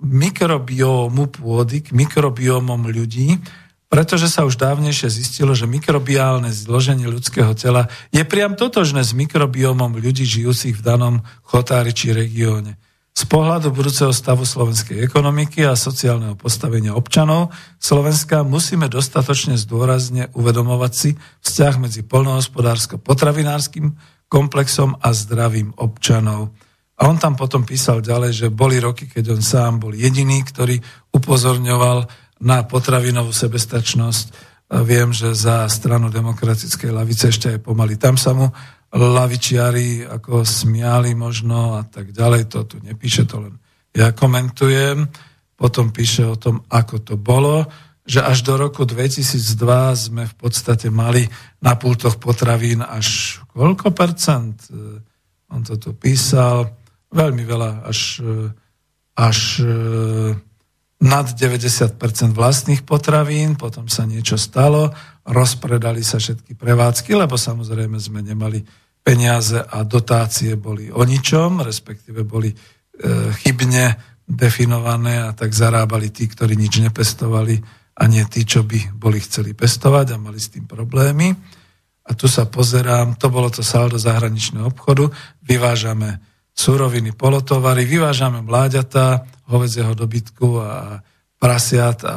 mikrobiómu 0.07 1.27
pôdy 1.35 1.83
k 1.83 1.91
mikrobiómom 1.91 2.87
ľudí, 2.87 3.43
pretože 3.87 4.27
sa 4.27 4.43
už 4.43 4.59
dávnejšie 4.59 5.09
zistilo, 5.11 5.55
že 5.55 5.71
mikrobiálne 5.71 6.51
zloženie 6.51 7.07
ľudského 7.07 7.55
tela 7.55 7.87
je 8.11 8.27
priam 8.27 8.59
totožné 8.59 9.07
s 9.07 9.15
mikrobiómom 9.15 9.95
ľudí 9.95 10.27
žijúcich 10.27 10.75
v 10.79 10.85
danom 10.85 11.15
chotári 11.47 11.95
či 11.95 12.11
regióne. 12.11 12.79
Z 13.17 13.25
pohľadu 13.33 13.73
budúceho 13.73 14.13
stavu 14.13 14.45
slovenskej 14.45 15.01
ekonomiky 15.01 15.65
a 15.65 15.73
sociálneho 15.73 16.37
postavenia 16.37 16.93
občanov 16.93 17.49
Slovenska 17.81 18.45
musíme 18.45 18.93
dostatočne 18.93 19.57
zdôrazne 19.57 20.29
uvedomovať 20.37 20.93
si 20.93 21.11
vzťah 21.17 21.75
medzi 21.81 22.05
polnohospodársko-potravinárskym 22.05 23.97
komplexom 24.29 25.01
a 25.01 25.17
zdravím 25.17 25.73
občanov. 25.81 26.53
A 27.01 27.09
on 27.09 27.17
tam 27.17 27.41
potom 27.41 27.65
písal 27.65 28.05
ďalej, 28.05 28.33
že 28.37 28.47
boli 28.53 28.77
roky, 28.85 29.09
keď 29.09 29.37
on 29.37 29.41
sám 29.41 29.81
bol 29.81 29.97
jediný, 29.97 30.45
ktorý 30.45 30.77
upozorňoval 31.17 32.26
na 32.41 32.65
potravinovú 32.65 33.33
sebestačnosť. 33.33 34.27
Viem, 34.83 35.15
že 35.15 35.33
za 35.33 35.65
stranu 35.71 36.11
demokratickej 36.11 36.91
lavice 36.91 37.31
ešte 37.31 37.55
aj 37.55 37.63
pomaly. 37.63 37.95
Tam 37.97 38.19
sa 38.19 38.35
mu 38.35 38.51
lavičiari 38.93 40.07
ako 40.07 40.43
smiali 40.43 41.15
možno 41.15 41.79
a 41.79 41.83
tak 41.87 42.11
ďalej. 42.11 42.43
To 42.51 42.67
tu 42.67 42.77
nepíše, 42.83 43.27
to 43.27 43.47
len 43.47 43.55
ja 43.95 44.11
komentujem. 44.13 45.07
Potom 45.57 45.89
píše 45.89 46.29
o 46.29 46.37
tom, 46.37 46.61
ako 46.69 47.01
to 47.01 47.15
bolo, 47.17 47.65
že 48.07 48.21
až 48.21 48.45
do 48.45 48.61
roku 48.61 48.85
2002 48.85 49.57
sme 49.97 50.23
v 50.29 50.35
podstate 50.37 50.93
mali 50.93 51.27
na 51.65 51.75
pultoch 51.75 52.21
potravín 52.21 52.85
až 52.85 53.41
koľko 53.51 53.91
percent? 53.97 54.61
On 55.51 55.65
to 55.65 55.81
tu 55.81 55.97
písal 55.97 56.71
veľmi 57.11 57.43
veľa, 57.43 57.89
až, 57.89 58.21
e, 58.21 58.53
až 59.17 59.39
e, 59.63 59.75
nad 60.97 61.29
90% 61.29 62.01
vlastných 62.33 62.81
potravín, 62.89 63.61
potom 63.61 63.85
sa 63.85 64.09
niečo 64.09 64.41
stalo, 64.41 64.89
rozpredali 65.29 66.01
sa 66.01 66.17
všetky 66.17 66.57
prevádzky, 66.57 67.13
lebo 67.13 67.37
samozrejme 67.37 68.01
sme 68.01 68.25
nemali 68.25 68.65
peniaze 69.05 69.61
a 69.61 69.85
dotácie 69.85 70.57
boli 70.57 70.89
o 70.89 71.05
ničom, 71.05 71.61
respektíve 71.63 72.25
boli 72.25 72.51
e, 72.51 72.57
chybne 73.45 73.95
definované 74.27 75.23
a 75.23 75.31
tak 75.37 75.55
zarábali 75.55 76.11
tí, 76.11 76.27
ktorí 76.27 76.59
nič 76.59 76.83
nepestovali 76.83 77.61
a 77.97 78.03
nie 78.11 78.25
tí, 78.27 78.43
čo 78.43 78.67
by 78.67 78.97
boli 78.97 79.23
chceli 79.23 79.55
pestovať 79.55 80.17
a 80.17 80.21
mali 80.21 80.41
s 80.41 80.51
tým 80.51 80.67
problémy. 80.67 81.31
A 82.07 82.11
tu 82.15 82.27
sa 82.27 82.51
pozerám, 82.51 83.15
to 83.15 83.31
bolo 83.31 83.47
to 83.51 83.63
saldo 83.63 83.99
zahraničného 83.99 84.67
obchodu, 84.75 85.11
vyvážame 85.43 86.19
suroviny, 86.57 87.13
polotovary, 87.13 87.85
vyvážame 87.85 88.41
mláďatá, 88.41 89.29
hovedzieho 89.47 89.93
dobytku 89.93 90.59
a 90.59 91.05
prasiat 91.37 92.01
a 92.09 92.17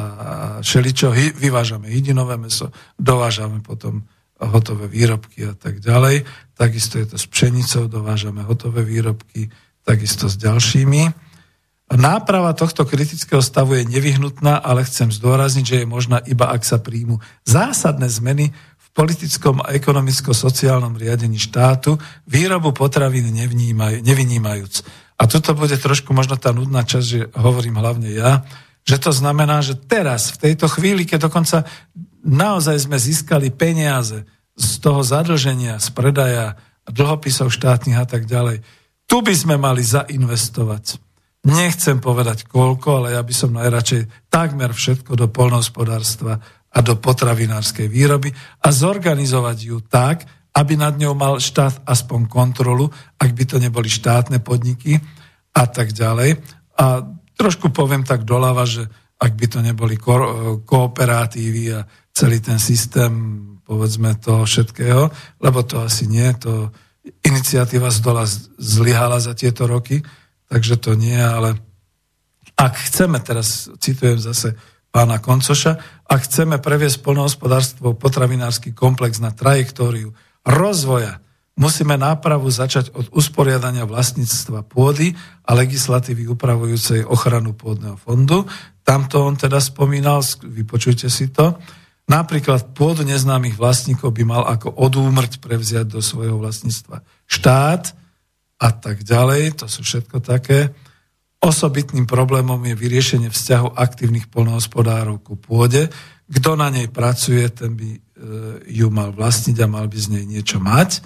šeličo, 0.64 1.12
vyvážame 1.36 1.92
hydinové 1.92 2.40
meso, 2.40 2.72
dovážame 2.96 3.60
potom 3.60 4.02
hotové 4.40 4.88
výrobky 4.88 5.44
a 5.44 5.52
tak 5.52 5.84
ďalej. 5.84 6.24
Takisto 6.56 6.96
je 6.96 7.06
to 7.12 7.16
s 7.20 7.28
pšenicou, 7.28 7.84
dovážame 7.86 8.40
hotové 8.40 8.80
výrobky, 8.80 9.52
takisto 9.84 10.32
s 10.32 10.40
ďalšími. 10.40 11.28
Náprava 11.90 12.54
tohto 12.54 12.86
kritického 12.86 13.42
stavu 13.42 13.74
je 13.76 13.84
nevyhnutná, 13.84 14.62
ale 14.62 14.86
chcem 14.86 15.10
zdôrazniť, 15.10 15.64
že 15.66 15.76
je 15.82 15.86
možná 15.86 16.22
iba 16.22 16.48
ak 16.48 16.62
sa 16.62 16.78
príjmu 16.78 17.18
zásadné 17.44 18.06
zmeny 18.06 18.54
politickom 19.00 19.64
a 19.64 19.72
ekonomicko-sociálnom 19.72 20.92
riadení 20.92 21.40
štátu 21.40 21.96
výrobu 22.28 22.76
potravín 22.76 23.32
nevynímajúc. 24.04 24.74
A 25.16 25.24
toto 25.24 25.56
bude 25.56 25.80
trošku 25.80 26.12
možno 26.12 26.36
tá 26.36 26.52
nudná 26.52 26.84
časť, 26.84 27.06
že 27.08 27.32
hovorím 27.32 27.80
hlavne 27.80 28.12
ja, 28.12 28.44
že 28.84 29.00
to 29.00 29.08
znamená, 29.08 29.64
že 29.64 29.80
teraz, 29.80 30.36
v 30.36 30.52
tejto 30.52 30.68
chvíli, 30.68 31.08
keď 31.08 31.32
dokonca 31.32 31.64
naozaj 32.20 32.76
sme 32.76 33.00
získali 33.00 33.48
peniaze 33.48 34.28
z 34.52 34.70
toho 34.84 35.00
zadlženia, 35.00 35.80
z 35.80 35.88
predaja 35.96 36.60
dlhopisov 36.84 37.48
štátnych 37.48 37.96
a 37.96 38.04
tak 38.04 38.28
ďalej, 38.28 38.60
tu 39.08 39.24
by 39.24 39.32
sme 39.32 39.56
mali 39.56 39.80
zainvestovať. 39.80 41.00
Nechcem 41.48 42.04
povedať 42.04 42.44
koľko, 42.44 43.00
ale 43.00 43.16
ja 43.16 43.24
by 43.24 43.32
som 43.32 43.56
najradšej 43.56 44.28
takmer 44.28 44.76
všetko 44.76 45.16
do 45.16 45.24
polnohospodárstva 45.32 46.44
a 46.70 46.78
do 46.80 46.94
potravinárskej 46.98 47.90
výroby 47.90 48.30
a 48.62 48.68
zorganizovať 48.70 49.58
ju 49.58 49.78
tak, 49.82 50.22
aby 50.54 50.74
nad 50.74 50.98
ňou 50.98 51.14
mal 51.14 51.38
štát 51.38 51.86
aspoň 51.86 52.26
kontrolu, 52.26 52.90
ak 53.18 53.30
by 53.34 53.44
to 53.46 53.56
neboli 53.62 53.86
štátne 53.86 54.42
podniky 54.42 54.98
a 55.54 55.64
tak 55.66 55.94
ďalej. 55.94 56.42
A 56.78 57.06
trošku 57.38 57.70
poviem 57.70 58.02
tak 58.02 58.26
doľava, 58.26 58.66
že 58.66 58.86
ak 59.20 59.32
by 59.36 59.46
to 59.46 59.58
neboli 59.60 60.00
ko- 60.00 60.58
kooperatívy 60.64 61.64
a 61.76 61.84
celý 62.10 62.40
ten 62.40 62.58
systém, 62.58 63.12
povedzme, 63.62 64.18
toho 64.18 64.42
všetkého, 64.42 65.10
lebo 65.38 65.62
to 65.62 65.84
asi 65.84 66.10
nie, 66.10 66.26
to 66.34 66.74
iniciatíva 67.22 67.92
z 67.92 67.98
dola 68.02 68.24
zlyhala 68.58 69.22
za 69.22 69.36
tieto 69.36 69.70
roky, 69.70 70.02
takže 70.50 70.76
to 70.82 70.98
nie, 70.98 71.16
ale 71.16 71.54
ak 72.58 72.74
chceme, 72.90 73.16
teraz 73.22 73.70
citujem 73.80 74.20
zase 74.20 74.52
pána 74.90 75.22
Koncoša, 75.22 75.99
ak 76.10 76.26
chceme 76.26 76.58
previesť 76.58 77.06
polnohospodárstvo 77.06 77.94
potravinársky 77.94 78.74
komplex 78.74 79.22
na 79.22 79.30
trajektóriu 79.30 80.10
rozvoja, 80.42 81.22
musíme 81.54 81.94
nápravu 81.94 82.50
začať 82.50 82.90
od 82.90 83.14
usporiadania 83.14 83.86
vlastníctva 83.86 84.66
pôdy 84.66 85.14
a 85.46 85.54
legislatívy 85.54 86.26
upravujúcej 86.26 87.06
ochranu 87.06 87.54
pôdneho 87.54 87.94
fondu. 87.94 88.42
Tamto 88.82 89.22
on 89.22 89.38
teda 89.38 89.62
spomínal, 89.62 90.26
vypočujte 90.42 91.06
si 91.06 91.30
to, 91.30 91.54
Napríklad 92.10 92.74
pôdu 92.74 93.06
neznámych 93.06 93.54
vlastníkov 93.54 94.10
by 94.10 94.26
mal 94.26 94.42
ako 94.42 94.74
odúmrť 94.74 95.38
prevziať 95.38 95.86
do 95.94 96.02
svojho 96.02 96.42
vlastníctva 96.42 97.06
štát 97.30 97.94
a 98.58 98.68
tak 98.74 99.06
ďalej. 99.06 99.62
To 99.62 99.70
sú 99.70 99.86
všetko 99.86 100.18
také. 100.18 100.74
Osobitným 101.40 102.04
problémom 102.04 102.60
je 102.68 102.76
vyriešenie 102.76 103.32
vzťahu 103.32 103.72
aktívnych 103.72 104.28
polnohospodárov 104.28 105.24
ku 105.24 105.40
pôde. 105.40 105.88
Kto 106.28 106.52
na 106.52 106.68
nej 106.68 106.92
pracuje, 106.92 107.48
ten 107.48 107.72
by 107.72 107.88
e, 107.96 108.00
ju 108.76 108.92
mal 108.92 109.08
vlastniť 109.16 109.56
a 109.64 109.66
mal 109.72 109.88
by 109.88 109.96
z 109.96 110.08
nej 110.12 110.24
niečo 110.28 110.60
mať. 110.60 111.00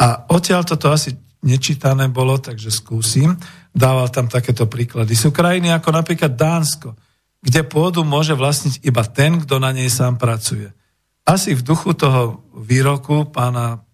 A 0.00 0.32
odtiaľ 0.32 0.64
toto 0.64 0.88
asi 0.88 1.12
nečítané 1.44 2.08
bolo, 2.08 2.40
takže 2.40 2.72
skúsim. 2.72 3.36
Dával 3.76 4.08
tam 4.08 4.32
takéto 4.32 4.64
príklady. 4.64 5.12
Sú 5.12 5.28
krajiny 5.28 5.68
ako 5.76 5.92
napríklad 5.92 6.32
Dánsko, 6.32 6.96
kde 7.44 7.60
pôdu 7.68 8.00
môže 8.00 8.32
vlastniť 8.32 8.80
iba 8.80 9.04
ten, 9.04 9.44
kto 9.44 9.60
na 9.60 9.76
nej 9.76 9.92
sám 9.92 10.16
pracuje. 10.16 10.72
Asi 11.28 11.52
v 11.52 11.60
duchu 11.60 11.92
toho 11.92 12.48
výroku 12.56 13.28
pána 13.28 13.84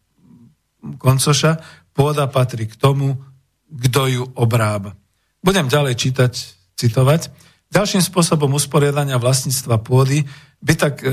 Koncoša 0.82 1.58
pôda 1.90 2.30
patrí 2.30 2.70
k 2.70 2.78
tomu, 2.78 3.18
kto 3.66 4.00
ju 4.06 4.22
obrába. 4.38 4.94
Budem 5.42 5.66
ďalej 5.66 5.98
čítať, 5.98 6.32
citovať. 6.78 7.34
Ďalším 7.74 7.98
spôsobom 7.98 8.54
usporiadania 8.54 9.18
vlastníctva 9.18 9.82
pôdy 9.82 10.22
by 10.62 10.74
tak 10.78 11.02
e, 11.02 11.10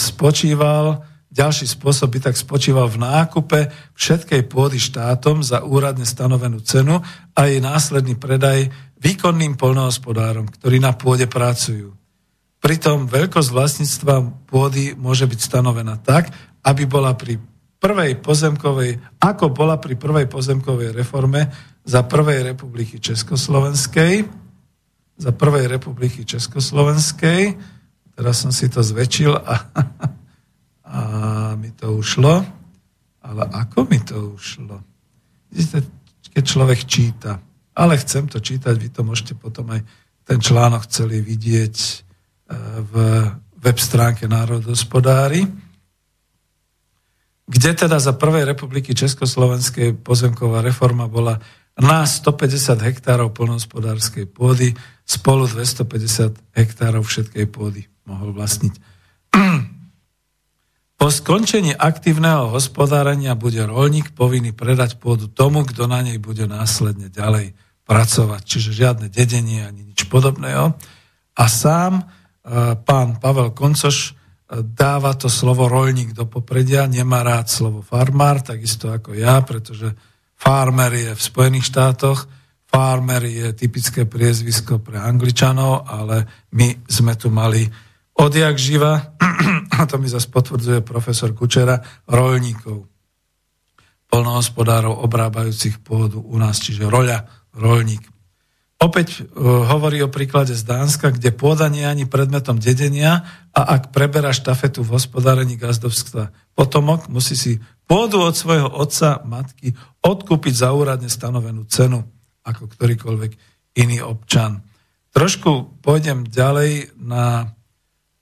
spočíval, 0.00 1.04
ďalší 1.28 1.68
spôsob 1.68 2.08
by 2.16 2.30
tak 2.30 2.40
spočíval 2.40 2.88
v 2.88 3.04
nákupe 3.04 3.68
všetkej 3.92 4.48
pôdy 4.48 4.80
štátom 4.80 5.44
za 5.44 5.60
úradne 5.60 6.08
stanovenú 6.08 6.64
cenu 6.64 7.04
a 7.36 7.40
jej 7.44 7.60
následný 7.60 8.16
predaj 8.16 8.72
výkonným 8.96 9.60
polnohospodárom, 9.60 10.48
ktorí 10.48 10.80
na 10.80 10.96
pôde 10.96 11.28
pracujú. 11.28 11.92
Pritom 12.58 13.06
veľkosť 13.06 13.50
vlastníctva 13.52 14.14
pôdy 14.48 14.96
môže 14.96 15.28
byť 15.28 15.40
stanovená 15.42 16.00
tak, 16.00 16.32
aby 16.64 16.88
bola 16.88 17.12
pri 17.12 17.38
prvej 17.78 18.18
pozemkovej, 18.18 18.98
ako 19.22 19.54
bola 19.54 19.78
pri 19.78 19.94
prvej 19.94 20.26
pozemkovej 20.26 20.90
reforme 20.90 21.46
za 21.88 22.04
prvej 22.04 22.52
republiky 22.52 23.00
Československej, 23.00 24.28
za 25.16 25.32
prvej 25.32 25.72
republiky 25.72 26.28
Československej, 26.28 27.56
teraz 28.12 28.44
som 28.44 28.52
si 28.52 28.68
to 28.68 28.84
zväčšil 28.84 29.32
a, 29.32 29.54
a 30.92 31.00
mi 31.56 31.72
to 31.72 31.96
ušlo, 31.96 32.44
ale 33.24 33.42
ako 33.48 33.88
mi 33.88 34.04
to 34.04 34.36
ušlo? 34.36 34.84
Vidíte, 35.48 35.80
keď 36.28 36.44
človek 36.44 36.80
číta. 36.84 37.40
Ale 37.78 37.96
chcem 37.96 38.28
to 38.28 38.42
čítať, 38.42 38.74
vy 38.74 38.88
to 38.92 39.06
môžete 39.06 39.38
potom 39.38 39.70
aj 39.72 39.80
ten 40.28 40.38
článok 40.42 40.90
celý 40.90 41.24
vidieť 41.24 41.76
e, 41.78 41.92
v 42.84 42.94
web 43.58 43.78
stránke 43.78 44.28
Národospodári, 44.28 45.46
kde 47.48 47.70
teda 47.72 47.96
za 47.96 48.12
prvej 48.12 48.44
republiky 48.44 48.92
Československej 48.92 50.04
pozemková 50.04 50.60
reforma 50.60 51.08
bola 51.08 51.40
na 51.78 52.02
150 52.02 52.74
hektárov 52.82 53.30
polnohospodárskej 53.30 54.26
pôdy 54.26 54.74
spolu 55.06 55.46
250 55.46 56.34
hektárov 56.52 57.06
všetkej 57.06 57.46
pôdy 57.48 57.86
mohol 58.04 58.34
vlastniť. 58.34 58.74
Po 60.98 61.14
skončení 61.14 61.78
aktívneho 61.78 62.50
hospodárenia 62.50 63.38
bude 63.38 63.62
rolník 63.62 64.18
povinný 64.18 64.50
predať 64.50 64.98
pôdu 64.98 65.30
tomu, 65.30 65.62
kto 65.62 65.86
na 65.86 66.02
nej 66.02 66.18
bude 66.18 66.50
následne 66.50 67.06
ďalej 67.06 67.54
pracovať, 67.86 68.42
čiže 68.42 68.74
žiadne 68.74 69.06
dedenie 69.06 69.62
ani 69.62 69.86
nič 69.86 70.10
podobného. 70.10 70.74
A 71.38 71.44
sám 71.46 72.02
e, 72.02 72.04
pán 72.82 73.22
Pavel 73.22 73.54
Koncoš 73.54 73.96
e, 73.96 74.12
dáva 74.60 75.14
to 75.14 75.30
slovo 75.30 75.70
rolník 75.70 76.12
do 76.18 76.26
popredia, 76.26 76.90
nemá 76.90 77.22
rád 77.22 77.46
slovo 77.46 77.78
farmár, 77.78 78.42
takisto 78.42 78.90
ako 78.90 79.14
ja, 79.14 79.38
pretože 79.46 79.94
farmer 80.38 80.94
je 80.94 81.10
v 81.18 81.20
Spojených 81.20 81.66
štátoch, 81.66 82.30
farmer 82.70 83.26
je 83.26 83.50
typické 83.58 84.06
priezvisko 84.06 84.78
pre 84.78 85.02
Angličanov, 85.02 85.90
ale 85.90 86.46
my 86.54 86.86
sme 86.86 87.18
tu 87.18 87.34
mali 87.34 87.66
odjak 88.14 88.54
živa, 88.54 89.18
a 89.78 89.82
to 89.90 89.98
mi 89.98 90.06
zase 90.06 90.30
potvrdzuje 90.30 90.86
profesor 90.86 91.34
Kučera, 91.34 91.82
rolníkov, 92.06 92.86
polnohospodárov 94.08 95.04
obrábajúcich 95.04 95.82
pôdu 95.82 96.22
u 96.22 96.36
nás, 96.38 96.62
čiže 96.62 96.88
roľa 96.88 97.28
rolník. 97.58 98.06
Opäť 98.78 99.26
uh, 99.26 99.66
hovorí 99.74 99.98
o 100.06 100.12
príklade 100.12 100.54
z 100.54 100.62
Dánska, 100.62 101.10
kde 101.10 101.34
pôda 101.34 101.66
nie 101.66 101.82
je 101.82 101.90
ani 101.90 102.04
predmetom 102.06 102.62
dedenia 102.62 103.26
a 103.50 103.60
ak 103.74 103.90
preberá 103.90 104.30
štafetu 104.30 104.86
v 104.86 104.94
hospodárení 104.94 105.58
gazdovstva 105.58 106.30
potomok, 106.54 107.10
musí 107.10 107.34
si 107.34 107.58
pôdu 107.90 108.22
od 108.22 108.38
svojho 108.38 108.70
otca, 108.70 109.18
matky 109.26 109.74
odkúpiť 110.08 110.54
za 110.64 110.72
úradne 110.72 111.12
stanovenú 111.12 111.68
cenu, 111.68 112.00
ako 112.40 112.72
ktorýkoľvek 112.72 113.32
iný 113.76 114.00
občan. 114.00 114.64
Trošku 115.12 115.80
pôjdem 115.84 116.24
ďalej 116.24 116.96
na 116.96 117.52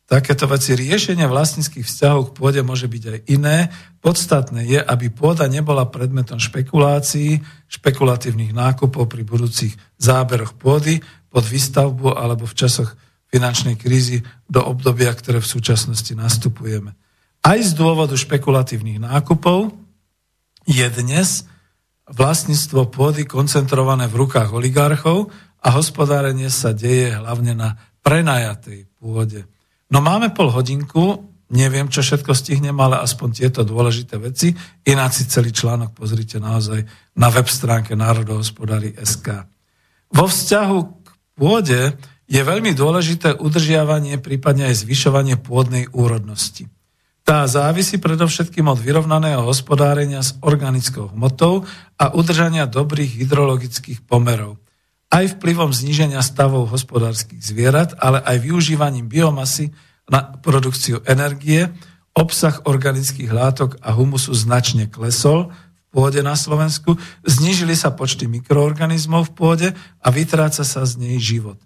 takéto 0.07 0.47
veci. 0.47 0.79
Riešenie 0.79 1.27
vlastníckých 1.27 1.83
vzťahov 1.83 2.31
k 2.31 2.35
pôde 2.39 2.61
môže 2.63 2.87
byť 2.87 3.03
aj 3.11 3.19
iné. 3.27 3.71
Podstatné 3.99 4.63
je, 4.63 4.79
aby 4.79 5.11
pôda 5.11 5.51
nebola 5.51 5.91
predmetom 5.91 6.39
špekulácií, 6.39 7.43
špekulatívnych 7.67 8.55
nákupov 8.55 9.11
pri 9.11 9.27
budúcich 9.27 9.75
záberoch 9.99 10.55
pôdy 10.55 11.03
pod 11.27 11.43
výstavbu 11.43 12.15
alebo 12.15 12.47
v 12.47 12.55
časoch 12.55 12.95
finančnej 13.35 13.75
krízy 13.75 14.23
do 14.47 14.63
obdobia, 14.63 15.11
ktoré 15.11 15.43
v 15.43 15.51
súčasnosti 15.51 16.15
nastupujeme. 16.15 16.95
Aj 17.43 17.59
z 17.59 17.75
dôvodu 17.75 18.15
špekulatívnych 18.15 19.03
nákupov 19.03 19.75
je 20.71 20.87
dnes 21.03 21.47
vlastníctvo 22.07 22.91
pôdy 22.91 23.27
koncentrované 23.27 24.07
v 24.07 24.27
rukách 24.27 24.55
oligarchov 24.55 25.31
a 25.63 25.75
hospodárenie 25.75 26.47
sa 26.51 26.71
deje 26.71 27.19
hlavne 27.19 27.59
na 27.59 27.69
prenajatej 28.07 28.87
pôde. 29.03 29.51
No 29.91 29.99
máme 29.99 30.31
pol 30.31 30.51
hodinku, 30.51 31.27
neviem, 31.51 31.91
čo 31.91 32.03
všetko 32.03 32.35
stihnem, 32.35 32.75
ale 32.79 33.03
aspoň 33.03 33.29
tieto 33.43 33.67
dôležité 33.67 34.19
veci. 34.19 34.55
Ináč 34.87 35.23
si 35.23 35.25
celý 35.31 35.51
článok 35.51 35.95
pozrite 35.95 36.39
naozaj 36.39 36.87
na 37.19 37.29
web 37.31 37.47
stránke 37.51 37.99
Národohospodári 37.99 38.95
SK. 38.99 39.47
Vo 40.15 40.31
vzťahu 40.31 40.79
k 41.03 41.09
pôde 41.35 41.81
je 42.27 42.43
veľmi 42.43 42.75
dôležité 42.75 43.39
udržiavanie, 43.39 44.19
prípadne 44.19 44.71
aj 44.71 44.87
zvyšovanie 44.87 45.39
pôdnej 45.39 45.91
úrodnosti. 45.95 46.67
Tá 47.27 47.43
závisí 47.51 47.99
predovšetkým 47.99 48.71
od 48.71 48.79
vyrovnaného 48.79 49.43
hospodárenia 49.43 50.23
s 50.23 50.39
organickou 50.47 51.11
hmotou 51.11 51.67
a 51.99 52.15
udržania 52.15 52.71
dobrých 52.71 53.19
hydrologických 53.19 54.07
pomerov 54.07 54.63
aj 55.17 55.39
vplyvom 55.39 55.71
zníženia 55.71 56.19
stavov 56.23 56.69
hospodárskych 56.69 57.39
zvierat, 57.39 57.95
ale 58.03 58.19
aj 58.21 58.43
využívaním 58.43 59.07
biomasy 59.07 59.71
na 60.11 60.35
produkciu 60.39 61.03
energie, 61.07 61.71
obsah 62.17 62.63
organických 62.67 63.31
látok 63.31 63.79
a 63.83 63.95
humusu 63.95 64.35
značne 64.35 64.91
klesol 64.91 65.51
v 65.51 65.85
pôde 65.95 66.21
na 66.21 66.35
Slovensku, 66.35 66.99
znížili 67.25 67.73
sa 67.79 67.95
počty 67.95 68.29
mikroorganizmov 68.29 69.33
v 69.33 69.35
pôde 69.35 69.69
a 70.03 70.09
vytráca 70.11 70.67
sa 70.67 70.83
z 70.85 71.01
nej 71.01 71.17
život. 71.23 71.57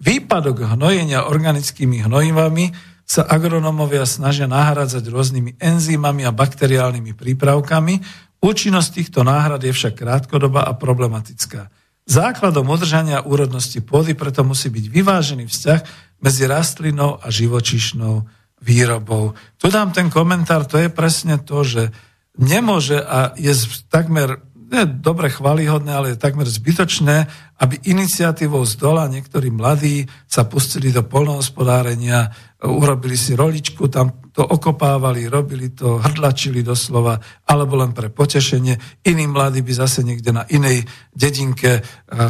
Výpadok 0.00 0.64
hnojenia 0.64 1.28
organickými 1.28 2.04
hnojivami 2.08 2.72
sa 3.10 3.26
agronomovia 3.26 4.06
snažia 4.06 4.46
nahradzať 4.46 5.02
rôznymi 5.10 5.58
enzýmami 5.58 6.22
a 6.22 6.30
bakteriálnymi 6.30 7.18
prípravkami. 7.18 7.98
Účinnosť 8.38 8.90
týchto 9.02 9.26
náhrad 9.26 9.58
je 9.66 9.74
však 9.74 9.98
krátkodobá 9.98 10.62
a 10.62 10.78
problematická. 10.78 11.74
Základom 12.06 12.70
udržania 12.70 13.26
úrodnosti 13.26 13.82
pôdy 13.82 14.14
preto 14.14 14.46
musí 14.46 14.70
byť 14.70 14.86
vyvážený 14.94 15.50
vzťah 15.50 15.80
medzi 16.22 16.46
rastlinou 16.46 17.18
a 17.18 17.26
živočišnou 17.34 18.30
výrobou. 18.62 19.34
Tu 19.58 19.66
dám 19.74 19.90
ten 19.90 20.06
komentár, 20.06 20.70
to 20.70 20.78
je 20.78 20.86
presne 20.86 21.42
to, 21.42 21.66
že 21.66 21.90
nemôže 22.38 23.02
a 23.02 23.34
je 23.34 23.50
takmer 23.90 24.38
je 24.78 24.86
dobre 24.86 25.26
chválihodné, 25.26 25.90
ale 25.90 26.08
je 26.14 26.22
takmer 26.22 26.46
zbytočné, 26.46 27.26
aby 27.58 27.74
iniciatívou 27.90 28.62
z 28.62 28.78
dola 28.78 29.10
niektorí 29.10 29.50
mladí 29.50 30.06
sa 30.30 30.46
pustili 30.46 30.94
do 30.94 31.02
polnohospodárenia, 31.02 32.30
urobili 32.62 33.18
si 33.18 33.34
roličku, 33.34 33.90
tam 33.90 34.30
to 34.30 34.46
okopávali, 34.46 35.26
robili 35.26 35.74
to, 35.74 35.98
hrdlačili 35.98 36.62
doslova, 36.62 37.18
alebo 37.50 37.82
len 37.82 37.90
pre 37.90 38.14
potešenie. 38.14 39.02
Iní 39.10 39.26
mladí 39.26 39.58
by 39.66 39.72
zase 39.74 40.06
niekde 40.06 40.30
na 40.30 40.46
inej 40.46 40.86
dedinke 41.10 41.82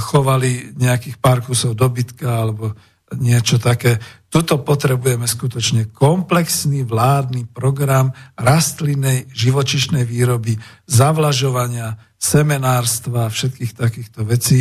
chovali 0.08 0.72
nejakých 0.80 1.20
pár 1.20 1.44
kusov 1.44 1.76
dobytka 1.76 2.40
alebo 2.40 2.72
niečo 3.20 3.60
také. 3.60 4.00
Tuto 4.30 4.62
potrebujeme 4.62 5.26
skutočne 5.26 5.90
komplexný 5.90 6.86
vládny 6.86 7.50
program 7.50 8.14
rastlinnej 8.38 9.26
živočišnej 9.34 10.06
výroby, 10.06 10.54
zavlažovania, 10.86 12.09
semenárstva, 12.20 13.32
všetkých 13.32 13.72
takýchto 13.72 14.28
vecí. 14.28 14.60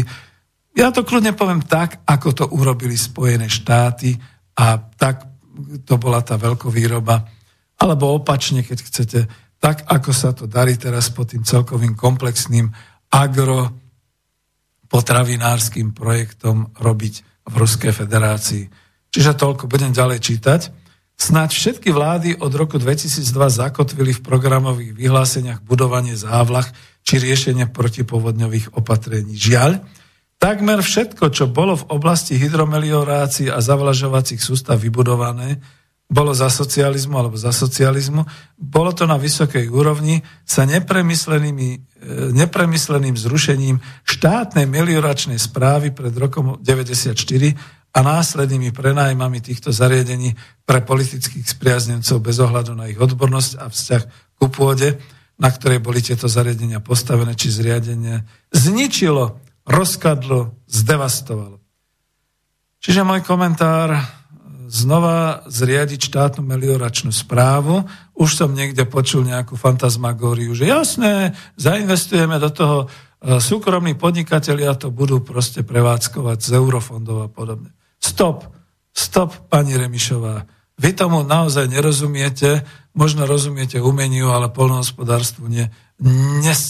Ja 0.72 0.96
to 0.96 1.04
kľudne 1.04 1.36
poviem 1.36 1.60
tak, 1.60 2.00
ako 2.08 2.30
to 2.32 2.46
urobili 2.56 2.96
Spojené 2.96 3.52
štáty 3.52 4.16
a 4.56 4.80
tak 4.80 5.28
to 5.84 6.00
bola 6.00 6.24
tá 6.24 6.40
veľkovýroba. 6.40 7.28
Alebo 7.84 8.16
opačne, 8.16 8.64
keď 8.64 8.78
chcete, 8.80 9.20
tak 9.60 9.84
ako 9.92 10.12
sa 10.16 10.32
to 10.32 10.48
darí 10.48 10.80
teraz 10.80 11.12
pod 11.12 11.36
tým 11.36 11.44
celkovým 11.44 12.00
komplexným 12.00 12.72
agro 13.12 13.76
potravinárským 14.88 15.92
projektom 15.92 16.72
robiť 16.80 17.44
v 17.44 17.54
Ruskej 17.60 17.92
federácii. 17.92 18.64
Čiže 19.12 19.36
toľko, 19.36 19.68
budem 19.68 19.92
ďalej 19.92 20.20
čítať. 20.24 20.62
Snáď 21.20 21.52
všetky 21.52 21.92
vlády 21.92 22.40
od 22.40 22.56
roku 22.56 22.80
2002 22.80 23.28
zakotvili 23.36 24.16
v 24.16 24.24
programových 24.24 24.96
vyhláseniach 24.96 25.60
budovanie 25.68 26.16
závlah 26.16 26.64
či 27.10 27.18
riešenie 27.18 27.74
protipovodňových 27.74 28.78
opatrení. 28.78 29.34
Žiaľ, 29.34 29.82
takmer 30.38 30.86
všetko, 30.86 31.34
čo 31.34 31.50
bolo 31.50 31.74
v 31.74 31.90
oblasti 31.90 32.38
hydromeliorácií 32.38 33.50
a 33.50 33.58
zavlažovacích 33.58 34.38
sústav 34.38 34.78
vybudované, 34.78 35.58
bolo 36.06 36.34
za 36.34 36.54
socializmu 36.54 37.18
alebo 37.18 37.38
za 37.38 37.50
socializmu, 37.50 38.26
bolo 38.58 38.94
to 38.94 39.10
na 39.10 39.18
vysokej 39.18 39.70
úrovni 39.70 40.22
sa 40.46 40.66
e, 40.66 41.82
nepremysleným 42.34 43.14
zrušením 43.14 43.78
štátnej 44.06 44.66
melioračnej 44.70 45.38
správy 45.38 45.94
pred 45.94 46.14
rokom 46.14 46.62
1994 46.62 47.94
a 47.94 48.00
následnými 48.06 48.70
prenájmami 48.70 49.42
týchto 49.42 49.74
zariadení 49.74 50.34
pre 50.66 50.82
politických 50.82 51.46
spriaznencov 51.46 52.22
bez 52.22 52.38
ohľadu 52.38 52.78
na 52.78 52.90
ich 52.90 52.98
odbornosť 53.02 53.52
a 53.62 53.66
vzťah 53.70 54.04
ku 54.38 54.50
pôde, 54.50 54.98
na 55.40 55.50
ktorej 55.50 55.80
boli 55.80 56.04
tieto 56.04 56.28
zariadenia 56.28 56.84
postavené 56.84 57.32
či 57.34 57.48
zriadenie, 57.48 58.28
zničilo, 58.52 59.40
rozkadlo, 59.64 60.60
zdevastovalo. 60.68 61.64
Čiže 62.80 63.08
môj 63.08 63.24
komentár 63.24 64.20
znova 64.70 65.42
zriadiť 65.50 66.14
štátnu 66.14 66.46
melioračnú 66.46 67.10
správu. 67.10 67.90
Už 68.14 68.38
som 68.38 68.54
niekde 68.54 68.86
počul 68.86 69.26
nejakú 69.26 69.58
fantasmagóriu, 69.58 70.54
že 70.54 70.70
jasné, 70.70 71.34
zainvestujeme 71.58 72.38
do 72.38 72.54
toho 72.54 72.78
e, 72.86 72.88
súkromní 73.42 73.98
podnikatelia 73.98 74.78
to 74.78 74.94
budú 74.94 75.26
proste 75.26 75.66
prevádzkovať 75.66 76.38
z 76.38 76.50
eurofondov 76.56 77.18
a 77.26 77.28
podobne. 77.28 77.74
Stop, 77.98 78.46
stop, 78.94 79.50
pani 79.50 79.74
Remišová. 79.74 80.46
Vy 80.80 80.96
tomu 80.96 81.26
naozaj 81.26 81.68
nerozumiete, 81.68 82.64
možno 83.00 83.24
rozumiete 83.24 83.80
umeniu, 83.80 84.36
ale 84.36 84.52
polnohospodárstvu 84.52 85.48
nie. 85.48 85.72
Nes, 86.44 86.62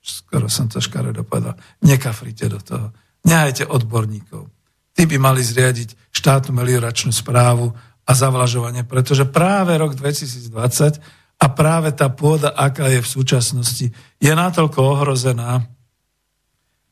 skoro 0.00 0.48
som 0.48 0.72
to 0.72 0.80
škaredo 0.80 1.20
povedal, 1.20 1.60
nekafrite 1.84 2.48
do 2.48 2.56
toho. 2.64 2.86
Nehajte 3.28 3.68
odborníkov. 3.68 4.48
Tí 4.96 5.04
by 5.04 5.16
mali 5.20 5.44
zriadiť 5.44 6.08
štátnu 6.08 6.56
melioračnú 6.56 7.12
správu 7.12 7.76
a 8.08 8.12
zavlažovanie, 8.16 8.88
pretože 8.88 9.28
práve 9.28 9.76
rok 9.76 9.92
2020 9.92 11.04
a 11.36 11.46
práve 11.52 11.92
tá 11.92 12.08
pôda, 12.08 12.48
aká 12.48 12.88
je 12.88 13.04
v 13.04 13.12
súčasnosti, 13.12 13.86
je 14.16 14.32
natoľko 14.32 14.80
ohrozená, 14.80 15.68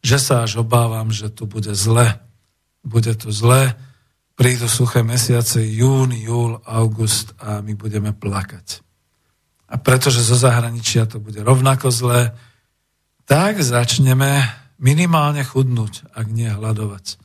že 0.04 0.18
sa 0.20 0.44
až 0.44 0.60
obávam, 0.60 1.08
že 1.08 1.32
tu 1.32 1.48
bude 1.48 1.72
zle 1.72 2.20
bude 2.84 3.14
to 3.14 3.30
zlé, 3.30 3.74
prídu 4.34 4.68
suché 4.68 5.02
mesiace, 5.02 5.60
jún, 5.60 6.12
júl, 6.12 6.60
august 6.64 7.36
a 7.38 7.60
my 7.60 7.76
budeme 7.76 8.12
plakať. 8.16 8.80
A 9.72 9.80
pretože 9.80 10.20
zo 10.20 10.36
zahraničia 10.36 11.08
to 11.08 11.16
bude 11.20 11.40
rovnako 11.40 11.88
zlé, 11.88 12.36
tak 13.24 13.62
začneme 13.62 14.44
minimálne 14.82 15.40
chudnúť, 15.46 16.12
ak 16.12 16.26
nie 16.28 16.50
hľadovať. 16.50 17.16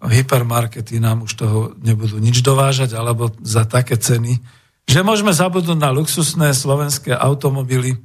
Hypermarkety 0.00 0.96
nám 0.96 1.28
už 1.28 1.32
toho 1.36 1.60
nebudú 1.78 2.16
nič 2.16 2.40
dovážať, 2.40 2.96
alebo 2.96 3.30
za 3.44 3.68
také 3.68 4.00
ceny, 4.00 4.40
že 4.88 5.06
môžeme 5.06 5.30
zabudnúť 5.30 5.78
na 5.78 5.92
luxusné 5.92 6.56
slovenské 6.56 7.12
automobily 7.14 8.00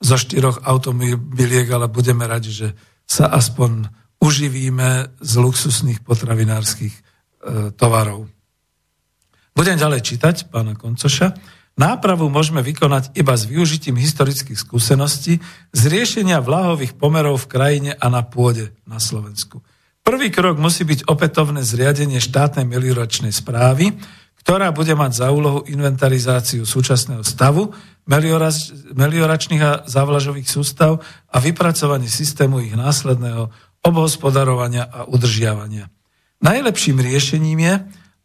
zo 0.00 0.16
štyroch 0.16 0.64
automobiliek, 0.64 1.68
ale 1.68 1.86
budeme 1.86 2.24
radi, 2.24 2.50
že 2.50 2.68
sa 3.04 3.28
aspoň 3.28 3.92
uživíme 4.24 5.20
z 5.20 5.32
luxusných 5.36 6.00
potravinárskych 6.00 7.03
tovarov. 7.76 8.26
Budem 9.54 9.78
ďalej 9.78 10.02
čítať 10.02 10.50
pána 10.50 10.74
Koncoša. 10.74 11.36
Nápravu 11.74 12.30
môžeme 12.30 12.62
vykonať 12.62 13.18
iba 13.18 13.34
s 13.34 13.50
využitím 13.50 13.98
historických 13.98 14.58
skúseností 14.58 15.42
z 15.74 15.80
riešenia 15.90 16.38
vlahových 16.38 16.94
pomerov 16.94 17.46
v 17.46 17.50
krajine 17.50 17.90
a 17.98 18.06
na 18.10 18.22
pôde 18.22 18.74
na 18.86 19.02
Slovensku. 19.02 19.62
Prvý 20.06 20.30
krok 20.30 20.60
musí 20.60 20.84
byť 20.86 21.06
opätovné 21.10 21.64
zriadenie 21.64 22.22
štátnej 22.22 22.66
melioračnej 22.66 23.32
správy, 23.32 23.94
ktorá 24.44 24.68
bude 24.74 24.92
mať 24.92 25.24
za 25.24 25.32
úlohu 25.32 25.64
inventarizáciu 25.64 26.68
súčasného 26.68 27.24
stavu 27.24 27.72
melioračných 28.04 29.62
a 29.64 29.72
zavlažových 29.88 30.50
sústav 30.50 31.00
a 31.32 31.36
vypracovanie 31.40 32.12
systému 32.12 32.60
ich 32.60 32.76
následného 32.76 33.48
obhospodarovania 33.80 34.84
a 34.84 35.08
udržiavania. 35.08 35.93
Najlepším 36.44 37.00
riešením 37.00 37.58
je, 37.64 37.74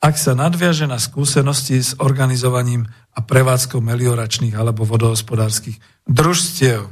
ak 0.04 0.16
sa 0.20 0.36
nadviaže 0.36 0.92
na 0.92 1.00
skúsenosti 1.00 1.80
s 1.80 1.96
organizovaním 2.04 2.92
a 3.16 3.24
prevádzkou 3.24 3.80
melioračných 3.80 4.60
alebo 4.60 4.84
vodohospodárskych 4.84 5.80
družstiev. 6.04 6.92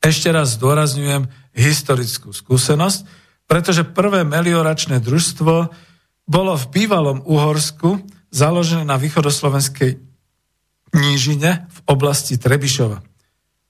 Ešte 0.00 0.32
raz 0.32 0.56
zdôrazňujem 0.56 1.28
historickú 1.52 2.32
skúsenosť, 2.32 3.04
pretože 3.44 3.84
prvé 3.84 4.24
melioračné 4.24 5.04
družstvo 5.04 5.68
bolo 6.24 6.52
v 6.56 6.64
bývalom 6.72 7.20
Uhorsku 7.28 8.00
založené 8.32 8.88
na 8.88 8.96
východoslovenskej 8.96 10.00
nížine 10.96 11.68
v 11.68 11.78
oblasti 11.84 12.40
Trebišova. 12.40 13.04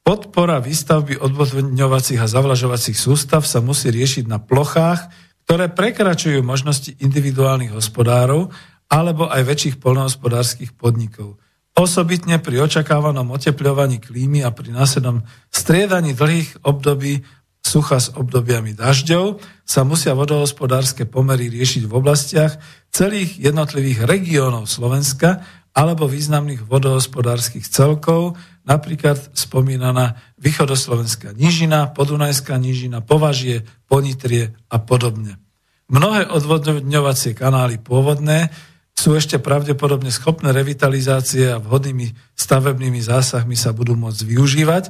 Podpora 0.06 0.62
výstavby 0.62 1.18
odvodňovacích 1.18 2.22
a 2.22 2.30
zavlažovacích 2.30 2.94
sústav 2.94 3.42
sa 3.42 3.58
musí 3.58 3.90
riešiť 3.90 4.30
na 4.30 4.38
plochách, 4.38 5.29
ktoré 5.50 5.66
prekračujú 5.66 6.46
možnosti 6.46 6.94
individuálnych 7.02 7.74
hospodárov 7.74 8.54
alebo 8.86 9.26
aj 9.26 9.50
väčších 9.50 9.76
polnohospodárskych 9.82 10.78
podnikov. 10.78 11.42
Osobitne 11.74 12.38
pri 12.38 12.70
očakávanom 12.70 13.26
otepľovaní 13.34 13.98
klímy 13.98 14.46
a 14.46 14.54
pri 14.54 14.70
následnom 14.70 15.26
striedaní 15.50 16.14
dlhých 16.14 16.62
období 16.62 17.26
sucha 17.66 17.98
s 17.98 18.14
obdobiami 18.14 18.78
dažďov 18.78 19.42
sa 19.66 19.82
musia 19.82 20.14
vodohospodárske 20.14 21.10
pomery 21.10 21.50
riešiť 21.50 21.82
v 21.82 21.96
oblastiach 21.98 22.54
celých 22.94 23.42
jednotlivých 23.42 24.06
regiónov 24.06 24.70
Slovenska 24.70 25.42
alebo 25.74 26.06
významných 26.06 26.62
vodohospodárskych 26.62 27.66
celkov, 27.66 28.38
napríklad 28.70 29.18
spomínaná 29.34 30.14
východoslovenská 30.38 31.34
nížina, 31.34 31.90
podunajská 31.90 32.54
nížina, 32.54 33.02
považie, 33.02 33.66
ponitrie 33.90 34.54
a 34.70 34.78
podobne. 34.78 35.42
Mnohé 35.90 36.30
odvodňovacie 36.30 37.34
kanály 37.34 37.82
pôvodné 37.82 38.54
sú 38.94 39.18
ešte 39.18 39.42
pravdepodobne 39.42 40.14
schopné 40.14 40.54
revitalizácie 40.54 41.50
a 41.50 41.58
vhodnými 41.58 42.14
stavebnými 42.38 43.02
zásahmi 43.02 43.58
sa 43.58 43.74
budú 43.74 43.98
môcť 43.98 44.22
využívať 44.22 44.84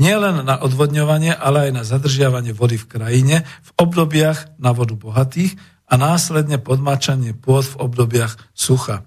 nielen 0.00 0.44
na 0.48 0.56
odvodňovanie, 0.56 1.36
ale 1.36 1.68
aj 1.68 1.70
na 1.76 1.82
zadržiavanie 1.84 2.56
vody 2.56 2.80
v 2.80 2.88
krajine 2.88 3.36
v 3.44 3.70
obdobiach 3.76 4.56
na 4.56 4.72
vodu 4.72 4.96
bohatých 4.96 5.60
a 5.88 6.00
následne 6.00 6.56
podmačanie 6.56 7.36
pôd 7.36 7.68
v 7.68 7.76
obdobiach 7.84 8.40
sucha. 8.56 9.04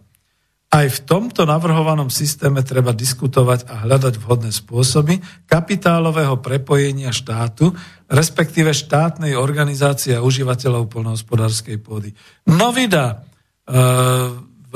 Aj 0.70 0.86
v 0.86 1.00
tomto 1.02 1.50
navrhovanom 1.50 2.14
systéme 2.14 2.62
treba 2.62 2.94
diskutovať 2.94 3.66
a 3.74 3.90
hľadať 3.90 4.22
vhodné 4.22 4.54
spôsoby 4.54 5.18
kapitálového 5.50 6.38
prepojenia 6.46 7.10
štátu, 7.10 7.74
respektíve 8.06 8.70
štátnej 8.70 9.34
organizácie 9.34 10.14
a 10.14 10.22
užívateľov 10.22 10.86
polnohospodárskej 10.94 11.82
pôdy. 11.82 12.14
Novida 12.54 13.06
e, 13.10 13.16
v 14.70 14.74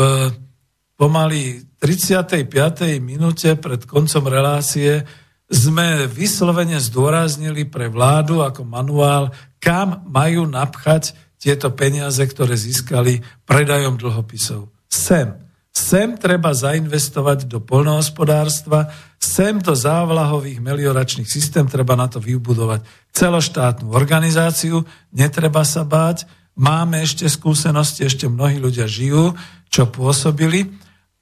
pomaly 0.98 1.62
35. 1.78 2.50
minúte 2.98 3.54
pred 3.54 3.86
koncom 3.86 4.26
relácie 4.26 5.06
sme 5.46 6.10
vyslovene 6.10 6.82
zdôraznili 6.82 7.70
pre 7.70 7.86
vládu 7.86 8.42
ako 8.42 8.66
manuál, 8.66 9.30
kam 9.62 10.02
majú 10.10 10.50
napchať 10.50 11.14
tieto 11.38 11.70
peniaze, 11.78 12.26
ktoré 12.26 12.58
získali 12.58 13.22
predajom 13.46 13.94
dlhopisov. 14.02 14.74
Sem. 14.90 15.43
Sem 15.74 16.14
treba 16.22 16.54
zainvestovať 16.54 17.50
do 17.50 17.58
polnohospodárstva, 17.58 18.94
sem 19.18 19.58
do 19.58 19.74
závlahových 19.74 20.62
melioračných 20.62 21.26
systém, 21.26 21.66
treba 21.66 21.98
na 21.98 22.06
to 22.06 22.22
vybudovať 22.22 22.86
celoštátnu 23.10 23.90
organizáciu, 23.90 24.86
netreba 25.10 25.66
sa 25.66 25.82
báť, 25.82 26.30
máme 26.54 27.02
ešte 27.02 27.26
skúsenosti, 27.26 28.06
ešte 28.06 28.30
mnohí 28.30 28.62
ľudia 28.62 28.86
žijú, 28.86 29.34
čo 29.66 29.90
pôsobili. 29.90 30.70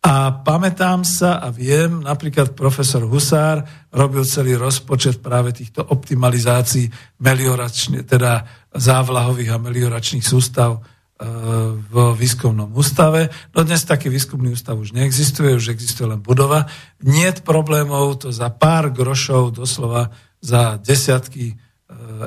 A 0.01 0.33
pamätám 0.43 1.05
sa 1.05 1.39
a 1.39 1.53
viem, 1.53 2.01
napríklad 2.03 2.57
profesor 2.57 3.05
Husár 3.05 3.63
robil 3.93 4.25
celý 4.25 4.57
rozpočet 4.57 5.21
práve 5.23 5.55
týchto 5.55 5.85
optimalizácií 5.85 6.89
melioračných, 7.21 8.03
teda 8.03 8.43
závlahových 8.73 9.55
a 9.55 9.61
melioračných 9.61 10.25
sústav 10.25 10.81
v 11.21 11.95
výskumnom 12.17 12.73
ústave. 12.73 13.29
No 13.53 13.61
dnes 13.61 13.85
taký 13.85 14.09
výskumný 14.09 14.57
ústav 14.57 14.73
už 14.81 14.97
neexistuje, 14.97 15.53
už 15.53 15.69
existuje 15.69 16.09
len 16.09 16.17
budova. 16.17 16.65
Nie 17.05 17.29
problémov 17.37 18.25
to 18.25 18.33
za 18.33 18.49
pár 18.49 18.89
grošov, 18.89 19.53
doslova 19.53 20.09
za 20.41 20.81
desiatky 20.81 21.53
e, 21.53 21.55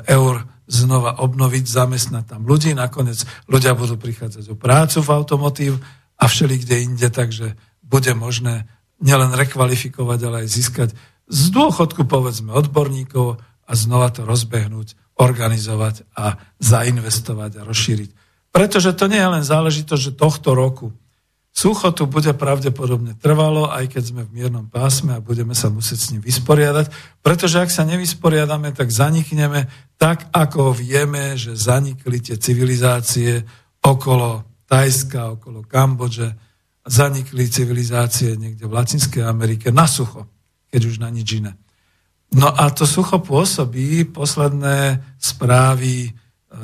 eur 0.07 0.47
znova 0.71 1.19
obnoviť, 1.19 1.65
zamestnať 1.66 2.25
tam 2.25 2.47
ľudí. 2.47 2.73
Nakoniec 2.79 3.27
ľudia 3.51 3.75
budú 3.75 3.99
prichádzať 3.99 4.55
o 4.55 4.57
prácu 4.57 5.03
v 5.03 5.11
automotív 5.11 5.73
a 6.15 6.31
všeli 6.31 6.62
kde 6.62 6.77
inde, 6.87 7.09
takže 7.11 7.59
bude 7.83 8.15
možné 8.15 8.71
nielen 9.03 9.35
rekvalifikovať, 9.35 10.19
ale 10.23 10.37
aj 10.47 10.49
získať 10.49 10.89
z 11.27 11.43
dôchodku, 11.51 12.07
povedzme, 12.07 12.55
odborníkov 12.55 13.43
a 13.65 13.73
znova 13.75 14.15
to 14.15 14.23
rozbehnúť, 14.23 15.19
organizovať 15.19 16.07
a 16.15 16.39
zainvestovať 16.62 17.59
a 17.59 17.66
rozšíriť. 17.66 18.24
Pretože 18.55 18.94
to 18.94 19.10
nie 19.10 19.18
je 19.18 19.32
len 19.35 19.43
záležitosť, 19.43 20.01
že 20.01 20.12
tohto 20.14 20.55
roku. 20.55 20.94
Sucho 21.55 21.90
tu 21.90 22.06
bude 22.06 22.31
pravdepodobne 22.35 23.18
trvalo, 23.18 23.70
aj 23.70 23.90
keď 23.90 24.02
sme 24.10 24.22
v 24.26 24.35
miernom 24.43 24.66
pásme 24.70 25.14
a 25.14 25.22
budeme 25.22 25.55
sa 25.55 25.70
musieť 25.70 25.98
s 25.98 26.10
ním 26.10 26.22
vysporiadať, 26.22 26.90
pretože 27.22 27.62
ak 27.62 27.70
sa 27.70 27.86
nevysporiadame, 27.86 28.74
tak 28.74 28.90
zanikneme 28.90 29.70
tak, 29.94 30.31
ako 30.35 30.74
vieme, 30.74 31.39
že 31.39 31.55
zanikli 31.55 32.18
tie 32.18 32.39
civilizácie 32.39 33.43
okolo 33.82 34.43
Tajska, 34.66 35.39
okolo 35.39 35.62
Kambodže, 35.62 36.35
zanikli 36.82 37.47
civilizácie 37.47 38.35
niekde 38.35 38.66
v 38.66 38.74
Latinskej 38.74 39.22
Amerike 39.22 39.70
na 39.70 39.86
sucho, 39.86 40.26
keď 40.74 40.81
už 40.90 40.97
na 40.98 41.10
nič 41.10 41.39
iné. 41.39 41.55
No 42.35 42.51
a 42.51 42.66
to 42.74 42.82
sucho 42.82 43.22
pôsobí, 43.22 44.10
posledné 44.10 44.98
správy 45.22 46.10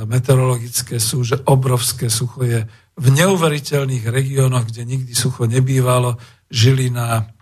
meteorologické 0.04 1.00
sú, 1.00 1.24
že 1.24 1.40
obrovské 1.48 2.12
sucho 2.12 2.44
je 2.44 2.68
v 3.00 3.06
neuveriteľných 3.08 4.04
regiónoch, 4.06 4.68
kde 4.68 4.84
nikdy 4.84 5.16
sucho 5.16 5.48
nebývalo, 5.48 6.20
žili 6.52 6.92
na 6.92 7.32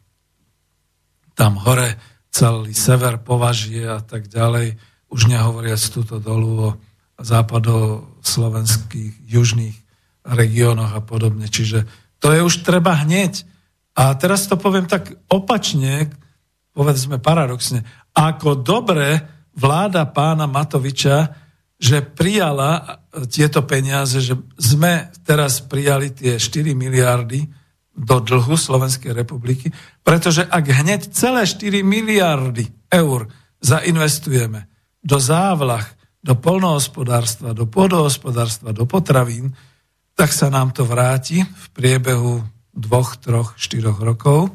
tam 1.34 1.58
hore 1.62 1.98
celý 2.30 2.74
sever 2.74 3.18
považie 3.18 3.86
a 3.86 4.00
tak 4.02 4.28
ďalej, 4.30 4.78
už 5.08 5.26
nehovoriac 5.26 5.80
túto 5.90 6.20
dolu 6.20 6.70
o 6.70 6.76
západoslovenských 7.18 9.26
južných 9.26 9.76
regiónoch 10.28 10.92
a 10.94 11.00
podobne. 11.02 11.48
Čiže 11.48 11.86
to 12.18 12.32
je 12.34 12.42
už 12.42 12.62
treba 12.66 12.94
hneď. 13.02 13.46
A 13.98 14.14
teraz 14.14 14.46
to 14.46 14.54
poviem 14.54 14.86
tak 14.86 15.10
opačne, 15.26 16.06
povedzme 16.70 17.18
paradoxne, 17.18 17.82
ako 18.14 18.62
dobre 18.62 19.18
vláda 19.58 20.06
pána 20.06 20.46
Matoviča, 20.46 21.34
že 21.78 22.02
prijala 22.02 23.02
tieto 23.30 23.62
peniaze, 23.62 24.18
že 24.18 24.34
sme 24.58 25.14
teraz 25.22 25.62
prijali 25.62 26.10
tie 26.10 26.36
4 26.36 26.74
miliardy 26.74 27.46
do 27.94 28.18
dlhu 28.22 28.54
Slovenskej 28.54 29.14
republiky, 29.14 29.70
pretože 30.02 30.46
ak 30.46 30.64
hneď 30.66 31.10
celé 31.10 31.46
4 31.46 31.82
miliardy 31.82 32.66
eur 32.90 33.30
zainvestujeme 33.62 34.70
do 35.02 35.18
závlah, 35.18 35.86
do 36.18 36.34
polnohospodárstva, 36.34 37.54
do 37.54 37.66
pôdohospodárstva, 37.66 38.74
do 38.74 38.86
potravín, 38.86 39.54
tak 40.18 40.34
sa 40.34 40.50
nám 40.50 40.74
to 40.74 40.82
vráti 40.82 41.46
v 41.46 41.64
priebehu 41.74 42.42
dvoch, 42.74 43.18
troch, 43.22 43.54
štyroch 43.54 44.02
rokov 44.02 44.50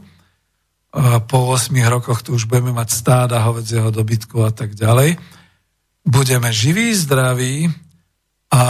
po 1.25 1.37
8 1.49 1.73
rokoch 1.89 2.21
tu 2.21 2.37
už 2.37 2.45
budeme 2.45 2.69
mať 2.69 2.89
stáda 2.93 3.41
hovedzieho 3.41 3.89
dobytku 3.89 4.45
a 4.45 4.53
tak 4.53 4.77
ďalej. 4.77 5.17
Budeme 6.03 6.51
živí, 6.51 6.91
zdraví 6.95 7.71
a 8.51 8.61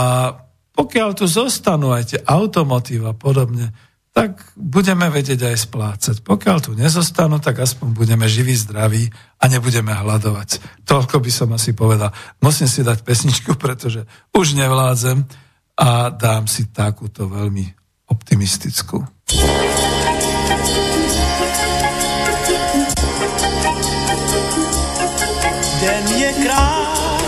pokiaľ 0.74 1.10
tu 1.14 1.26
zostanú 1.30 1.94
aj 1.94 2.04
tie 2.14 2.20
automotív 2.26 3.06
a 3.06 3.14
podobne, 3.14 3.70
tak 4.14 4.54
budeme 4.54 5.10
vedieť 5.10 5.50
aj 5.50 5.56
splácať. 5.66 6.16
Pokiaľ 6.22 6.56
tu 6.62 6.70
nezostanú, 6.78 7.42
tak 7.42 7.58
aspoň 7.58 7.98
budeme 7.98 8.30
živí, 8.30 8.54
zdraví 8.54 9.10
a 9.42 9.44
nebudeme 9.50 9.90
hľadovať. 9.90 10.82
Toľko 10.86 11.18
by 11.18 11.30
som 11.34 11.50
asi 11.50 11.74
povedal. 11.74 12.14
Musím 12.38 12.70
si 12.70 12.86
dať 12.86 13.02
pesničku, 13.02 13.58
pretože 13.58 14.06
už 14.30 14.54
nevládzem 14.54 15.26
a 15.74 16.14
dám 16.14 16.46
si 16.46 16.70
takúto 16.70 17.26
veľmi 17.26 17.66
optimistickú. 18.06 19.02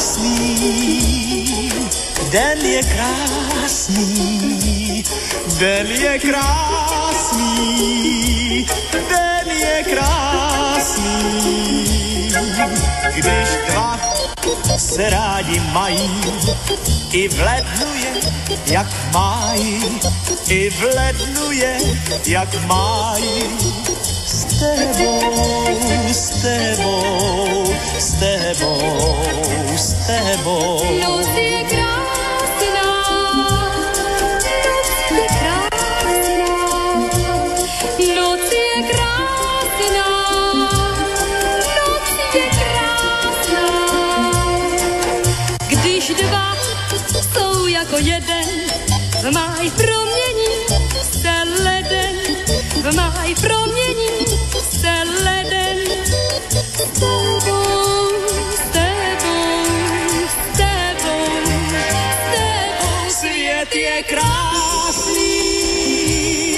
Krásný, 0.06 1.70
den 2.30 2.58
je 2.62 2.82
krásný, 2.82 4.04
den 5.58 5.86
je 5.86 6.18
krásný, 6.18 7.46
den 8.92 9.48
je 9.50 9.82
krásný. 9.82 11.26
Když 13.14 13.48
dva 13.70 13.98
se 14.78 15.10
rádi 15.10 15.60
mají, 15.72 16.10
i 17.12 17.28
v 17.28 17.40
lednu 17.40 17.94
je, 17.94 18.12
jak 18.66 18.86
mají, 19.12 20.00
i 20.48 20.70
v 20.70 20.82
lednu 20.82 21.52
je, 21.52 21.78
jak 22.26 22.66
mají 22.66 23.42
s 26.12 26.30
tebou, 26.42 27.64
s 27.98 28.12
tebou, 28.18 29.76
s 29.76 29.94
tebou. 30.06 31.85
Je 63.96 64.02
krásný, 64.02 65.44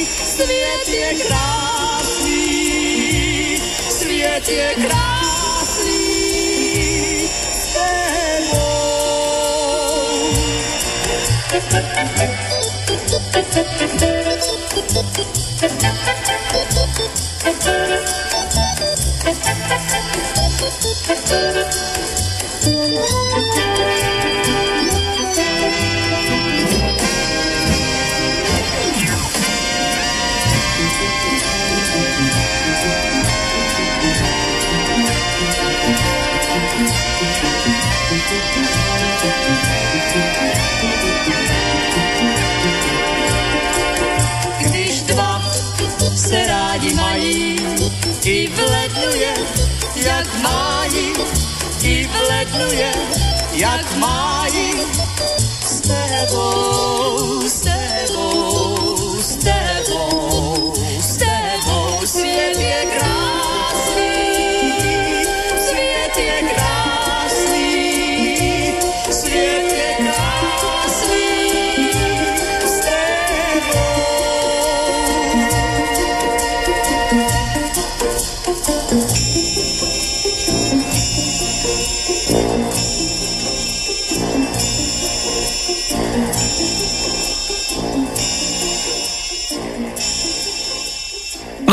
svět 0.07 0.89
je 0.89 1.15
krásný, 1.15 2.37
svět 3.91 4.49
je 4.49 4.75
krásný. 4.75 6.09
S 7.53 7.75
tebou. 7.75 8.79
Se 46.29 46.47
rádi 46.47 46.95
mají, 46.95 47.57
i 48.25 48.49
v 48.49 48.59
lednu 48.59 49.21
je 49.21 49.35
jak 49.97 50.41
máji, 50.43 51.13
i 51.83 52.07
v 52.07 52.29
lednu 52.29 52.73
je, 52.73 52.93
jak 53.53 53.97
máji, 53.97 54.75
s 55.65 55.81
tebou, 55.81 57.43
s 57.49 57.61
tebou, 57.61 57.88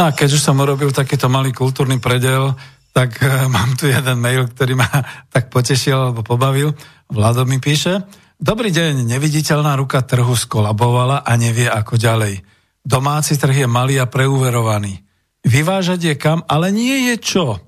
No 0.05 0.13
a 0.13 0.21
keď 0.21 0.37
som 0.37 0.61
urobil 0.61 0.93
takýto 0.93 1.25
malý 1.33 1.49
kultúrny 1.49 1.97
predel, 1.97 2.53
tak 2.93 3.17
e, 3.25 3.25
mám 3.55 3.73
tu 3.73 3.89
jeden 3.89 4.21
mail, 4.21 4.45
ktorý 4.45 4.77
ma 4.77 4.85
tak 5.33 5.49
potešil 5.49 5.97
alebo 5.97 6.21
pobavil. 6.21 6.77
Vlado 7.09 7.41
mi 7.41 7.57
píše, 7.57 8.05
Dobrý 8.37 8.69
deň, 8.69 9.01
neviditeľná 9.01 9.73
ruka 9.73 10.05
trhu 10.05 10.37
skolabovala 10.37 11.25
a 11.25 11.31
nevie 11.41 11.65
ako 11.65 11.97
ďalej. 11.97 12.45
Domáci 12.85 13.33
trh 13.33 13.65
je 13.65 13.65
malý 13.65 13.97
a 13.97 14.05
preúverovaný. 14.05 15.01
Vyvážať 15.41 16.13
je 16.13 16.15
kam, 16.21 16.45
ale 16.45 16.69
nie 16.69 17.09
je 17.09 17.15
čo. 17.17 17.65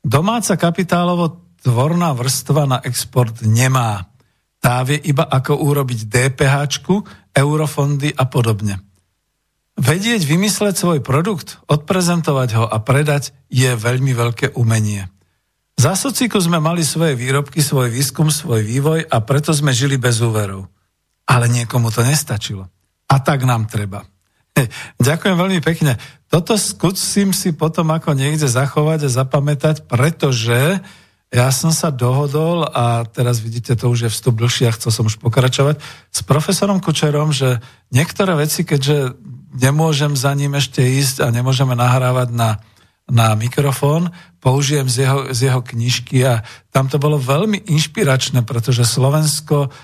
Domáca 0.00 0.56
kapitálovo 0.56 1.52
tvorná 1.60 2.16
vrstva 2.16 2.64
na 2.64 2.78
export 2.80 3.44
nemá. 3.44 4.08
Tá 4.56 4.80
vie 4.88 5.04
iba 5.04 5.28
ako 5.28 5.60
urobiť 5.60 6.08
DPH, 6.08 6.80
eurofondy 7.36 8.08
a 8.16 8.24
podobne. 8.24 8.93
Vedieť 9.74 10.22
vymysleť 10.22 10.78
svoj 10.78 10.98
produkt, 11.02 11.58
odprezentovať 11.66 12.48
ho 12.54 12.64
a 12.64 12.78
predať 12.78 13.34
je 13.50 13.74
veľmi 13.74 14.14
veľké 14.14 14.54
umenie. 14.54 15.10
Za 15.74 15.98
sociku 15.98 16.38
sme 16.38 16.62
mali 16.62 16.86
svoje 16.86 17.18
výrobky, 17.18 17.58
svoj 17.58 17.90
výskum, 17.90 18.30
svoj 18.30 18.62
vývoj 18.62 19.10
a 19.10 19.16
preto 19.26 19.50
sme 19.50 19.74
žili 19.74 19.98
bez 19.98 20.22
úverov. 20.22 20.70
Ale 21.26 21.50
niekomu 21.50 21.90
to 21.90 22.06
nestačilo. 22.06 22.70
A 23.10 23.18
tak 23.18 23.42
nám 23.42 23.66
treba. 23.66 24.06
Hej, 24.54 24.70
ďakujem 25.02 25.34
veľmi 25.34 25.60
pekne. 25.66 25.98
Toto 26.30 26.54
skúsim 26.54 27.34
si 27.34 27.50
potom 27.50 27.90
ako 27.90 28.14
niekde 28.14 28.46
zachovať 28.46 29.10
a 29.10 29.14
zapamätať, 29.18 29.90
pretože 29.90 30.78
ja 31.34 31.50
som 31.50 31.74
sa 31.74 31.90
dohodol 31.90 32.62
a 32.62 33.02
teraz 33.10 33.42
vidíte, 33.42 33.74
to 33.74 33.90
už 33.90 34.06
je 34.06 34.10
vstup 34.14 34.38
dlhší 34.38 34.70
a 34.70 34.74
chcel 34.78 34.94
som 34.94 35.10
už 35.10 35.18
pokračovať 35.18 35.82
s 36.14 36.20
profesorom 36.22 36.78
Kučerom, 36.78 37.34
že 37.34 37.58
niektoré 37.90 38.38
veci, 38.38 38.62
keďže 38.62 39.18
nemôžem 39.50 40.14
za 40.14 40.30
ním 40.38 40.54
ešte 40.54 40.78
ísť 40.78 41.26
a 41.26 41.34
nemôžeme 41.34 41.74
nahrávať 41.74 42.30
na, 42.30 42.62
na 43.10 43.34
mikrofón, 43.34 44.14
použijem 44.38 44.86
z 44.86 45.10
jeho, 45.10 45.20
z 45.34 45.50
jeho 45.50 45.60
knižky 45.66 46.22
a 46.22 46.46
tam 46.70 46.86
to 46.86 47.02
bolo 47.02 47.18
veľmi 47.18 47.66
inšpiračné, 47.66 48.46
pretože 48.46 48.86
Slovensko 48.86 49.74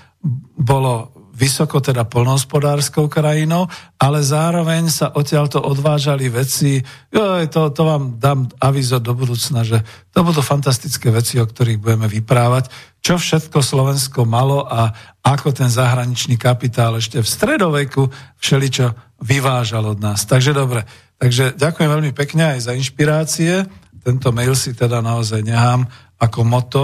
bolo 0.55 1.11
vysoko 1.41 1.81
teda 1.81 2.05
polnohospodárskou 2.05 3.09
krajinou, 3.09 3.65
ale 3.97 4.21
zároveň 4.21 4.93
sa 4.93 5.09
odtiaľto 5.09 5.57
odvážali 5.57 6.29
veci, 6.29 6.77
jo, 7.09 7.41
to, 7.49 7.73
to 7.73 7.81
vám 7.81 8.21
dám 8.21 8.45
avizo 8.61 9.01
do 9.01 9.17
budúcna, 9.17 9.65
že 9.65 9.81
to 10.13 10.21
budú 10.21 10.45
fantastické 10.45 11.09
veci, 11.09 11.41
o 11.41 11.49
ktorých 11.49 11.81
budeme 11.81 12.05
vyprávať, 12.05 12.69
čo 13.01 13.17
všetko 13.17 13.57
Slovensko 13.65 14.29
malo 14.29 14.61
a 14.69 14.93
ako 15.25 15.49
ten 15.49 15.73
zahraničný 15.73 16.37
kapitál 16.37 17.01
ešte 17.01 17.17
v 17.17 17.25
stredoveku 17.25 18.05
všeličo 18.37 19.17
vyvážal 19.25 19.89
od 19.89 19.97
nás. 19.97 20.29
Takže 20.29 20.53
dobre, 20.53 20.85
takže 21.17 21.57
ďakujem 21.57 21.89
veľmi 21.89 22.11
pekne 22.13 22.53
aj 22.53 22.69
za 22.69 22.77
inšpirácie. 22.77 23.65
Tento 24.05 24.29
mail 24.29 24.53
si 24.53 24.77
teda 24.77 25.01
naozaj 25.01 25.41
nehám 25.41 25.89
ako 26.21 26.45
moto 26.45 26.81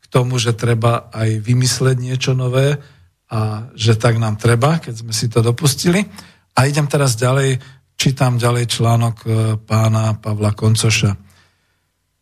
k 0.00 0.04
tomu, 0.12 0.36
že 0.36 0.52
treba 0.52 1.08
aj 1.08 1.40
vymysleť 1.40 1.96
niečo 1.96 2.32
nové, 2.36 2.76
a 3.30 3.70
že 3.72 3.96
tak 3.96 4.20
nám 4.20 4.36
treba, 4.36 4.78
keď 4.78 5.04
sme 5.04 5.12
si 5.16 5.26
to 5.32 5.40
dopustili. 5.40 6.04
A 6.54 6.68
idem 6.68 6.86
teraz 6.86 7.16
ďalej, 7.16 7.58
čítam 7.96 8.36
ďalej 8.38 8.64
článok 8.68 9.16
e, 9.24 9.28
pána 9.58 10.20
Pavla 10.20 10.54
Koncoša. 10.54 11.16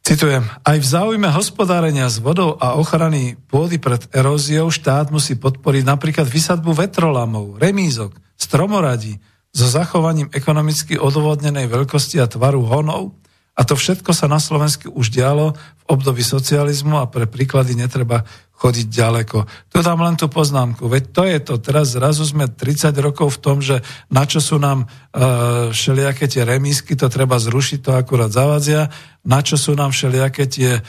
Citujem, 0.02 0.42
aj 0.66 0.82
v 0.82 0.86
záujme 0.86 1.30
hospodárenia 1.30 2.10
s 2.10 2.18
vodou 2.18 2.58
a 2.58 2.74
ochrany 2.74 3.38
pôdy 3.38 3.78
pred 3.78 4.02
eróziou 4.10 4.66
štát 4.66 5.14
musí 5.14 5.38
podporiť 5.38 5.86
napríklad 5.86 6.26
vysadbu 6.26 6.74
vetrolamov, 6.74 7.62
remízok, 7.62 8.18
stromoradí 8.34 9.22
so 9.54 9.68
zachovaním 9.68 10.26
ekonomicky 10.34 10.98
odôvodnenej 10.98 11.70
veľkosti 11.70 12.18
a 12.18 12.26
tvaru 12.26 12.66
honov, 12.66 13.14
a 13.52 13.68
to 13.68 13.76
všetko 13.76 14.16
sa 14.16 14.32
na 14.32 14.40
Slovensku 14.40 14.88
už 14.88 15.12
dialo 15.12 15.52
v 15.52 15.84
období 15.92 16.24
socializmu 16.24 16.96
a 16.96 17.10
pre 17.10 17.28
príklady 17.28 17.76
netreba 17.76 18.24
chodiť 18.62 18.86
ďaleko. 18.86 19.44
Tu 19.74 19.82
dám 19.82 19.98
len 20.06 20.14
tú 20.14 20.30
poznámku, 20.30 20.86
veď 20.86 21.04
to 21.10 21.22
je 21.26 21.38
to, 21.42 21.54
teraz 21.58 21.98
zrazu 21.98 22.22
sme 22.22 22.46
30 22.46 22.94
rokov 23.02 23.34
v 23.36 23.42
tom, 23.42 23.58
že 23.58 23.82
na 24.06 24.22
čo 24.22 24.38
sú 24.38 24.62
nám 24.62 24.86
uh, 24.86 25.74
všelijaké 25.74 26.30
tie 26.30 26.46
remísky, 26.46 26.94
to 26.94 27.10
treba 27.10 27.42
zrušiť, 27.42 27.82
to 27.82 27.90
akurát 27.98 28.30
zavadzia, 28.30 28.86
na 29.26 29.42
čo 29.42 29.58
sú 29.58 29.74
nám 29.74 29.90
všelijaké 29.90 30.46
tie 30.46 30.78
uh, 30.78 30.82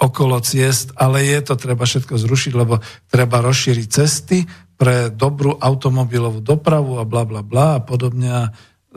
okolo 0.00 0.40
ciest, 0.40 0.96
ale 0.96 1.28
je 1.28 1.40
to 1.44 1.60
treba 1.60 1.84
všetko 1.84 2.16
zrušiť, 2.16 2.52
lebo 2.56 2.80
treba 3.12 3.44
rozšíriť 3.44 3.86
cesty 3.92 4.48
pre 4.80 5.12
dobrú 5.12 5.60
automobilovú 5.60 6.40
dopravu 6.40 6.96
a 6.96 7.04
bla 7.04 7.28
bla 7.28 7.44
bla 7.44 7.76
a 7.76 7.84
podobne 7.84 8.48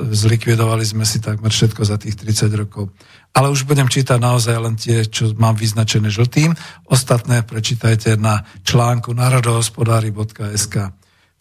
zlikvidovali 0.10 0.82
sme 0.82 1.06
si 1.06 1.22
takmer 1.22 1.54
všetko 1.54 1.86
za 1.86 2.02
tých 2.02 2.18
30 2.18 2.50
rokov. 2.58 2.90
Ale 3.32 3.54
už 3.54 3.70
budem 3.70 3.88
čítať 3.88 4.18
naozaj 4.18 4.58
len 4.58 4.76
tie, 4.76 5.06
čo 5.06 5.32
mám 5.38 5.56
vyznačené 5.56 6.10
žltým. 6.10 6.58
Ostatné 6.90 7.46
prečítajte 7.46 8.18
na 8.18 8.42
článku 8.66 9.14
národohospodári.sk. 9.14 10.76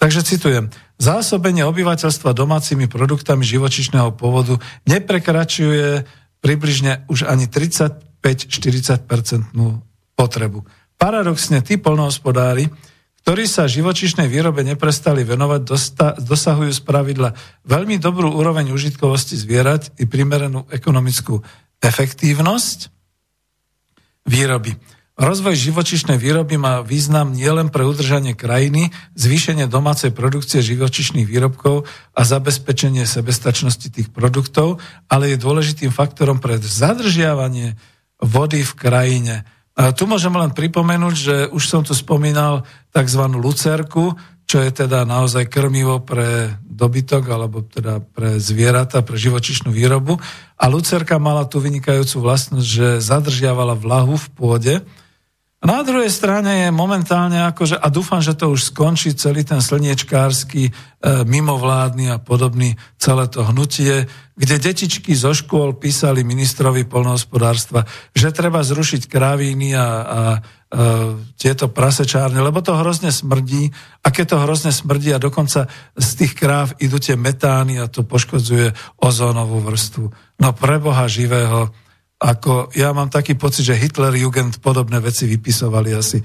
Takže 0.01 0.25
citujem. 0.25 0.73
Zásobenie 0.97 1.61
obyvateľstva 1.69 2.33
domácimi 2.33 2.89
produktami 2.89 3.45
živočišného 3.45 4.17
pôvodu 4.17 4.57
neprekračuje 4.89 6.09
približne 6.41 7.05
už 7.09 7.23
ani 7.29 7.47
35-40% 7.49 9.53
potrebu. 10.17 10.65
Paradoxne, 11.01 11.65
tí 11.65 11.81
polnohospodári, 11.81 12.69
ktorí 13.31 13.47
sa 13.47 13.71
živočišnej 13.71 14.27
výrobe 14.27 14.67
neprestali 14.67 15.23
venovať, 15.23 15.61
dosta, 15.63 16.19
dosahujú 16.19 16.75
z 16.75 16.83
pravidla 16.83 17.39
veľmi 17.63 18.03
dobrú 18.03 18.27
úroveň 18.27 18.75
užitkovosti 18.75 19.39
zvierat 19.39 19.87
i 20.03 20.11
primeranú 20.11 20.67
ekonomickú 20.67 21.39
efektívnosť 21.79 22.91
výroby. 24.27 24.75
Rozvoj 25.15 25.55
živočišnej 25.55 26.19
výroby 26.19 26.59
má 26.59 26.83
význam 26.83 27.31
nielen 27.31 27.71
pre 27.71 27.87
udržanie 27.87 28.35
krajiny, 28.35 28.91
zvýšenie 29.15 29.71
domácej 29.71 30.11
produkcie 30.11 30.59
živočišných 30.59 31.31
výrobkov 31.31 31.87
a 32.11 32.21
zabezpečenie 32.27 33.07
sebestačnosti 33.07 33.95
tých 33.95 34.11
produktov, 34.11 34.83
ale 35.07 35.31
je 35.31 35.39
dôležitým 35.39 35.95
faktorom 35.95 36.43
pre 36.43 36.59
zadržiavanie 36.59 37.79
vody 38.19 38.67
v 38.67 38.73
krajine 38.75 39.47
tu 39.75 40.05
môžem 40.05 40.35
len 40.35 40.51
pripomenúť, 40.51 41.15
že 41.15 41.37
už 41.49 41.63
som 41.65 41.81
tu 41.87 41.95
spomínal 41.95 42.67
tzv. 42.91 43.23
lucerku, 43.39 44.19
čo 44.51 44.59
je 44.59 44.71
teda 44.75 45.07
naozaj 45.07 45.47
krmivo 45.47 46.03
pre 46.03 46.59
dobytok 46.67 47.23
alebo 47.31 47.63
teda 47.63 48.03
pre 48.03 48.43
zvieratá, 48.43 49.07
pre 49.07 49.15
živočišnú 49.15 49.71
výrobu. 49.71 50.19
A 50.59 50.65
lucerka 50.67 51.23
mala 51.23 51.47
tú 51.47 51.63
vynikajúcu 51.63 52.19
vlastnosť, 52.19 52.67
že 52.67 52.89
zadržiavala 52.99 53.79
vlahu 53.79 54.19
v 54.19 54.27
pôde 54.35 54.75
na 55.61 55.85
druhej 55.85 56.09
strane 56.09 56.65
je 56.65 56.69
momentálne 56.73 57.37
akože, 57.53 57.77
a 57.77 57.93
dúfam, 57.93 58.25
že 58.25 58.33
to 58.33 58.49
už 58.49 58.73
skončí 58.73 59.13
celý 59.13 59.45
ten 59.45 59.61
slniečkársky, 59.61 60.63
e, 60.69 60.73
mimovládny 61.29 62.09
a 62.09 62.17
podobný 62.17 62.81
celé 62.97 63.29
to 63.29 63.45
hnutie, 63.45 64.09
kde 64.41 64.57
detičky 64.57 65.13
zo 65.13 65.37
škôl 65.37 65.77
písali 65.77 66.25
ministrovi 66.25 66.89
polnohospodárstva, 66.89 67.85
že 68.17 68.33
treba 68.33 68.65
zrušiť 68.65 69.05
kravíny 69.05 69.77
a, 69.77 69.85
a 69.85 70.21
e, 70.33 70.39
tieto 71.37 71.69
prasečárne, 71.69 72.41
lebo 72.41 72.65
to 72.65 72.73
hrozne 72.81 73.13
smrdí 73.13 73.69
a 74.01 74.09
keď 74.09 74.25
to 74.33 74.37
hrozne 74.41 74.73
smrdí 74.73 75.13
a 75.13 75.21
dokonca 75.21 75.69
z 75.93 76.11
tých 76.17 76.41
kráv 76.41 76.73
idú 76.81 76.97
tie 76.97 77.21
metány 77.21 77.77
a 77.77 77.85
to 77.85 78.01
poškodzuje 78.01 78.97
ozónovú 79.05 79.61
vrstvu. 79.61 80.09
No 80.41 80.57
preboha 80.57 81.05
živého, 81.05 81.69
ako 82.21 82.69
ja 82.77 82.93
mám 82.93 83.09
taký 83.09 83.33
pocit, 83.33 83.65
že 83.65 83.81
Hitler 83.81 84.13
Jugend 84.13 84.61
podobné 84.61 85.01
veci 85.01 85.25
vypisovali 85.25 85.97
asi 85.97 86.21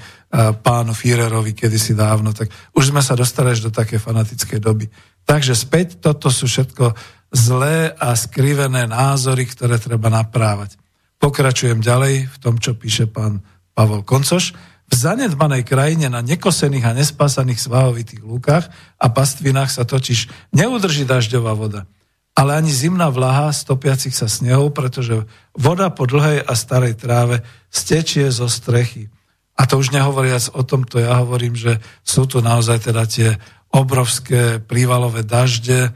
pánu 0.59 0.91
Führerovi 0.91 1.55
kedysi 1.55 1.95
dávno, 1.95 2.35
tak 2.35 2.51
už 2.75 2.91
sme 2.91 2.99
sa 2.99 3.15
dostali 3.15 3.55
až 3.55 3.63
do 3.63 3.71
také 3.71 3.95
fanatickej 3.95 4.59
doby. 4.59 4.91
Takže 5.23 5.55
späť, 5.55 6.03
toto 6.03 6.27
sú 6.27 6.51
všetko 6.51 6.91
zlé 7.31 7.95
a 7.95 8.11
skrivené 8.11 8.91
názory, 8.91 9.47
ktoré 9.47 9.79
treba 9.79 10.11
naprávať. 10.11 10.75
Pokračujem 11.15 11.79
ďalej 11.79 12.27
v 12.27 12.37
tom, 12.43 12.59
čo 12.59 12.75
píše 12.75 13.07
pán 13.07 13.39
Pavol 13.71 14.03
Koncoš. 14.03 14.51
V 14.85 14.93
zanedbanej 14.93 15.65
krajine 15.65 16.11
na 16.11 16.21
nekosených 16.21 16.85
a 16.85 16.93
nespásaných 16.93 17.57
svahovitých 17.57 18.21
lúkach 18.21 18.69
a 18.99 19.05
pastvinách 19.09 19.71
sa 19.71 19.87
totiž 19.87 20.29
neudrží 20.53 21.07
dažďová 21.07 21.55
voda, 21.57 21.87
ale 22.35 22.51
ani 22.59 22.67
zimná 22.67 23.07
vlaha 23.07 23.55
stopiacich 23.55 24.11
sa 24.11 24.27
snehov, 24.27 24.75
pretože 24.75 25.23
voda 25.55 25.87
po 25.87 26.03
dlhej 26.03 26.43
a 26.43 26.51
starej 26.51 26.99
tráve 26.99 27.39
stečie 27.71 28.27
zo 28.27 28.51
strechy. 28.51 29.07
A 29.55 29.63
to 29.63 29.79
už 29.79 29.95
nehovoriac 29.95 30.51
o 30.51 30.67
tomto, 30.67 30.99
ja 30.99 31.23
hovorím, 31.23 31.55
že 31.55 31.79
sú 32.03 32.27
tu 32.27 32.43
naozaj 32.43 32.91
teda 32.91 33.07
tie 33.07 33.39
obrovské 33.71 34.59
prívalové 34.59 35.23
dažde, 35.23 35.95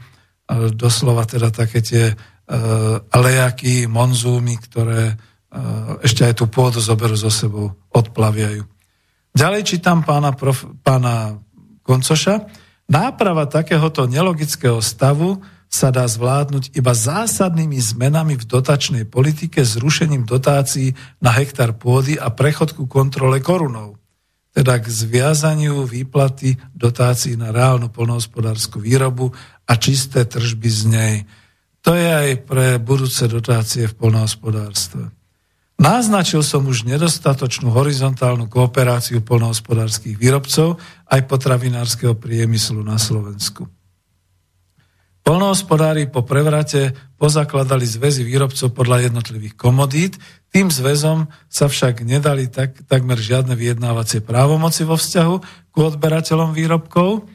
doslova 0.72 1.28
teda 1.28 1.52
také 1.52 1.84
tie 1.84 2.04
e, 2.10 2.14
lejaky, 3.12 3.84
monzúmy, 3.84 4.56
ktoré 4.64 5.12
e, 5.12 5.14
ešte 6.00 6.24
aj 6.24 6.34
tú 6.40 6.48
pôdu 6.48 6.80
zoberú 6.80 7.14
zo 7.14 7.28
sebou, 7.28 7.76
odplaviajú. 7.92 8.64
Ďalej 9.36 9.62
čítam 9.62 10.02
pána, 10.02 10.34
prof, 10.34 10.66
pána 10.82 11.38
Koncoša. 11.86 12.50
Náprava 12.90 13.46
takéhoto 13.46 14.10
nelogického 14.10 14.82
stavu 14.82 15.38
sa 15.70 15.94
dá 15.94 16.02
zvládnuť 16.02 16.74
iba 16.74 16.90
zásadnými 16.90 17.78
zmenami 17.78 18.34
v 18.34 18.44
dotačnej 18.44 19.06
politike, 19.06 19.62
zrušením 19.62 20.26
dotácií 20.26 20.98
na 21.22 21.30
hektár 21.30 21.78
pôdy 21.78 22.18
a 22.18 22.26
prechod 22.34 22.74
ku 22.74 22.90
kontrole 22.90 23.38
korunov. 23.38 23.94
Teda 24.50 24.82
k 24.82 24.90
zviazaniu 24.90 25.86
výplaty 25.86 26.58
dotácií 26.74 27.38
na 27.38 27.54
reálnu 27.54 27.86
polnohospodárskú 27.86 28.82
výrobu 28.82 29.30
a 29.62 29.78
čisté 29.78 30.26
tržby 30.26 30.70
z 30.74 30.82
nej. 30.90 31.14
To 31.86 31.94
je 31.94 32.10
aj 32.10 32.30
pre 32.50 32.82
budúce 32.82 33.30
dotácie 33.30 33.86
v 33.86 33.94
polnohospodárstve. 33.94 35.06
Naznačil 35.80 36.42
som 36.44 36.66
už 36.66 36.84
nedostatočnú 36.84 37.72
horizontálnu 37.72 38.50
kooperáciu 38.50 39.22
polnohospodárských 39.22 40.18
výrobcov 40.18 40.76
aj 41.08 41.20
potravinárskeho 41.30 42.18
priemyslu 42.18 42.82
na 42.84 42.98
Slovensku. 42.98 43.70
Polnohospodári 45.30 46.10
po 46.10 46.26
prevrate 46.26 46.90
pozakladali 47.14 47.86
zväzy 47.86 48.26
výrobcov 48.26 48.74
podľa 48.74 49.06
jednotlivých 49.06 49.54
komodít, 49.54 50.18
tým 50.50 50.74
zväzom 50.74 51.30
sa 51.46 51.70
však 51.70 52.02
nedali 52.02 52.50
tak, 52.50 52.82
takmer 52.90 53.14
žiadne 53.14 53.54
vyjednávacie 53.54 54.26
právomoci 54.26 54.82
vo 54.82 54.98
vzťahu 54.98 55.34
k 55.70 55.76
odberateľom 55.78 56.50
výrobkov 56.50 57.30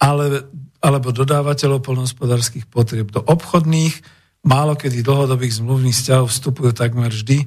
ale, 0.00 0.48
alebo 0.80 1.12
dodávateľov 1.12 1.84
polnohospodárských 1.84 2.64
potrieb. 2.72 3.12
Do 3.12 3.20
obchodných, 3.20 3.92
málo 4.48 4.72
kedy 4.72 5.04
dlhodobých 5.04 5.60
zmluvných 5.60 5.92
vzťahov 5.92 6.32
vstupujú 6.32 6.72
takmer 6.72 7.12
vždy 7.12 7.44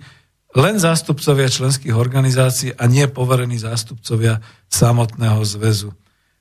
len 0.61 0.77
zástupcovia 0.77 1.49
členských 1.49 1.97
organizácií 1.97 2.69
a 2.77 2.85
nie 2.85 3.09
poverení 3.09 3.57
zástupcovia 3.57 4.45
samotného 4.69 5.41
zväzu. 5.41 5.89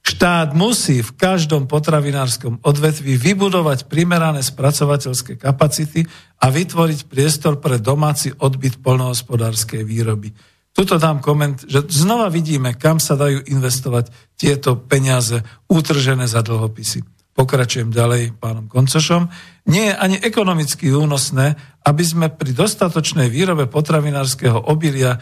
Štát 0.05 0.53
musí 0.53 1.01
v 1.01 1.17
každom 1.17 1.65
potravinárskom 1.65 2.61
odvetví 2.61 3.17
vybudovať 3.17 3.89
primerané 3.89 4.45
spracovateľské 4.45 5.41
kapacity 5.41 6.05
a 6.45 6.53
vytvoriť 6.53 7.09
priestor 7.09 7.57
pre 7.57 7.81
domáci 7.81 8.29
odbyt 8.37 8.85
polnohospodárskej 8.85 9.81
výroby. 9.81 10.37
Tuto 10.77 11.01
dám 11.01 11.25
koment, 11.25 11.65
že 11.65 11.89
znova 11.89 12.29
vidíme, 12.29 12.77
kam 12.77 13.01
sa 13.01 13.17
dajú 13.17 13.49
investovať 13.49 14.37
tieto 14.37 14.77
peniaze 14.77 15.41
utržené 15.73 16.29
za 16.29 16.45
dlhopisy. 16.45 17.01
Pokračujem 17.33 17.89
ďalej 17.89 18.37
pánom 18.37 18.69
Koncošom. 18.69 19.33
Nie 19.73 19.91
je 19.91 19.99
ani 19.99 20.17
ekonomicky 20.21 20.93
únosné, 20.93 21.57
aby 21.81 22.05
sme 22.05 22.29
pri 22.29 22.53
dostatočnej 22.53 23.33
výrobe 23.33 23.73
potravinárskeho 23.73 24.69
obilia 24.69 25.17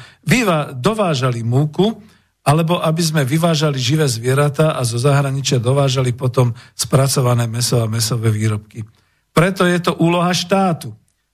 dovážali 0.74 1.46
múku, 1.46 2.02
alebo 2.42 2.82
aby 2.82 3.02
sme 3.02 3.22
vyvážali 3.22 3.78
živé 3.78 4.10
zvieratá 4.10 4.74
a 4.74 4.82
zo 4.82 4.98
zahraničia 4.98 5.62
dovážali 5.62 6.10
potom 6.10 6.50
spracované 6.74 7.46
meso 7.46 7.78
a 7.78 7.86
mesové 7.86 8.34
výrobky. 8.34 8.82
Preto 9.30 9.62
je 9.64 9.78
to 9.78 9.94
úloha 10.02 10.34
štátu, 10.34 10.92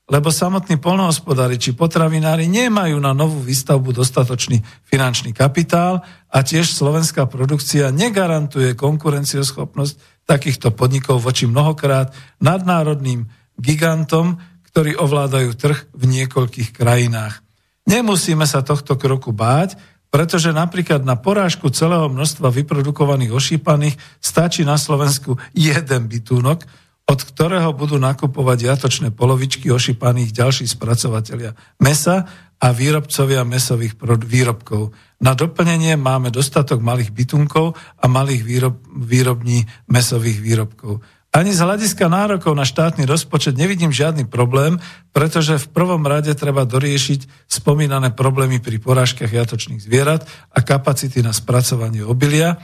lebo 0.09 0.33
samotní 0.33 0.81
polnohospodári 0.81 1.61
či 1.61 1.77
potravinári 1.77 2.49
nemajú 2.49 2.97
na 3.01 3.13
novú 3.13 3.41
výstavbu 3.45 3.93
dostatočný 3.93 4.61
finančný 4.89 5.37
kapitál 5.37 6.01
a 6.33 6.39
tiež 6.41 6.69
slovenská 6.73 7.29
produkcia 7.29 7.93
negarantuje 7.93 8.73
konkurencioschopnosť 8.77 10.25
takýchto 10.29 10.73
podnikov 10.77 11.25
voči 11.25 11.49
mnohokrát 11.49 12.13
nadnárodným 12.41 13.29
gigantom, 13.57 14.41
ktorí 14.73 14.97
ovládajú 14.97 15.51
trh 15.57 15.79
v 15.93 16.03
niekoľkých 16.05 16.77
krajinách. 16.77 17.41
Nemusíme 17.89 18.45
sa 18.45 18.61
tohto 18.61 19.01
kroku 19.01 19.33
báť, 19.33 19.81
pretože 20.09 20.57
napríklad 20.57 21.05
na 21.05 21.17
porážku 21.21 21.69
celého 21.69 22.09
množstva 22.09 22.49
vyprodukovaných 22.49 23.33
ošípaných 23.33 24.01
stačí 24.19 24.65
na 24.65 24.81
Slovensku 24.81 25.37
jeden 25.53 26.09
bytúnok, 26.09 26.65
od 27.09 27.21
ktorého 27.25 27.73
budú 27.73 27.97
nakupovať 27.97 28.59
jatočné 28.69 29.09
polovičky 29.17 29.73
ošípaných 29.73 30.33
ďalší 30.33 30.69
spracovateľia 30.69 31.57
mesa 31.81 32.29
a 32.61 32.69
výrobcovia 32.75 33.49
mesových 33.49 33.97
výrobkov. 34.29 34.93
Na 35.25 35.33
doplnenie 35.33 35.97
máme 35.97 36.29
dostatok 36.29 36.85
malých 36.85 37.15
bytunkov 37.17 37.79
a 37.97 38.05
malých 38.11 38.43
výrob, 38.45 38.77
výrobní 38.93 39.65
mesových 39.89 40.39
výrobkov. 40.43 41.01
Ani 41.29 41.53
z 41.53 41.61
hľadiska 41.61 42.09
nárokov 42.09 42.57
na 42.57 42.65
štátny 42.65 43.05
rozpočet 43.05 43.53
nevidím 43.53 43.93
žiadny 43.93 44.25
problém, 44.25 44.81
pretože 45.13 45.61
v 45.61 45.69
prvom 45.69 46.01
rade 46.09 46.33
treba 46.33 46.65
doriešiť 46.65 47.49
spomínané 47.53 48.17
problémy 48.17 48.65
pri 48.65 48.81
porážkach 48.81 49.29
jatočných 49.29 49.85
zvierat 49.85 50.25
a 50.49 50.59
kapacity 50.65 51.21
na 51.21 51.37
spracovanie 51.37 52.01
obilia. 52.01 52.57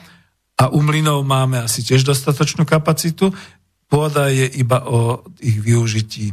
A 0.56 0.72
u 0.72 0.80
mlynov 0.80 1.28
máme 1.28 1.60
asi 1.60 1.84
tiež 1.84 2.08
dostatočnú 2.08 2.64
kapacitu, 2.64 3.36
pôda 3.92 4.32
je 4.32 4.48
iba 4.56 4.80
o 4.88 5.20
ich 5.44 5.60
využití. 5.60 6.32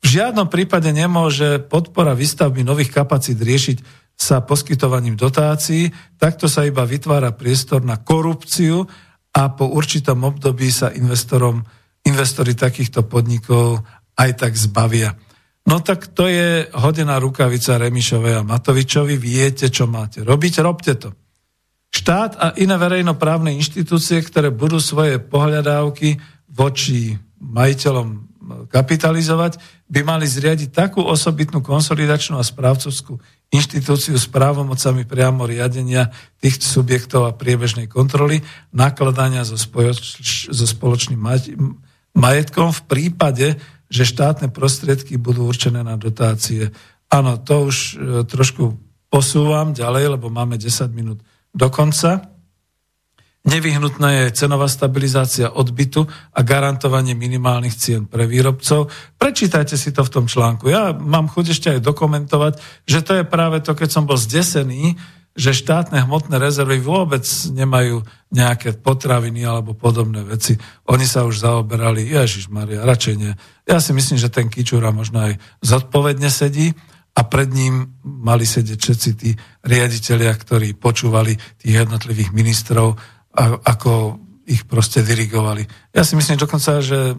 V 0.00 0.06
žiadnom 0.06 0.52
prípade 0.52 0.92
nemôže 0.92 1.64
podpora 1.64 2.12
výstavby 2.12 2.60
nových 2.60 2.92
kapacít 2.92 3.40
riešiť 3.40 3.78
sa 4.20 4.44
poskytovaním 4.44 5.16
dotácií, 5.16 5.88
takto 6.20 6.44
sa 6.44 6.68
iba 6.68 6.84
vytvára 6.84 7.32
priestor 7.32 7.80
na 7.80 7.96
korupciu 7.96 8.84
a 9.30 9.42
po 9.54 9.70
určitom 9.70 10.26
období 10.26 10.70
sa 10.70 10.90
investorom, 10.90 11.62
investori 12.06 12.54
takýchto 12.54 13.06
podnikov 13.06 13.82
aj 14.18 14.30
tak 14.36 14.52
zbavia. 14.58 15.14
No 15.68 15.84
tak 15.84 16.10
to 16.10 16.26
je 16.26 16.66
hodená 16.72 17.20
rukavica 17.20 17.78
Remišovej 17.78 18.42
a 18.42 18.46
Matovičovi. 18.46 19.14
Viete, 19.20 19.70
čo 19.70 19.86
máte 19.86 20.24
robiť, 20.24 20.54
robte 20.64 20.94
to. 20.96 21.14
Štát 21.90 22.32
a 22.38 22.46
iné 22.58 22.78
verejnoprávne 22.78 23.54
inštitúcie, 23.58 24.22
ktoré 24.22 24.54
budú 24.54 24.78
svoje 24.78 25.18
pohľadávky 25.18 26.22
voči 26.50 27.18
majiteľom 27.42 28.29
kapitalizovať, 28.70 29.58
by 29.90 30.00
mali 30.06 30.26
zriadiť 30.26 30.70
takú 30.70 31.02
osobitnú 31.02 31.60
konsolidačnú 31.60 32.38
a 32.38 32.44
správcovskú 32.46 33.18
inštitúciu 33.50 34.14
s 34.14 34.30
právomocami 34.30 35.02
priamo 35.02 35.46
riadenia 35.46 36.14
tých 36.38 36.62
subjektov 36.62 37.26
a 37.26 37.36
priebežnej 37.36 37.90
kontroly, 37.90 38.42
nakladania 38.70 39.42
so, 39.42 39.58
spojoč, 39.58 40.22
so 40.50 40.66
spoločným 40.66 41.18
majetkom 42.14 42.70
v 42.70 42.82
prípade, 42.86 43.46
že 43.90 44.06
štátne 44.06 44.54
prostriedky 44.54 45.18
budú 45.18 45.50
určené 45.50 45.82
na 45.82 45.98
dotácie. 45.98 46.70
Áno, 47.10 47.42
to 47.42 47.66
už 47.66 47.76
e, 47.76 47.92
trošku 48.22 48.78
posúvam 49.10 49.74
ďalej, 49.74 50.14
lebo 50.14 50.30
máme 50.30 50.54
10 50.54 50.94
minút 50.94 51.18
do 51.50 51.66
konca. 51.74 52.30
Nevyhnutná 53.40 54.12
je 54.12 54.36
cenová 54.36 54.68
stabilizácia 54.68 55.48
odbytu 55.48 56.04
a 56.36 56.40
garantovanie 56.44 57.16
minimálnych 57.16 57.72
cien 57.72 58.04
pre 58.04 58.28
výrobcov. 58.28 58.92
Prečítajte 59.16 59.80
si 59.80 59.96
to 59.96 60.04
v 60.04 60.12
tom 60.12 60.24
článku. 60.28 60.68
Ja 60.68 60.92
mám 60.92 61.32
chuť 61.32 61.46
ešte 61.56 61.68
aj 61.72 61.80
dokumentovať, 61.80 62.60
že 62.84 63.00
to 63.00 63.16
je 63.16 63.24
práve 63.24 63.64
to, 63.64 63.72
keď 63.72 63.88
som 63.88 64.04
bol 64.04 64.20
zdesený, 64.20 65.00
že 65.32 65.56
štátne 65.56 66.04
hmotné 66.04 66.36
rezervy 66.36 66.84
vôbec 66.84 67.24
nemajú 67.48 68.04
nejaké 68.28 68.76
potraviny 68.76 69.48
alebo 69.48 69.72
podobné 69.72 70.20
veci. 70.20 70.60
Oni 70.92 71.08
sa 71.08 71.24
už 71.24 71.40
zaoberali, 71.40 72.12
Ježiš 72.12 72.52
Maria, 72.52 72.84
radšej 72.84 73.14
nie. 73.16 73.32
Ja 73.64 73.80
si 73.80 73.96
myslím, 73.96 74.20
že 74.20 74.28
ten 74.28 74.52
Kičúra 74.52 74.92
možno 74.92 75.24
aj 75.30 75.40
zodpovedne 75.64 76.28
sedí 76.28 76.76
a 77.16 77.24
pred 77.24 77.48
ním 77.56 77.96
mali 78.04 78.44
sedieť 78.44 78.78
všetci 78.78 79.10
tí 79.16 79.30
riaditeľia, 79.64 80.34
ktorí 80.34 80.76
počúvali 80.76 81.38
tých 81.56 81.88
jednotlivých 81.88 82.36
ministrov 82.36 83.00
ako 83.38 84.18
ich 84.50 84.66
proste 84.66 85.06
dirigovali. 85.06 85.62
Ja 85.94 86.02
si 86.02 86.18
myslím 86.18 86.40
dokonca, 86.40 86.82
že 86.82 87.14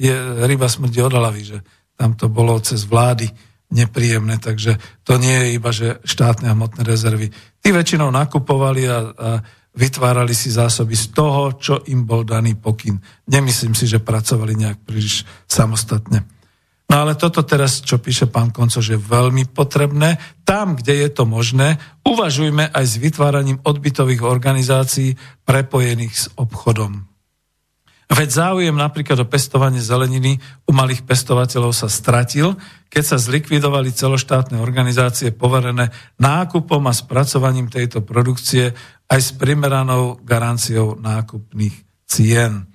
je 0.00 0.14
ryba 0.48 0.64
smrti 0.64 1.04
od 1.04 1.12
hlavy, 1.12 1.42
že 1.44 1.58
tam 2.00 2.16
to 2.16 2.32
bolo 2.32 2.56
cez 2.64 2.88
vlády 2.88 3.28
nepríjemné, 3.70 4.40
takže 4.40 4.80
to 5.04 5.20
nie 5.20 5.36
je 5.36 5.46
iba, 5.54 5.70
že 5.70 6.00
štátne 6.02 6.50
hmotné 6.56 6.82
rezervy. 6.82 7.30
Tí 7.60 7.70
väčšinou 7.70 8.08
nakupovali 8.10 8.82
a, 8.88 8.98
a 8.98 9.28
vytvárali 9.76 10.34
si 10.34 10.50
zásoby 10.50 10.98
z 10.98 11.14
toho, 11.14 11.54
čo 11.54 11.74
im 11.86 12.02
bol 12.02 12.26
daný 12.26 12.58
pokyn. 12.58 12.98
Nemyslím 13.30 13.76
si, 13.78 13.86
že 13.86 14.02
pracovali 14.02 14.58
nejak 14.58 14.78
príliš 14.82 15.22
samostatne. 15.46 16.26
No 16.90 17.06
ale 17.06 17.14
toto 17.14 17.46
teraz, 17.46 17.86
čo 17.86 18.02
píše 18.02 18.26
pán 18.26 18.50
Koncož, 18.50 18.82
je 18.82 18.98
veľmi 18.98 19.54
potrebné. 19.54 20.18
Tam, 20.42 20.74
kde 20.74 21.06
je 21.06 21.08
to 21.14 21.22
možné, 21.22 21.78
uvažujme 22.02 22.66
aj 22.66 22.84
s 22.84 22.98
vytváraním 22.98 23.62
odbytových 23.62 24.26
organizácií 24.26 25.14
prepojených 25.46 26.14
s 26.18 26.26
obchodom. 26.34 27.06
Veď 28.10 28.28
záujem 28.42 28.74
napríklad 28.74 29.22
o 29.22 29.30
pestovanie 29.30 29.78
zeleniny 29.78 30.42
u 30.66 30.74
malých 30.74 31.06
pestovateľov 31.06 31.70
sa 31.70 31.86
stratil, 31.86 32.58
keď 32.90 33.04
sa 33.06 33.22
zlikvidovali 33.22 33.94
celoštátne 33.94 34.58
organizácie 34.58 35.30
poverené 35.30 35.94
nákupom 36.18 36.90
a 36.90 36.92
spracovaním 36.92 37.70
tejto 37.70 38.02
produkcie 38.02 38.74
aj 39.06 39.20
s 39.22 39.30
primeranou 39.38 40.18
garanciou 40.26 40.98
nákupných 40.98 41.86
cien. 42.10 42.66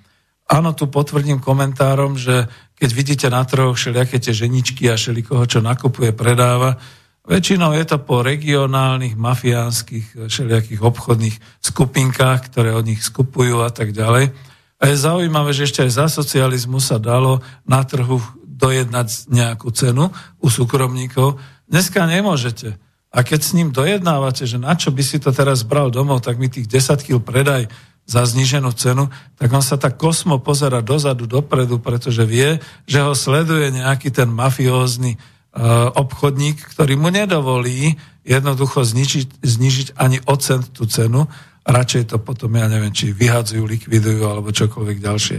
Áno, 0.48 0.72
tu 0.72 0.88
potvrdím 0.88 1.36
komentárom, 1.36 2.16
že 2.16 2.48
keď 2.76 2.90
vidíte 2.92 3.26
na 3.32 3.40
trhoch 3.42 3.74
všelijaké 3.74 4.20
tie 4.20 4.36
ženičky 4.36 4.92
a 4.92 5.00
všelikoho, 5.00 5.48
čo 5.48 5.64
nakupuje, 5.64 6.12
predáva, 6.12 6.76
väčšinou 7.24 7.72
je 7.72 7.84
to 7.88 7.98
po 8.04 8.20
regionálnych, 8.20 9.16
mafiánskych, 9.16 10.28
všelijakých 10.28 10.80
obchodných 10.84 11.36
skupinkách, 11.64 12.52
ktoré 12.52 12.76
od 12.76 12.84
nich 12.84 13.00
skupujú 13.00 13.64
a 13.64 13.72
tak 13.72 13.96
ďalej. 13.96 14.30
A 14.76 14.82
je 14.92 14.96
zaujímavé, 14.96 15.56
že 15.56 15.64
ešte 15.64 15.88
aj 15.88 15.92
za 15.96 16.06
socializmu 16.12 16.78
sa 16.84 17.00
dalo 17.00 17.40
na 17.64 17.80
trhu 17.80 18.20
dojednať 18.44 19.32
nejakú 19.32 19.72
cenu 19.72 20.12
u 20.36 20.48
súkromníkov. 20.52 21.40
Dneska 21.64 22.04
nemôžete. 22.04 22.76
A 23.08 23.24
keď 23.24 23.40
s 23.40 23.56
ním 23.56 23.72
dojednávate, 23.72 24.44
že 24.44 24.60
na 24.60 24.76
čo 24.76 24.92
by 24.92 25.00
si 25.00 25.16
to 25.16 25.32
teraz 25.32 25.64
bral 25.64 25.88
domov, 25.88 26.20
tak 26.20 26.36
mi 26.36 26.52
tých 26.52 26.68
10 26.68 27.00
kg 27.00 27.24
predaj 27.24 27.72
za 28.06 28.22
zníženú 28.22 28.70
cenu, 28.78 29.10
tak 29.34 29.50
on 29.50 29.62
sa 29.62 29.74
tak 29.76 29.98
kosmo 29.98 30.38
pozera 30.38 30.78
dozadu, 30.78 31.26
dopredu, 31.26 31.82
pretože 31.82 32.22
vie, 32.22 32.62
že 32.86 33.02
ho 33.02 33.18
sleduje 33.18 33.74
nejaký 33.74 34.14
ten 34.14 34.30
mafiózny 34.30 35.18
uh, 35.18 35.90
obchodník, 35.90 36.62
ktorý 36.70 36.94
mu 36.94 37.10
nedovolí 37.10 37.98
jednoducho 38.22 38.86
znižiť, 38.86 39.42
znižiť 39.42 39.88
ani 39.98 40.22
o 40.22 40.34
cent 40.38 40.70
tú 40.70 40.86
cenu 40.86 41.26
radšej 41.66 42.14
to 42.14 42.16
potom, 42.22 42.54
ja 42.54 42.70
neviem, 42.70 42.94
či 42.94 43.10
vyhadzujú, 43.10 43.66
likvidujú 43.66 44.22
alebo 44.22 44.54
čokoľvek 44.54 44.98
ďalšie. 45.02 45.38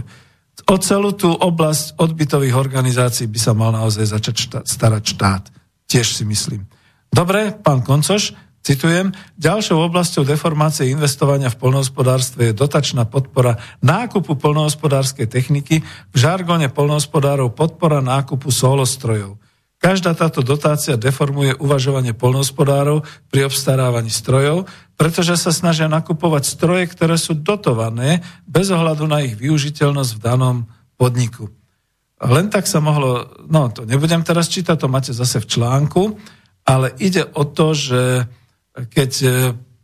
O 0.68 0.76
celú 0.76 1.16
tú 1.16 1.32
oblasť 1.32 1.96
odbytových 1.96 2.52
organizácií 2.52 3.24
by 3.24 3.40
sa 3.40 3.56
mal 3.56 3.72
naozaj 3.72 4.04
začať 4.04 4.36
štát, 4.36 4.64
starať 4.68 5.02
štát. 5.16 5.44
Tiež 5.88 6.12
si 6.12 6.28
myslím. 6.28 6.68
Dobre, 7.08 7.56
pán 7.56 7.80
Koncoš, 7.80 8.36
citujem, 8.68 9.16
ďalšou 9.40 9.80
oblasťou 9.80 10.28
deformácie 10.28 10.92
investovania 10.92 11.48
v 11.48 11.56
polnohospodárstve 11.56 12.52
je 12.52 12.58
dotačná 12.58 13.08
podpora 13.08 13.56
nákupu 13.80 14.36
polnohospodárskej 14.36 15.24
techniky, 15.24 15.80
v 16.12 16.16
žargone 16.16 16.68
polnohospodárov 16.68 17.56
podpora 17.56 18.04
nákupu 18.04 18.52
solostrojov. 18.52 19.40
Každá 19.78 20.12
táto 20.12 20.44
dotácia 20.44 21.00
deformuje 21.00 21.56
uvažovanie 21.56 22.12
polnohospodárov 22.12 23.08
pri 23.32 23.48
obstarávaní 23.48 24.12
strojov, 24.12 24.68
pretože 24.98 25.38
sa 25.38 25.54
snažia 25.54 25.88
nakupovať 25.88 26.44
stroje, 26.44 26.90
ktoré 26.90 27.16
sú 27.16 27.38
dotované 27.38 28.20
bez 28.44 28.68
ohľadu 28.68 29.06
na 29.08 29.24
ich 29.24 29.38
využiteľnosť 29.38 30.12
v 30.18 30.20
danom 30.20 30.56
podniku. 30.98 31.48
Len 32.18 32.50
tak 32.50 32.66
sa 32.66 32.82
mohlo, 32.82 33.30
no 33.46 33.70
to 33.70 33.86
nebudem 33.86 34.26
teraz 34.26 34.50
čítať, 34.50 34.74
to 34.74 34.90
máte 34.90 35.14
zase 35.14 35.38
v 35.38 35.46
článku, 35.46 36.02
ale 36.66 36.92
ide 36.98 37.22
o 37.38 37.46
to, 37.46 37.72
že 37.72 38.26
keď 38.86 39.12
e, 39.24 39.28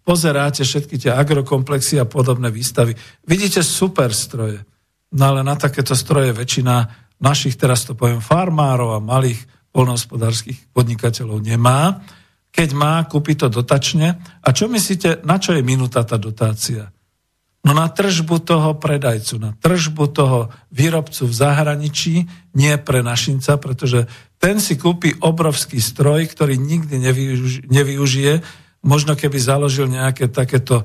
pozeráte 0.06 0.62
všetky 0.62 1.00
tie 1.00 1.10
agrokomplexy 1.10 1.98
a 1.98 2.06
podobné 2.06 2.54
výstavy, 2.54 2.94
vidíte 3.26 3.66
super 3.66 4.14
stroje. 4.14 4.62
No 5.14 5.34
ale 5.34 5.42
na 5.42 5.58
takéto 5.58 5.98
stroje 5.98 6.30
väčšina 6.30 6.74
našich, 7.18 7.58
teraz 7.58 7.86
to 7.86 7.98
poviem, 7.98 8.22
farmárov 8.22 8.94
a 8.94 9.02
malých 9.02 9.42
polnohospodárských 9.74 10.70
podnikateľov 10.70 11.42
nemá. 11.42 12.02
Keď 12.54 12.68
má, 12.78 13.02
kúpi 13.10 13.34
to 13.34 13.50
dotačne. 13.50 14.14
A 14.42 14.48
čo 14.54 14.70
myslíte, 14.70 15.26
na 15.26 15.42
čo 15.42 15.58
je 15.58 15.66
minúta 15.66 16.06
tá 16.06 16.14
dotácia? 16.14 16.94
No 17.64 17.72
na 17.72 17.88
tržbu 17.88 18.44
toho 18.44 18.76
predajcu, 18.76 19.40
na 19.40 19.56
tržbu 19.56 20.04
toho 20.12 20.52
výrobcu 20.68 21.24
v 21.24 21.34
zahraničí, 21.34 22.14
nie 22.54 22.74
pre 22.76 23.00
našinca, 23.00 23.56
pretože 23.56 24.04
ten 24.36 24.60
si 24.60 24.76
kúpi 24.76 25.16
obrovský 25.16 25.80
stroj, 25.80 26.28
ktorý 26.28 26.60
nikdy 26.60 27.00
nevyužije. 27.64 28.34
Možno 28.85 29.16
keby 29.16 29.40
založil 29.40 29.89
nejaké 29.89 30.28
takéto 30.28 30.85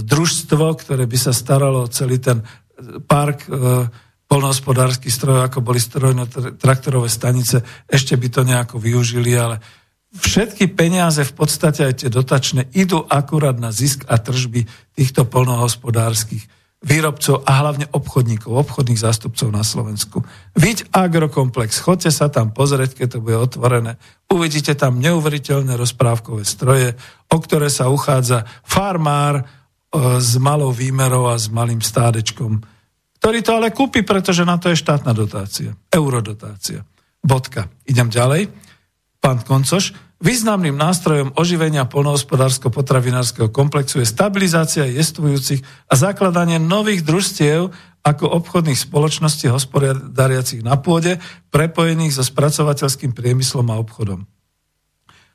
družstvo, 0.00 0.64
ktoré 0.78 1.04
by 1.04 1.18
sa 1.18 1.34
staralo 1.34 1.84
o 1.86 1.92
celý 1.92 2.22
ten 2.22 2.46
park 3.10 3.44
e, 3.44 3.50
polnohospodársky 4.28 5.10
stroj, 5.10 5.42
ako 5.42 5.64
boli 5.64 5.80
strojno-traktorové 5.80 7.08
stanice, 7.10 7.64
ešte 7.88 8.14
by 8.14 8.28
to 8.28 8.40
nejako 8.44 8.76
využili, 8.78 9.32
ale 9.34 9.58
všetky 10.14 10.72
peniaze 10.72 11.24
v 11.24 11.34
podstate 11.34 11.84
aj 11.84 11.94
tie 12.04 12.10
dotačné 12.12 12.70
idú 12.76 13.02
akurát 13.08 13.56
na 13.56 13.72
zisk 13.72 14.04
a 14.08 14.20
tržby 14.20 14.68
týchto 14.92 15.24
polnohospodárskych 15.26 16.57
výrobcov 16.78 17.42
a 17.42 17.52
hlavne 17.58 17.90
obchodníkov, 17.90 18.54
obchodných 18.54 19.02
zástupcov 19.02 19.50
na 19.50 19.66
Slovensku. 19.66 20.22
Viď 20.54 20.86
agrokomplex, 20.94 21.82
chodte 21.82 22.10
sa 22.14 22.30
tam 22.30 22.54
pozrieť, 22.54 22.94
keď 22.94 23.18
to 23.18 23.18
bude 23.18 23.34
otvorené. 23.34 23.98
Uvidíte 24.30 24.78
tam 24.78 25.02
neuveriteľné 25.02 25.74
rozprávkové 25.74 26.46
stroje, 26.46 26.94
o 27.28 27.36
ktoré 27.42 27.66
sa 27.66 27.90
uchádza 27.90 28.46
farmár 28.62 29.42
e, 29.42 29.44
s 30.22 30.38
malou 30.38 30.70
výmerou 30.70 31.26
a 31.26 31.34
s 31.34 31.50
malým 31.50 31.82
stádečkom 31.82 32.62
ktorý 33.18 33.38
to 33.42 33.52
ale 33.58 33.74
kúpi, 33.74 34.06
pretože 34.06 34.46
na 34.46 34.56
to 34.62 34.70
je 34.70 34.78
štátna 34.78 35.10
dotácia, 35.10 35.74
eurodotácia. 35.90 36.86
Bodka. 37.18 37.66
Idem 37.84 38.08
ďalej. 38.08 38.46
Pán 39.18 39.42
Koncoš, 39.42 39.90
významným 40.18 40.74
nástrojom 40.74 41.34
oživenia 41.38 41.86
polnohospodársko-potravinárskeho 41.86 43.48
komplexu 43.50 44.02
je 44.02 44.06
stabilizácia 44.06 44.84
jestvujúcich 44.86 45.62
a 45.90 45.94
zakladanie 45.94 46.58
nových 46.58 47.06
družstiev 47.06 47.70
ako 48.02 48.24
obchodných 48.42 48.78
spoločností 48.78 49.50
hospodáriacich 49.50 50.62
na 50.62 50.78
pôde, 50.78 51.18
prepojených 51.50 52.18
so 52.18 52.24
spracovateľským 52.24 53.12
priemyslom 53.12 53.68
a 53.70 53.78
obchodom. 53.78 54.24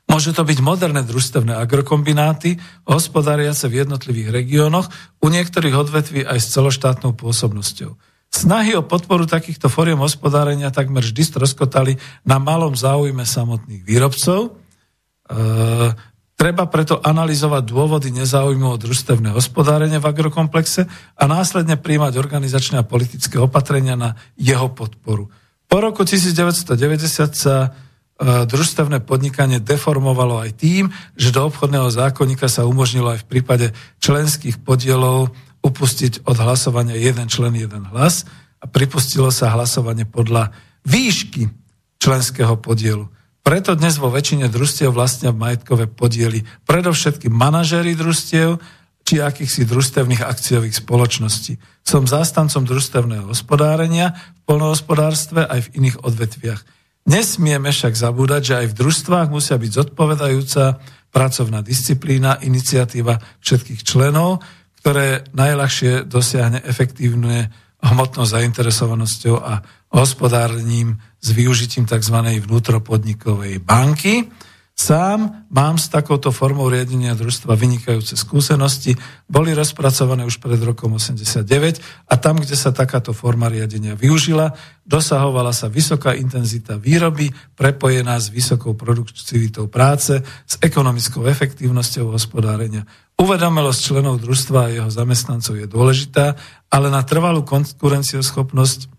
Môže 0.04 0.36
to 0.36 0.44
byť 0.44 0.58
moderné 0.60 1.00
družstevné 1.00 1.56
agrokombináty, 1.56 2.60
hospodáriace 2.84 3.72
v 3.72 3.84
jednotlivých 3.84 4.36
regiónoch, 4.36 4.92
u 5.24 5.26
niektorých 5.32 5.72
odvetví 5.72 6.20
aj 6.28 6.38
s 6.44 6.52
celoštátnou 6.52 7.16
pôsobnosťou. 7.16 7.96
Snahy 8.28 8.74
o 8.74 8.82
podporu 8.82 9.24
takýchto 9.30 9.70
fóriem 9.70 10.02
hospodárenia 10.02 10.74
takmer 10.74 11.06
vždy 11.06 11.22
stroskotali 11.24 11.96
na 12.26 12.42
malom 12.42 12.74
záujme 12.74 13.22
samotných 13.22 13.86
výrobcov. 13.86 14.63
E, 15.30 15.36
treba 16.34 16.64
preto 16.68 17.00
analyzovať 17.00 17.62
dôvody 17.64 18.12
nezáujmu 18.12 18.74
o 18.74 18.80
družstevné 18.80 19.32
hospodárenie 19.32 20.02
v 20.02 20.08
agrokomplexe 20.08 20.88
a 21.16 21.24
následne 21.24 21.80
príjmať 21.80 22.18
organizačné 22.20 22.82
a 22.82 22.88
politické 22.88 23.40
opatrenia 23.40 23.96
na 23.96 24.18
jeho 24.36 24.68
podporu. 24.72 25.30
Po 25.68 25.76
roku 25.80 26.04
1990 26.04 26.76
sa 27.32 27.72
E, 28.14 28.46
družstevné 28.46 29.02
podnikanie 29.02 29.58
deformovalo 29.58 30.38
aj 30.38 30.62
tým, 30.62 30.86
že 31.18 31.34
do 31.34 31.50
obchodného 31.50 31.90
zákonníka 31.90 32.46
sa 32.46 32.62
umožnilo 32.62 33.10
aj 33.10 33.26
v 33.26 33.28
prípade 33.28 33.66
členských 33.98 34.62
podielov 34.62 35.34
upustiť 35.66 36.22
od 36.22 36.36
hlasovania 36.38 36.94
jeden 36.94 37.26
člen, 37.26 37.58
jeden 37.58 37.90
hlas 37.90 38.22
a 38.62 38.70
pripustilo 38.70 39.34
sa 39.34 39.50
hlasovanie 39.58 40.06
podľa 40.06 40.54
výšky 40.86 41.50
členského 41.98 42.54
podielu. 42.54 43.10
Preto 43.44 43.76
dnes 43.76 44.00
vo 44.00 44.08
väčšine 44.08 44.48
družstiev 44.48 44.88
vlastnia 44.96 45.28
majetkové 45.28 45.84
podiely 45.84 46.48
predovšetkým 46.64 47.28
manažéri 47.28 47.92
družstiev 47.92 48.56
či 49.04 49.20
akýchsi 49.20 49.68
družstevných 49.68 50.24
akciových 50.24 50.80
spoločností. 50.80 51.60
Som 51.84 52.08
zástancom 52.08 52.64
družstevného 52.64 53.28
hospodárenia 53.28 54.16
v 54.16 54.40
polnohospodárstve 54.48 55.44
aj 55.44 55.60
v 55.68 55.72
iných 55.76 56.00
odvetviach. 56.00 56.60
Nesmieme 57.04 57.68
však 57.68 57.92
zabúdať, 57.92 58.42
že 58.48 58.54
aj 58.64 58.66
v 58.72 58.76
družstvách 58.80 59.28
musia 59.28 59.60
byť 59.60 59.70
zodpovedajúca 59.76 60.80
pracovná 61.12 61.60
disciplína, 61.60 62.40
iniciatíva 62.40 63.20
všetkých 63.44 63.84
členov, 63.84 64.40
ktoré 64.80 65.28
najľahšie 65.36 66.08
dosiahne 66.08 66.64
efektívne 66.64 67.52
hmotnou 67.84 68.24
zainteresovanosťou 68.24 69.34
a 69.44 69.62
hospodárním 69.92 70.98
s 71.20 71.28
využitím 71.30 71.86
tzv. 71.86 72.16
vnútropodnikovej 72.40 73.58
banky. 73.60 74.28
Sám 74.74 75.46
mám 75.54 75.78
s 75.78 75.86
takouto 75.86 76.34
formou 76.34 76.66
riadenia 76.66 77.14
družstva 77.14 77.54
vynikajúce 77.54 78.18
skúsenosti, 78.18 78.98
boli 79.30 79.54
rozpracované 79.54 80.26
už 80.26 80.42
pred 80.42 80.58
rokom 80.58 80.98
89 80.98 81.46
a 82.10 82.14
tam, 82.18 82.42
kde 82.42 82.58
sa 82.58 82.74
takáto 82.74 83.14
forma 83.14 83.46
riadenia 83.46 83.94
využila, 83.94 84.50
dosahovala 84.82 85.54
sa 85.54 85.70
vysoká 85.70 86.18
intenzita 86.18 86.74
výroby, 86.74 87.30
prepojená 87.54 88.18
s 88.18 88.34
vysokou 88.34 88.74
produktivitou 88.74 89.70
práce, 89.70 90.18
s 90.26 90.54
ekonomickou 90.58 91.22
efektívnosťou 91.22 92.10
hospodárenia. 92.10 92.82
Uvedomelosť 93.14 93.78
členov 93.78 94.26
družstva 94.26 94.58
a 94.58 94.72
jeho 94.74 94.90
zamestnancov 94.90 95.54
je 95.54 95.70
dôležitá, 95.70 96.34
ale 96.66 96.90
na 96.90 97.06
trvalú 97.06 97.46
konkurencioschopnosť 97.46 98.93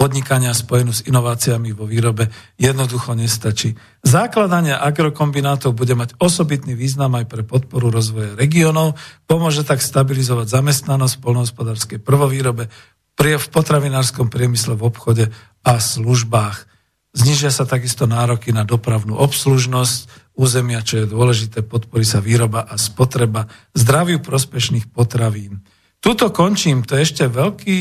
podnikania 0.00 0.56
spojenú 0.56 0.96
s 0.96 1.04
inováciami 1.04 1.76
vo 1.76 1.84
výrobe 1.84 2.32
jednoducho 2.56 3.12
nestačí. 3.12 3.76
Základanie 4.00 4.72
agrokombinátov 4.72 5.76
bude 5.76 5.92
mať 5.92 6.16
osobitný 6.16 6.72
význam 6.72 7.20
aj 7.20 7.28
pre 7.28 7.44
podporu 7.44 7.92
rozvoja 7.92 8.32
regiónov, 8.32 8.96
pomôže 9.28 9.60
tak 9.60 9.84
stabilizovať 9.84 10.48
zamestnanosť 10.48 11.20
v 11.20 11.22
polnohospodárskej 11.28 11.98
prvovýrobe, 12.00 12.72
v 13.20 13.48
potravinárskom 13.52 14.32
priemysle, 14.32 14.80
v 14.80 14.88
obchode 14.88 15.24
a 15.60 15.72
službách. 15.76 16.64
Znižia 17.12 17.52
sa 17.52 17.68
takisto 17.68 18.08
nároky 18.08 18.56
na 18.56 18.64
dopravnú 18.64 19.20
obslužnosť 19.20 20.32
územia, 20.32 20.80
čo 20.80 21.04
je 21.04 21.12
dôležité, 21.12 21.60
podporí 21.60 22.08
sa 22.08 22.24
výroba 22.24 22.64
a 22.64 22.80
spotreba 22.80 23.52
zdraviu 23.76 24.24
prospešných 24.24 24.88
potravín. 24.88 25.60
Tuto 26.00 26.32
končím, 26.32 26.80
to 26.80 26.96
je 26.96 27.04
ešte 27.04 27.28
veľký, 27.28 27.76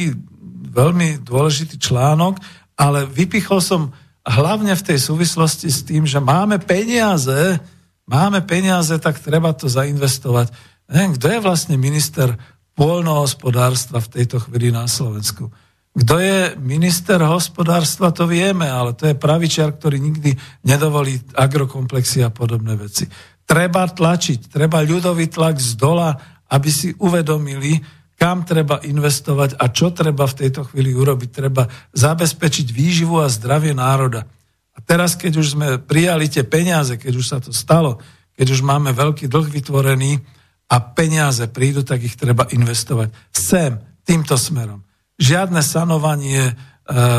veľmi 0.70 1.26
dôležitý 1.26 1.82
článok, 1.82 2.38
ale 2.80 3.04
vypichol 3.10 3.60
som 3.60 3.82
hlavne 4.24 4.78
v 4.78 4.86
tej 4.86 5.00
súvislosti 5.02 5.68
s 5.68 5.84
tým, 5.84 6.06
že 6.06 6.22
máme 6.22 6.62
peniaze, 6.62 7.60
máme 8.06 8.46
peniaze, 8.46 8.94
tak 9.02 9.20
treba 9.20 9.52
to 9.58 9.68
zainvestovať. 9.68 10.54
Neviem, 10.90 11.14
kto 11.18 11.28
je 11.30 11.40
vlastne 11.42 11.76
minister 11.76 12.38
pôlnohospodárstva 12.78 14.00
v 14.00 14.12
tejto 14.22 14.40
chvíli 14.42 14.72
na 14.72 14.88
Slovensku? 14.88 15.52
Kto 15.90 16.16
je 16.22 16.54
minister 16.62 17.18
hospodárstva, 17.20 18.14
to 18.14 18.30
vieme, 18.30 18.70
ale 18.70 18.94
to 18.94 19.10
je 19.10 19.18
pravičiar, 19.18 19.76
ktorý 19.76 19.98
nikdy 19.98 20.38
nedovolí 20.64 21.18
agrokomplexy 21.34 22.22
a 22.24 22.30
podobné 22.30 22.78
veci. 22.78 23.10
Treba 23.44 23.90
tlačiť, 23.90 24.54
treba 24.54 24.86
ľudový 24.86 25.28
tlak 25.28 25.58
z 25.58 25.74
dola, 25.76 26.14
aby 26.50 26.70
si 26.70 26.94
uvedomili, 27.02 27.82
kam 28.20 28.44
treba 28.44 28.84
investovať 28.84 29.56
a 29.56 29.72
čo 29.72 29.96
treba 29.96 30.28
v 30.28 30.38
tejto 30.44 30.68
chvíli 30.68 30.92
urobiť. 30.92 31.30
Treba 31.32 31.64
zabezpečiť 31.96 32.68
výživu 32.68 33.16
a 33.24 33.32
zdravie 33.32 33.72
národa. 33.72 34.28
A 34.76 34.80
teraz, 34.84 35.16
keď 35.16 35.40
už 35.40 35.48
sme 35.56 35.68
prijali 35.80 36.28
tie 36.28 36.44
peniaze, 36.44 37.00
keď 37.00 37.14
už 37.16 37.26
sa 37.26 37.40
to 37.40 37.56
stalo, 37.56 37.96
keď 38.36 38.60
už 38.60 38.62
máme 38.64 38.92
veľký 38.92 39.32
dlh 39.32 39.48
vytvorený 39.48 40.20
a 40.68 40.76
peniaze 40.84 41.48
prídu, 41.48 41.88
tak 41.88 42.04
ich 42.04 42.20
treba 42.20 42.44
investovať 42.52 43.16
sem, 43.32 43.80
týmto 44.04 44.36
smerom. 44.36 44.84
Žiadne 45.20 45.64
sanovanie 45.64 46.44
e, 46.44 46.54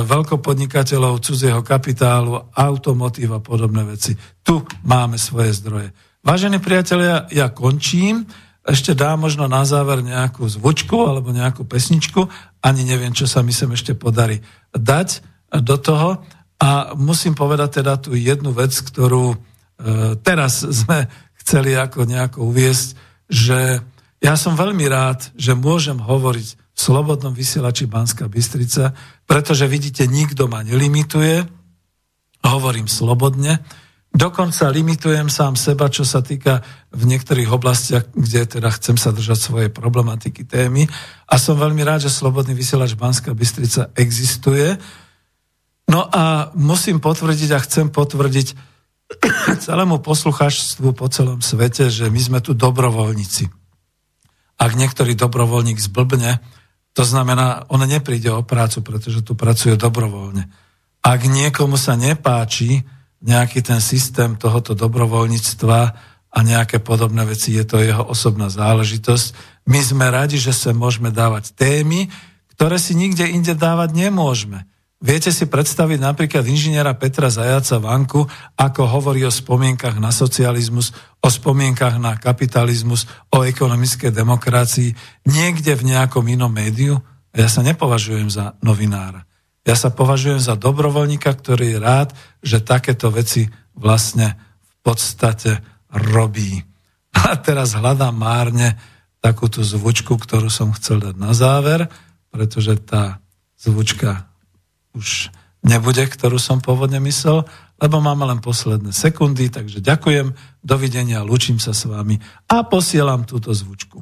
veľkopodnikateľov 0.05 1.21
cudzieho 1.21 1.61
kapitálu, 1.65 2.49
automotív 2.53 3.37
a 3.37 3.41
podobné 3.41 3.89
veci. 3.89 4.17
Tu 4.45 4.61
máme 4.85 5.17
svoje 5.17 5.57
zdroje. 5.61 5.93
Vážení 6.21 6.61
priatelia, 6.61 7.25
ja 7.33 7.49
končím 7.49 8.29
ešte 8.61 8.93
dá 8.93 9.17
možno 9.17 9.49
na 9.49 9.65
záver 9.65 10.05
nejakú 10.05 10.45
zvučku 10.45 10.97
alebo 11.09 11.33
nejakú 11.33 11.65
pesničku, 11.65 12.29
ani 12.61 12.85
neviem, 12.85 13.17
čo 13.17 13.25
sa 13.25 13.41
mi 13.41 13.57
sem 13.57 13.73
ešte 13.73 13.97
podarí 13.97 14.45
dať 14.77 15.25
do 15.65 15.77
toho. 15.81 16.21
A 16.61 16.93
musím 16.93 17.33
povedať 17.33 17.81
teda 17.81 17.97
tú 17.97 18.13
jednu 18.13 18.53
vec, 18.53 18.77
ktorú 18.77 19.33
e, 19.33 19.37
teraz 20.21 20.61
sme 20.85 21.09
chceli 21.41 21.73
ako 21.73 22.05
nejako 22.05 22.53
uviesť, 22.53 22.89
že 23.33 23.81
ja 24.21 24.37
som 24.37 24.53
veľmi 24.53 24.85
rád, 24.93 25.33
že 25.41 25.57
môžem 25.57 25.97
hovoriť 25.97 26.49
v 26.53 26.79
Slobodnom 26.79 27.33
vysielači 27.33 27.89
Banská 27.89 28.29
Bystrica, 28.29 28.93
pretože 29.25 29.65
vidíte, 29.65 30.05
nikto 30.05 30.53
ma 30.53 30.61
nelimituje, 30.61 31.49
hovorím 32.45 32.89
slobodne, 32.89 33.65
Dokonca 34.11 34.75
limitujem 34.75 35.31
sám 35.31 35.55
seba, 35.55 35.87
čo 35.87 36.03
sa 36.03 36.19
týka 36.19 36.67
v 36.91 37.03
niektorých 37.07 37.47
oblastiach, 37.47 38.11
kde 38.11 38.59
teda 38.59 38.67
chcem 38.75 38.99
sa 38.99 39.15
držať 39.15 39.39
svoje 39.39 39.69
problematiky, 39.71 40.43
témy. 40.43 40.91
A 41.31 41.39
som 41.39 41.55
veľmi 41.55 41.87
rád, 41.87 42.11
že 42.11 42.11
Slobodný 42.11 42.51
vysielač 42.59 42.99
Banská 42.99 43.31
Bystrica 43.39 43.95
existuje. 43.95 44.75
No 45.87 46.11
a 46.11 46.51
musím 46.59 46.99
potvrdiť 46.99 47.51
a 47.55 47.63
chcem 47.63 47.87
potvrdiť 47.87 48.49
celému 49.67 50.03
poslucháčstvu 50.03 50.91
po 50.91 51.07
celom 51.07 51.39
svete, 51.39 51.87
že 51.87 52.11
my 52.11 52.19
sme 52.19 52.39
tu 52.43 52.51
dobrovoľníci. 52.55 53.47
Ak 54.61 54.75
niektorý 54.75 55.15
dobrovoľník 55.15 55.79
zblbne, 55.79 56.43
to 56.99 57.07
znamená, 57.07 57.71
on 57.71 57.87
nepríde 57.87 58.29
o 58.35 58.43
prácu, 58.43 58.83
pretože 58.83 59.23
tu 59.23 59.39
pracuje 59.39 59.79
dobrovoľne. 59.79 60.51
Ak 61.01 61.21
niekomu 61.25 61.79
sa 61.79 61.95
nepáči, 61.95 62.83
nejaký 63.21 63.61
ten 63.61 63.81
systém 63.85 64.37
tohoto 64.37 64.73
dobrovoľníctva 64.73 65.81
a 66.31 66.39
nejaké 66.41 66.81
podobné 66.81 67.27
veci, 67.27 67.53
je 67.53 67.65
to 67.67 67.83
jeho 67.83 68.07
osobná 68.07 68.49
záležitosť. 68.49 69.27
My 69.69 69.81
sme 69.83 70.07
radi, 70.09 70.41
že 70.41 70.55
sa 70.57 70.73
môžeme 70.73 71.13
dávať 71.13 71.53
témy, 71.53 72.09
ktoré 72.57 72.77
si 72.81 72.97
nikde 72.97 73.29
inde 73.29 73.53
dávať 73.57 73.97
nemôžeme. 73.97 74.69
Viete 75.01 75.33
si 75.33 75.49
predstaviť 75.49 75.97
napríklad 75.97 76.45
inžiniera 76.45 76.93
Petra 76.93 77.33
Zajaca 77.33 77.81
Vanku, 77.81 78.29
ako 78.53 78.83
hovorí 78.85 79.25
o 79.25 79.33
spomienkach 79.33 79.97
na 79.97 80.13
socializmus, 80.13 80.93
o 81.25 81.29
spomienkach 81.33 81.97
na 81.97 82.21
kapitalizmus, 82.21 83.09
o 83.33 83.41
ekonomickej 83.41 84.13
demokracii, 84.13 84.93
niekde 85.25 85.73
v 85.73 85.97
nejakom 85.97 86.29
inom 86.29 86.53
médiu? 86.53 87.01
Ja 87.33 87.49
sa 87.49 87.65
nepovažujem 87.65 88.29
za 88.29 88.61
novinára. 88.61 89.25
Ja 89.65 89.77
sa 89.77 89.93
považujem 89.93 90.41
za 90.41 90.57
dobrovoľníka, 90.57 91.29
ktorý 91.37 91.77
je 91.77 91.79
rád, 91.79 92.09
že 92.41 92.65
takéto 92.65 93.13
veci 93.13 93.49
vlastne 93.77 94.37
v 94.65 94.75
podstate 94.81 95.61
robí. 95.93 96.65
A 97.13 97.37
teraz 97.37 97.77
hľadám 97.77 98.17
márne 98.17 98.81
takúto 99.21 99.61
zvučku, 99.61 100.17
ktorú 100.17 100.49
som 100.49 100.73
chcel 100.73 101.05
dať 101.05 101.17
na 101.21 101.37
záver, 101.37 101.93
pretože 102.33 102.81
tá 102.81 103.21
zvučka 103.61 104.33
už 104.97 105.29
nebude, 105.61 106.01
ktorú 106.09 106.41
som 106.41 106.65
pôvodne 106.65 106.99
myslel, 107.05 107.45
lebo 107.81 108.01
máme 108.01 108.25
len 108.25 108.41
posledné 108.41 108.97
sekundy, 108.97 109.53
takže 109.53 109.85
ďakujem, 109.85 110.33
dovidenia, 110.65 111.21
lúčim 111.21 111.61
sa 111.61 111.77
s 111.77 111.85
vami 111.85 112.17
a 112.49 112.65
posielam 112.65 113.29
túto 113.29 113.53
zvučku. 113.53 114.01